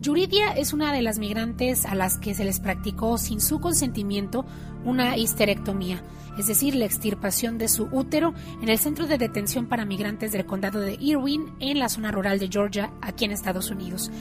Yuridia 0.03 0.51
es 0.51 0.73
una 0.73 0.91
de 0.91 1.01
las 1.01 1.17
migrantes 1.17 1.85
a 1.85 1.95
las 1.95 2.17
que 2.17 2.33
se 2.33 2.43
les 2.43 2.59
practicó 2.59 3.17
sin 3.17 3.39
su 3.39 3.61
consentimiento 3.61 4.45
una 4.83 5.15
histerectomía, 5.15 6.03
es 6.37 6.47
decir, 6.47 6.75
la 6.75 6.83
extirpación 6.83 7.57
de 7.57 7.69
su 7.69 7.87
útero 7.89 8.33
en 8.61 8.67
el 8.67 8.77
centro 8.79 9.07
de 9.07 9.17
detención 9.17 9.67
para 9.67 9.85
migrantes 9.85 10.33
del 10.33 10.45
condado 10.45 10.81
de 10.81 10.97
Irwin 10.99 11.53
en 11.61 11.79
la 11.79 11.87
zona 11.87 12.11
rural 12.11 12.37
de 12.37 12.49
Georgia, 12.49 12.91
aquí 13.01 13.23
en 13.23 13.31
Estados 13.31 13.71
Unidos. 13.71 14.11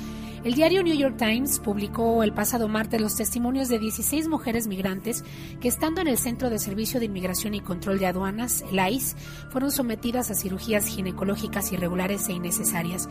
El 0.44 0.54
diario 0.54 0.84
New 0.84 0.96
York 0.96 1.16
Times 1.18 1.58
publicó 1.58 2.22
el 2.22 2.32
pasado 2.32 2.68
martes 2.68 3.00
los 3.00 3.16
testimonios 3.16 3.68
de 3.68 3.80
16 3.80 4.28
mujeres 4.28 4.68
migrantes 4.68 5.24
que 5.60 5.68
estando 5.68 6.00
en 6.00 6.06
el 6.08 6.18
Centro 6.18 6.48
de 6.48 6.60
Servicio 6.60 7.00
de 7.00 7.06
Inmigración 7.06 7.54
y 7.54 7.60
Control 7.60 7.98
de 7.98 8.06
Aduanas, 8.06 8.64
el 8.70 8.80
ICE, 8.92 9.16
fueron 9.50 9.72
sometidas 9.72 10.30
a 10.30 10.34
cirugías 10.34 10.86
ginecológicas 10.86 11.72
irregulares 11.72 12.28
e 12.28 12.32
innecesarias. 12.32 13.08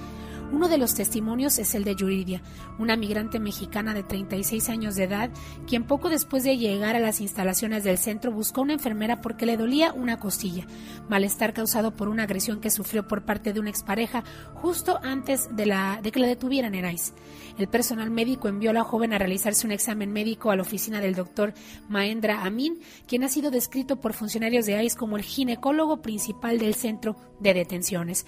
Uno 0.52 0.68
de 0.68 0.78
los 0.78 0.94
testimonios 0.94 1.60
es 1.60 1.76
el 1.76 1.86
de 1.86 1.96
Yuridia, 1.96 2.42
una 2.78 2.98
migrante 2.98 3.40
mexicana 3.40 3.94
de 3.94 4.04
36 4.04 4.68
años 4.68 4.96
de 4.96 5.06
edad, 5.06 5.30
quien 5.66 5.86
poco 5.86 6.10
después 6.10 6.44
de 6.44 6.58
llegar 6.58 6.98
a 6.98 7.00
las 7.00 7.22
instalaciones 7.22 7.86
del 7.86 7.98
centro 7.98 8.34
buscó 8.34 8.62
una 8.62 8.74
enfermera 8.74 9.22
porque 9.22 9.46
le 9.46 9.56
dolía 9.56 9.94
una 9.94 10.20
costilla, 10.20 10.68
malestar 11.08 11.54
causado 11.54 11.96
por 11.96 12.10
una 12.10 12.24
agresión 12.24 12.60
que 12.60 12.70
sufrió 12.70 13.08
por 13.08 13.24
parte 13.24 13.54
de 13.54 13.62
una 13.62 13.70
expareja 13.70 14.26
justo 14.56 15.00
antes 15.04 15.48
de, 15.56 15.64
que 16.12 16.20
la 16.20 16.28
detuvieran 16.28 16.76
en 16.76 16.92
ICE. 16.92 17.14
El 17.58 17.70
personal 17.70 18.12
médico 18.12 18.50
envió 18.50 18.72
a 18.72 18.74
la 18.74 18.84
joven 18.84 19.14
a 19.14 19.18
realizarse 19.18 19.66
un 19.66 19.72
examen 19.72 20.12
médico 20.12 20.52
a 20.52 20.58
la 20.58 20.64
oficina 20.64 21.00
del 21.00 21.16
doctor 21.16 21.54
Mahendra 21.88 22.44
Amin, 22.44 22.80
quien 23.08 23.24
ha 23.24 23.30
sido 23.30 23.52
descrito 23.52 24.02
por 24.02 24.14
funcionarios 24.14 24.66
de 24.66 24.84
ICE 24.84 24.98
como 24.98 25.16
el 25.16 25.24
ginecólogo 25.24 26.02
principal 26.02 26.60
del 26.60 26.76
centro 26.76 27.16
de 27.40 27.54
detenciones. 27.54 28.26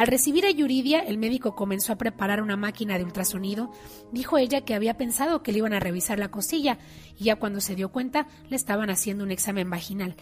Al 0.00 0.06
recibir 0.06 0.46
a 0.46 0.50
Yuridia, 0.50 1.00
el 1.00 1.18
médico 1.18 1.54
comenzó 1.54 1.92
a 1.92 1.98
preparar 1.98 2.40
una 2.40 2.56
máquina 2.56 2.96
de 2.96 3.04
ultrasonido. 3.04 3.70
Dijo 4.12 4.38
ella 4.38 4.62
que 4.62 4.72
había 4.72 4.96
pensado 4.96 5.42
que 5.42 5.52
le 5.52 5.58
iban 5.58 5.74
a 5.74 5.78
revisar 5.78 6.18
la 6.18 6.30
costilla 6.30 6.78
y 7.18 7.24
ya 7.24 7.36
cuando 7.36 7.60
se 7.60 7.74
dio 7.74 7.92
cuenta 7.92 8.26
le 8.48 8.56
estaban 8.56 8.88
haciendo 8.88 9.24
un 9.24 9.30
examen 9.30 9.68
vaginal. 9.68 10.16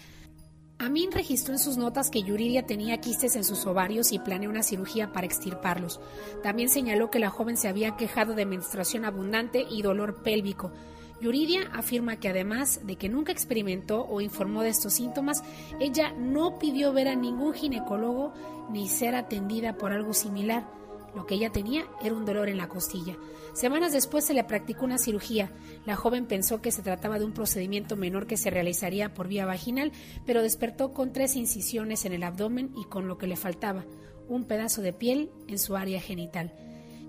Amin 0.80 1.12
registró 1.12 1.55
en 1.55 1.60
sus 1.60 1.76
notas 1.76 2.10
que 2.10 2.24
Yuridia 2.24 2.66
tenía 2.66 3.00
quistes 3.00 3.36
en 3.36 3.44
sus 3.44 3.66
ovarios 3.66 4.10
y 4.10 4.18
planeó 4.18 4.50
una 4.50 4.64
cirugía 4.64 5.12
para 5.12 5.26
extirparlos. 5.26 6.00
También 6.42 6.70
señaló 6.70 7.12
que 7.12 7.20
la 7.20 7.30
joven 7.30 7.56
se 7.56 7.68
había 7.68 7.96
quejado 7.96 8.34
de 8.34 8.46
menstruación 8.46 9.05
abundante 9.05 9.64
y 9.70 9.82
dolor 9.82 10.24
pélvico. 10.24 10.72
Yuridia 11.20 11.70
afirma 11.73 12.16
que 12.16 12.28
además 12.28 12.81
de 12.85 12.97
que 12.97 13.09
nunca 13.09 13.32
experimentó 13.32 14.07
o 14.07 14.20
informó 14.20 14.62
de 14.62 14.69
estos 14.69 14.95
síntomas, 14.95 15.43
ella 15.81 16.12
no 16.12 16.59
pidió 16.59 16.93
ver 16.93 17.09
a 17.09 17.16
ningún 17.16 17.55
ginecólogo 17.55 18.32
ni 18.70 18.89
ser 18.89 19.15
atendida 19.15 19.77
por 19.77 19.93
algo 19.93 20.12
similar. 20.12 20.69
Lo 21.15 21.27
que 21.27 21.35
ella 21.35 21.51
tenía 21.51 21.85
era 22.03 22.15
un 22.15 22.24
dolor 22.24 22.49
en 22.49 22.59
la 22.59 22.69
costilla. 22.69 23.16
Semanas 23.53 23.93
después 23.93 24.24
se 24.24 24.35
le 24.35 24.45
practicó 24.45 24.85
una 24.85 24.99
cirugía. 24.99 25.51
La 25.85 25.97
joven 25.97 26.27
pensó 26.27 26.61
que 26.61 26.70
se 26.70 26.82
trataba 26.82 27.19
de 27.19 27.24
un 27.24 27.32
procedimiento 27.32 27.97
menor 27.97 28.27
que 28.27 28.36
se 28.36 28.51
realizaría 28.51 29.15
por 29.15 29.27
vía 29.27 29.47
vaginal, 29.47 29.90
pero 30.27 30.43
despertó 30.43 30.93
con 30.93 31.12
tres 31.12 31.35
incisiones 31.35 32.05
en 32.05 32.12
el 32.12 32.23
abdomen 32.23 32.70
y 32.77 32.85
con 32.85 33.09
lo 33.09 33.19
que 33.19 33.27
le 33.27 33.36
faltaba, 33.36 33.85
un 34.28 34.45
pedazo 34.45 34.82
de 34.82 34.93
piel 34.93 35.31
en 35.49 35.59
su 35.59 35.77
área 35.77 36.01
genital. 36.01 36.53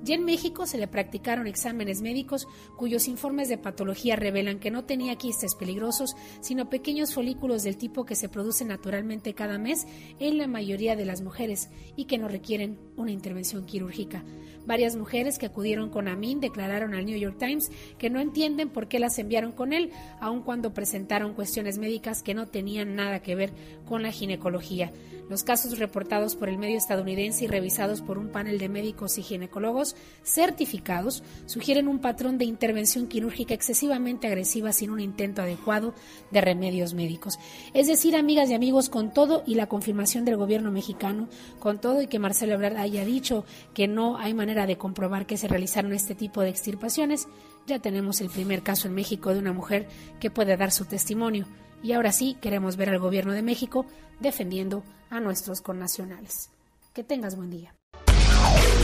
Ya 0.03 0.15
en 0.15 0.23
México 0.23 0.65
se 0.65 0.77
le 0.77 0.87
practicaron 0.87 1.45
exámenes 1.45 2.01
médicos 2.01 2.47
cuyos 2.77 3.07
informes 3.07 3.49
de 3.49 3.57
patología 3.57 4.15
revelan 4.15 4.59
que 4.59 4.71
no 4.71 4.85
tenía 4.85 5.15
quistes 5.17 5.55
peligrosos, 5.55 6.15
sino 6.39 6.69
pequeños 6.69 7.13
folículos 7.13 7.63
del 7.63 7.77
tipo 7.77 8.05
que 8.05 8.15
se 8.15 8.29
producen 8.29 8.69
naturalmente 8.69 9.33
cada 9.33 9.57
mes 9.57 9.85
en 10.19 10.37
la 10.37 10.47
mayoría 10.47 10.95
de 10.95 11.05
las 11.05 11.21
mujeres 11.21 11.69
y 11.95 12.05
que 12.05 12.17
no 12.17 12.27
requieren 12.27 12.79
una 12.95 13.11
intervención 13.11 13.65
quirúrgica. 13.65 14.23
Varias 14.65 14.95
mujeres 14.95 15.39
que 15.39 15.47
acudieron 15.47 15.89
con 15.89 16.07
Amin 16.07 16.39
declararon 16.39 16.93
al 16.93 17.05
New 17.05 17.17
York 17.17 17.37
Times 17.39 17.71
que 17.97 18.09
no 18.09 18.19
entienden 18.19 18.69
por 18.69 18.87
qué 18.87 18.99
las 18.99 19.17
enviaron 19.17 19.51
con 19.51 19.73
él, 19.73 19.91
aun 20.19 20.43
cuando 20.43 20.73
presentaron 20.73 21.33
cuestiones 21.33 21.77
médicas 21.77 22.21
que 22.21 22.35
no 22.35 22.47
tenían 22.47 22.95
nada 22.95 23.21
que 23.21 23.35
ver 23.35 23.51
con 23.89 24.03
la 24.03 24.11
ginecología. 24.11 24.91
Los 25.29 25.43
casos 25.43 25.77
reportados 25.77 26.35
por 26.35 26.49
el 26.49 26.57
medio 26.57 26.77
estadounidense 26.77 27.45
y 27.45 27.47
revisados 27.47 28.01
por 28.01 28.17
un 28.17 28.29
panel 28.29 28.57
de 28.57 28.67
médicos 28.67 29.17
y 29.19 29.21
ginecólogos 29.21 29.95
certificados 30.23 31.23
sugieren 31.45 31.87
un 31.87 31.99
patrón 31.99 32.39
de 32.39 32.45
intervención 32.45 33.07
quirúrgica 33.07 33.53
excesivamente 33.53 34.25
agresiva 34.25 34.73
sin 34.73 34.89
un 34.89 34.99
intento 34.99 35.43
adecuado 35.43 35.93
de 36.31 36.41
remedios 36.41 36.95
médicos. 36.95 37.37
Es 37.73 37.87
decir, 37.87 38.15
amigas 38.15 38.49
y 38.49 38.55
amigos, 38.55 38.89
con 38.89 39.13
todo 39.13 39.43
y 39.45 39.53
la 39.53 39.67
confirmación 39.67 40.25
del 40.25 40.37
gobierno 40.37 40.71
mexicano, 40.71 41.27
con 41.59 41.79
todo 41.79 42.01
y 42.01 42.07
que 42.07 42.17
Marcelo 42.17 42.53
Ebrard 42.53 42.77
haya 42.77 43.05
dicho 43.05 43.45
que 43.75 43.87
no 43.87 44.17
hay 44.17 44.33
manera 44.33 44.65
de 44.65 44.77
comprobar 44.77 45.27
que 45.27 45.37
se 45.37 45.47
realizaron 45.47 45.93
este 45.93 46.15
tipo 46.15 46.41
de 46.41 46.49
extirpaciones, 46.49 47.27
ya 47.67 47.79
tenemos 47.79 48.21
el 48.21 48.29
primer 48.29 48.63
caso 48.63 48.87
en 48.87 48.95
México 48.95 49.31
de 49.31 49.39
una 49.39 49.53
mujer 49.53 49.87
que 50.19 50.31
puede 50.31 50.57
dar 50.57 50.71
su 50.71 50.85
testimonio. 50.85 51.45
Y 51.81 51.93
ahora 51.93 52.11
sí 52.11 52.37
queremos 52.41 52.75
ver 52.77 52.89
al 52.89 52.99
gobierno 52.99 53.33
de 53.33 53.41
México 53.41 53.85
defendiendo 54.19 54.83
a 55.09 55.19
nuestros 55.19 55.61
connacionales. 55.61 56.49
Que 56.93 57.03
tengas 57.03 57.35
buen 57.35 57.49
día. 57.49 57.73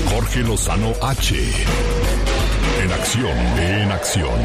Jorge 0.09 0.41
Lozano 0.41 0.91
H. 1.01 1.35
En 2.83 2.91
acción, 2.91 3.37
en 3.57 3.91
acción. 3.91 4.39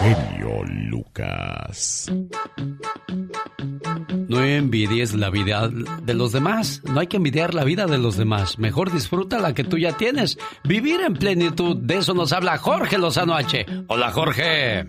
Genio 0.00 0.64
Lucas. 0.64 2.10
No 4.38 4.44
envidies 4.44 5.14
la 5.14 5.30
vida 5.30 5.68
de 5.68 6.14
los 6.14 6.30
demás. 6.30 6.80
No 6.84 7.00
hay 7.00 7.08
que 7.08 7.16
envidiar 7.16 7.54
la 7.54 7.64
vida 7.64 7.86
de 7.86 7.98
los 7.98 8.16
demás. 8.16 8.56
Mejor 8.56 8.92
disfruta 8.92 9.40
la 9.40 9.52
que 9.52 9.64
tú 9.64 9.78
ya 9.78 9.96
tienes. 9.96 10.38
Vivir 10.62 11.00
en 11.00 11.14
plenitud. 11.14 11.76
De 11.76 11.96
eso 11.96 12.14
nos 12.14 12.32
habla 12.32 12.56
Jorge 12.56 12.98
Lozano 12.98 13.34
H. 13.34 13.66
Hola, 13.88 14.12
Jorge. 14.12 14.86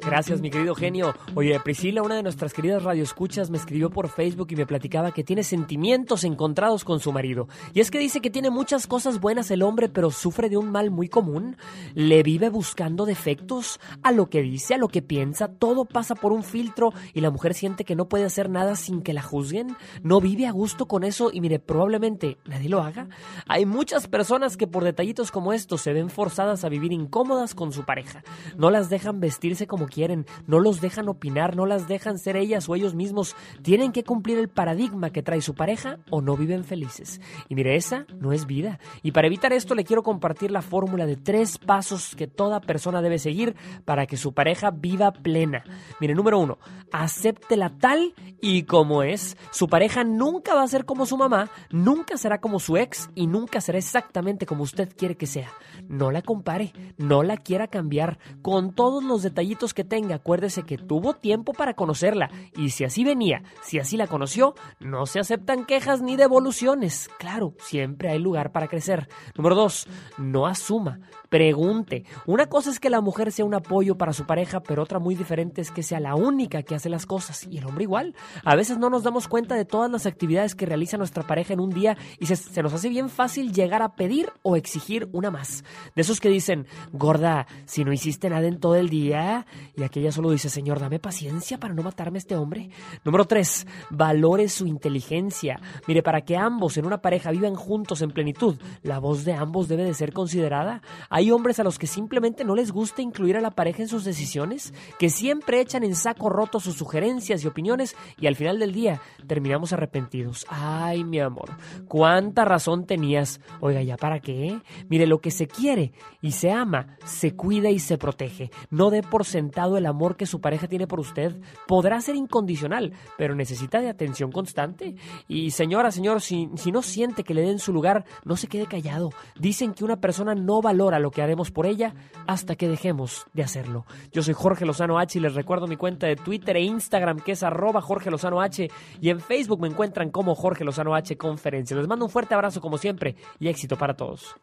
Gracias, 0.00 0.40
mi 0.40 0.50
querido 0.50 0.74
genio. 0.74 1.14
Oye, 1.34 1.60
Priscila, 1.60 2.02
una 2.02 2.14
de 2.14 2.22
nuestras 2.22 2.54
queridas 2.54 2.84
radioescuchas, 2.84 3.50
me 3.50 3.58
escribió 3.58 3.90
por 3.90 4.08
Facebook 4.08 4.48
y 4.50 4.56
me 4.56 4.64
platicaba 4.64 5.12
que 5.12 5.24
tiene 5.24 5.42
sentimientos 5.42 6.24
encontrados 6.24 6.82
con 6.84 7.00
su 7.00 7.12
marido. 7.12 7.48
Y 7.74 7.80
es 7.80 7.90
que 7.90 7.98
dice 7.98 8.20
que 8.20 8.30
tiene 8.30 8.48
muchas 8.48 8.86
cosas 8.86 9.20
buenas 9.20 9.50
el 9.50 9.62
hombre, 9.62 9.90
pero 9.90 10.10
sufre 10.10 10.48
de 10.48 10.56
un 10.56 10.70
mal 10.70 10.90
muy 10.90 11.10
común. 11.10 11.58
Le 11.94 12.22
vive 12.22 12.48
buscando 12.48 13.04
defectos 13.04 13.78
a 14.02 14.12
lo 14.12 14.30
que 14.30 14.40
dice, 14.40 14.74
a 14.74 14.78
lo 14.78 14.88
que 14.88 15.02
piensa. 15.02 15.48
Todo 15.48 15.84
pasa 15.84 16.14
por 16.14 16.32
un 16.32 16.44
filtro 16.44 16.94
y 17.12 17.20
la 17.20 17.30
mujer 17.30 17.52
siente 17.52 17.84
que 17.84 17.96
no 17.96 18.08
puede 18.08 18.24
hacer 18.24 18.48
nada 18.48 18.74
sin 18.86 19.02
que 19.02 19.12
la 19.12 19.22
juzguen. 19.22 19.76
No 20.02 20.20
vive 20.20 20.46
a 20.46 20.52
gusto 20.52 20.86
con 20.86 21.04
eso 21.04 21.30
y 21.32 21.40
mire, 21.40 21.58
probablemente 21.58 22.38
nadie 22.46 22.68
lo 22.68 22.82
haga. 22.82 23.08
Hay 23.46 23.66
muchas 23.66 24.08
personas 24.08 24.56
que 24.56 24.66
por 24.66 24.84
detallitos 24.84 25.30
como 25.30 25.52
estos 25.52 25.82
se 25.82 25.92
ven 25.92 26.08
forzadas 26.08 26.64
a 26.64 26.68
vivir 26.68 26.92
incómodas 26.92 27.54
con 27.54 27.72
su 27.72 27.84
pareja. 27.84 28.22
No 28.56 28.70
las 28.70 28.88
dejan 28.88 29.20
vestirse 29.20 29.66
como 29.66 29.86
quieren, 29.86 30.26
no 30.46 30.60
los 30.60 30.80
dejan 30.80 31.08
opinar, 31.08 31.56
no 31.56 31.66
las 31.66 31.88
dejan 31.88 32.18
ser 32.18 32.36
ellas 32.36 32.68
o 32.68 32.74
ellos 32.74 32.94
mismos. 32.94 33.34
Tienen 33.62 33.92
que 33.92 34.04
cumplir 34.04 34.38
el 34.38 34.48
paradigma 34.48 35.10
que 35.10 35.22
trae 35.22 35.40
su 35.40 35.54
pareja 35.54 35.98
o 36.10 36.20
no 36.20 36.36
viven 36.36 36.64
felices. 36.64 37.20
Y 37.48 37.54
mire, 37.54 37.76
esa 37.76 38.06
no 38.18 38.32
es 38.32 38.46
vida. 38.46 38.78
Y 39.02 39.12
para 39.12 39.26
evitar 39.26 39.52
esto 39.52 39.74
le 39.74 39.84
quiero 39.84 40.02
compartir 40.02 40.50
la 40.50 40.62
fórmula 40.62 41.06
de 41.06 41.16
tres 41.16 41.58
pasos 41.58 42.14
que 42.16 42.26
toda 42.26 42.60
persona 42.60 43.02
debe 43.02 43.18
seguir 43.18 43.56
para 43.84 44.06
que 44.06 44.16
su 44.16 44.32
pareja 44.32 44.70
viva 44.70 45.12
plena. 45.12 45.64
Mire, 46.00 46.14
número 46.14 46.38
uno, 46.38 46.58
acéptela 46.92 47.70
tal 47.78 48.14
y 48.40 48.62
como 48.76 49.02
es. 49.02 49.38
Su 49.52 49.68
pareja 49.68 50.04
nunca 50.04 50.54
va 50.54 50.62
a 50.62 50.68
ser 50.68 50.84
como 50.84 51.06
su 51.06 51.16
mamá, 51.16 51.48
nunca 51.70 52.18
será 52.18 52.42
como 52.42 52.60
su 52.60 52.76
ex 52.76 53.08
y 53.14 53.26
nunca 53.26 53.62
será 53.62 53.78
exactamente 53.78 54.44
como 54.44 54.64
usted 54.64 54.94
quiere 54.94 55.16
que 55.16 55.26
sea. 55.26 55.50
No 55.88 56.10
la 56.10 56.20
compare, 56.20 56.74
no 56.98 57.22
la 57.22 57.38
quiera 57.38 57.68
cambiar, 57.68 58.18
con 58.42 58.74
todos 58.74 59.02
los 59.02 59.22
detallitos 59.22 59.72
que 59.72 59.82
tenga, 59.82 60.16
acuérdese 60.16 60.64
que 60.64 60.76
tuvo 60.76 61.14
tiempo 61.14 61.54
para 61.54 61.72
conocerla 61.72 62.30
y 62.54 62.68
si 62.68 62.84
así 62.84 63.02
venía, 63.02 63.44
si 63.62 63.78
así 63.78 63.96
la 63.96 64.08
conoció, 64.08 64.54
no 64.78 65.06
se 65.06 65.20
aceptan 65.20 65.64
quejas 65.64 66.02
ni 66.02 66.16
devoluciones. 66.16 67.08
Claro, 67.18 67.54
siempre 67.60 68.10
hay 68.10 68.18
lugar 68.18 68.52
para 68.52 68.68
crecer. 68.68 69.08
Número 69.36 69.54
dos, 69.54 69.88
no 70.18 70.46
asuma. 70.46 71.00
Pregunte. 71.36 72.04
Una 72.24 72.46
cosa 72.46 72.70
es 72.70 72.80
que 72.80 72.88
la 72.88 73.02
mujer 73.02 73.30
sea 73.30 73.44
un 73.44 73.52
apoyo 73.52 73.98
para 73.98 74.14
su 74.14 74.24
pareja, 74.24 74.60
pero 74.60 74.82
otra 74.82 74.98
muy 74.98 75.14
diferente 75.14 75.60
es 75.60 75.70
que 75.70 75.82
sea 75.82 76.00
la 76.00 76.14
única 76.14 76.62
que 76.62 76.74
hace 76.74 76.88
las 76.88 77.04
cosas. 77.04 77.46
Y 77.50 77.58
el 77.58 77.66
hombre 77.66 77.82
igual. 77.82 78.14
A 78.42 78.56
veces 78.56 78.78
no 78.78 78.88
nos 78.88 79.02
damos 79.02 79.28
cuenta 79.28 79.54
de 79.54 79.66
todas 79.66 79.90
las 79.90 80.06
actividades 80.06 80.54
que 80.54 80.64
realiza 80.64 80.96
nuestra 80.96 81.24
pareja 81.24 81.52
en 81.52 81.60
un 81.60 81.68
día 81.68 81.98
y 82.18 82.24
se, 82.24 82.62
nos 82.62 82.72
hace 82.72 82.88
bien 82.88 83.10
fácil 83.10 83.52
llegar 83.52 83.82
a 83.82 83.96
pedir 83.96 84.32
o 84.40 84.56
exigir 84.56 85.10
una 85.12 85.30
más. 85.30 85.62
De 85.94 86.00
esos 86.00 86.20
que 86.20 86.30
dicen, 86.30 86.66
gorda, 86.92 87.46
si 87.66 87.84
no 87.84 87.92
hiciste 87.92 88.30
nada 88.30 88.46
en 88.46 88.58
todo 88.58 88.76
el 88.76 88.88
día, 88.88 89.44
y 89.76 89.82
aquella 89.82 90.12
solo 90.12 90.30
dice, 90.30 90.48
señor, 90.48 90.80
dame 90.80 91.00
paciencia 91.00 91.60
para 91.60 91.74
no 91.74 91.82
matarme 91.82 92.16
a 92.16 92.20
este 92.20 92.36
hombre. 92.36 92.70
Número 93.04 93.26
tres, 93.26 93.66
valore 93.90 94.48
su 94.48 94.66
inteligencia. 94.66 95.60
Mire, 95.86 96.02
para 96.02 96.22
que 96.22 96.38
ambos 96.38 96.78
en 96.78 96.86
una 96.86 97.02
pareja 97.02 97.30
vivan 97.30 97.56
juntos 97.56 98.00
en 98.00 98.10
plenitud, 98.10 98.56
la 98.82 99.00
voz 99.00 99.26
de 99.26 99.34
ambos 99.34 99.68
debe 99.68 99.84
de 99.84 99.92
ser 99.92 100.14
considerada. 100.14 100.80
Hay 101.10 101.25
hombres 101.32 101.58
a 101.60 101.64
los 101.64 101.78
que 101.78 101.86
simplemente 101.86 102.44
no 102.44 102.54
les 102.54 102.72
gusta 102.72 103.02
incluir 103.02 103.36
a 103.36 103.40
la 103.40 103.50
pareja 103.50 103.82
en 103.82 103.88
sus 103.88 104.04
decisiones, 104.04 104.72
que 104.98 105.10
siempre 105.10 105.60
echan 105.60 105.84
en 105.84 105.94
saco 105.94 106.28
roto 106.28 106.60
sus 106.60 106.76
sugerencias 106.76 107.42
y 107.42 107.46
opiniones 107.46 107.96
y 108.18 108.26
al 108.26 108.36
final 108.36 108.58
del 108.58 108.72
día 108.72 109.00
terminamos 109.26 109.72
arrepentidos. 109.72 110.46
Ay, 110.48 111.04
mi 111.04 111.20
amor, 111.20 111.50
cuánta 111.88 112.44
razón 112.44 112.86
tenías. 112.86 113.40
Oiga, 113.60 113.82
¿ya 113.82 113.96
para 113.96 114.20
qué? 114.20 114.60
Mire, 114.88 115.06
lo 115.06 115.20
que 115.20 115.30
se 115.30 115.46
quiere 115.46 115.92
y 116.20 116.32
se 116.32 116.50
ama, 116.50 116.96
se 117.04 117.34
cuida 117.34 117.70
y 117.70 117.78
se 117.78 117.98
protege. 117.98 118.50
No 118.70 118.90
dé 118.90 119.02
por 119.02 119.24
sentado 119.24 119.76
el 119.76 119.86
amor 119.86 120.16
que 120.16 120.26
su 120.26 120.40
pareja 120.40 120.68
tiene 120.68 120.86
por 120.86 121.00
usted. 121.00 121.40
Podrá 121.66 122.00
ser 122.00 122.16
incondicional, 122.16 122.92
pero 123.16 123.34
necesita 123.34 123.80
de 123.80 123.88
atención 123.88 124.30
constante. 124.30 124.96
Y 125.28 125.50
señora, 125.50 125.90
señor, 125.90 126.20
si, 126.20 126.48
si 126.56 126.72
no 126.72 126.82
siente 126.82 127.24
que 127.24 127.34
le 127.34 127.42
den 127.42 127.58
su 127.58 127.72
lugar, 127.72 128.04
no 128.24 128.36
se 128.36 128.48
quede 128.48 128.66
callado. 128.66 129.10
Dicen 129.38 129.74
que 129.74 129.84
una 129.84 130.00
persona 130.00 130.34
no 130.34 130.60
valora 130.60 130.98
lo 130.98 131.05
que 131.10 131.22
haremos 131.22 131.50
por 131.50 131.66
ella 131.66 131.94
hasta 132.26 132.56
que 132.56 132.68
dejemos 132.68 133.26
de 133.32 133.42
hacerlo. 133.42 133.86
Yo 134.12 134.22
soy 134.22 134.34
Jorge 134.34 134.66
Lozano 134.66 134.98
H 134.98 135.18
y 135.18 135.22
les 135.22 135.34
recuerdo 135.34 135.66
mi 135.66 135.76
cuenta 135.76 136.06
de 136.06 136.16
Twitter 136.16 136.56
e 136.56 136.62
Instagram 136.62 137.20
que 137.20 137.32
es 137.32 137.42
arroba 137.42 137.80
Jorge 137.80 138.10
Lozano 138.10 138.40
H 138.40 138.68
y 139.00 139.10
en 139.10 139.20
Facebook 139.20 139.60
me 139.60 139.68
encuentran 139.68 140.10
como 140.10 140.34
Jorge 140.34 140.64
Lozano 140.64 140.94
H 140.94 141.16
Conferencia. 141.16 141.76
Les 141.76 141.88
mando 141.88 142.04
un 142.04 142.10
fuerte 142.10 142.34
abrazo 142.34 142.60
como 142.60 142.78
siempre 142.78 143.16
y 143.38 143.48
éxito 143.48 143.76
para 143.76 143.94
todos. 143.94 144.34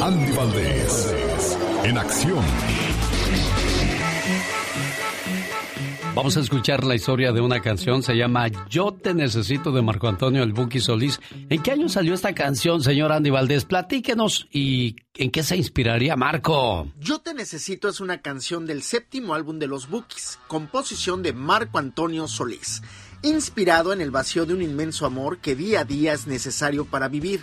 Andy 0.00 0.32
Valdés, 0.32 1.58
en 1.84 1.98
acción. 1.98 2.44
Vamos 6.14 6.36
a 6.36 6.40
escuchar 6.40 6.84
la 6.84 6.94
historia 6.94 7.32
de 7.32 7.40
una 7.40 7.60
canción, 7.60 8.02
se 8.02 8.14
llama 8.16 8.48
Yo 8.68 8.92
te 8.92 9.14
necesito 9.14 9.70
de 9.70 9.82
Marco 9.82 10.08
Antonio 10.08 10.42
El 10.42 10.52
Buki 10.52 10.80
Solís. 10.80 11.20
¿En 11.48 11.62
qué 11.62 11.70
año 11.72 11.88
salió 11.88 12.14
esta 12.14 12.34
canción, 12.34 12.82
señor 12.82 13.12
Andy 13.12 13.30
Valdés? 13.30 13.64
Platíquenos 13.64 14.48
y 14.50 14.96
en 15.14 15.30
qué 15.30 15.42
se 15.42 15.56
inspiraría 15.56 16.16
Marco. 16.16 16.88
Yo 16.98 17.20
te 17.20 17.34
necesito 17.34 17.88
es 17.88 18.00
una 18.00 18.20
canción 18.20 18.66
del 18.66 18.82
séptimo 18.82 19.34
álbum 19.34 19.58
de 19.58 19.68
los 19.68 19.88
Bukis, 19.88 20.38
composición 20.48 21.22
de 21.22 21.32
Marco 21.32 21.78
Antonio 21.78 22.26
Solís, 22.26 22.82
inspirado 23.22 23.92
en 23.92 24.00
el 24.00 24.10
vacío 24.10 24.44
de 24.44 24.54
un 24.54 24.62
inmenso 24.62 25.06
amor 25.06 25.38
que 25.38 25.54
día 25.54 25.80
a 25.80 25.84
día 25.84 26.12
es 26.14 26.26
necesario 26.26 26.84
para 26.84 27.08
vivir. 27.08 27.42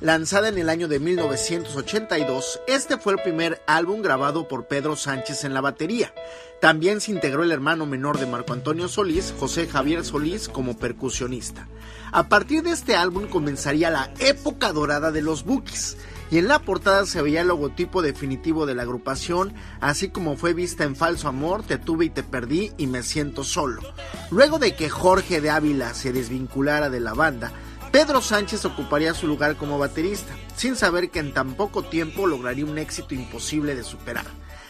Lanzada 0.00 0.48
en 0.48 0.56
el 0.56 0.70
año 0.70 0.88
de 0.88 0.98
1982, 0.98 2.60
este 2.66 2.96
fue 2.96 3.12
el 3.12 3.18
primer 3.22 3.60
álbum 3.66 4.00
grabado 4.00 4.48
por 4.48 4.66
Pedro 4.66 4.96
Sánchez 4.96 5.44
en 5.44 5.52
la 5.52 5.60
batería. 5.60 6.14
También 6.58 7.02
se 7.02 7.12
integró 7.12 7.42
el 7.42 7.52
hermano 7.52 7.84
menor 7.84 8.18
de 8.18 8.24
Marco 8.24 8.54
Antonio 8.54 8.88
Solís, 8.88 9.34
José 9.38 9.66
Javier 9.66 10.02
Solís, 10.02 10.48
como 10.48 10.78
percusionista. 10.78 11.68
A 12.12 12.30
partir 12.30 12.62
de 12.62 12.70
este 12.70 12.96
álbum 12.96 13.26
comenzaría 13.28 13.90
la 13.90 14.10
época 14.20 14.72
dorada 14.72 15.12
de 15.12 15.20
los 15.20 15.44
Bookies, 15.44 15.98
y 16.30 16.38
en 16.38 16.48
la 16.48 16.60
portada 16.60 17.04
se 17.04 17.20
veía 17.20 17.42
el 17.42 17.48
logotipo 17.48 18.00
definitivo 18.00 18.64
de 18.64 18.74
la 18.74 18.84
agrupación, 18.84 19.52
así 19.80 20.08
como 20.08 20.36
fue 20.36 20.54
vista 20.54 20.84
en 20.84 20.96
Falso 20.96 21.28
Amor, 21.28 21.62
Te 21.62 21.76
tuve 21.76 22.06
y 22.06 22.10
te 22.10 22.22
perdí 22.22 22.72
y 22.78 22.86
Me 22.86 23.02
siento 23.02 23.44
solo. 23.44 23.82
Luego 24.30 24.58
de 24.58 24.74
que 24.74 24.88
Jorge 24.88 25.42
de 25.42 25.50
Ávila 25.50 25.92
se 25.92 26.12
desvinculara 26.12 26.88
de 26.88 27.00
la 27.00 27.12
banda, 27.12 27.52
Pedro 27.92 28.22
Sánchez 28.22 28.64
ocuparía 28.64 29.14
su 29.14 29.26
lugar 29.26 29.56
como 29.56 29.76
baterista, 29.76 30.36
sin 30.54 30.76
saber 30.76 31.10
que 31.10 31.18
en 31.18 31.34
tan 31.34 31.54
poco 31.54 31.82
tiempo 31.82 32.28
lograría 32.28 32.64
un 32.64 32.78
éxito 32.78 33.14
imposible 33.14 33.74
de 33.74 33.82
superar. 33.82 34.26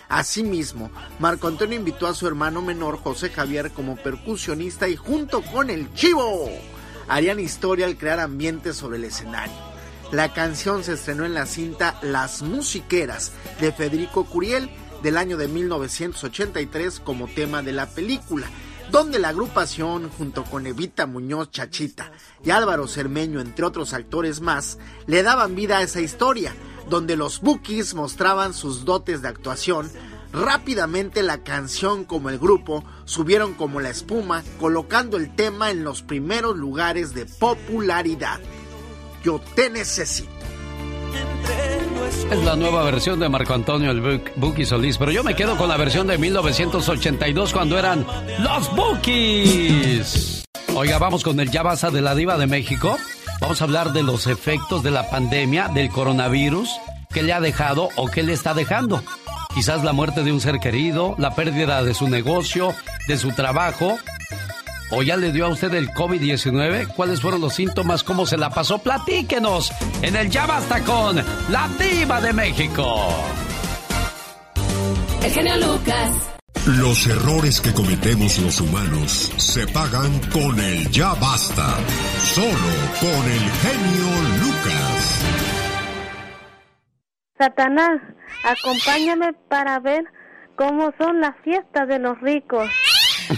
Asimismo, 0.09 0.90
Marco 1.18 1.47
Antonio 1.47 1.78
invitó 1.78 2.06
a 2.06 2.14
su 2.14 2.26
hermano 2.26 2.62
menor 2.62 2.98
José 2.98 3.28
Javier 3.28 3.72
como 3.72 3.97
percusionista 3.97 4.88
y 4.88 4.97
junto 4.97 5.42
con 5.42 5.68
el 5.68 5.92
Chivo 5.92 6.48
harían 7.09 7.40
historia 7.40 7.86
al 7.86 7.98
crear 7.98 8.20
ambientes 8.20 8.76
sobre 8.76 8.97
el 8.97 9.05
escenario. 9.05 9.55
La 10.12 10.32
canción 10.32 10.82
se 10.82 10.94
estrenó 10.94 11.26
en 11.26 11.34
la 11.34 11.44
cinta 11.44 11.98
Las 12.02 12.40
Musiqueras 12.40 13.32
de 13.60 13.70
Federico 13.70 14.24
Curiel 14.24 14.70
del 15.02 15.18
año 15.18 15.36
de 15.36 15.47
1983 15.47 17.01
como 17.01 17.28
tema 17.28 17.62
de 17.62 17.72
la 17.72 17.86
película 17.86 18.48
donde 18.90 19.18
la 19.18 19.28
agrupación, 19.28 20.10
junto 20.10 20.44
con 20.44 20.66
Evita 20.66 21.06
Muñoz 21.06 21.50
Chachita 21.50 22.10
y 22.44 22.50
Álvaro 22.50 22.88
Cermeño, 22.88 23.40
entre 23.40 23.64
otros 23.64 23.92
actores 23.92 24.40
más, 24.40 24.78
le 25.06 25.22
daban 25.22 25.54
vida 25.54 25.78
a 25.78 25.82
esa 25.82 26.00
historia, 26.00 26.54
donde 26.88 27.16
los 27.16 27.40
Bookies 27.40 27.94
mostraban 27.94 28.52
sus 28.52 28.84
dotes 28.84 29.22
de 29.22 29.28
actuación. 29.28 29.90
Rápidamente 30.32 31.22
la 31.22 31.42
canción 31.42 32.04
como 32.04 32.30
el 32.30 32.38
grupo 32.38 32.84
subieron 33.04 33.54
como 33.54 33.80
la 33.80 33.90
espuma, 33.90 34.42
colocando 34.58 35.16
el 35.16 35.34
tema 35.34 35.70
en 35.70 35.84
los 35.84 36.02
primeros 36.02 36.56
lugares 36.56 37.14
de 37.14 37.26
popularidad. 37.26 38.40
Yo 39.22 39.40
te 39.54 39.70
necesito. 39.70 40.30
Es 42.30 42.44
la 42.44 42.56
nueva 42.56 42.82
versión 42.84 43.20
de 43.20 43.28
Marco 43.28 43.54
Antonio 43.54 43.90
el 43.90 44.22
Buki 44.36 44.64
Solís, 44.64 44.98
pero 44.98 45.12
yo 45.12 45.22
me 45.22 45.34
quedo 45.34 45.56
con 45.56 45.68
la 45.68 45.76
versión 45.76 46.06
de 46.06 46.18
1982 46.18 47.52
cuando 47.52 47.78
eran 47.78 48.06
los 48.40 48.74
Bookies. 48.74 50.44
Oiga, 50.74 50.98
vamos 50.98 51.22
con 51.22 51.40
el 51.40 51.50
ya 51.50 51.62
basa 51.62 51.90
de 51.90 52.00
la 52.00 52.14
diva 52.14 52.38
de 52.38 52.46
México. 52.46 52.96
Vamos 53.40 53.60
a 53.60 53.64
hablar 53.64 53.92
de 53.92 54.02
los 54.02 54.26
efectos 54.26 54.82
de 54.82 54.90
la 54.90 55.08
pandemia, 55.10 55.68
del 55.68 55.90
coronavirus, 55.90 56.70
que 57.12 57.22
le 57.22 57.32
ha 57.32 57.40
dejado 57.40 57.88
o 57.96 58.06
que 58.06 58.22
le 58.22 58.32
está 58.32 58.54
dejando. 58.54 59.02
Quizás 59.54 59.82
la 59.82 59.92
muerte 59.92 60.22
de 60.22 60.32
un 60.32 60.40
ser 60.40 60.60
querido, 60.60 61.14
la 61.18 61.34
pérdida 61.34 61.82
de 61.82 61.94
su 61.94 62.08
negocio, 62.08 62.74
de 63.08 63.16
su 63.16 63.32
trabajo, 63.32 63.98
¿O 64.90 65.02
ya 65.02 65.16
le 65.16 65.30
dio 65.30 65.46
a 65.46 65.48
usted 65.50 65.72
el 65.74 65.90
COVID-19? 65.90 66.88
¿Cuáles 66.94 67.20
fueron 67.20 67.40
los 67.40 67.54
síntomas? 67.54 68.02
¿Cómo 68.02 68.26
se 68.26 68.36
la 68.36 68.50
pasó? 68.50 68.78
Platíquenos 68.78 69.72
en 70.02 70.16
el 70.16 70.28
Ya 70.30 70.46
Basta 70.46 70.80
con 70.82 71.16
la 71.48 71.68
Diva 71.78 72.20
de 72.20 72.32
México. 72.32 73.08
El 75.22 75.30
genio 75.30 75.56
Lucas. 75.58 76.30
Los 76.66 77.06
errores 77.06 77.60
que 77.60 77.72
cometemos 77.72 78.38
los 78.40 78.60
humanos 78.60 79.32
se 79.36 79.66
pagan 79.68 80.20
con 80.32 80.58
el 80.58 80.90
Ya 80.90 81.14
Basta. 81.14 81.76
Solo 82.18 82.48
con 83.00 83.30
el 83.30 83.50
genio 83.62 84.06
Lucas. 84.42 85.24
Satanás, 87.38 88.00
acompáñame 88.44 89.32
para 89.48 89.78
ver 89.78 90.04
cómo 90.56 90.92
son 90.98 91.20
las 91.20 91.36
fiestas 91.44 91.86
de 91.88 92.00
los 92.00 92.20
ricos. 92.20 92.68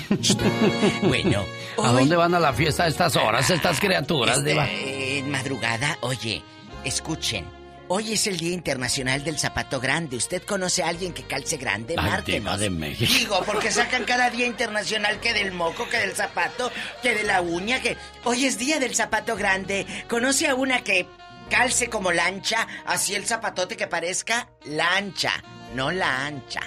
bueno. 1.03 1.45
¿A 1.83 1.93
dónde 1.93 2.17
van 2.17 2.35
a 2.35 2.41
la 2.41 2.53
fiesta 2.53 2.85
a 2.85 2.89
estas 2.89 3.17
horas, 3.17 3.49
estas 3.51 3.81
criaturas, 3.81 4.39
este, 4.39 4.51
Diva? 4.51 4.69
En 4.71 5.31
madrugada, 5.31 5.99
oye, 6.01 6.43
escuchen. 6.85 7.47
Hoy 7.89 8.13
es 8.13 8.27
el 8.27 8.39
Día 8.39 8.55
Internacional 8.55 9.23
del 9.23 9.39
Zapato 9.39 9.79
Grande. 9.79 10.17
¿Usted 10.17 10.43
conoce 10.45 10.83
a 10.83 10.89
alguien 10.89 11.13
que 11.13 11.25
calce 11.25 11.59
grande? 11.59 11.95
Márquenos. 11.95 12.59
De 12.59 12.71
México. 12.71 13.13
Digo, 13.13 13.43
porque 13.45 13.71
sacan 13.71 14.05
cada 14.05 14.31
Día 14.31 14.47
Internacional 14.47 15.21
que 15.21 15.35
del 15.35 15.53
moco, 15.53 15.87
que 15.91 15.99
del 15.99 16.13
zapato, 16.13 16.73
que 17.03 17.15
de 17.15 17.25
la 17.25 17.43
uña, 17.43 17.83
que... 17.83 17.99
Hoy 18.25 18.47
es 18.47 18.59
Día 18.59 18.79
del 18.81 18.95
Zapato 18.95 19.37
Grande. 19.37 19.85
¿Conoce 20.09 20.49
a 20.49 20.55
una 20.55 20.83
que 20.83 21.07
calce 21.51 21.91
como 21.91 22.13
lancha? 22.13 22.67
Así 22.87 23.15
el 23.15 23.27
zapatote 23.27 23.77
que 23.77 23.87
parezca 23.89 24.49
lancha, 24.65 25.33
no 25.75 25.91
la 25.91 26.27
ancha. 26.27 26.61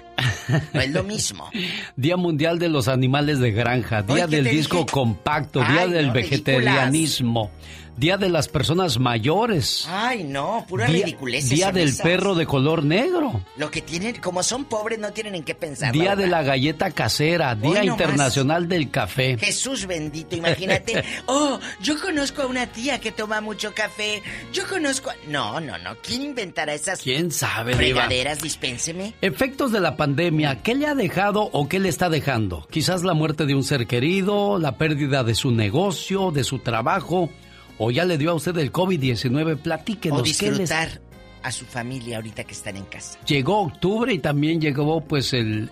No 0.74 0.82
es 0.82 0.92
lo 0.92 1.04
mismo. 1.04 1.50
Día 1.96 2.18
Mundial 2.18 2.60
de 2.60 2.70
los 2.70 2.88
Animales 2.88 3.40
de 3.40 3.52
Granja, 3.52 4.02
Día 4.02 4.26
Oye, 4.26 4.26
¿qué 4.28 4.36
del 4.44 4.56
Disco 4.56 4.78
dije? 4.78 4.90
Compacto, 4.92 5.62
Ay, 5.62 5.74
Día 5.74 5.88
del 5.88 6.08
no, 6.08 6.14
Vegetarianismo, 6.14 7.52
Día 7.98 8.18
de 8.18 8.30
las 8.30 8.48
Personas 8.48 9.00
Mayores, 9.00 9.86
Ay, 9.90 10.24
no, 10.24 10.66
pura 10.68 10.88
Día, 10.88 11.06
ridiculez. 11.06 11.50
Día 11.50 11.72
del 11.72 11.96
Perro 11.96 12.36
de 12.36 12.46
color 12.46 12.84
negro, 12.84 13.42
Lo 13.58 13.70
que 13.70 13.82
tienen, 13.82 14.16
como 14.22 14.44
son 14.44 14.66
pobres, 14.66 15.00
no 15.00 15.12
tienen 15.12 15.36
en 15.36 15.44
qué 15.44 15.56
pensar. 15.56 15.92
Día 15.92 16.16
la 16.16 16.16
de 16.16 16.28
la 16.28 16.44
Galleta 16.44 16.92
Casera, 16.92 17.56
Día 17.56 17.82
Hoy 17.82 17.88
nomás. 17.88 18.02
Internacional 18.02 18.68
del 18.68 18.90
Café. 18.90 19.38
Jesús 19.38 19.86
bendito, 19.86 20.36
imagínate. 20.36 21.04
Oh, 21.28 21.60
yo 21.82 22.00
conozco 22.00 22.44
a 22.44 22.46
una 22.46 22.68
tía 22.68 23.00
que 23.00 23.12
toma 23.12 23.42
mucho 23.42 23.74
café. 23.74 24.22
Yo 24.54 24.68
conozco 24.68 25.10
a... 25.10 25.16
No, 25.28 25.60
no, 25.60 25.78
no. 25.78 25.96
¿Quién 26.02 26.22
inventará 26.22 26.74
esas 26.74 27.02
¿Quién 27.02 27.32
sabe, 27.32 27.74
fregaderas? 27.74 28.42
Dispénseme. 28.42 29.14
Efectos 29.22 29.72
de 29.72 29.80
la 29.80 29.96
pandemia 29.98 30.06
pandemia, 30.06 30.62
¿qué 30.62 30.76
le 30.76 30.86
ha 30.86 30.94
dejado 30.94 31.50
o 31.52 31.68
qué 31.68 31.80
le 31.80 31.90
está 31.90 32.10
dejando? 32.10 32.68
Quizás 32.70 33.04
la 33.04 33.16
muerte 33.16 33.48
de 33.48 33.56
un 33.56 33.64
ser 33.64 33.88
querido, 33.88 34.60
la 34.60 34.78
pérdida 34.78 35.24
de 35.24 35.34
su 35.34 35.50
negocio, 35.50 36.30
de 36.30 36.44
su 36.44 36.60
trabajo, 36.60 37.32
o 37.78 37.92
ya 37.92 38.06
le 38.06 38.18
dio 38.18 38.32
a 38.32 38.34
usted 38.34 38.58
el 38.58 38.72
COVID-19. 38.72 39.58
Platíquenos. 39.58 40.20
O 40.20 40.24
disfrutar 40.24 41.02
a 41.44 41.52
su 41.52 41.66
familia 41.66 42.18
ahorita 42.18 42.44
que 42.44 42.54
están 42.54 42.76
en 42.76 42.86
casa. 42.86 43.20
Llegó 43.26 43.62
octubre 43.62 44.12
y 44.14 44.20
también 44.20 44.60
llegó 44.60 45.02
pues 45.02 45.32
el, 45.34 45.70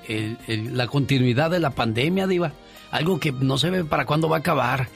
la 0.48 0.88
continuidad 0.88 1.50
de 1.50 1.60
la 1.60 1.72
pandemia, 1.72 2.28
Diva. 2.28 2.54
Algo 2.92 3.20
que 3.20 3.32
no 3.32 3.58
se 3.58 3.72
ve 3.72 3.84
para 3.84 4.06
cuándo 4.06 4.30
va 4.30 4.38
a 4.38 4.40
acabar. 4.40 4.88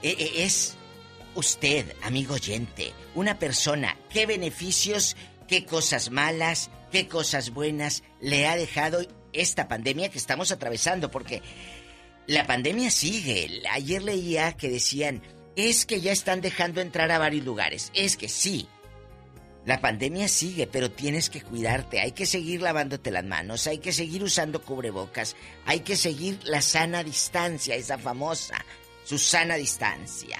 E, 0.00 0.10
e, 0.10 0.44
es 0.44 0.76
usted, 1.34 1.86
amigo 2.02 2.34
oyente, 2.34 2.92
una 3.16 3.38
persona, 3.38 3.96
¿qué 4.10 4.26
beneficios, 4.26 5.16
qué 5.48 5.64
cosas 5.64 6.10
malas, 6.12 6.70
qué 6.92 7.08
cosas 7.08 7.50
buenas 7.50 8.04
le 8.20 8.46
ha 8.46 8.54
dejado 8.54 9.00
esta 9.32 9.66
pandemia 9.66 10.08
que 10.08 10.18
estamos 10.18 10.52
atravesando? 10.52 11.10
Porque 11.10 11.42
la 12.28 12.46
pandemia 12.46 12.92
sigue. 12.92 13.62
Ayer 13.72 14.04
leía 14.04 14.52
que 14.52 14.68
decían, 14.68 15.20
es 15.56 15.86
que 15.86 16.00
ya 16.00 16.12
están 16.12 16.40
dejando 16.40 16.80
entrar 16.80 17.10
a 17.10 17.18
varios 17.18 17.44
lugares. 17.44 17.90
Es 17.94 18.16
que 18.16 18.28
sí. 18.28 18.68
La 19.64 19.80
pandemia 19.80 20.26
sigue, 20.26 20.66
pero 20.66 20.90
tienes 20.90 21.30
que 21.30 21.40
cuidarte. 21.40 22.00
Hay 22.00 22.12
que 22.12 22.26
seguir 22.26 22.62
lavándote 22.62 23.12
las 23.12 23.24
manos, 23.24 23.66
hay 23.68 23.78
que 23.78 23.92
seguir 23.92 24.24
usando 24.24 24.60
cubrebocas, 24.62 25.36
hay 25.66 25.80
que 25.80 25.94
seguir 25.96 26.40
la 26.42 26.60
sana 26.60 27.04
distancia, 27.04 27.76
esa 27.76 27.96
famosa, 27.96 28.56
su 29.04 29.18
sana 29.18 29.54
distancia. 29.54 30.38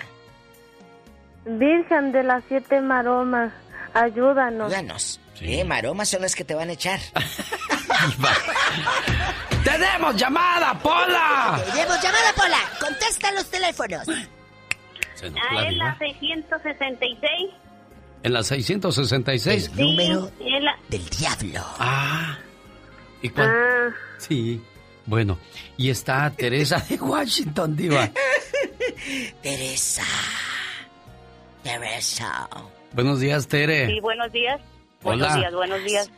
Virgen 1.44 2.10
de 2.10 2.24
las 2.24 2.42
siete 2.48 2.80
maromas, 2.80 3.52
ayúdanos. 3.94 4.72
Ayúdanos. 4.72 5.20
Eh, 5.40 5.64
maromas 5.64 6.08
son 6.08 6.22
las 6.22 6.34
que 6.34 6.44
te 6.44 6.54
van 6.54 6.70
a 6.70 6.72
echar. 6.72 7.00
¡Tenemos 9.64 10.16
llamada, 10.16 10.78
Pola! 10.78 11.62
¡Tenemos 11.72 12.02
llamada, 12.02 12.32
Pola! 12.36 12.58
¡Contesta 12.80 13.30
los 13.32 13.48
teléfonos! 13.48 14.08
Ah, 15.22 15.64
es 15.68 15.76
la 15.76 15.98
666. 15.98 17.50
En 18.24 18.32
la 18.32 18.42
666. 18.42 19.74
número 19.74 20.30
del 20.88 21.08
diablo. 21.10 21.60
Ah. 21.78 22.38
¿Y 23.20 23.28
cuál? 23.28 23.48
Ah. 23.48 23.90
Sí. 24.18 24.60
Bueno, 25.06 25.38
y 25.76 25.90
está 25.90 26.30
Teresa 26.36 26.78
de 26.88 26.96
Washington, 26.96 27.76
Diva. 27.76 28.08
Teresa. 29.42 30.02
Teresa. 31.62 32.48
Buenos 32.92 33.20
días, 33.20 33.48
Tere. 33.48 33.86
Sí, 33.86 34.00
buenos 34.00 34.30
días. 34.32 34.60
Hola. 35.02 35.16
Buenos 35.16 35.34
días, 35.36 35.54
buenos 35.54 35.84
días. 35.84 36.10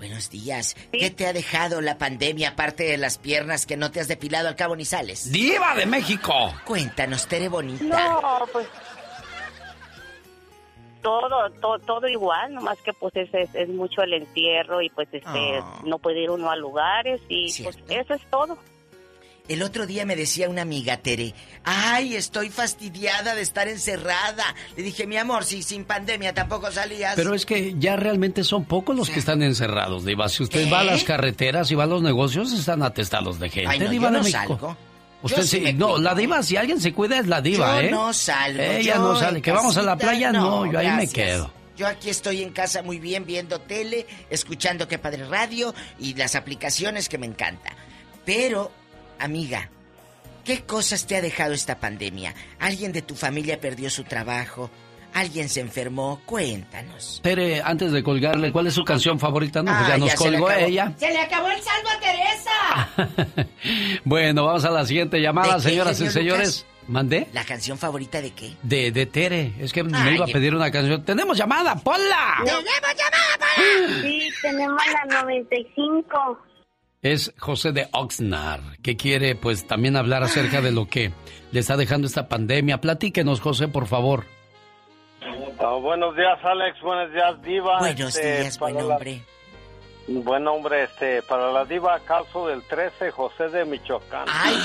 Buenos 0.00 0.30
días. 0.30 0.76
¿Qué 0.92 1.10
te 1.10 1.26
ha 1.26 1.34
dejado 1.34 1.82
la 1.82 1.98
pandemia 1.98 2.48
aparte 2.48 2.84
de 2.84 2.96
las 2.96 3.18
piernas 3.18 3.66
que 3.66 3.76
no 3.76 3.90
te 3.90 4.00
has 4.00 4.08
depilado 4.08 4.48
al 4.48 4.56
cabo 4.56 4.74
ni 4.74 4.86
sales? 4.86 5.30
¡Diva 5.30 5.74
de 5.74 5.84
México! 5.84 6.32
Cuéntanos, 6.64 7.28
Tere 7.28 7.50
Bonita. 7.50 7.84
No, 7.84 8.46
pues 8.50 8.66
todo, 11.02 11.50
todo, 11.60 11.78
todo 11.80 12.08
igual, 12.08 12.54
nomás 12.54 12.78
que 12.80 12.94
pues 12.94 13.14
es, 13.14 13.28
es, 13.52 13.68
mucho 13.68 14.00
el 14.00 14.14
encierro 14.14 14.80
y 14.80 14.88
pues 14.88 15.06
este 15.12 15.58
ah. 15.58 15.82
no 15.84 15.98
puede 15.98 16.22
ir 16.22 16.30
uno 16.30 16.50
a 16.50 16.56
lugares 16.56 17.20
y 17.28 17.52
pues 17.62 17.76
eso 17.90 18.14
es 18.14 18.22
todo. 18.30 18.56
El 19.50 19.64
otro 19.64 19.84
día 19.84 20.06
me 20.06 20.14
decía 20.14 20.48
una 20.48 20.62
amiga, 20.62 20.98
Tere, 20.98 21.34
ay, 21.64 22.14
estoy 22.14 22.50
fastidiada 22.50 23.34
de 23.34 23.42
estar 23.42 23.66
encerrada. 23.66 24.44
Le 24.76 24.84
dije, 24.84 25.08
mi 25.08 25.16
amor, 25.16 25.42
si 25.44 25.64
sin 25.64 25.84
pandemia 25.84 26.32
tampoco 26.32 26.70
salías. 26.70 27.16
Pero 27.16 27.34
es 27.34 27.46
que 27.46 27.74
ya 27.76 27.96
realmente 27.96 28.44
son 28.44 28.64
pocos 28.64 28.94
los 28.94 29.10
que 29.10 29.18
están 29.18 29.42
encerrados, 29.42 30.04
Diva. 30.04 30.28
Si 30.28 30.44
usted 30.44 30.72
va 30.72 30.80
a 30.80 30.84
las 30.84 31.02
carreteras 31.02 31.68
y 31.72 31.74
va 31.74 31.82
a 31.82 31.88
los 31.88 32.00
negocios, 32.00 32.52
están 32.52 32.84
atestados 32.84 33.40
de 33.40 33.50
gente, 33.50 33.70
ay, 33.72 33.80
no, 33.80 33.90
Diva 33.90 34.12
yo 34.12 34.18
no 34.18 34.22
salgo. 34.22 34.76
Usted 35.22 35.42
sí, 35.42 35.72
no, 35.72 35.98
la 35.98 36.14
diva, 36.14 36.44
si 36.44 36.56
alguien 36.56 36.80
se 36.80 36.94
cuida 36.94 37.18
es 37.18 37.26
la 37.26 37.40
diva, 37.40 37.82
yo 37.82 37.88
¿eh? 37.88 37.90
no 37.90 38.12
salgo. 38.12 38.62
Ella 38.62 38.98
no 38.98 39.16
sale. 39.16 39.42
Que 39.42 39.50
vamos 39.50 39.76
a 39.76 39.82
la 39.82 39.96
playa, 39.96 40.30
no, 40.30 40.70
yo 40.70 40.78
ahí 40.78 40.92
me 40.92 41.08
quedo. 41.08 41.52
Yo 41.76 41.88
aquí 41.88 42.08
estoy 42.08 42.44
en 42.44 42.52
casa 42.52 42.82
muy 42.82 43.00
bien 43.00 43.26
viendo 43.26 43.60
tele, 43.60 44.06
escuchando 44.30 44.86
que 44.86 44.98
padre 44.98 45.24
radio 45.24 45.74
y 45.98 46.14
las 46.14 46.36
aplicaciones 46.36 47.08
que 47.08 47.18
me 47.18 47.26
encanta. 47.26 47.72
Pero 48.24 48.70
Amiga, 49.20 49.68
¿qué 50.44 50.62
cosas 50.62 51.06
te 51.06 51.14
ha 51.14 51.20
dejado 51.20 51.52
esta 51.52 51.78
pandemia? 51.78 52.34
¿Alguien 52.58 52.90
de 52.90 53.02
tu 53.02 53.14
familia 53.14 53.60
perdió 53.60 53.90
su 53.90 54.04
trabajo? 54.04 54.70
¿Alguien 55.12 55.48
se 55.48 55.60
enfermó? 55.60 56.22
Cuéntanos. 56.24 57.20
Tere, 57.22 57.60
antes 57.62 57.92
de 57.92 58.02
colgarle, 58.02 58.50
¿cuál 58.50 58.68
es 58.68 58.74
su 58.74 58.84
canción 58.84 59.18
favorita? 59.18 59.62
No, 59.62 59.76
pues 59.76 59.88
ya 59.88 59.98
nos 59.98 60.14
colgó 60.14 60.50
ella. 60.50 60.94
¡Se 60.96 61.10
le 61.10 61.18
acabó 61.18 61.48
el 61.50 61.60
salvo 61.60 61.88
a 61.90 62.00
Teresa! 62.00 63.48
bueno, 64.04 64.46
vamos 64.46 64.64
a 64.64 64.70
la 64.70 64.86
siguiente 64.86 65.20
llamada, 65.20 65.60
señoras 65.60 66.00
y 66.00 66.08
señores. 66.08 66.66
¿Mandé? 66.86 67.28
¿La 67.32 67.44
canción 67.44 67.76
favorita 67.78 68.20
de 68.22 68.30
qué? 68.32 68.54
De, 68.62 68.90
de 68.90 69.06
Tere. 69.06 69.52
Es 69.60 69.72
que 69.72 69.84
me 69.84 70.14
iba 70.14 70.24
a 70.24 70.28
pedir 70.28 70.54
una 70.54 70.70
canción. 70.70 71.04
¡Tenemos 71.04 71.36
llamada, 71.36 71.76
Pola! 71.76 72.38
¡Tenemos 72.44 72.64
llamada, 72.64 73.38
Pola! 73.38 74.02
Sí, 74.02 74.28
tenemos 74.42 74.82
la 74.92 75.22
95 75.22 76.38
es 77.02 77.34
José 77.38 77.72
de 77.72 77.88
Oxnard, 77.92 78.76
que 78.82 78.96
quiere 78.96 79.34
pues 79.34 79.66
también 79.66 79.96
hablar 79.96 80.22
acerca 80.22 80.60
de 80.60 80.72
lo 80.72 80.86
que 80.86 81.12
le 81.50 81.60
está 81.60 81.76
dejando 81.76 82.06
esta 82.06 82.28
pandemia. 82.28 82.80
Platíquenos, 82.80 83.40
José, 83.40 83.68
por 83.68 83.86
favor. 83.86 84.24
Ah, 85.58 85.76
buenos 85.80 86.16
días, 86.16 86.38
Alex. 86.42 86.80
Buenos 86.82 87.12
días, 87.12 87.42
Diva. 87.42 87.78
Buenos 87.78 88.16
este, 88.16 88.40
días, 88.42 88.58
buen 88.58 88.76
hombre. 88.76 89.22
Buen 90.08 90.46
hombre, 90.48 90.84
este, 90.84 91.22
para 91.22 91.52
la 91.52 91.64
diva 91.64 92.00
caso 92.00 92.48
del 92.48 92.62
13, 92.66 93.10
José 93.12 93.48
de 93.48 93.64
Michoacán. 93.64 94.26
Ay, 94.28 94.56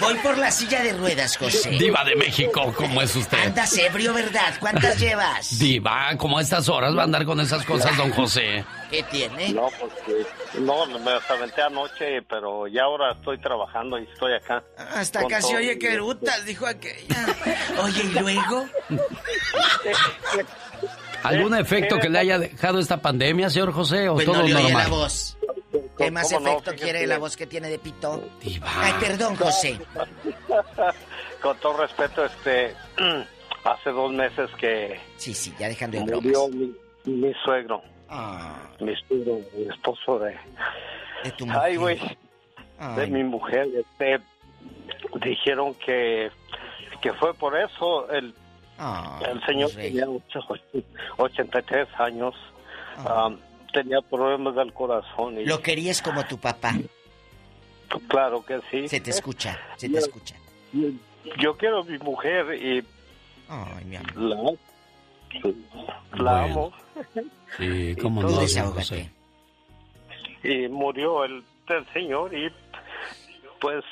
voy 0.00 0.14
por 0.18 0.38
la 0.38 0.50
silla 0.50 0.82
de 0.82 0.92
ruedas, 0.94 1.36
José. 1.36 1.70
Diva 1.70 2.04
de 2.04 2.16
México, 2.16 2.72
¿cómo 2.76 3.02
es 3.02 3.14
usted? 3.14 3.38
Andas 3.38 3.76
ebrio, 3.76 4.14
¿verdad? 4.14 4.54
¿Cuántas 4.60 4.98
llevas? 5.00 5.58
Diva, 5.58 6.16
¿cómo 6.16 6.38
a 6.38 6.42
estas 6.42 6.68
horas 6.68 6.96
va 6.96 7.02
a 7.02 7.04
andar 7.04 7.24
con 7.24 7.40
esas 7.40 7.64
cosas, 7.66 7.96
don 7.96 8.10
José? 8.12 8.64
¿Qué 8.90 9.02
tiene? 9.04 9.52
No, 9.52 9.68
pues 9.78 10.26
no, 10.58 10.86
me 10.86 11.12
aventé 11.28 11.62
anoche, 11.62 12.22
pero 12.28 12.66
ya 12.66 12.84
ahora 12.84 13.12
estoy 13.12 13.38
trabajando 13.40 13.98
y 13.98 14.04
estoy 14.04 14.34
acá. 14.34 14.62
Hasta 14.76 15.26
casi 15.26 15.54
oye 15.54 15.78
que 15.78 15.94
brutas, 15.96 16.44
dijo 16.44 16.66
aquella. 16.66 17.26
Oye, 17.82 18.02
¿y 18.04 18.18
luego? 18.18 18.66
¿Algún 21.22 21.54
efecto 21.56 21.98
que 21.98 22.08
le 22.08 22.18
haya 22.18 22.38
dejado 22.38 22.78
esta 22.78 23.00
pandemia, 23.00 23.50
señor 23.50 23.72
José, 23.72 24.08
o 24.08 24.14
pues 24.14 24.26
todo 24.26 24.38
no 24.38 24.42
le 24.42 24.54
normal? 24.54 24.72
la 24.72 24.88
voz. 24.88 25.36
¿Qué 25.96 26.10
más 26.10 26.32
efecto 26.32 26.72
quiere 26.74 27.06
la 27.06 27.18
voz 27.18 27.36
que 27.36 27.46
tiene 27.46 27.68
de 27.68 27.78
pito? 27.78 28.22
Ay, 28.62 28.92
perdón, 29.00 29.36
José. 29.36 29.78
Con 31.42 31.56
todo 31.58 31.78
respeto, 31.78 32.24
este, 32.24 32.74
hace 33.64 33.90
dos 33.90 34.12
meses 34.12 34.50
que... 34.58 35.00
Sí, 35.16 35.34
sí, 35.34 35.52
ya 35.58 35.68
dejando 35.68 35.98
de 35.98 36.04
murió 36.04 36.48
mi, 37.04 37.32
suegro. 37.44 37.82
Ah. 38.08 38.70
Mi 38.80 38.94
suegro, 39.08 39.40
mi 39.56 39.68
esposo 39.68 40.18
de... 40.18 40.36
De 41.24 41.30
tu 41.32 41.46
mujer. 41.46 41.62
Ay, 41.62 41.76
güey. 41.76 42.00
De 42.96 43.06
mi 43.06 43.24
mujer, 43.24 43.68
este... 43.74 44.20
Dijeron 45.24 45.74
que... 45.74 46.30
Que 47.00 47.12
fue 47.14 47.34
por 47.34 47.58
eso 47.58 48.08
el 48.10 48.32
Ah, 48.84 49.20
el 49.30 49.40
señor 49.46 49.70
tenía 49.70 50.08
83 51.16 51.88
años, 52.00 52.34
ah. 52.98 53.30
tenía 53.72 54.00
problemas 54.00 54.56
del 54.56 54.72
corazón. 54.72 55.38
Y... 55.38 55.44
¿Lo 55.44 55.62
querías 55.62 56.02
como 56.02 56.24
tu 56.26 56.36
papá? 56.36 56.74
Claro 58.08 58.44
que 58.44 58.60
sí. 58.72 58.88
Se 58.88 59.00
te 59.00 59.10
escucha, 59.10 59.56
se 59.76 59.88
te 59.88 59.98
escucha. 59.98 60.34
Yo 61.38 61.56
quiero 61.56 61.82
a 61.82 61.84
mi 61.84 61.96
mujer 61.98 62.54
y 62.54 62.84
Ay, 63.48 63.84
mi 63.84 63.96
amor. 63.96 64.58
la, 66.14 66.24
la 66.24 66.44
amo. 66.44 66.72
Sí, 67.56 67.94
cómo 68.02 68.22
no, 68.22 68.40
desahógate. 68.40 69.12
Y 70.42 70.66
murió 70.66 71.22
el, 71.22 71.44
el 71.68 71.86
señor 71.92 72.34
y 72.34 72.50
pues 73.60 73.84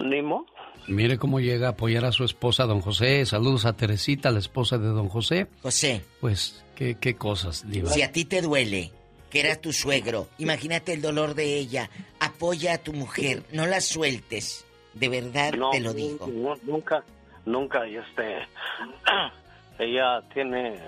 ni 0.00 0.20
modo. 0.20 0.44
Mire 0.88 1.18
cómo 1.18 1.40
llega 1.40 1.68
a 1.68 1.70
apoyar 1.70 2.04
a 2.04 2.12
su 2.12 2.24
esposa, 2.24 2.64
don 2.64 2.80
José. 2.80 3.24
Saludos 3.26 3.64
a 3.64 3.74
Teresita, 3.74 4.30
la 4.30 4.40
esposa 4.40 4.78
de 4.78 4.88
don 4.88 5.08
José. 5.08 5.46
José. 5.62 6.04
Pues, 6.20 6.64
qué, 6.74 6.96
qué 7.00 7.14
cosas, 7.14 7.68
Diva. 7.68 7.90
Si 7.90 8.02
a 8.02 8.10
ti 8.10 8.24
te 8.24 8.42
duele 8.42 8.90
que 9.30 9.40
era 9.40 9.56
tu 9.56 9.72
suegro, 9.72 10.28
imagínate 10.38 10.92
el 10.92 11.00
dolor 11.00 11.34
de 11.34 11.56
ella. 11.56 11.88
Apoya 12.20 12.74
a 12.74 12.78
tu 12.78 12.92
mujer, 12.92 13.42
no 13.52 13.66
la 13.66 13.80
sueltes. 13.80 14.66
De 14.94 15.08
verdad 15.08 15.54
te 15.70 15.80
lo 15.80 15.94
digo. 15.94 16.26
No, 16.26 16.54
nunca, 16.64 17.02
nunca, 17.46 17.86
y 17.88 17.96
este. 17.96 18.46
ella 19.78 20.22
tiene. 20.34 20.78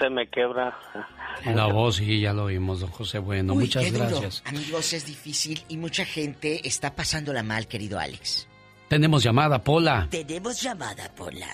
Se 0.00 0.08
me 0.08 0.26
quebra. 0.28 0.78
La 1.44 1.66
voz, 1.66 1.96
sí, 1.96 2.20
ya 2.20 2.32
lo 2.32 2.44
oímos, 2.44 2.80
don 2.80 2.90
José. 2.90 3.18
Bueno, 3.18 3.54
muchas 3.54 3.92
gracias. 3.92 4.42
Amigos, 4.46 4.92
es 4.92 5.04
difícil 5.06 5.62
y 5.68 5.76
mucha 5.76 6.04
gente 6.04 6.66
está 6.66 6.94
pasándola 6.94 7.42
mal, 7.42 7.66
querido 7.66 7.98
Alex. 7.98 8.48
Tenemos 8.88 9.22
llamada, 9.22 9.58
Pola. 9.62 10.08
Tenemos 10.10 10.60
llamada, 10.62 11.10
Pola. 11.14 11.46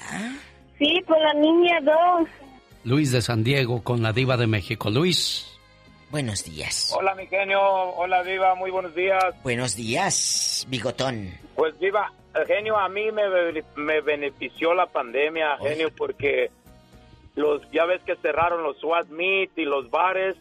Sí, 0.78 1.01
por 1.06 1.20
la 1.20 1.35
niña 1.35 1.81
2. 1.81 2.28
Luis 2.85 3.12
de 3.12 3.23
San 3.23 3.43
Diego 3.43 3.82
con 3.82 4.02
la 4.02 4.12
diva 4.12 4.36
de 4.36 4.47
México. 4.47 4.90
Luis. 4.90 5.51
Buenos 6.11 6.44
días. 6.44 6.94
Hola, 6.97 7.15
mi 7.16 7.27
genio. 7.27 7.61
Hola, 7.61 8.23
Viva. 8.23 8.55
Muy 8.55 8.70
buenos 8.70 8.94
días. 8.94 9.35
Buenos 9.43 9.74
días, 9.74 10.65
bigotón. 10.69 11.32
Pues, 11.56 11.77
Viva, 11.81 12.12
genio, 12.47 12.78
a 12.78 12.89
mí 12.89 13.11
me, 13.11 13.23
me 13.74 14.01
benefició 14.01 14.74
la 14.74 14.86
pandemia, 14.86 15.56
genio, 15.59 15.90
porque 15.97 16.51
los 17.35 17.69
ya 17.73 17.85
ves 17.85 18.01
que 18.02 18.15
cerraron 18.16 18.62
los 18.62 18.78
SWAT 18.78 19.09
Meet 19.09 19.59
y 19.59 19.65
los 19.65 19.90
bares. 19.90 20.36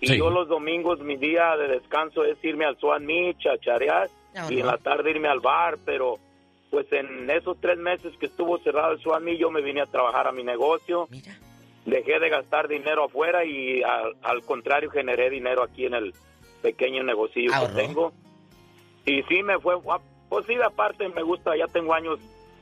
Y 0.00 0.16
yo 0.16 0.30
los 0.30 0.48
domingos, 0.48 1.00
mi 1.00 1.16
día 1.16 1.56
de 1.56 1.68
descanso 1.68 2.24
es 2.24 2.42
irme 2.44 2.64
al 2.64 2.78
SWAT 2.78 3.02
Meet, 3.02 3.38
chacharear, 3.38 4.08
y 4.48 4.60
en 4.60 4.66
la 4.66 4.78
tarde 4.78 5.10
irme 5.10 5.28
al 5.28 5.40
bar. 5.40 5.78
Pero, 5.84 6.18
pues 6.70 6.86
en 6.92 7.28
esos 7.30 7.60
tres 7.60 7.78
meses 7.78 8.12
que 8.18 8.26
estuvo 8.26 8.58
cerrado 8.58 8.92
el 8.92 9.22
Meet, 9.22 9.38
yo 9.38 9.50
me 9.50 9.62
vine 9.62 9.80
a 9.80 9.86
trabajar 9.86 10.26
a 10.26 10.32
mi 10.32 10.44
negocio. 10.44 11.08
Mira 11.10 11.32
dejé 11.84 12.18
de 12.18 12.28
gastar 12.28 12.68
dinero 12.68 13.04
afuera 13.04 13.44
y 13.44 13.82
al, 13.82 14.42
contrario 14.44 14.90
generé 14.90 15.30
dinero 15.30 15.62
aquí 15.62 15.86
en 15.86 15.94
el 15.94 16.14
pequeño 16.62 17.02
negocio 17.02 17.50
que 17.50 17.74
tengo. 17.74 18.12
Y 19.06 19.22
sí 19.24 19.42
me 19.42 19.58
fue, 19.58 19.76
ah, 19.88 20.00
pues 20.28 20.46
sí, 20.46 20.54
aparte 20.62 21.08
me 21.08 21.22
gusta, 21.22 21.56
ya 21.56 21.66
tengo 21.66 21.94
años 21.94 22.18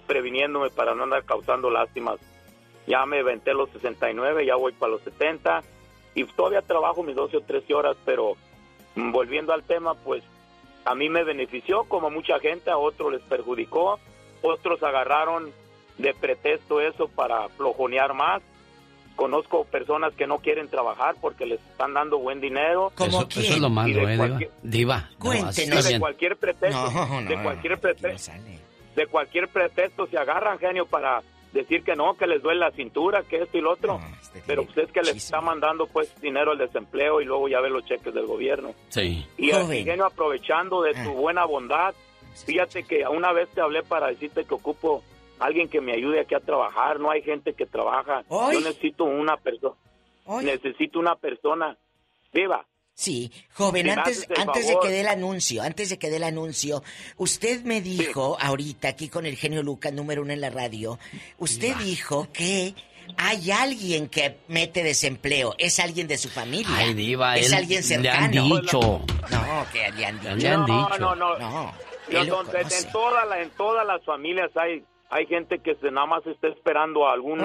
previniéndome 0.06 0.70
para 0.70 0.94
no 0.94 1.04
andar 1.04 1.24
causando 1.24 1.70
lástimas. 1.70 2.18
Ya 2.86 3.04
me 3.04 3.22
venté 3.22 3.52
los 3.52 3.70
69, 3.70 4.46
ya 4.46 4.56
voy 4.56 4.72
para 4.72 4.92
los 4.92 5.02
70 5.02 5.62
y 6.14 6.24
todavía 6.24 6.62
trabajo 6.62 7.02
mis 7.02 7.14
12 7.14 7.36
o 7.36 7.40
13 7.42 7.74
horas, 7.74 7.96
pero 8.04 8.36
mm, 8.94 9.12
volviendo 9.12 9.52
al 9.52 9.64
tema, 9.64 9.94
pues 9.94 10.22
a 10.84 10.94
mí 10.94 11.09
me 11.09 11.24
benefició 11.24 11.84
como 11.84 12.10
mucha 12.10 12.38
gente, 12.40 12.70
a 12.70 12.78
otros 12.78 13.12
les 13.12 13.22
perjudicó, 13.22 13.98
otros 14.42 14.82
agarraron 14.82 15.52
de 15.98 16.14
pretexto 16.14 16.80
eso 16.80 17.09
para 17.09 17.48
flojonear 17.50 18.14
más 18.14 18.42
Conozco 19.18 19.64
personas 19.64 20.14
que 20.14 20.28
no 20.28 20.38
quieren 20.38 20.68
trabajar 20.68 21.16
porque 21.20 21.44
les 21.44 21.60
están 21.72 21.92
dando 21.92 22.18
buen 22.18 22.40
dinero. 22.40 22.92
¿Cómo 22.94 23.22
eso, 23.22 23.40
eso 23.40 23.55
es 23.55 23.59
lo 23.59 23.68
malo, 23.68 24.09
¿eh, 24.09 24.48
Diva? 24.62 25.10
Cuéntenos. 25.18 25.88
de 25.88 25.98
cualquier 25.98 26.36
pretexto, 26.36 26.88
de 27.28 27.42
cualquier 27.42 27.80
pretexto, 27.80 28.30
de 28.94 29.06
cualquier 29.09 29.48
pretexto 29.48 30.06
se 30.06 30.16
agarran, 30.16 30.56
genio, 30.60 30.86
para 30.86 31.20
decir 31.52 31.82
que 31.82 31.94
no, 31.94 32.14
que 32.16 32.26
les 32.26 32.42
duele 32.42 32.60
la 32.60 32.70
cintura, 32.72 33.22
que 33.22 33.42
esto 33.42 33.58
y 33.58 33.60
lo 33.60 33.72
otro. 33.72 34.00
Este 34.20 34.42
Pero 34.46 34.64
pues 34.64 34.78
es 34.78 34.92
que 34.92 35.00
les 35.00 35.16
está 35.16 35.40
mandando 35.40 35.86
pues 35.86 36.14
dinero 36.20 36.52
al 36.52 36.58
desempleo 36.58 37.20
y 37.20 37.24
luego 37.24 37.48
ya 37.48 37.60
ve 37.60 37.70
los 37.70 37.84
cheques 37.84 38.12
del 38.12 38.26
gobierno. 38.26 38.74
Sí. 38.88 39.26
Y 39.36 39.50
el 39.50 39.66
genio 39.66 40.06
aprovechando 40.06 40.82
de 40.82 40.94
su 40.94 41.10
ah. 41.10 41.14
buena 41.14 41.44
bondad, 41.44 41.94
fíjate 42.44 42.84
que 42.84 43.06
una 43.06 43.32
vez 43.32 43.48
te 43.50 43.60
hablé 43.60 43.82
para 43.82 44.08
decirte 44.08 44.44
que 44.44 44.54
ocupo 44.54 45.02
alguien 45.38 45.68
que 45.68 45.80
me 45.80 45.92
ayude 45.92 46.20
aquí 46.20 46.34
a 46.34 46.40
trabajar, 46.40 46.98
no 47.00 47.10
hay 47.10 47.22
gente 47.22 47.54
que 47.54 47.66
trabaja. 47.66 48.24
Yo 48.30 48.60
necesito 48.60 49.04
una 49.04 49.36
persona. 49.36 49.76
Necesito 50.42 50.98
una 50.98 51.16
persona 51.16 51.76
viva. 52.32 52.66
Sí, 52.98 53.30
joven, 53.52 53.90
antes, 53.90 54.26
antes 54.36 54.66
de 54.66 54.76
que 54.82 54.88
dé 54.88 55.02
el 55.02 55.06
anuncio, 55.06 55.62
antes 55.62 55.88
de 55.90 56.00
que 56.00 56.10
dé 56.10 56.16
el 56.16 56.24
anuncio, 56.24 56.82
usted 57.16 57.62
me 57.62 57.80
dijo 57.80 58.36
ahorita 58.40 58.88
aquí 58.88 59.08
con 59.08 59.24
el 59.24 59.36
genio 59.36 59.62
Lucas, 59.62 59.92
número 59.92 60.22
uno 60.22 60.32
en 60.32 60.40
la 60.40 60.50
radio, 60.50 60.98
usted 61.38 61.76
dijo 61.76 62.26
que 62.32 62.74
hay 63.16 63.52
alguien 63.52 64.08
que 64.08 64.38
mete 64.48 64.82
desempleo, 64.82 65.54
es 65.58 65.78
alguien 65.78 66.08
de 66.08 66.18
su 66.18 66.28
familia. 66.28 66.74
Ay, 66.76 66.94
diva, 66.94 67.36
es 67.36 67.52
alguien 67.52 67.84
cercano. 67.84 68.32
Le 68.32 68.40
han 68.40 68.60
dicho. 68.62 68.80
No, 68.80 69.66
que 69.72 69.92
le 69.92 70.04
han 70.04 70.18
dicho. 70.18 70.34
Le 70.34 70.48
han 70.48 70.66
dicho. 70.66 70.98
No, 70.98 71.14
no, 71.14 71.38
no. 71.38 71.74
en, 72.10 72.28
toda 72.92 73.24
la, 73.26 73.40
en 73.40 73.50
todas 73.50 73.86
las 73.86 74.04
familias 74.04 74.50
hay 74.56 74.84
hay 75.08 75.26
gente 75.26 75.60
que 75.60 75.76
se 75.76 75.92
nada 75.92 76.06
más 76.06 76.26
está 76.26 76.48
esperando 76.48 77.08
algún 77.08 77.40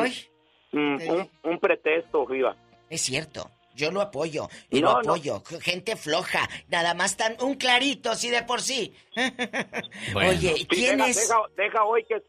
un, 0.73 1.59
pretexto, 1.61 2.25
viva. 2.25 2.55
Es 2.89 3.01
cierto. 3.01 3.51
Yo 3.75 3.91
lo 3.91 4.01
apoyo, 4.01 4.49
y 4.69 4.81
lo 4.81 4.91
apoyo. 4.91 5.41
Gente 5.61 5.95
floja, 5.95 6.47
nada 6.69 6.93
más 6.93 7.17
tan 7.17 7.35
un 7.41 7.55
clarito 7.55 8.11
así 8.11 8.29
de 8.29 8.43
por 8.43 8.61
sí. 8.61 8.93
Oye, 10.15 10.67
¿quién 10.69 10.97
deja, 10.97 11.09
es? 11.09 11.33
Deja, 11.55 11.83
hoy 11.83 12.03
que 12.05 12.21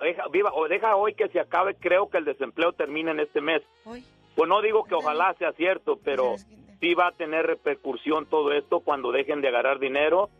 deja, 0.00 0.24
viva, 0.28 0.52
o 0.54 0.68
deja 0.68 0.96
hoy 0.96 1.14
que 1.14 1.28
se 1.28 1.40
acabe, 1.40 1.74
creo 1.76 2.10
que 2.10 2.18
el 2.18 2.24
desempleo 2.24 2.72
termine 2.72 3.12
en 3.12 3.20
este 3.20 3.40
mes. 3.40 3.62
Pues 3.84 4.48
no 4.48 4.62
digo 4.62 4.84
que 4.84 4.94
ojalá 4.94 5.34
sea 5.38 5.52
cierto, 5.52 5.98
pero 6.02 6.36
sí 6.80 6.94
va 6.94 7.08
a 7.08 7.12
tener 7.12 7.46
repercusión 7.46 8.26
todo 8.26 8.52
esto 8.52 8.80
cuando 8.80 9.12
dejen 9.12 9.40
de 9.40 9.48
agarrar 9.48 9.78
dinero, 9.78 10.30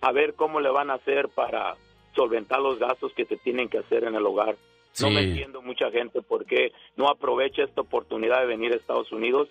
a 0.00 0.12
ver 0.12 0.34
cómo 0.34 0.60
le 0.60 0.70
van 0.70 0.90
a 0.90 0.94
hacer 0.94 1.28
para 1.28 1.76
solventar 2.14 2.60
los 2.60 2.78
gastos 2.78 3.12
que 3.14 3.26
se 3.26 3.36
tienen 3.36 3.68
que 3.68 3.78
hacer 3.78 4.04
en 4.04 4.14
el 4.14 4.26
hogar. 4.26 4.56
No 5.00 5.10
me 5.10 5.22
entiendo 5.22 5.60
mucha 5.60 5.90
gente 5.90 6.22
por 6.22 6.46
qué 6.46 6.72
no 6.96 7.08
aprovecha 7.08 7.64
esta 7.64 7.80
oportunidad 7.80 8.40
de 8.40 8.46
venir 8.46 8.72
a 8.72 8.76
Estados 8.76 9.10
Unidos, 9.10 9.48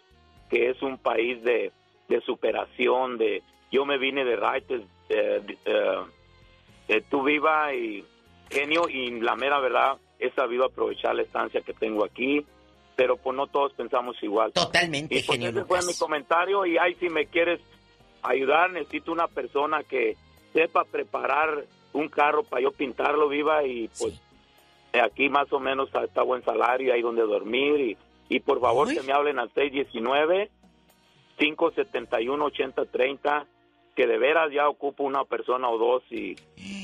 que 0.54 0.70
es 0.70 0.80
un 0.84 1.00
país 1.00 1.44
de, 1.44 1.72
superación, 2.28 3.18
de 3.18 3.42
yo 3.72 3.86
me 3.86 3.98
vine 3.98 4.24
de 4.24 4.36
Raites, 4.36 4.84
de, 5.10 7.02
tú 7.10 7.24
viva 7.24 7.74
y 7.74 8.06
genio 8.52 8.88
y 8.88 9.20
la 9.20 9.36
mera 9.36 9.60
verdad 9.60 9.98
he 10.20 10.30
sabido 10.30 10.66
aprovechar 10.66 11.16
la 11.16 11.24
estancia 11.24 11.62
que 11.62 11.74
tengo 11.74 12.06
aquí, 12.06 12.46
pero 12.96 13.18
pues 13.18 13.36
no 13.36 13.48
todos 13.48 13.74
pensamos 13.74 14.16
igual. 14.22 14.54
Totalmente, 14.54 15.16
y 15.18 15.24
pues 15.24 15.40
ese 15.40 15.66
fue 15.66 15.84
mi 15.88 15.96
comentario 15.96 16.68
y 16.68 16.78
ahí 16.78 16.94
si 17.00 17.10
me 17.10 17.26
quieres 17.26 17.60
ayudar 18.22 18.70
necesito 18.70 19.12
una 19.12 19.28
persona 19.28 19.82
que 19.82 20.16
sepa 20.54 20.84
preparar 20.84 21.66
un 21.94 22.10
carro 22.10 22.44
para 22.44 22.62
yo 22.62 22.72
pintarlo 22.72 23.28
viva 23.28 23.64
y 23.64 23.90
pues 23.98 24.22
aquí 25.04 25.30
más 25.30 25.52
o 25.52 25.60
menos 25.60 25.90
está 25.96 26.22
buen 26.22 26.44
salario, 26.44 26.94
hay 26.94 27.02
donde 27.02 27.24
dormir 27.24 27.80
y, 27.80 27.98
y 28.30 28.40
por 28.40 28.62
favor 28.62 28.94
que 28.94 29.02
me 29.02 29.14
hablen 29.14 29.40
al 29.40 29.52
619 29.54 30.50
571 31.38 32.46
8030 32.46 33.46
que 33.96 34.08
de 34.08 34.18
veras 34.18 34.52
ya 34.52 34.68
ocupo 34.68 35.04
una 35.04 35.24
persona 35.24 35.70
o 35.70 35.78
dos 35.78 36.04
y 36.12 36.36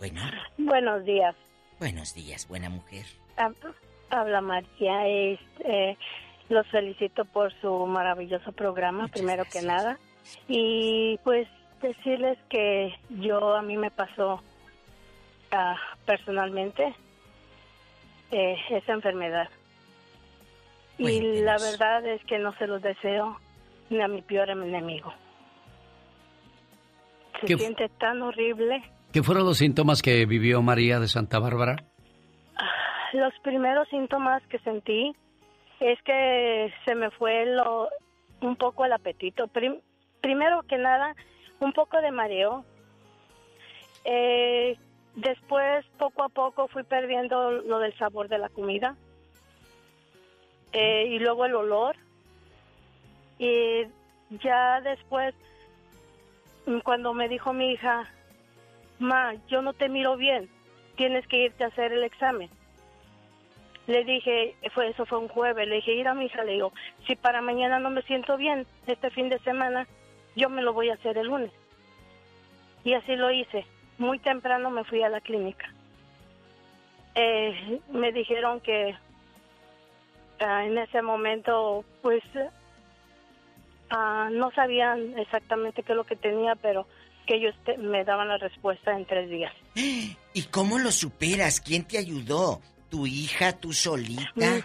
Bueno. 0.03 0.21
Buenos 0.59 1.05
días. 1.05 1.37
Buenos 1.79 2.13
días, 2.13 2.49
buena 2.49 2.69
mujer. 2.69 3.07
Habla 4.11 4.41
María. 4.41 5.07
Este, 5.07 5.97
los 6.49 6.67
felicito 6.73 7.25
por 7.25 7.53
su 7.61 7.87
maravilloso 7.87 8.51
programa, 8.51 9.07
primero 9.07 9.45
que 9.45 9.63
nada. 9.63 10.01
Y 10.49 11.21
pues 11.23 11.47
decirles 11.81 12.37
que 12.49 12.93
yo 13.11 13.55
a 13.55 13.63
mí 13.63 13.77
me 13.77 13.93
pasó 13.93 14.43
ah, 15.53 15.77
personalmente 16.05 16.97
eh, 18.33 18.57
esa 18.71 18.95
enfermedad. 18.95 19.49
y 20.99 21.43
la 21.43 21.59
verdad 21.59 22.05
es 22.07 22.25
que 22.25 22.41
no 22.41 22.53
se 22.57 22.67
los 22.67 22.83
deseo 22.83 23.39
ni 23.89 24.03
a 24.03 24.09
mi 24.09 24.21
peor 24.21 24.51
enemigo. 24.51 25.15
Se 27.41 27.57
siente 27.57 27.89
tan 28.01 28.21
horrible. 28.23 28.83
¿Qué 29.13 29.23
fueron 29.23 29.45
los 29.45 29.59
síntomas 29.59 30.01
que 30.01 30.25
vivió 30.25 30.63
María 30.63 30.99
de 30.99 31.07
Santa 31.07 31.39
Bárbara? 31.39 31.77
Los 33.13 33.35
primeros 33.43 33.87
síntomas 33.89 34.43
que 34.47 34.59
sentí 34.61 35.15
es 35.81 36.01
que 36.03 36.73
se 36.87 36.95
me 36.95 37.11
fue 37.11 37.45
lo, 37.45 37.91
un 38.41 38.57
poco 38.57 38.87
el 38.87 38.93
apetito 38.95 39.49
primero 39.49 40.63
que 40.63 40.79
nada, 40.79 41.15
un 41.61 41.75
poco 41.75 42.01
de 42.01 42.11
mareo. 42.11 42.65
Eh, 44.07 44.79
después, 45.15 45.85
poco 45.99 46.23
a 46.23 46.31
poco, 46.31 46.69
fui 46.69 46.83
perdiendo 46.83 47.51
lo 47.51 47.81
del 47.81 47.95
sabor 47.99 48.29
de 48.29 48.39
la 48.39 48.49
comida. 48.49 48.97
Eh, 50.73 51.09
y 51.11 51.19
luego 51.19 51.45
el 51.45 51.55
olor. 51.55 51.97
Y 53.39 53.83
ya 54.43 54.81
después, 54.81 55.35
cuando 56.83 57.13
me 57.13 57.29
dijo 57.29 57.53
mi 57.53 57.73
hija, 57.73 58.09
Ma, 59.03 59.35
yo 59.49 59.63
no 59.63 59.73
te 59.73 59.89
miro 59.89 60.17
bien, 60.17 60.49
tienes 60.97 61.27
que 61.27 61.45
irte 61.45 61.65
a 61.65 61.67
hacer 61.67 61.93
el 61.93 62.05
examen. 62.05 62.49
Le 63.89 64.05
dije, 64.05 64.55
fue, 64.73 64.91
eso 64.91 65.05
fue 65.07 65.19
un 65.19 65.27
jueves, 65.27 65.67
le 65.67 65.77
dije, 65.77 65.93
ir 65.93 66.07
a 66.07 66.15
mi 66.15 66.27
hija, 66.27 66.45
le 66.45 66.53
digo, 66.53 66.73
si 67.05 67.17
para 67.17 67.43
mañana 67.43 67.81
no 67.81 67.91
me 67.91 68.03
siento 68.03 68.37
bien, 68.37 68.65
este 68.87 69.11
fin 69.11 69.29
de 69.29 69.41
semana, 69.41 69.89
yo 70.37 70.49
me 70.49 70.63
lo 70.63 70.73
voy 70.73 70.91
a 70.91 70.95
hacer 70.95 71.19
el 71.19 71.27
lunes. 71.27 71.51
Y 72.85 72.95
así 72.95 73.17
lo 73.17 73.33
hice. 73.33 73.67
Muy 73.99 74.21
temprano 74.21 74.71
me 74.71 74.85
fui 74.85 75.03
a 75.03 75.09
la 75.09 75.21
clínica. 75.21 75.69
Eh, 77.17 77.81
me 77.91 78.13
dijeron 78.13 78.61
que 78.61 78.97
ah, 80.39 80.65
en 80.65 80.79
ese 80.79 81.03
momento, 81.03 81.85
pues, 82.03 82.23
ah, 83.91 84.29
no 84.31 84.53
sabían 84.53 85.19
exactamente 85.19 85.83
qué 85.83 85.91
es 85.91 85.97
lo 85.97 86.05
que 86.05 86.17
tenía, 86.17 86.55
pero 86.55 86.87
que 87.27 87.37
ellos 87.37 87.55
me 87.79 88.05
daban 88.05 88.29
la 88.29 88.39
respuesta 88.39 88.97
en 88.97 89.05
tres 89.05 89.29
días. 89.31 89.53
¿Y 89.75 90.43
cómo 90.51 90.79
lo 90.79 90.91
superas? 90.91 91.61
¿Quién 91.61 91.85
te 91.85 91.99
ayudó? 91.99 92.61
¿Tu 92.91 93.07
hija, 93.07 93.53
tú 93.53 93.73
solita? 93.73 94.63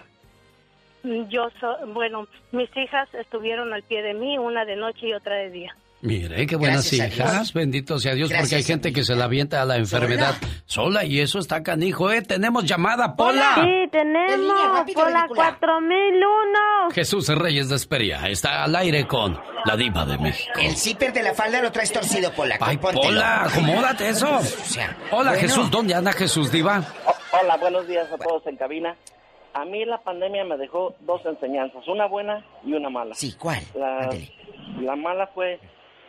yo, 1.30 1.50
bueno, 1.94 2.28
mis 2.52 2.70
hijas 2.76 3.14
estuvieron 3.14 3.74
al 3.74 3.84
pie 3.84 4.02
de 4.02 4.14
mí, 4.14 4.38
una 4.38 4.66
de 4.66 4.76
noche 4.76 5.08
y 5.08 5.14
otra 5.14 5.36
de 5.36 5.50
día. 5.50 5.76
Mire, 6.02 6.46
qué 6.46 6.56
buenas 6.56 6.94
hijas, 6.94 7.54
bendito 7.54 7.98
sea 7.98 8.14
Dios, 8.14 8.32
porque 8.32 8.56
hay 8.56 8.64
gente 8.64 8.94
que 8.94 9.04
se 9.04 9.16
la 9.16 9.26
avienta 9.26 9.64
a 9.64 9.66
la 9.66 9.78
enfermedad 9.78 10.36
sola, 10.66 11.04
y 11.04 11.20
eso 11.20 11.40
está 11.40 11.64
canijo, 11.64 12.12
¿eh? 12.12 12.22
Tenemos 12.22 12.66
llamada, 12.66 13.16
Pola. 13.16 13.56
Sí, 13.56 13.90
tenemos, 13.92 14.92
Pola 14.94 15.28
4001. 15.28 16.92
Jesús 16.94 17.28
Reyes 17.30 17.70
de 17.70 17.76
Esperia 17.78 18.28
está 18.28 18.64
al 18.64 18.76
aire 18.76 19.08
con 19.08 19.40
la 19.66 19.76
diva 19.76 20.06
de 20.06 20.20
México. 20.20 20.60
El 20.60 20.76
zipper 20.76 21.12
de 21.14 21.24
la 21.24 21.34
falda 21.34 21.62
lo 21.64 21.72
traes 21.72 21.92
torcido, 21.92 22.32
Pola. 22.32 22.58
Ay, 22.62 22.78
Pola, 22.78 23.46
acomódate 23.46 24.10
eso. 24.10 24.40
Hola, 25.12 25.34
Jesús, 25.34 25.72
¿dónde 25.72 25.96
anda 25.96 26.14
Jesús, 26.14 26.52
diva? 26.52 26.84
hola, 27.32 27.58
buenos 27.58 27.88
días 27.88 28.08
a 28.12 28.18
todos 28.18 28.46
en 28.46 28.56
cabina. 28.56 28.96
A 29.54 29.66
mí 29.66 29.84
la 29.86 29.98
pandemia 29.98 30.46
me 30.46 30.58
dejó 30.58 30.96
dos 31.02 31.22
enseñanzas, 31.26 31.88
una 31.88 32.06
buena 32.06 32.46
y 32.64 32.74
una 32.74 32.90
mala. 32.92 33.16
Sí, 33.16 33.34
¿cuál? 33.40 33.64
La, 33.76 34.10
la 34.80 34.96
mala 34.96 35.28
fue 35.34 35.60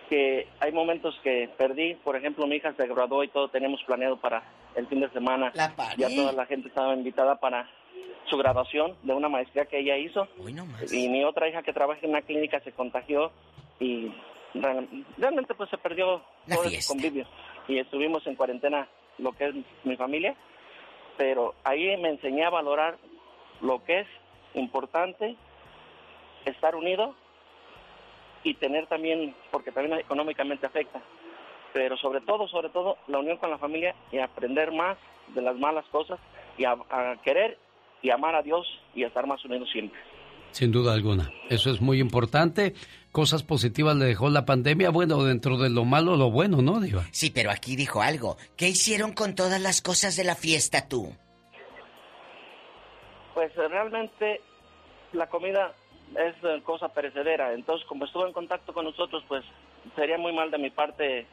que 0.09 0.49
hay 0.61 0.73
momentos 0.73 1.15
que 1.23 1.51
perdí, 1.57 1.95
por 1.97 2.17
ejemplo, 2.17 2.47
mi 2.47 2.57
hija 2.57 2.73
se 2.75 2.87
graduó 2.87 3.23
y 3.25 3.29
todo 3.29 3.49
teníamos 3.49 3.83
planeado 3.85 4.17
para 4.17 4.43
el 4.75 4.87
fin 4.87 5.01
de 5.01 5.11
semana. 5.11 5.53
ya 5.97 6.09
toda 6.09 6.33
la 6.33 6.47
gente 6.47 6.69
estaba 6.69 6.95
invitada 6.95 7.37
para 7.37 7.69
su 8.29 8.37
graduación 8.37 8.97
de 9.03 9.15
una 9.15 9.29
maestría 9.29 9.67
que 9.67 9.79
ella 9.79 9.97
hizo. 9.97 10.29
y 10.91 11.09
mi 11.09 11.25
otra 11.25 11.49
hija 11.49 11.63
que 11.63 11.73
trabaja 11.73 12.01
en 12.03 12.11
una 12.11 12.23
clínica 12.23 12.61
se 12.61 12.73
contagió 12.73 13.31
y 13.81 14.13
realmente 15.17 15.55
pues 15.55 15.71
se 15.71 15.79
perdió 15.79 16.23
todo 16.49 16.65
el 16.65 16.87
convivio. 16.87 17.27
Y 17.67 17.79
estuvimos 17.79 18.27
en 18.27 18.35
cuarentena 18.35 18.89
lo 19.19 19.33
que 19.33 19.49
es 19.49 19.55
mi 19.85 19.97
familia, 19.97 20.35
pero 21.17 21.55
ahí 21.65 21.97
me 21.99 22.11
enseñé 22.11 22.45
a 22.45 22.51
valorar 22.51 22.97
lo 23.61 23.85
que 23.85 24.01
es 24.01 24.07
importante 24.55 25.37
estar 26.45 26.77
unido 26.77 27.15
y 28.43 28.55
tener 28.55 28.87
también, 28.87 29.35
porque 29.51 29.73
también 29.73 29.99
económicamente 29.99 30.67
afecta, 30.67 31.03
pero 31.73 31.97
sobre 31.97 32.21
todo, 32.21 32.49
sobre 32.49 32.71
todo, 32.71 32.97
la 33.07 33.19
unión 33.19 33.37
con 33.39 33.51
la 33.51 33.59
familia 33.59 33.95
y 34.13 34.19
aprender 34.19 34.73
más 34.73 34.97
de 35.35 35.43
las 35.43 35.57
malas 35.57 35.85
cosas 35.91 36.19
y 36.57 36.65
a, 36.65 36.77
querer 37.25 37.59
y 38.03 38.11
amar 38.11 38.35
a 38.35 38.43
Dios 38.43 38.67
y 38.95 39.05
estar 39.05 39.27
más 39.27 39.45
unidos 39.45 39.69
siempre. 39.71 39.99
Sin 40.51 40.73
duda 40.73 40.95
alguna, 40.95 41.31
eso 41.51 41.71
es 41.71 41.81
muy 41.81 42.01
importante. 42.01 42.75
Cosas 43.13 43.43
positivas 43.43 43.97
le 43.97 44.07
dejó 44.07 44.31
la 44.31 44.47
pandemia, 44.47 44.91
bueno, 44.91 45.23
dentro 45.23 45.59
de 45.59 45.69
lo 45.69 45.85
malo, 45.85 46.17
lo 46.17 46.31
bueno, 46.31 46.63
¿no, 46.63 46.81
Diva? 46.81 47.05
Sí, 47.11 47.31
pero 47.31 47.51
aquí 47.51 47.77
dijo 47.77 48.01
algo. 48.01 48.37
¿Qué 48.57 48.69
hicieron 48.69 49.13
con 49.13 49.35
todas 49.35 49.61
las 49.61 49.83
cosas 49.83 50.17
de 50.17 50.25
la 50.25 50.35
fiesta 50.35 50.89
tú? 50.89 51.15
Pues 53.35 53.55
realmente 53.55 54.41
la 55.13 55.29
comida 55.29 55.75
es 56.17 56.35
eh, 56.43 56.63
cosa 56.65 56.89
perecedera. 56.89 57.53
Entonces, 57.53 57.87
como 57.87 58.05
estuvo 58.05 58.27
en 58.27 58.33
contacto 58.33 58.73
con 58.73 58.85
nosotros, 58.85 59.25
pues 59.29 59.45
sería 59.97 60.19
muy 60.19 60.33
mal 60.33 60.51
de 60.51 60.59
mi 60.59 60.71
parte 60.71 61.27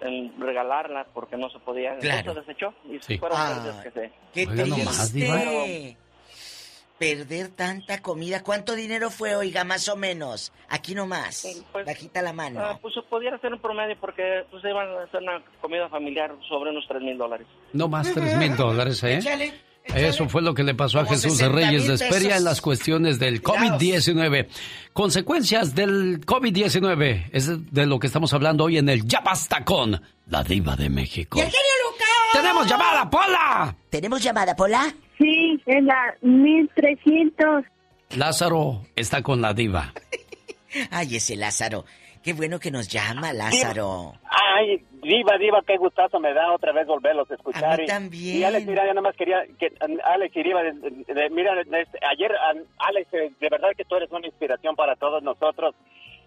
en 0.00 0.38
regalarla 0.40 1.06
porque 1.14 1.36
no 1.36 1.48
se 1.50 1.58
podía. 1.58 1.96
Claro. 1.98 2.34
se 2.34 2.40
desechó 2.40 2.74
y 2.84 2.98
fueron 3.18 3.38
ah, 3.40 3.80
que 3.82 3.90
se... 3.90 4.12
¡Qué 4.32 4.46
triste! 4.46 5.96
Perder 6.98 7.48
tanta 7.48 8.00
comida. 8.00 8.42
¿Cuánto 8.42 8.74
dinero 8.74 9.10
fue, 9.10 9.36
oiga, 9.36 9.64
más 9.64 9.86
o 9.90 9.96
menos? 9.96 10.50
Aquí 10.70 10.94
nomás. 10.94 11.46
Pues, 11.70 11.84
Bajita 11.84 12.22
la 12.22 12.32
mano. 12.32 12.60
Ah, 12.62 12.78
pues 12.80 12.94
pudiera 13.10 13.38
ser 13.38 13.52
un 13.52 13.60
promedio 13.60 13.96
porque 14.00 14.46
pues 14.50 14.64
iban 14.64 14.88
a 14.88 15.02
hacer 15.02 15.20
una 15.22 15.42
comida 15.60 15.90
familiar 15.90 16.34
sobre 16.48 16.70
unos 16.70 16.86
tres 16.88 17.02
mil 17.02 17.18
dólares. 17.18 17.46
No 17.74 17.88
más 17.88 18.12
tres 18.14 18.34
mil 18.38 18.56
dólares, 18.56 19.02
¿eh? 19.04 19.20
Eso 19.94 20.28
fue 20.28 20.42
lo 20.42 20.54
que 20.54 20.62
le 20.62 20.74
pasó 20.74 21.00
a 21.00 21.06
Jesús 21.06 21.38
de 21.38 21.48
Reyes 21.48 21.86
de 21.86 21.94
Esperia 21.94 22.36
en 22.36 22.44
las 22.44 22.60
cuestiones 22.60 23.18
del 23.18 23.42
COVID-19. 23.42 24.48
Consecuencias 24.92 25.74
del 25.74 26.20
COVID-19 26.24 27.30
es 27.32 27.72
de 27.72 27.86
lo 27.86 27.98
que 27.98 28.06
estamos 28.06 28.32
hablando 28.34 28.64
hoy 28.64 28.78
en 28.78 28.88
el 28.88 29.06
Ya 29.06 29.20
Basta 29.20 29.64
con 29.64 30.00
la 30.26 30.42
Diva 30.42 30.76
de 30.76 30.90
México. 30.90 31.40
¡Tenemos 32.32 32.66
llamada, 32.68 33.08
Pola! 33.08 33.76
¿Tenemos 33.88 34.22
llamada, 34.22 34.54
Pola? 34.54 34.94
Sí, 35.18 35.62
es 35.64 35.82
la 35.84 36.14
1300. 36.20 37.64
Lázaro 38.16 38.82
está 38.94 39.22
con 39.22 39.40
la 39.40 39.54
Diva. 39.54 39.92
Ay, 40.90 41.16
ese 41.16 41.36
Lázaro. 41.36 41.84
Qué 42.22 42.32
bueno 42.32 42.58
que 42.58 42.70
nos 42.70 42.88
llama, 42.88 43.32
Lázaro. 43.32 44.14
Ay, 44.24 44.84
diva, 45.06 45.38
diva, 45.38 45.62
qué 45.66 45.76
gustazo 45.76 46.20
me 46.20 46.34
da 46.34 46.52
otra 46.52 46.72
vez 46.72 46.86
volverlos 46.86 47.30
a 47.30 47.34
escuchar. 47.34 47.74
A 47.74 47.76
mí 47.76 47.86
también. 47.86 48.38
Y 48.38 48.44
Alex, 48.44 48.66
mira, 48.66 48.82
yo 48.84 48.94
nada 48.94 49.02
más 49.02 49.16
quería 49.16 49.44
que 49.58 49.72
Alex 50.04 50.36
y 50.36 50.42
Diva, 50.42 50.62
mira, 51.30 51.60
este, 51.60 51.98
ayer, 52.06 52.32
Alex, 52.78 53.14
eh, 53.14 53.32
de 53.40 53.48
verdad 53.48 53.70
que 53.76 53.84
tú 53.84 53.96
eres 53.96 54.10
una 54.10 54.26
inspiración 54.26 54.76
para 54.76 54.96
todos 54.96 55.22
nosotros. 55.22 55.74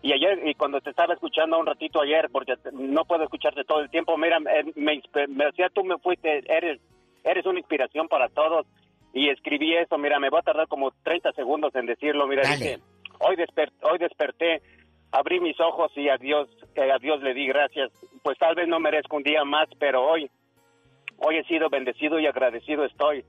Y 0.01 0.13
ayer, 0.13 0.47
y 0.47 0.55
cuando 0.55 0.79
te 0.79 0.91
estaba 0.91 1.13
escuchando 1.13 1.59
un 1.59 1.65
ratito 1.65 2.01
ayer, 2.01 2.29
porque 2.31 2.55
no 2.71 3.03
puedo 3.03 3.23
escucharte 3.23 3.65
todo 3.65 3.81
el 3.81 3.89
tiempo, 3.89 4.17
mira, 4.17 4.37
eh, 4.37 4.71
me, 4.75 5.01
me 5.27 5.45
decía, 5.45 5.69
tú 5.73 5.83
me 5.83 5.97
fuiste, 5.97 6.41
eres, 6.47 6.79
eres 7.23 7.45
una 7.45 7.59
inspiración 7.59 8.07
para 8.07 8.29
todos. 8.29 8.65
Y 9.13 9.29
escribí 9.29 9.75
eso, 9.75 9.97
mira, 9.97 10.19
me 10.19 10.29
va 10.29 10.39
a 10.39 10.43
tardar 10.43 10.67
como 10.67 10.91
30 11.03 11.33
segundos 11.33 11.75
en 11.75 11.85
decirlo, 11.85 12.27
mira, 12.27 12.43
dice, 12.43 12.79
hoy, 13.19 13.35
hoy 13.81 13.97
desperté 13.97 14.61
abrí 15.11 15.39
mis 15.39 15.59
ojos 15.59 15.91
y 15.95 16.09
a 16.09 16.17
Dios, 16.17 16.49
a 16.75 16.97
Dios 16.99 17.21
le 17.21 17.33
di 17.33 17.47
gracias. 17.47 17.91
Pues 18.23 18.37
tal 18.37 18.55
vez 18.55 18.67
no 18.67 18.79
merezco 18.79 19.17
un 19.17 19.23
día 19.23 19.43
más, 19.43 19.67
pero 19.79 20.05
hoy, 20.05 20.29
hoy 21.17 21.37
he 21.37 21.43
sido 21.45 21.69
bendecido 21.69 22.19
y 22.19 22.27
agradecido 22.27 22.85
estoy. 22.85 23.23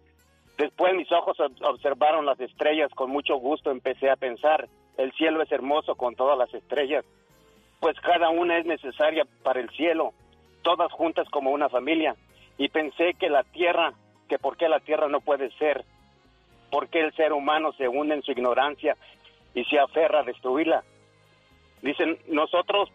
Después 0.59 0.95
mis 0.95 1.11
ojos 1.11 1.39
observaron 1.63 2.27
las 2.27 2.39
estrellas 2.39 2.91
con 2.95 3.11
mucho 3.11 3.37
gusto, 3.37 3.71
empecé 3.71 4.11
a 4.11 4.17
pensar, 4.17 4.69
el 4.99 5.13
cielo 5.13 5.43
es 5.43 5.51
hermoso 5.51 5.95
con 5.95 6.15
todas 6.15 6.37
las 6.37 6.53
estrellas, 6.53 7.05
pues 7.81 7.99
cada 8.01 8.29
una 8.29 8.59
es 8.59 8.67
necesaria 8.67 9.25
para 9.43 9.61
el 9.61 9.71
cielo, 9.71 10.13
todas 10.63 10.93
juntas 10.93 11.27
como 11.31 11.51
una 11.51 11.71
familia. 11.71 12.15
Y 12.59 12.69
pensé 12.69 13.15
que 13.15 13.31
la 13.31 13.43
tierra, 13.43 13.95
que 14.29 14.39
por 14.39 14.59
qué 14.59 14.69
la 14.69 14.81
tierra 14.81 15.09
no 15.09 15.21
puede 15.21 15.51
ser, 15.53 15.87
por 16.71 16.89
qué 16.89 17.01
el 17.01 17.15
ser 17.15 17.33
humano 17.33 17.73
se 17.73 17.89
hunde 17.89 18.17
en 18.17 18.23
su 18.23 18.33
ignorancia 18.33 18.99
y 19.55 19.65
se 19.65 19.79
aferra 19.79 20.21
a 20.21 20.25
destruirla. 20.25 20.85
Dicen, 21.83 22.19
nosotros 22.29 22.91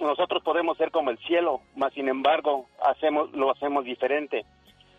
nosotros 0.00 0.42
podemos 0.44 0.78
ser 0.78 0.90
como 0.92 1.10
el 1.10 1.18
cielo, 1.18 1.60
mas 1.74 1.92
sin 1.92 2.08
embargo 2.08 2.66
hacemos 2.84 3.32
lo 3.32 3.50
hacemos 3.50 3.84
diferente. 3.84 4.44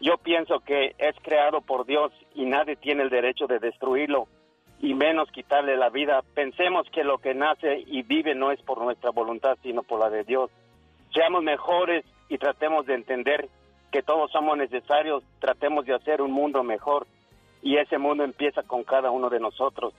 Yo 0.02 0.18
pienso 0.18 0.60
que 0.60 0.96
es 0.98 1.16
creado 1.22 1.62
por 1.62 1.86
Dios 1.86 2.12
y 2.36 2.46
nadie 2.46 2.76
tiene 2.76 3.04
el 3.04 3.10
derecho 3.10 3.48
de 3.48 3.60
destruirlo 3.60 4.28
y 4.82 4.94
menos 4.94 5.30
quitarle 5.32 5.78
la 5.78 5.90
vida. 5.90 6.22
Pensemos 6.34 6.88
que 6.92 7.04
lo 7.04 7.18
que 7.18 7.34
nace 7.34 7.84
y 7.86 8.04
vive 8.04 8.36
no 8.36 8.52
es 8.52 8.62
por 8.62 8.82
nuestra 8.82 9.12
voluntad, 9.12 9.58
sino 9.62 9.84
por 9.84 10.00
la 10.00 10.10
de 10.10 10.24
Dios. 10.24 10.52
Seamos 11.14 11.44
mejores 11.44 12.06
y 12.30 12.38
tratemos 12.38 12.86
de 12.86 12.96
entender 12.96 13.50
que 13.92 14.04
todos 14.04 14.32
somos 14.32 14.58
necesarios, 14.58 15.24
tratemos 15.40 15.86
de 15.86 15.96
hacer 15.96 16.22
un 16.22 16.32
mundo 16.32 16.64
mejor 16.64 17.08
y 17.62 17.78
ese 17.78 17.98
mundo 17.98 18.24
empieza 18.24 18.64
con 18.64 18.84
cada 18.84 19.12
uno 19.12 19.30
de 19.30 19.40
nosotros 19.40 19.94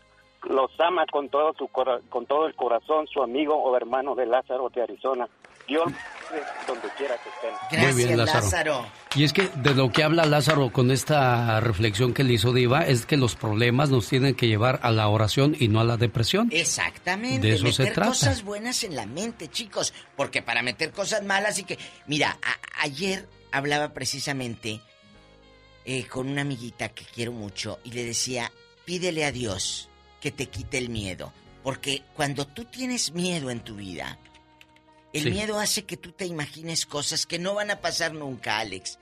los 0.48 0.70
ama 0.80 1.04
con 1.10 1.28
todo 1.28 1.52
su 1.58 1.68
con 1.68 2.26
todo 2.26 2.46
el 2.46 2.54
corazón 2.54 3.06
su 3.06 3.22
amigo 3.22 3.54
o 3.54 3.76
hermano 3.76 4.14
de 4.14 4.26
Lázaro 4.26 4.70
de 4.70 4.82
Arizona. 4.82 5.28
Dios 5.66 5.92
donde 6.66 6.88
quiera 6.96 7.16
que 7.18 7.28
estén. 7.28 7.94
Muy 7.94 8.04
bien, 8.04 8.16
Lázaro. 8.16 8.86
Y 9.14 9.22
es 9.22 9.32
que 9.32 9.48
de 9.54 9.74
lo 9.74 9.92
que 9.92 10.02
habla 10.02 10.24
Lázaro 10.24 10.72
con 10.72 10.90
esta 10.90 11.60
reflexión 11.60 12.12
que 12.12 12.24
le 12.24 12.32
hizo 12.32 12.52
Diva 12.52 12.80
es 12.80 13.06
que 13.06 13.16
los 13.16 13.36
problemas 13.36 13.90
nos 13.90 14.08
tienen 14.08 14.34
que 14.34 14.48
llevar 14.48 14.80
a 14.82 14.90
la 14.90 15.08
oración 15.08 15.54
y 15.58 15.68
no 15.68 15.80
a 15.80 15.84
la 15.84 15.96
depresión. 15.96 16.48
Exactamente. 16.50 17.46
De 17.46 17.54
eso 17.54 17.64
meter 17.64 17.86
se 17.86 17.92
trata. 17.92 18.08
cosas 18.08 18.42
buenas 18.42 18.82
en 18.82 18.96
la 18.96 19.06
mente, 19.06 19.48
chicos, 19.48 19.94
porque 20.16 20.42
para 20.42 20.62
meter 20.62 20.90
cosas 20.90 21.22
malas 21.22 21.58
y 21.60 21.64
que 21.64 21.78
mira, 22.06 22.38
ayer 22.80 23.28
hablaba 23.52 23.90
precisamente 23.90 24.80
eh, 25.84 26.06
con 26.06 26.28
una 26.28 26.42
amiguita 26.42 26.88
que 26.88 27.04
quiero 27.04 27.30
mucho 27.30 27.78
y 27.84 27.92
le 27.92 28.04
decía, 28.04 28.50
pídele 28.84 29.24
a 29.24 29.30
Dios 29.30 29.89
que 30.20 30.30
te 30.30 30.46
quite 30.46 30.78
el 30.78 30.88
miedo. 30.88 31.32
Porque 31.62 32.02
cuando 32.14 32.46
tú 32.46 32.64
tienes 32.64 33.12
miedo 33.12 33.50
en 33.50 33.60
tu 33.60 33.76
vida, 33.76 34.18
el 35.12 35.30
miedo 35.30 35.58
hace 35.58 35.84
que 35.84 35.96
tú 35.96 36.12
te 36.12 36.26
imagines 36.26 36.86
cosas 36.86 37.26
que 37.26 37.38
no 37.38 37.54
van 37.54 37.70
a 37.70 37.80
pasar 37.80 38.14
nunca, 38.14 38.58
Alex. 38.58 38.98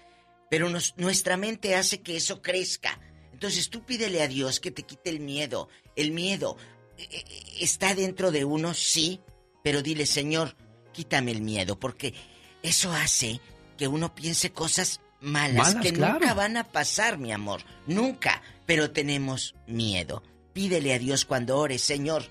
Pero 0.50 0.68
nuestra 0.96 1.36
mente 1.36 1.74
hace 1.74 2.00
que 2.00 2.16
eso 2.16 2.40
crezca. 2.40 2.98
Entonces 3.32 3.68
tú 3.68 3.84
pídele 3.84 4.22
a 4.22 4.28
Dios 4.28 4.58
que 4.58 4.70
te 4.70 4.82
quite 4.82 5.10
el 5.10 5.20
miedo. 5.20 5.68
El 5.94 6.12
miedo 6.12 6.56
eh, 6.96 7.06
eh, 7.10 7.24
está 7.60 7.94
dentro 7.94 8.30
de 8.32 8.44
uno, 8.44 8.74
sí, 8.74 9.20
pero 9.62 9.82
dile, 9.82 10.06
Señor, 10.06 10.56
quítame 10.92 11.32
el 11.32 11.42
miedo, 11.42 11.78
porque 11.78 12.14
eso 12.62 12.92
hace 12.92 13.40
que 13.76 13.86
uno 13.86 14.14
piense 14.14 14.50
cosas 14.50 15.00
malas, 15.20 15.76
que 15.76 15.92
nunca 15.92 16.34
van 16.34 16.56
a 16.56 16.64
pasar, 16.64 17.18
mi 17.18 17.32
amor. 17.32 17.62
Nunca. 17.86 18.42
Pero 18.66 18.90
tenemos 18.90 19.54
miedo. 19.66 20.22
Pídele 20.58 20.92
a 20.92 20.98
Dios 20.98 21.24
cuando 21.24 21.56
ores, 21.56 21.82
Señor, 21.82 22.24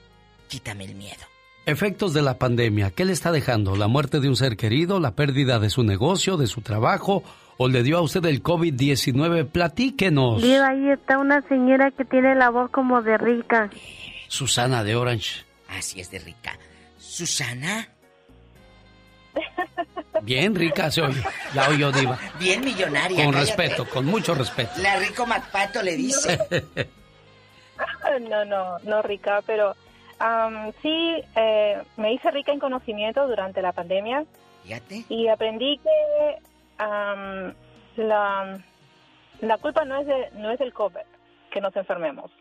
quítame 0.49 0.83
el 0.83 0.95
miedo. 0.95 1.23
Efectos 1.65 2.13
de 2.13 2.21
la 2.21 2.37
pandemia, 2.37 2.91
¿qué 2.91 3.05
le 3.05 3.13
está 3.13 3.31
dejando? 3.31 3.77
¿La 3.77 3.87
muerte 3.87 4.19
de 4.19 4.27
un 4.27 4.35
ser 4.35 4.57
querido, 4.57 4.99
la 4.99 5.11
pérdida 5.11 5.59
de 5.59 5.69
su 5.69 5.83
negocio, 5.83 6.35
de 6.35 6.47
su 6.47 6.59
trabajo 6.59 7.23
o 7.55 7.69
le 7.69 7.83
dio 7.83 7.97
a 7.97 8.01
usted 8.01 8.25
el 8.25 8.43
COVID-19? 8.43 9.47
Platíquenos. 9.47 10.41
Diva, 10.41 10.67
ahí 10.67 10.89
está 10.89 11.19
una 11.19 11.41
señora 11.47 11.89
que 11.91 12.03
tiene 12.03 12.35
la 12.35 12.49
voz 12.49 12.69
como 12.69 13.01
de 13.01 13.17
rica. 13.17 13.69
Susana 14.27 14.83
de 14.83 14.97
Orange. 14.97 15.45
Así 15.69 16.01
es 16.01 16.11
de 16.11 16.19
rica. 16.19 16.59
Susana. 16.99 17.87
Bien 20.21 20.53
rica 20.53 20.91
se 20.91 21.01
oye. 21.01 21.23
Ya 21.53 21.69
oyó 21.69 21.93
Diva. 21.93 22.19
Bien 22.37 22.59
millonaria. 22.59 23.23
Con 23.23 23.33
respeto, 23.33 23.87
con 23.87 24.05
mucho 24.05 24.35
respeto. 24.35 24.71
La 24.81 24.99
rico 24.99 25.25
Macpato 25.25 25.81
le 25.81 25.95
dice. 25.95 26.37
no, 28.29 28.45
no, 28.45 28.79
no 28.79 29.01
rica, 29.01 29.41
pero 29.45 29.75
sí, 30.81 31.23
eh, 31.35 31.81
me 31.97 32.13
hice 32.13 32.31
rica 32.31 32.51
en 32.51 32.59
conocimiento 32.59 33.27
durante 33.27 33.61
la 33.61 33.71
pandemia. 33.71 34.25
Fíjate. 34.63 35.05
Y 35.09 35.27
aprendí 35.27 35.79
que 35.79 36.37
la, 37.97 38.59
la 39.41 39.57
culpa 39.57 39.85
no 39.85 39.99
es, 39.99 40.07
de, 40.07 40.29
no 40.33 40.51
es 40.51 40.59
del 40.59 40.73
COVID, 40.73 41.05
que 41.51 41.61
nos 41.61 41.75
enfermemos. 41.75 42.31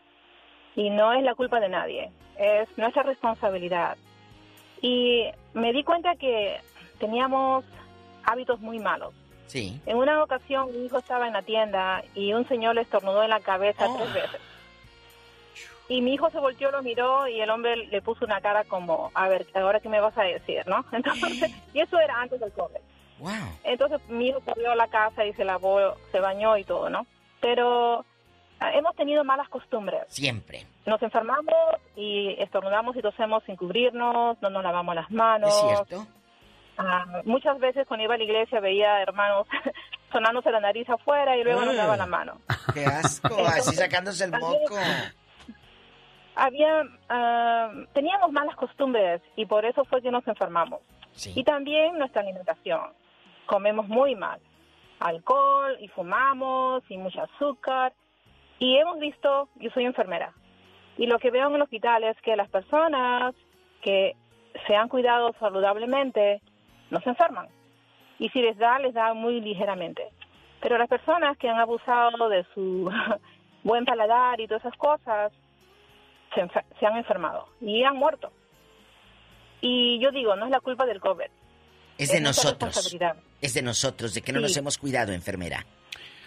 Y 0.75 0.89
no 0.89 1.13
es 1.13 1.23
la 1.23 1.35
culpa 1.35 1.59
de 1.59 1.69
nadie, 1.69 2.11
es 2.37 2.67
nuestra 2.77 3.03
responsabilidad. 3.03 3.97
Y 4.81 5.25
me 5.53 5.73
di 5.73 5.83
cuenta 5.83 6.15
que 6.15 6.59
teníamos 6.99 7.65
hábitos 8.23 8.59
muy 8.59 8.79
malos. 8.79 9.13
Sí. 9.47 9.81
En 9.85 9.97
una 9.97 10.21
ocasión 10.21 10.71
mi 10.71 10.85
hijo 10.85 10.99
estaba 10.99 11.25
en 11.25 11.33
la 11.33 11.41
tienda 11.41 12.03
y 12.13 12.33
un 12.33 12.47
señor 12.47 12.75
le 12.75 12.81
estornudó 12.81 13.23
en 13.23 13.29
la 13.29 13.39
cabeza 13.39 13.85
tres 13.95 14.13
veces. 14.13 14.41
Y 15.89 16.01
mi 16.01 16.13
hijo 16.13 16.29
se 16.29 16.39
volteó, 16.39 16.69
lo 16.71 16.83
miró 16.83 17.27
y 17.27 17.39
el 17.39 17.49
hombre 17.49 17.77
le 17.77 18.01
puso 18.01 18.25
una 18.25 18.41
cara 18.41 18.65
como, 18.65 19.11
a 19.13 19.27
ver, 19.29 19.47
ahora 19.55 19.79
qué 19.79 19.87
me 19.87 20.01
vas 20.01 20.17
a 20.17 20.23
decir, 20.23 20.67
¿no? 20.67 20.85
Entonces, 20.91 21.51
y 21.73 21.79
eso 21.79 21.99
era 21.99 22.21
antes 22.21 22.39
del 22.39 22.51
COVID. 22.51 22.79
Wow. 23.19 23.31
Entonces 23.63 23.99
mi 24.09 24.27
hijo 24.27 24.41
corrió 24.41 24.71
a 24.71 24.75
la 24.75 24.87
casa 24.87 25.25
y 25.25 25.33
se 25.33 25.43
lavó, 25.43 25.95
se 26.11 26.19
bañó 26.19 26.55
y 26.57 26.63
todo, 26.63 26.89
¿no? 26.89 27.07
Pero 27.41 28.05
ah, 28.59 28.71
hemos 28.73 28.95
tenido 28.95 29.23
malas 29.23 29.49
costumbres. 29.49 30.01
Siempre. 30.09 30.67
Nos 30.85 31.01
enfermamos 31.01 31.55
y 31.95 32.35
estornudamos 32.39 32.95
y 32.95 33.01
tosemos 33.01 33.43
sin 33.45 33.55
cubrirnos, 33.55 34.37
no 34.41 34.49
nos 34.49 34.63
lavamos 34.63 34.93
las 34.93 35.09
manos. 35.09 35.49
¿Es 35.49 35.61
cierto? 35.67 36.07
Ah, 36.77 37.21
muchas 37.25 37.57
veces 37.59 37.87
cuando 37.87 38.03
iba 38.03 38.13
a 38.13 38.17
la 38.17 38.23
iglesia 38.23 38.59
veía 38.59 39.01
hermanos 39.01 39.47
sonándose 40.11 40.51
la 40.51 40.59
nariz 40.59 40.87
afuera 40.89 41.35
y 41.35 41.43
luego 41.43 41.65
nos 41.65 41.75
daban 41.75 41.97
la 41.97 42.05
mano. 42.05 42.41
¡Qué 42.73 42.85
asco! 42.85 43.35
así 43.47 43.75
sacándose 43.75 44.25
el 44.25 44.31
moco 44.31 44.75
había 46.37 46.83
ah, 47.09 47.71
teníamos 47.93 48.31
malas 48.31 48.55
costumbres 48.55 49.21
y 49.35 49.45
por 49.45 49.65
eso 49.65 49.83
fue 49.85 50.01
que 50.01 50.11
nos 50.11 50.27
enfermamos. 50.27 50.81
Y 51.35 51.43
también 51.43 51.97
nuestra 51.97 52.21
alimentación. 52.21 52.93
Comemos 53.47 53.87
muy 53.87 54.15
mal. 54.15 54.39
Alcohol 54.99 55.77
y 55.79 55.87
fumamos 55.87 56.83
y 56.89 56.97
mucho 56.97 57.21
azúcar. 57.23 57.93
Y 58.59 58.77
hemos 58.77 58.99
visto, 58.99 59.49
yo 59.55 59.69
soy 59.71 59.85
enfermera, 59.85 60.33
y 60.97 61.05
lo 61.05 61.19
que 61.19 61.29
veo 61.29 61.47
en 61.47 61.55
el 61.55 61.61
hospital 61.61 62.03
es 62.03 62.19
que 62.21 62.35
las 62.35 62.49
personas 62.49 63.35
que 63.81 64.15
se 64.65 64.75
han 64.75 64.89
cuidado 64.89 65.33
saludablemente 65.39 66.41
no 66.89 66.99
se 67.01 67.09
enferman. 67.09 67.47
Y 68.19 68.29
si 68.29 68.41
les 68.41 68.57
da, 68.57 68.79
les 68.79 68.93
da 68.93 69.13
muy 69.13 69.39
ligeramente. 69.39 70.09
Pero 70.59 70.77
las 70.77 70.89
personas 70.89 71.37
que 71.37 71.49
han 71.49 71.59
abusado 71.59 72.29
de 72.29 72.43
su 72.55 72.91
buen 73.63 73.85
paladar 73.85 74.41
y 74.41 74.47
todas 74.47 74.65
esas 74.65 74.77
cosas, 74.77 75.31
se, 76.33 76.85
han 76.85 76.97
enfermado 76.97 77.47
y 77.61 77.83
han 77.83 77.95
muerto. 77.95 78.31
Y 79.61 79.99
yo 80.01 80.11
digo, 80.11 80.35
no 80.35 80.45
es 80.45 80.51
la 80.51 80.59
culpa 80.59 80.85
del 80.85 80.99
COVID. 80.99 81.25
Es 81.97 82.11
de 82.11 82.21
nosotros. 82.21 82.95
Es 83.41 83.53
de 83.53 83.61
nosotros, 83.61 84.13
de 84.13 84.21
que 84.21 84.31
no 84.31 84.39
nos 84.39 84.55
hemos 84.55 84.77
cuidado, 84.77 85.13
enfermera. 85.13 85.65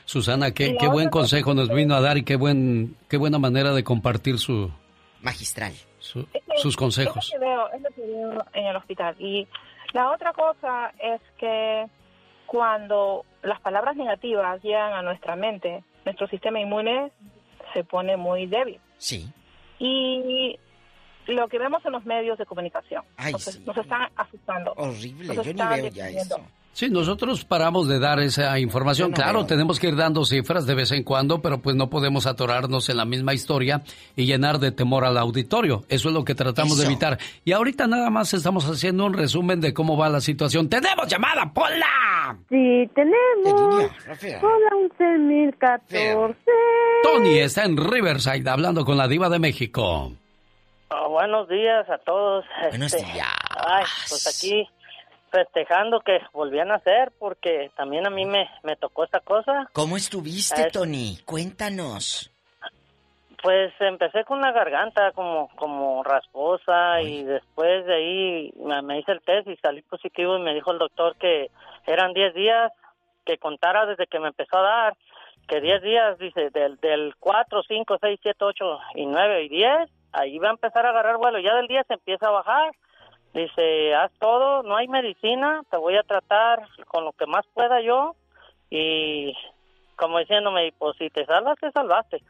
Susana, 0.05 0.53
qué, 0.53 0.77
qué 0.77 0.89
buen 0.89 1.09
consejo 1.09 1.55
nos 1.55 1.69
vino 1.69 1.95
a 1.95 2.01
dar 2.01 2.19
y 2.19 2.25
qué 2.25 2.35
buen 2.35 2.97
qué 3.09 3.17
buena 3.17 3.39
manera 3.39 3.73
de 3.73 3.85
compartir 3.85 4.39
su 4.39 4.73
magistral 5.21 5.73
sus 6.57 6.77
consejos. 6.77 7.27
Es 7.27 7.35
lo, 7.35 7.39
que 7.39 7.47
veo, 7.47 7.71
es 7.71 7.83
lo 7.83 7.89
que 7.91 8.01
veo 8.01 8.47
en 8.55 8.67
el 8.67 8.77
hospital. 8.77 9.15
Y 9.21 9.47
la 9.93 10.11
otra 10.11 10.33
cosa 10.33 10.93
es 10.99 11.21
que 11.39 11.87
cuando 12.47 13.25
las 13.43 13.61
palabras 13.61 13.97
negativas 13.97 14.61
llegan 14.63 14.93
a 14.95 15.03
nuestra 15.03 15.37
mente, 15.37 15.85
nuestro 16.05 16.27
sistema 16.27 16.59
inmune 16.59 17.13
se 17.73 17.85
pone 17.85 18.17
muy 18.17 18.47
débil. 18.47 18.81
Sí 18.99 19.33
y 19.81 20.59
lo 21.27 21.49
que 21.49 21.59
vemos 21.59 21.85
en 21.85 21.93
los 21.93 22.05
medios 22.05 22.39
de 22.39 22.47
comunicación. 22.47 23.05
nos, 23.33 23.77
están 23.77 24.11
asustando. 24.15 24.73
Horrible, 24.77 25.35
yo 25.35 25.45
ni 25.45 25.63
veo 25.63 25.89
ya 25.89 26.09
eso. 26.11 26.41
Sí, 26.73 26.89
nosotros 26.89 27.45
paramos 27.45 27.89
de 27.89 27.99
dar 27.99 28.21
esa 28.21 28.59
información. 28.59 29.13
claro, 29.13 29.45
tenemos 29.45 29.79
que 29.79 29.89
ir 29.89 29.97
dando 29.97 30.25
cifras 30.25 30.67
de 30.67 30.75
vez 30.75 30.93
en 30.93 31.03
cuando, 31.03 31.43
pero 31.43 31.59
pues 31.61 31.77
no 31.77 31.91
podemos 31.91 32.27
atorarnos 32.27 32.89
en 32.89 32.97
la 32.97 33.05
misma 33.05 33.35
historia 33.35 33.83
y 34.17 34.25
llenar 34.25 34.59
de 34.59 34.73
temor 34.73 35.05
al 35.05 35.19
auditorio. 35.19 35.85
Eso 35.89 36.09
es 36.09 36.15
lo 36.15 36.25
que 36.25 36.35
tratamos 36.35 36.79
de 36.79 36.87
evitar. 36.87 37.19
Y 37.45 37.53
ahorita 37.53 37.87
nada 37.87 38.09
más 38.09 38.33
estamos 38.35 38.65
haciendo 38.67 39.05
un 39.05 39.15
resumen 39.15 39.61
de 39.61 39.75
cómo 39.75 39.97
va 39.97 40.09
la 40.09 40.21
situación. 40.21 40.69
¡Tenemos 40.69 41.09
llamada, 41.09 41.53
Pola! 41.53 42.39
Sí, 42.49 42.89
tenemos. 42.95 43.91
Pola 44.41 44.71
11014. 44.77 46.37
Tony 47.03 47.39
está 47.39 47.65
en 47.65 47.77
Riverside 47.77 48.49
hablando 48.49 48.85
con 48.85 48.97
la 48.97 49.09
diva 49.09 49.29
de 49.29 49.39
México. 49.39 50.13
Ah, 50.91 51.07
buenos 51.09 51.49
días 51.49 51.89
a 51.89 51.99
todos. 51.99 52.45
Buenos 52.71 52.93
este, 52.93 53.13
días. 53.13 53.29
Ay, 53.51 53.85
pues 54.09 54.27
aquí 54.27 54.69
festejando 55.31 56.01
que 56.01 56.21
volvían 56.33 56.71
a 56.71 56.77
hacer 56.77 57.13
porque 57.19 57.71
también 57.77 58.07
a 58.07 58.11
mí 58.11 58.25
me, 58.25 58.49
me 58.63 58.77
tocó 58.77 59.05
esta 59.05 59.21
cosa. 59.21 59.69
¿Cómo 59.73 59.97
estuviste, 59.97 60.71
Tony? 60.71 61.19
Cuéntanos. 61.25 62.31
Pues 63.43 63.73
empecé 63.81 64.25
con 64.25 64.43
la 64.43 64.53
garganta 64.53 65.13
como 65.13 65.49
como 65.57 66.03
rasposa 66.03 67.01
y 67.01 67.25
después 67.25 67.87
de 67.87 67.95
ahí 67.95 68.53
me, 68.83 68.99
hice 68.99 69.13
el 69.13 69.23
test 69.23 69.49
y 69.49 69.57
salí 69.57 69.81
positivo 69.81 70.37
y 70.37 70.43
me 70.43 70.53
dijo 70.53 70.73
el 70.73 70.79
doctor 70.79 71.17
que 71.17 71.51
eran 71.87 72.13
10 72.13 72.35
días 72.35 72.71
que 73.25 73.39
contara 73.39 73.87
desde 73.87 74.07
que 74.07 74.19
me 74.19 74.29
empezó 74.29 74.59
a 74.59 74.63
dar, 74.63 74.97
que 75.49 75.61
10 75.61 75.83
días, 75.83 76.19
dice, 76.19 76.51
del, 76.51 76.77
del 76.79 77.15
4, 77.19 77.63
5, 77.67 77.99
6, 78.01 78.21
7, 78.23 78.45
8 78.45 78.79
y 78.97 79.07
9 79.07 79.45
y 79.45 79.49
10, 79.49 79.91
ahí 80.13 80.39
va 80.39 80.49
a 80.49 80.53
empezar 80.53 80.85
a 80.85 80.91
agarrar 80.91 81.17
vuelo, 81.17 81.39
ya 81.39 81.55
del 81.55 81.67
10 81.67 81.87
se 81.87 81.95
empieza 81.95 82.27
a 82.27 82.33
bajar 82.33 82.73
Dice, 83.35 83.95
haz 83.95 84.11
todo, 84.19 84.63
no 84.65 84.77
hay 84.77 84.89
medicina, 84.89 85.63
te 85.71 85.77
voy 85.77 85.97
a 85.97 86.03
tratar 86.03 86.67
con 86.89 87.05
lo 87.05 87.13
que 87.13 87.27
más 87.27 87.47
pueda 87.55 87.81
yo 87.81 88.17
y 88.71 89.33
como 89.95 90.19
diciéndome, 90.19 90.73
pues 90.79 90.97
si 90.99 91.11
te 91.11 91.25
salvas, 91.27 91.59
te 91.61 91.71
salvaste. 91.71 92.23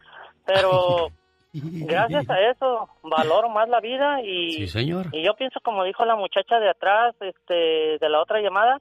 Pero 0.45 1.09
gracias 1.53 2.29
a 2.29 2.41
eso 2.51 2.89
valoro 3.03 3.49
más 3.49 3.69
la 3.69 3.81
vida 3.81 4.21
y, 4.23 4.67
señor. 4.67 5.07
y 5.13 5.25
yo 5.25 5.35
pienso 5.35 5.61
como 5.61 5.85
dijo 5.85 6.05
la 6.05 6.17
muchacha 6.17 6.59
de 6.61 6.69
atrás, 6.69 7.15
este, 7.21 7.99
de 7.99 8.09
la 8.09 8.21
otra 8.21 8.41
llamada, 8.41 8.79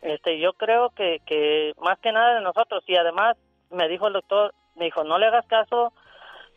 este, 0.00 0.40
yo 0.40 0.54
creo 0.54 0.90
que, 0.90 1.20
que 1.26 1.74
más 1.80 1.98
que 2.00 2.10
nada 2.10 2.34
de 2.34 2.40
nosotros 2.42 2.82
y 2.88 2.96
además 2.96 3.36
me 3.70 3.88
dijo 3.88 4.08
el 4.08 4.14
doctor, 4.14 4.52
me 4.74 4.86
dijo, 4.86 5.04
no 5.04 5.18
le 5.18 5.26
hagas 5.26 5.46
caso 5.46 5.92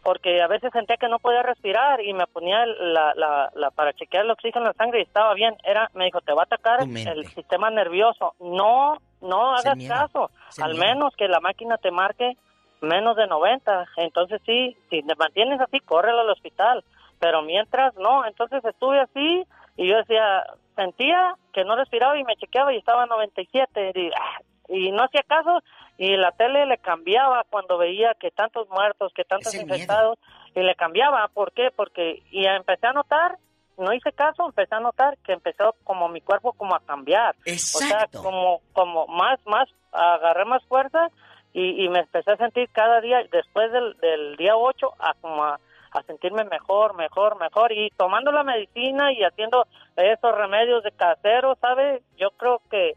porque 0.06 0.40
a 0.40 0.48
veces 0.48 0.72
sentía 0.72 0.98
que 0.98 1.10
no 1.10 1.18
podía 1.18 1.42
respirar 1.42 2.00
y 2.00 2.14
me 2.14 2.28
ponía 2.28 2.64
la, 2.68 3.16
la, 3.16 3.72
para 3.72 3.92
chequear 3.92 4.24
el 4.24 4.30
oxígeno 4.30 4.66
en 4.66 4.68
la 4.68 4.74
sangre 4.74 5.00
y 5.00 5.02
estaba 5.02 5.34
bien. 5.34 5.56
Era, 5.64 5.90
me 5.96 6.06
dijo, 6.06 6.22
te 6.22 6.32
va 6.32 6.44
a 6.44 6.46
atacar 6.46 6.84
el 6.84 7.26
sistema 7.26 7.72
nervioso. 7.72 8.36
No, 8.40 9.00
no 9.22 9.56
hagas 9.56 9.76
caso. 9.88 10.30
Al 10.62 10.76
menos 10.76 11.16
que 11.18 11.28
la 11.28 11.40
máquina 11.40 11.78
te 11.78 11.90
marque 11.90 12.38
menos 12.82 13.18
de 13.18 13.26
90. 13.26 13.88
Entonces 13.98 14.40
sí, 14.46 14.78
si 14.92 15.02
te 15.02 15.16
mantienes 15.16 15.60
así, 15.60 15.80
córrelo 15.80 16.20
al 16.20 16.30
hospital. 16.30 16.84
Pero 17.18 17.42
mientras 17.42 17.96
no, 17.96 18.28
entonces 18.28 18.64
estuve 18.64 19.00
así 19.00 19.44
y 19.76 19.90
yo 19.90 19.98
decía, 19.98 20.44
sentía 20.76 21.34
que 21.52 21.64
no 21.64 21.76
respiraba 21.76 22.16
y 22.16 22.24
me 22.24 22.36
chequeaba 22.36 22.72
y 22.72 22.78
estaba 22.78 23.04
a 23.04 23.08
97. 23.08 23.92
Y, 23.96 24.10
ah, 24.10 24.40
y 24.70 24.92
no 24.92 25.04
hacía 25.04 25.24
caso 25.24 25.62
y 25.98 26.18
la 26.18 26.32
tele 26.32 26.66
le 26.66 26.78
cambiaba 26.78 27.46
cuando 27.50 27.78
veía 27.78 28.14
que 28.20 28.32
tantos 28.32 28.68
muertos, 28.70 29.14
que 29.14 29.24
tantos 29.24 29.54
infectados, 29.56 30.20
y 30.54 30.62
le 30.62 30.76
cambiaba. 30.76 31.28
¿Por 31.34 31.52
qué? 31.54 31.70
Porque 31.76 32.22
y 32.32 32.46
empecé 32.46 32.88
a 32.88 32.94
notar, 32.94 33.38
no 33.78 33.94
hice 33.94 34.12
caso, 34.12 34.46
empecé 34.46 34.76
a 34.76 34.80
notar 34.80 35.18
que 35.20 35.34
empezó 35.34 35.76
como 35.84 36.10
mi 36.10 36.22
cuerpo 36.22 36.54
como 36.54 36.76
a 36.76 36.82
cambiar. 36.82 37.36
Exacto. 37.46 37.86
O 37.86 38.22
sea, 38.22 38.22
como, 38.22 38.62
como 38.74 39.08
más, 39.08 39.40
más, 39.46 39.70
agarré 39.92 40.46
más 40.46 40.64
fuerza 40.66 41.10
y, 41.54 41.88
me 41.88 42.00
empecé 42.00 42.32
a 42.32 42.38
sentir 42.38 42.70
cada 42.74 43.00
día, 43.00 43.20
después 43.32 43.72
del, 43.72 43.96
del 44.00 44.36
día 44.36 44.58
8, 44.58 44.94
a 45.00 45.14
como 45.22 45.42
a, 45.46 45.58
a 45.92 46.04
sentirme 46.04 46.44
mejor, 46.44 46.96
mejor, 46.96 47.40
mejor. 47.40 47.72
Y 47.72 47.90
tomando 47.92 48.34
la 48.34 48.44
medicina 48.44 49.14
y 49.14 49.24
haciendo 49.24 49.66
esos 49.96 50.36
remedios 50.36 50.84
de 50.84 50.92
casero, 50.92 51.56
¿sabe? 51.62 52.02
Yo 52.18 52.32
creo 52.32 52.62
que 52.70 52.96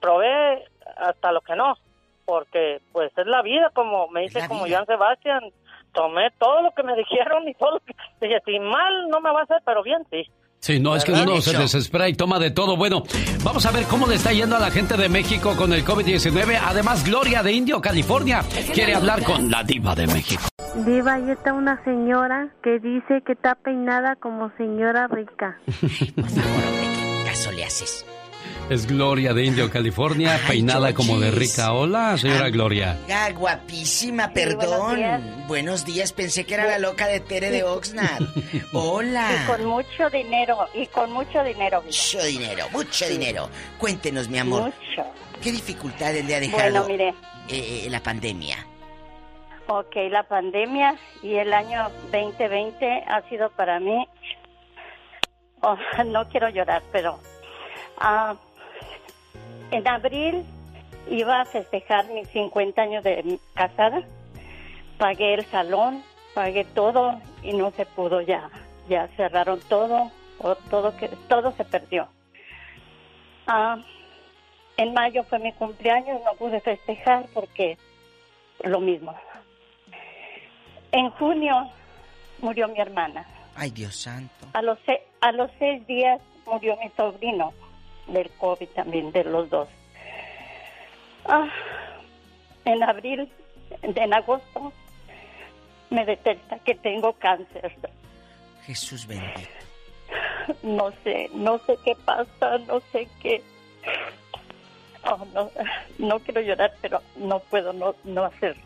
probé 0.00 0.64
hasta 0.96 1.32
lo 1.32 1.40
que 1.40 1.56
no 1.56 1.76
porque 2.26 2.82
pues 2.92 3.10
es 3.16 3.26
la 3.26 3.40
vida, 3.40 3.70
como 3.72 4.08
me 4.08 4.22
dice 4.22 4.46
como 4.46 4.66
Joan 4.68 4.84
Sebastián, 4.84 5.40
tomé 5.94 6.30
todo 6.38 6.60
lo 6.60 6.72
que 6.72 6.82
me 6.82 6.94
dijeron 6.96 7.48
y 7.48 7.54
todo 7.54 7.70
lo 7.72 7.80
que 7.80 7.94
dije, 8.20 8.42
si 8.44 8.58
mal 8.58 9.08
no 9.08 9.20
me 9.20 9.32
va 9.32 9.40
a 9.40 9.44
hacer, 9.44 9.62
pero 9.64 9.82
bien 9.82 10.04
sí. 10.10 10.28
Sí, 10.58 10.80
no, 10.80 10.96
es 10.96 11.04
que 11.04 11.12
uno 11.12 11.40
se 11.40 11.56
desespera 11.56 12.08
y 12.08 12.14
toma 12.14 12.38
de 12.38 12.50
todo. 12.50 12.76
Bueno, 12.76 13.02
vamos 13.44 13.64
a 13.66 13.70
ver 13.70 13.84
cómo 13.84 14.06
le 14.06 14.16
está 14.16 14.32
yendo 14.32 14.56
a 14.56 14.58
la 14.58 14.70
gente 14.70 14.96
de 14.96 15.08
México 15.08 15.54
con 15.54 15.72
el 15.72 15.84
COVID-19. 15.84 16.58
Además, 16.60 17.04
Gloria 17.04 17.42
de 17.42 17.52
Indio, 17.52 17.80
California, 17.80 18.40
quiere 18.72 18.94
hablar 18.94 19.22
con 19.22 19.48
la 19.50 19.62
diva 19.62 19.94
de 19.94 20.06
México. 20.08 20.42
Diva, 20.74 21.14
ahí 21.14 21.30
está 21.30 21.52
una 21.52 21.84
señora 21.84 22.48
que 22.64 22.80
dice 22.80 23.22
que 23.24 23.32
está 23.32 23.54
peinada 23.54 24.16
como 24.16 24.50
señora 24.56 25.06
rica. 25.06 25.60
Por 25.66 26.30
favor, 26.30 26.62
¿qué 26.80 27.22
caso 27.26 27.52
le 27.52 27.64
haces? 27.64 28.15
Es 28.68 28.86
Gloria 28.86 29.32
de 29.32 29.44
Indio, 29.44 29.70
California, 29.70 30.40
peinada 30.48 30.92
como 30.92 31.20
de 31.20 31.30
rica. 31.30 31.72
Hola, 31.72 32.18
señora 32.18 32.50
Gloria. 32.50 32.98
Ah, 33.08 33.30
guapísima, 33.32 34.32
perdón. 34.32 35.46
buenos, 35.46 35.84
días. 35.84 36.12
pensé 36.12 36.44
que 36.44 36.54
era 36.54 36.66
la 36.66 36.78
loca 36.78 37.06
de 37.06 37.20
Tere 37.20 37.50
de 37.50 37.62
Oxnard. 37.62 38.24
Hola. 38.72 39.30
Y 39.30 39.46
con 39.46 39.64
mucho 39.66 40.10
dinero, 40.10 40.66
y 40.74 40.86
con 40.86 41.12
mucho 41.12 41.44
dinero. 41.44 41.80
Mucho 41.82 42.24
dinero, 42.24 42.66
mucho 42.72 43.08
dinero. 43.08 43.48
Cuéntenos, 43.78 44.28
mi 44.28 44.38
amor. 44.38 44.62
Mucho. 44.62 45.06
¿Qué 45.40 45.52
dificultades 45.52 46.24
le 46.24 46.34
ha 46.34 46.40
dejado 46.40 46.62
bueno, 46.62 46.88
mire. 46.88 47.08
Eh, 47.48 47.84
eh, 47.86 47.90
la 47.90 48.02
pandemia? 48.02 48.56
Ok, 49.68 49.94
la 50.10 50.24
pandemia 50.24 50.96
y 51.22 51.36
el 51.36 51.52
año 51.52 51.88
2020 52.12 53.04
ha 53.06 53.22
sido 53.28 53.50
para 53.50 53.80
mí... 53.80 54.06
Oh, 55.62 55.74
no 56.04 56.28
quiero 56.28 56.50
llorar, 56.50 56.82
pero... 56.92 57.18
Ah, 57.98 58.36
en 59.70 59.88
abril 59.88 60.44
iba 61.08 61.40
a 61.40 61.44
festejar 61.44 62.06
mis 62.08 62.28
50 62.28 62.80
años 62.82 63.04
de 63.04 63.38
casada. 63.54 64.02
Pagué 64.98 65.34
el 65.34 65.44
salón, 65.46 66.02
pagué 66.34 66.64
todo 66.64 67.20
y 67.42 67.52
no 67.52 67.70
se 67.72 67.86
pudo 67.86 68.20
ya. 68.20 68.50
Ya 68.88 69.08
cerraron 69.16 69.60
todo, 69.68 70.10
todo, 70.70 70.96
que, 70.96 71.08
todo 71.28 71.52
se 71.52 71.64
perdió. 71.64 72.08
Ah, 73.46 73.78
en 74.76 74.92
mayo 74.92 75.24
fue 75.24 75.38
mi 75.38 75.52
cumpleaños, 75.52 76.20
no 76.24 76.32
pude 76.38 76.60
festejar 76.60 77.26
porque 77.32 77.78
lo 78.62 78.80
mismo. 78.80 79.14
En 80.92 81.10
junio 81.10 81.70
murió 82.40 82.68
mi 82.68 82.80
hermana. 82.80 83.26
Ay, 83.54 83.70
Dios 83.70 83.96
santo. 83.96 84.46
A 84.52 84.62
los, 84.62 84.78
a 85.20 85.32
los 85.32 85.50
seis 85.58 85.86
días 85.86 86.20
murió 86.46 86.76
mi 86.76 86.90
sobrino 86.90 87.52
del 88.08 88.30
COVID 88.38 88.68
también, 88.68 89.12
de 89.12 89.24
los 89.24 89.50
dos. 89.50 89.68
Ah, 91.24 91.48
en 92.64 92.82
abril, 92.82 93.28
en 93.82 94.14
agosto, 94.14 94.72
me 95.90 96.04
detecta 96.04 96.58
que 96.60 96.74
tengo 96.74 97.12
cáncer. 97.14 97.72
Jesús 98.64 99.06
bendito. 99.06 99.40
No 100.62 100.92
sé, 101.02 101.28
no 101.34 101.58
sé 101.66 101.76
qué 101.84 101.96
pasa, 102.04 102.58
no 102.66 102.80
sé 102.92 103.08
qué. 103.20 103.42
Oh, 105.04 105.24
no, 105.34 105.50
no 105.98 106.18
quiero 106.20 106.40
llorar, 106.40 106.72
pero 106.80 107.00
no 107.16 107.40
puedo 107.40 107.72
no, 107.72 107.94
no 108.04 108.24
hacerlo. 108.24 108.65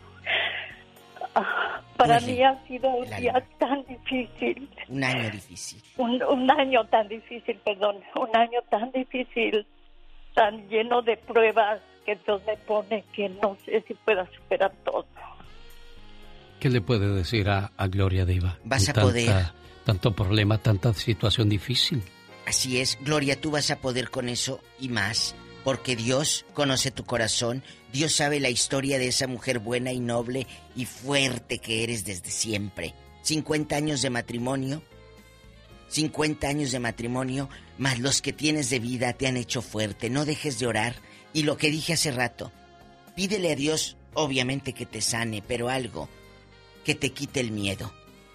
Ah, 1.35 1.81
para 1.97 2.19
mí 2.19 2.41
ha 2.43 2.59
sido 2.67 2.89
un 2.89 3.09
día 3.17 3.43
tan 3.57 3.83
difícil. 3.85 4.69
Un 4.87 5.03
año 5.03 5.29
difícil. 5.29 5.81
Un, 5.97 6.21
un, 6.23 6.51
año 6.51 6.85
tan 6.85 7.07
difícil, 7.07 7.57
perdón. 7.63 7.97
Un 8.15 8.35
año 8.35 8.59
tan 8.69 8.91
difícil, 8.91 9.65
tan 10.33 10.67
lleno 10.69 11.01
de 11.01 11.17
pruebas 11.17 11.81
que 12.05 12.13
entonces 12.13 12.47
me 12.47 12.57
pone 12.57 13.03
que 13.13 13.29
no 13.29 13.57
sé 13.65 13.83
si 13.87 13.93
pueda 13.93 14.27
superar 14.35 14.71
todo. 14.83 15.05
¿Qué 16.59 16.69
le 16.69 16.81
puede 16.81 17.07
decir 17.07 17.49
a, 17.49 17.71
a 17.75 17.87
Gloria 17.87 18.25
Diva? 18.25 18.57
Vas 18.63 18.89
a 18.89 18.93
poder. 18.93 19.51
Tanto 19.85 20.11
problema, 20.11 20.59
tanta 20.59 20.93
situación 20.93 21.49
difícil. 21.49 22.03
Así 22.45 22.79
es, 22.79 22.99
Gloria, 23.01 23.39
tú 23.39 23.51
vas 23.51 23.71
a 23.71 23.77
poder 23.77 24.09
con 24.09 24.29
eso 24.29 24.59
y 24.79 24.89
más 24.89 25.35
porque 25.63 25.95
Dios 25.95 26.45
conoce 26.53 26.91
tu 26.91 27.05
corazón, 27.05 27.63
Dios 27.93 28.13
sabe 28.13 28.39
la 28.39 28.49
historia 28.49 28.99
de 28.99 29.07
esa 29.07 29.27
mujer 29.27 29.59
buena 29.59 29.91
y 29.91 29.99
noble 29.99 30.47
y 30.75 30.85
fuerte 30.85 31.59
que 31.59 31.83
eres 31.83 32.05
desde 32.05 32.31
siempre. 32.31 32.93
50 33.23 33.75
años 33.75 34.01
de 34.01 34.09
matrimonio, 34.09 34.81
50 35.89 36.47
años 36.47 36.71
de 36.71 36.79
matrimonio, 36.79 37.49
más 37.77 37.99
los 37.99 38.21
que 38.21 38.33
tienes 38.33 38.69
de 38.69 38.79
vida 38.79 39.13
te 39.13 39.27
han 39.27 39.37
hecho 39.37 39.61
fuerte. 39.61 40.09
No 40.09 40.25
dejes 40.25 40.57
de 40.59 40.67
orar. 40.67 40.95
Y 41.33 41.43
lo 41.43 41.57
que 41.57 41.69
dije 41.69 41.93
hace 41.93 42.11
rato, 42.11 42.51
pídele 43.15 43.51
a 43.51 43.55
Dios, 43.55 43.97
obviamente 44.13 44.73
que 44.73 44.85
te 44.85 45.01
sane, 45.01 45.43
pero 45.45 45.69
algo 45.69 46.09
que 46.83 46.95
te 46.95 47.11
quite 47.11 47.39
el 47.39 47.51
miedo. 47.51 47.93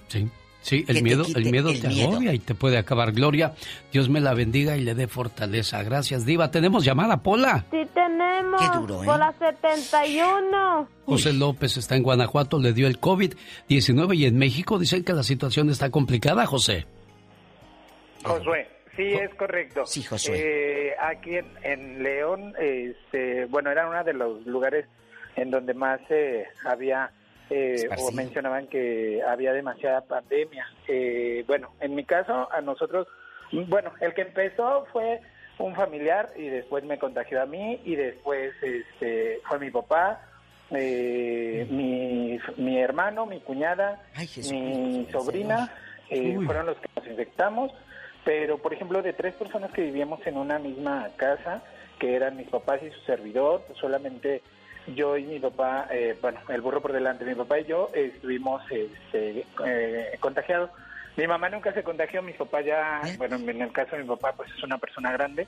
Sí. 0.09 0.29
Sí, 0.67 0.85
el 0.89 1.05
miedo, 1.05 1.23
el 1.37 1.49
miedo 1.49 1.71
te 1.81 1.87
agobia 1.87 2.35
y 2.35 2.41
te 2.41 2.57
puede 2.57 2.77
acabar. 2.77 3.13
Gloria, 3.13 3.55
Dios 3.93 4.09
me 4.09 4.19
la 4.19 4.35
bendiga 4.35 4.77
y 4.77 4.81
le 4.81 4.97
dé 4.97 5.07
fortaleza. 5.07 5.81
Gracias, 5.85 6.27
Diva. 6.27 6.51
¿Tenemos 6.51 6.85
llamada, 6.85 7.23
Pola? 7.23 7.67
Sí, 7.71 7.87
tenemos. 7.95 8.61
Qué 8.61 8.77
duro, 8.77 9.05
¿eh? 9.05 9.07
Pola 9.07 9.33
71. 9.39 10.89
José 11.05 11.35
López 11.35 11.77
está 11.77 11.95
en 11.95 12.03
Guanajuato, 12.03 12.59
le 12.59 12.73
dio 12.73 12.89
el 12.89 13.01
COVID-19 13.01 14.17
y 14.17 14.25
en 14.25 14.39
México 14.39 14.81
dicen 14.81 15.05
que 15.05 15.13
la 15.13 15.23
situación 15.23 15.71
está 15.71 15.91
complicada, 15.91 16.47
José. 16.47 16.85
Josué. 18.25 18.67
Sí, 18.97 19.05
es 19.05 19.33
correcto. 19.37 19.87
Sí, 19.87 20.03
Josué. 20.03 20.89
Eh, 20.89 20.95
aquí 21.01 21.37
en, 21.63 22.03
León, 22.03 22.55
este, 22.59 23.45
bueno, 23.45 23.71
era 23.71 23.89
uno 23.89 24.03
de 24.03 24.15
los 24.15 24.45
lugares 24.45 24.87
en 25.37 25.53
donde 25.53 25.75
más 25.75 26.01
eh, 26.11 26.45
había 26.65 27.13
eh, 27.51 27.89
o 27.99 28.11
mencionaban 28.13 28.67
que 28.67 29.23
había 29.23 29.53
demasiada 29.53 30.01
pandemia. 30.03 30.67
Eh, 30.89 31.45
bueno, 31.47 31.71
en 31.81 31.95
mi 31.95 32.05
caso, 32.05 32.49
a 32.53 32.61
nosotros, 32.61 33.07
bueno, 33.69 33.93
el 34.01 34.15
que 34.15 34.23
empezó 34.23 34.87
fue 34.93 35.21
un 35.59 35.75
familiar 35.75 36.31
y 36.37 36.49
después 36.49 36.85
me 36.85 36.99
contagió 36.99 37.41
a 37.41 37.47
mí 37.47 37.81
y 37.85 37.95
después 37.95 38.53
este, 38.63 39.41
fue 39.49 39.59
mi 39.59 39.71
papá, 39.71 40.21
eh, 40.71 41.67
mi, 41.71 42.39
mi 42.57 42.79
hermano, 42.79 43.27
mi 43.27 43.41
cuñada, 43.41 44.03
mi 44.51 45.07
sobrina, 45.13 45.73
fueron 46.09 46.67
los 46.67 46.77
que 46.79 46.89
nos 46.97 47.07
infectamos. 47.07 47.73
Pero, 48.25 48.59
por 48.59 48.75
ejemplo, 48.75 49.03
de 49.03 49.13
tres 49.13 49.35
personas 49.35 49.71
que 49.71 49.83
vivíamos 49.83 50.27
en 50.27 50.37
una 50.37 50.59
misma 50.59 51.11
casa, 51.17 51.63
que 52.01 52.17
eran 52.17 52.37
mis 52.37 52.49
papás 52.49 52.83
y 52.83 52.91
su 52.91 53.01
servidor, 53.03 53.65
solamente 53.81 54.43
yo 54.95 55.17
y 55.17 55.25
mi 55.25 55.39
papá, 55.39 55.89
eh, 55.91 56.17
bueno, 56.21 56.41
el 56.49 56.61
burro 56.61 56.81
por 56.81 56.93
delante, 56.93 57.25
mi 57.25 57.35
papá 57.35 57.59
y 57.61 57.65
yo 57.65 57.91
estuvimos 57.95 58.63
este, 58.71 59.45
eh, 59.65 60.17
contagiados. 60.21 60.71
Mi 61.17 61.27
mamá 61.27 61.49
nunca 61.49 61.73
se 61.73 61.83
contagió, 61.83 62.23
mi 62.23 62.35
papá 62.35 62.61
ya, 62.61 63.01
bueno, 63.19 63.37
en 63.37 63.63
el 63.63 63.73
caso 63.73 63.97
de 63.97 64.03
mi 64.03 64.09
papá, 64.09 64.35
pues 64.37 64.51
es 64.55 64.63
una 64.63 64.79
persona 64.79 65.13
grande, 65.13 65.47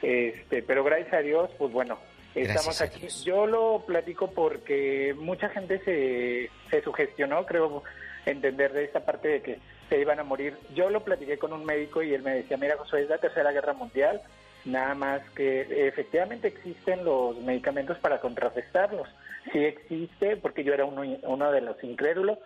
este, 0.00 0.62
pero 0.62 0.82
gracias 0.82 1.12
a 1.12 1.18
Dios, 1.18 1.50
pues 1.58 1.72
bueno, 1.72 1.98
estamos 2.34 2.80
aquí. 2.80 3.06
Yo 3.24 3.46
lo 3.46 3.84
platico 3.86 4.30
porque 4.30 5.14
mucha 5.18 5.50
gente 5.50 5.78
se, 5.84 6.50
se 6.70 6.82
sugestionó, 6.82 7.44
creo 7.44 7.82
entender 8.26 8.72
de 8.72 8.84
esta 8.84 9.00
parte 9.00 9.28
de 9.28 9.42
que 9.42 9.58
se 9.88 9.98
iban 10.00 10.20
a 10.20 10.24
morir. 10.24 10.56
Yo 10.74 10.88
lo 10.88 11.02
platiqué 11.04 11.38
con 11.38 11.52
un 11.52 11.64
médico 11.64 12.02
y 12.02 12.14
él 12.14 12.22
me 12.22 12.34
decía, 12.34 12.56
mira, 12.56 12.76
José, 12.76 13.02
es 13.02 13.08
la 13.08 13.18
tercera 13.18 13.52
guerra 13.52 13.72
mundial, 13.74 14.22
Nada 14.64 14.94
más 14.94 15.22
que 15.30 15.88
efectivamente 15.88 16.48
existen 16.48 17.04
los 17.04 17.36
medicamentos 17.38 17.98
para 17.98 18.20
contrarrestarlos. 18.20 19.08
Sí 19.52 19.64
existe, 19.64 20.36
porque 20.36 20.64
yo 20.64 20.74
era 20.74 20.84
uno, 20.84 21.02
uno 21.22 21.52
de 21.52 21.60
los 21.60 21.82
incrédulos. 21.82 22.38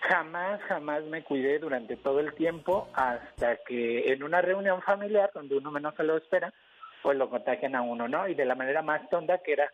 Jamás, 0.00 0.60
jamás 0.62 1.04
me 1.04 1.22
cuidé 1.22 1.58
durante 1.58 1.96
todo 1.96 2.20
el 2.20 2.34
tiempo 2.34 2.88
hasta 2.94 3.56
que 3.66 4.12
en 4.12 4.22
una 4.22 4.40
reunión 4.40 4.80
familiar, 4.82 5.30
donde 5.34 5.58
uno 5.58 5.70
menos 5.70 5.94
se 5.94 6.02
lo 6.02 6.16
espera, 6.16 6.52
pues 7.02 7.16
lo 7.18 7.28
contagian 7.28 7.74
a 7.74 7.82
uno, 7.82 8.08
¿no? 8.08 8.26
Y 8.26 8.34
de 8.34 8.44
la 8.44 8.54
manera 8.54 8.82
más 8.82 9.08
tonta 9.10 9.38
que 9.38 9.52
era 9.52 9.70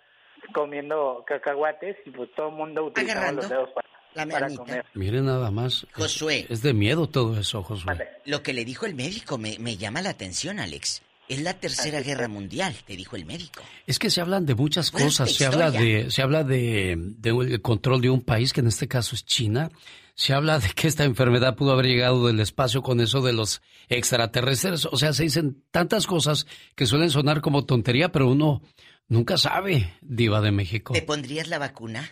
comiendo 0.53 1.25
cacahuates 1.27 1.97
y 2.05 2.11
pues 2.11 2.31
todo 2.35 2.49
el 2.49 2.55
mundo 2.55 2.85
utilizaba 2.85 3.33
los 3.33 3.49
dedos 3.49 3.71
para, 3.71 4.55
comer. 4.55 4.85
Mire 4.95 5.21
nada 5.21 5.51
más. 5.51 5.87
Josué. 5.93 6.47
Es 6.49 6.63
de 6.63 6.73
miedo 6.73 7.09
todo 7.09 7.39
eso, 7.39 7.63
Josué. 7.63 8.09
Lo 8.25 8.43
que 8.43 8.53
le 8.53 8.65
dijo 8.65 8.87
el 8.87 8.95
médico 8.95 9.39
me, 9.39 9.59
me 9.59 9.77
llama 9.77 10.03
la 10.03 10.11
atención, 10.11 10.59
Alex. 10.59 11.03
Es 11.29 11.43
la 11.43 11.55
tercera 11.55 12.01
guerra 12.01 12.29
mundial, 12.29 12.75
te 12.87 12.97
dijo 12.97 13.17
el 13.17 13.27
médico. 13.27 13.63
Es 13.87 13.99
que 13.99 14.11
se 14.11 14.21
hablan 14.21 14.47
de 14.47 14.55
muchas 14.55 14.91
cosas. 14.91 15.33
Se 15.33 15.45
habla 15.45 15.71
de, 15.71 16.11
se 16.11 16.23
habla 16.23 16.45
de, 16.45 16.95
de 16.97 17.59
control 17.61 18.01
de 18.01 18.11
un 18.11 18.23
país 18.23 18.53
que 18.53 18.61
en 18.61 18.69
este 18.69 18.87
caso 18.87 19.15
es 19.15 19.25
China. 19.25 19.71
Se 20.15 20.33
habla 20.33 20.59
de 20.61 20.69
que 20.71 20.87
esta 20.87 21.05
enfermedad 21.05 21.57
pudo 21.57 21.73
haber 21.73 21.87
llegado 21.87 22.27
del 22.27 22.41
espacio 22.41 22.83
con 22.83 23.01
eso 23.01 23.21
de 23.23 23.33
los 23.33 23.61
extraterrestres. 23.89 24.87
O 24.87 24.97
sea, 24.97 25.13
se 25.13 25.25
dicen 25.25 25.65
tantas 25.71 26.07
cosas 26.07 26.47
que 26.75 26.87
suelen 26.87 27.11
sonar 27.11 27.41
como 27.41 27.67
tontería, 27.67 28.11
pero 28.11 28.29
uno 28.29 28.63
nunca 29.09 29.37
sabe, 29.37 29.95
diva 30.01 30.41
de 30.41 30.53
México. 30.53 30.95
¿Te 30.95 31.03
pondrías 31.03 31.49
la 31.49 31.59
vacuna? 31.59 32.09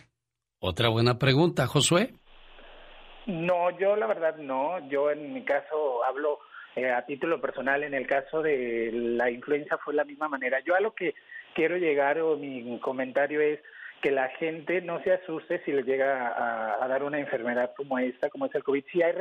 Otra 0.59 0.89
buena 0.89 1.17
pregunta, 1.17 1.67
Josué. 1.67 2.13
No, 3.27 3.77
yo 3.79 3.95
la 3.95 4.07
verdad 4.07 4.35
no. 4.37 4.87
Yo 4.89 5.09
en 5.09 5.33
mi 5.33 5.43
caso 5.43 6.03
hablo 6.03 6.39
eh, 6.75 6.91
a 6.91 7.05
título 7.05 7.39
personal, 7.39 7.83
en 7.83 7.93
el 7.93 8.05
caso 8.05 8.41
de 8.41 8.91
la 8.93 9.29
influenza 9.31 9.77
fue 9.77 9.93
la 9.93 10.03
misma 10.03 10.27
manera. 10.27 10.59
Yo 10.59 10.75
a 10.75 10.81
lo 10.81 10.93
que 10.93 11.15
quiero 11.53 11.77
llegar 11.77 12.19
o 12.19 12.37
mi 12.37 12.79
comentario 12.79 13.41
es 13.41 13.59
que 14.01 14.11
la 14.11 14.29
gente 14.29 14.81
no 14.81 15.01
se 15.01 15.13
asuste 15.13 15.63
si 15.63 15.71
le 15.71 15.83
llega 15.83 16.77
a, 16.83 16.87
dar 16.87 17.01
una 17.03 17.19
enfermedad 17.19 17.73
como 17.75 17.97
esta, 17.97 18.29
como 18.29 18.45
es 18.45 18.53
el 18.53 18.63
COVID. 18.63 18.83
Si 18.91 19.01
hay, 19.01 19.13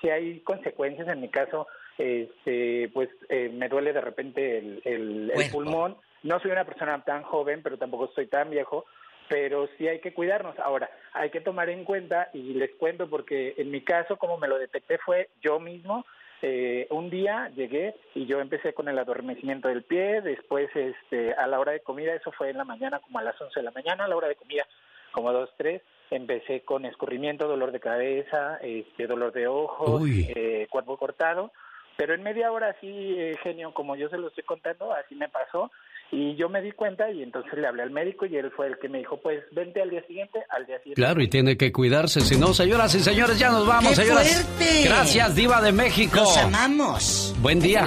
si 0.00 0.08
hay 0.08 0.40
consecuencias, 0.40 1.08
en 1.08 1.20
mi 1.20 1.28
caso, 1.28 1.66
este, 1.98 2.88
pues 2.94 3.10
eh, 3.28 3.50
me 3.52 3.68
duele 3.68 3.92
de 3.92 4.00
repente 4.00 4.58
el, 4.84 5.32
pulmón. 5.50 5.96
No 6.22 6.38
soy 6.40 6.52
una 6.52 6.64
persona 6.64 7.02
tan 7.04 7.24
joven, 7.24 7.62
pero 7.62 7.76
tampoco 7.78 8.06
estoy 8.06 8.28
tan 8.28 8.48
viejo, 8.48 8.86
pero 9.28 9.68
sí 9.76 9.88
hay 9.88 10.00
que 10.00 10.14
cuidarnos. 10.14 10.58
Ahora, 10.60 10.88
hay 11.12 11.30
que 11.30 11.40
tomar 11.40 11.68
en 11.68 11.84
cuenta, 11.84 12.30
y 12.32 12.54
les 12.54 12.70
cuento 12.76 13.10
porque 13.10 13.54
en 13.58 13.70
mi 13.70 13.82
caso, 13.82 14.16
como 14.16 14.38
me 14.38 14.48
lo 14.48 14.56
detecté, 14.56 14.98
fue 14.98 15.28
yo 15.42 15.58
mismo. 15.58 16.06
Eh, 16.44 16.88
un 16.90 17.08
día 17.08 17.50
llegué 17.54 17.94
y 18.16 18.26
yo 18.26 18.40
empecé 18.40 18.74
con 18.74 18.88
el 18.88 18.98
adormecimiento 18.98 19.68
del 19.68 19.84
pie, 19.84 20.20
después 20.22 20.68
este, 20.74 21.32
a 21.34 21.46
la 21.46 21.60
hora 21.60 21.70
de 21.70 21.80
comida, 21.80 22.14
eso 22.14 22.32
fue 22.32 22.50
en 22.50 22.58
la 22.58 22.64
mañana 22.64 22.98
como 22.98 23.20
a 23.20 23.22
las 23.22 23.40
11 23.40 23.60
de 23.60 23.64
la 23.64 23.70
mañana, 23.70 24.04
a 24.04 24.08
la 24.08 24.16
hora 24.16 24.26
de 24.26 24.34
comida 24.34 24.66
como 25.12 25.28
a 25.28 25.32
2, 25.32 25.50
3, 25.56 25.80
empecé 26.10 26.62
con 26.62 26.84
escurrimiento, 26.84 27.46
dolor 27.46 27.70
de 27.70 27.78
cabeza, 27.78 28.56
este, 28.62 29.06
dolor 29.06 29.32
de 29.32 29.46
ojos, 29.46 30.02
eh, 30.08 30.66
cuerpo 30.68 30.96
cortado, 30.96 31.52
pero 31.96 32.14
en 32.14 32.22
media 32.22 32.50
hora 32.50 32.74
sí, 32.80 32.88
eh, 32.88 33.36
genio, 33.42 33.72
como 33.72 33.94
yo 33.94 34.08
se 34.08 34.18
lo 34.18 34.28
estoy 34.28 34.42
contando, 34.44 34.92
así 34.92 35.14
me 35.14 35.28
pasó. 35.28 35.70
Y 36.14 36.36
yo 36.36 36.50
me 36.50 36.60
di 36.60 36.72
cuenta 36.72 37.10
y 37.10 37.22
entonces 37.22 37.54
le 37.58 37.66
hablé 37.66 37.84
al 37.84 37.90
médico 37.90 38.26
y 38.26 38.36
él 38.36 38.50
fue 38.54 38.66
el 38.66 38.78
que 38.78 38.86
me 38.86 38.98
dijo, 38.98 39.18
pues 39.22 39.42
vente 39.52 39.80
al 39.80 39.88
día 39.88 40.06
siguiente, 40.06 40.40
al 40.50 40.66
día 40.66 40.76
siguiente. 40.80 41.00
Claro, 41.00 41.22
y 41.22 41.28
tiene 41.28 41.56
que 41.56 41.72
cuidarse, 41.72 42.20
si 42.20 42.36
no, 42.36 42.52
señoras 42.52 42.94
y 42.94 43.00
señores, 43.00 43.38
ya 43.38 43.50
nos 43.50 43.66
vamos, 43.66 43.90
¡Qué 43.90 44.02
señoras. 44.02 44.44
Fuerte! 44.44 44.84
Gracias, 44.84 45.34
Diva 45.34 45.62
de 45.62 45.72
México. 45.72 46.16
Los 46.16 46.36
amamos. 46.36 47.34
Buen 47.40 47.60
día. 47.60 47.86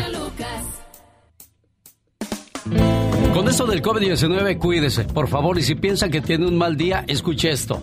Con 3.31 3.47
esto 3.47 3.67
del 3.67 3.83
COVID-19, 3.83 4.57
cuídese, 4.57 5.03
por 5.03 5.27
favor, 5.27 5.59
y 5.59 5.61
si 5.61 5.75
piensa 5.75 6.09
que 6.09 6.21
tiene 6.21 6.47
un 6.47 6.57
mal 6.57 6.75
día, 6.77 7.05
escuche 7.07 7.51
esto. 7.51 7.79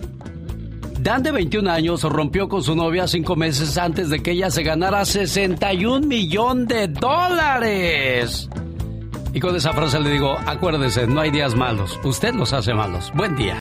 Dan 0.98 1.22
de 1.22 1.30
21 1.30 1.70
años 1.70 2.02
rompió 2.02 2.48
con 2.48 2.64
su 2.64 2.74
novia 2.74 3.06
cinco 3.06 3.36
meses 3.36 3.78
antes 3.78 4.08
de 4.10 4.20
que 4.20 4.32
ella 4.32 4.50
se 4.50 4.64
ganara 4.64 5.04
61 5.04 6.04
millones 6.04 6.66
de 6.66 6.88
dólares. 6.88 8.48
Y 9.32 9.40
con 9.40 9.56
esa 9.56 9.72
frase 9.72 9.98
le 10.00 10.10
digo, 10.10 10.38
acuérdese, 10.46 11.06
no 11.06 11.20
hay 11.20 11.30
días 11.30 11.54
malos, 11.54 11.98
usted 12.04 12.34
los 12.34 12.52
hace 12.52 12.74
malos. 12.74 13.10
Buen 13.14 13.34
día. 13.36 13.58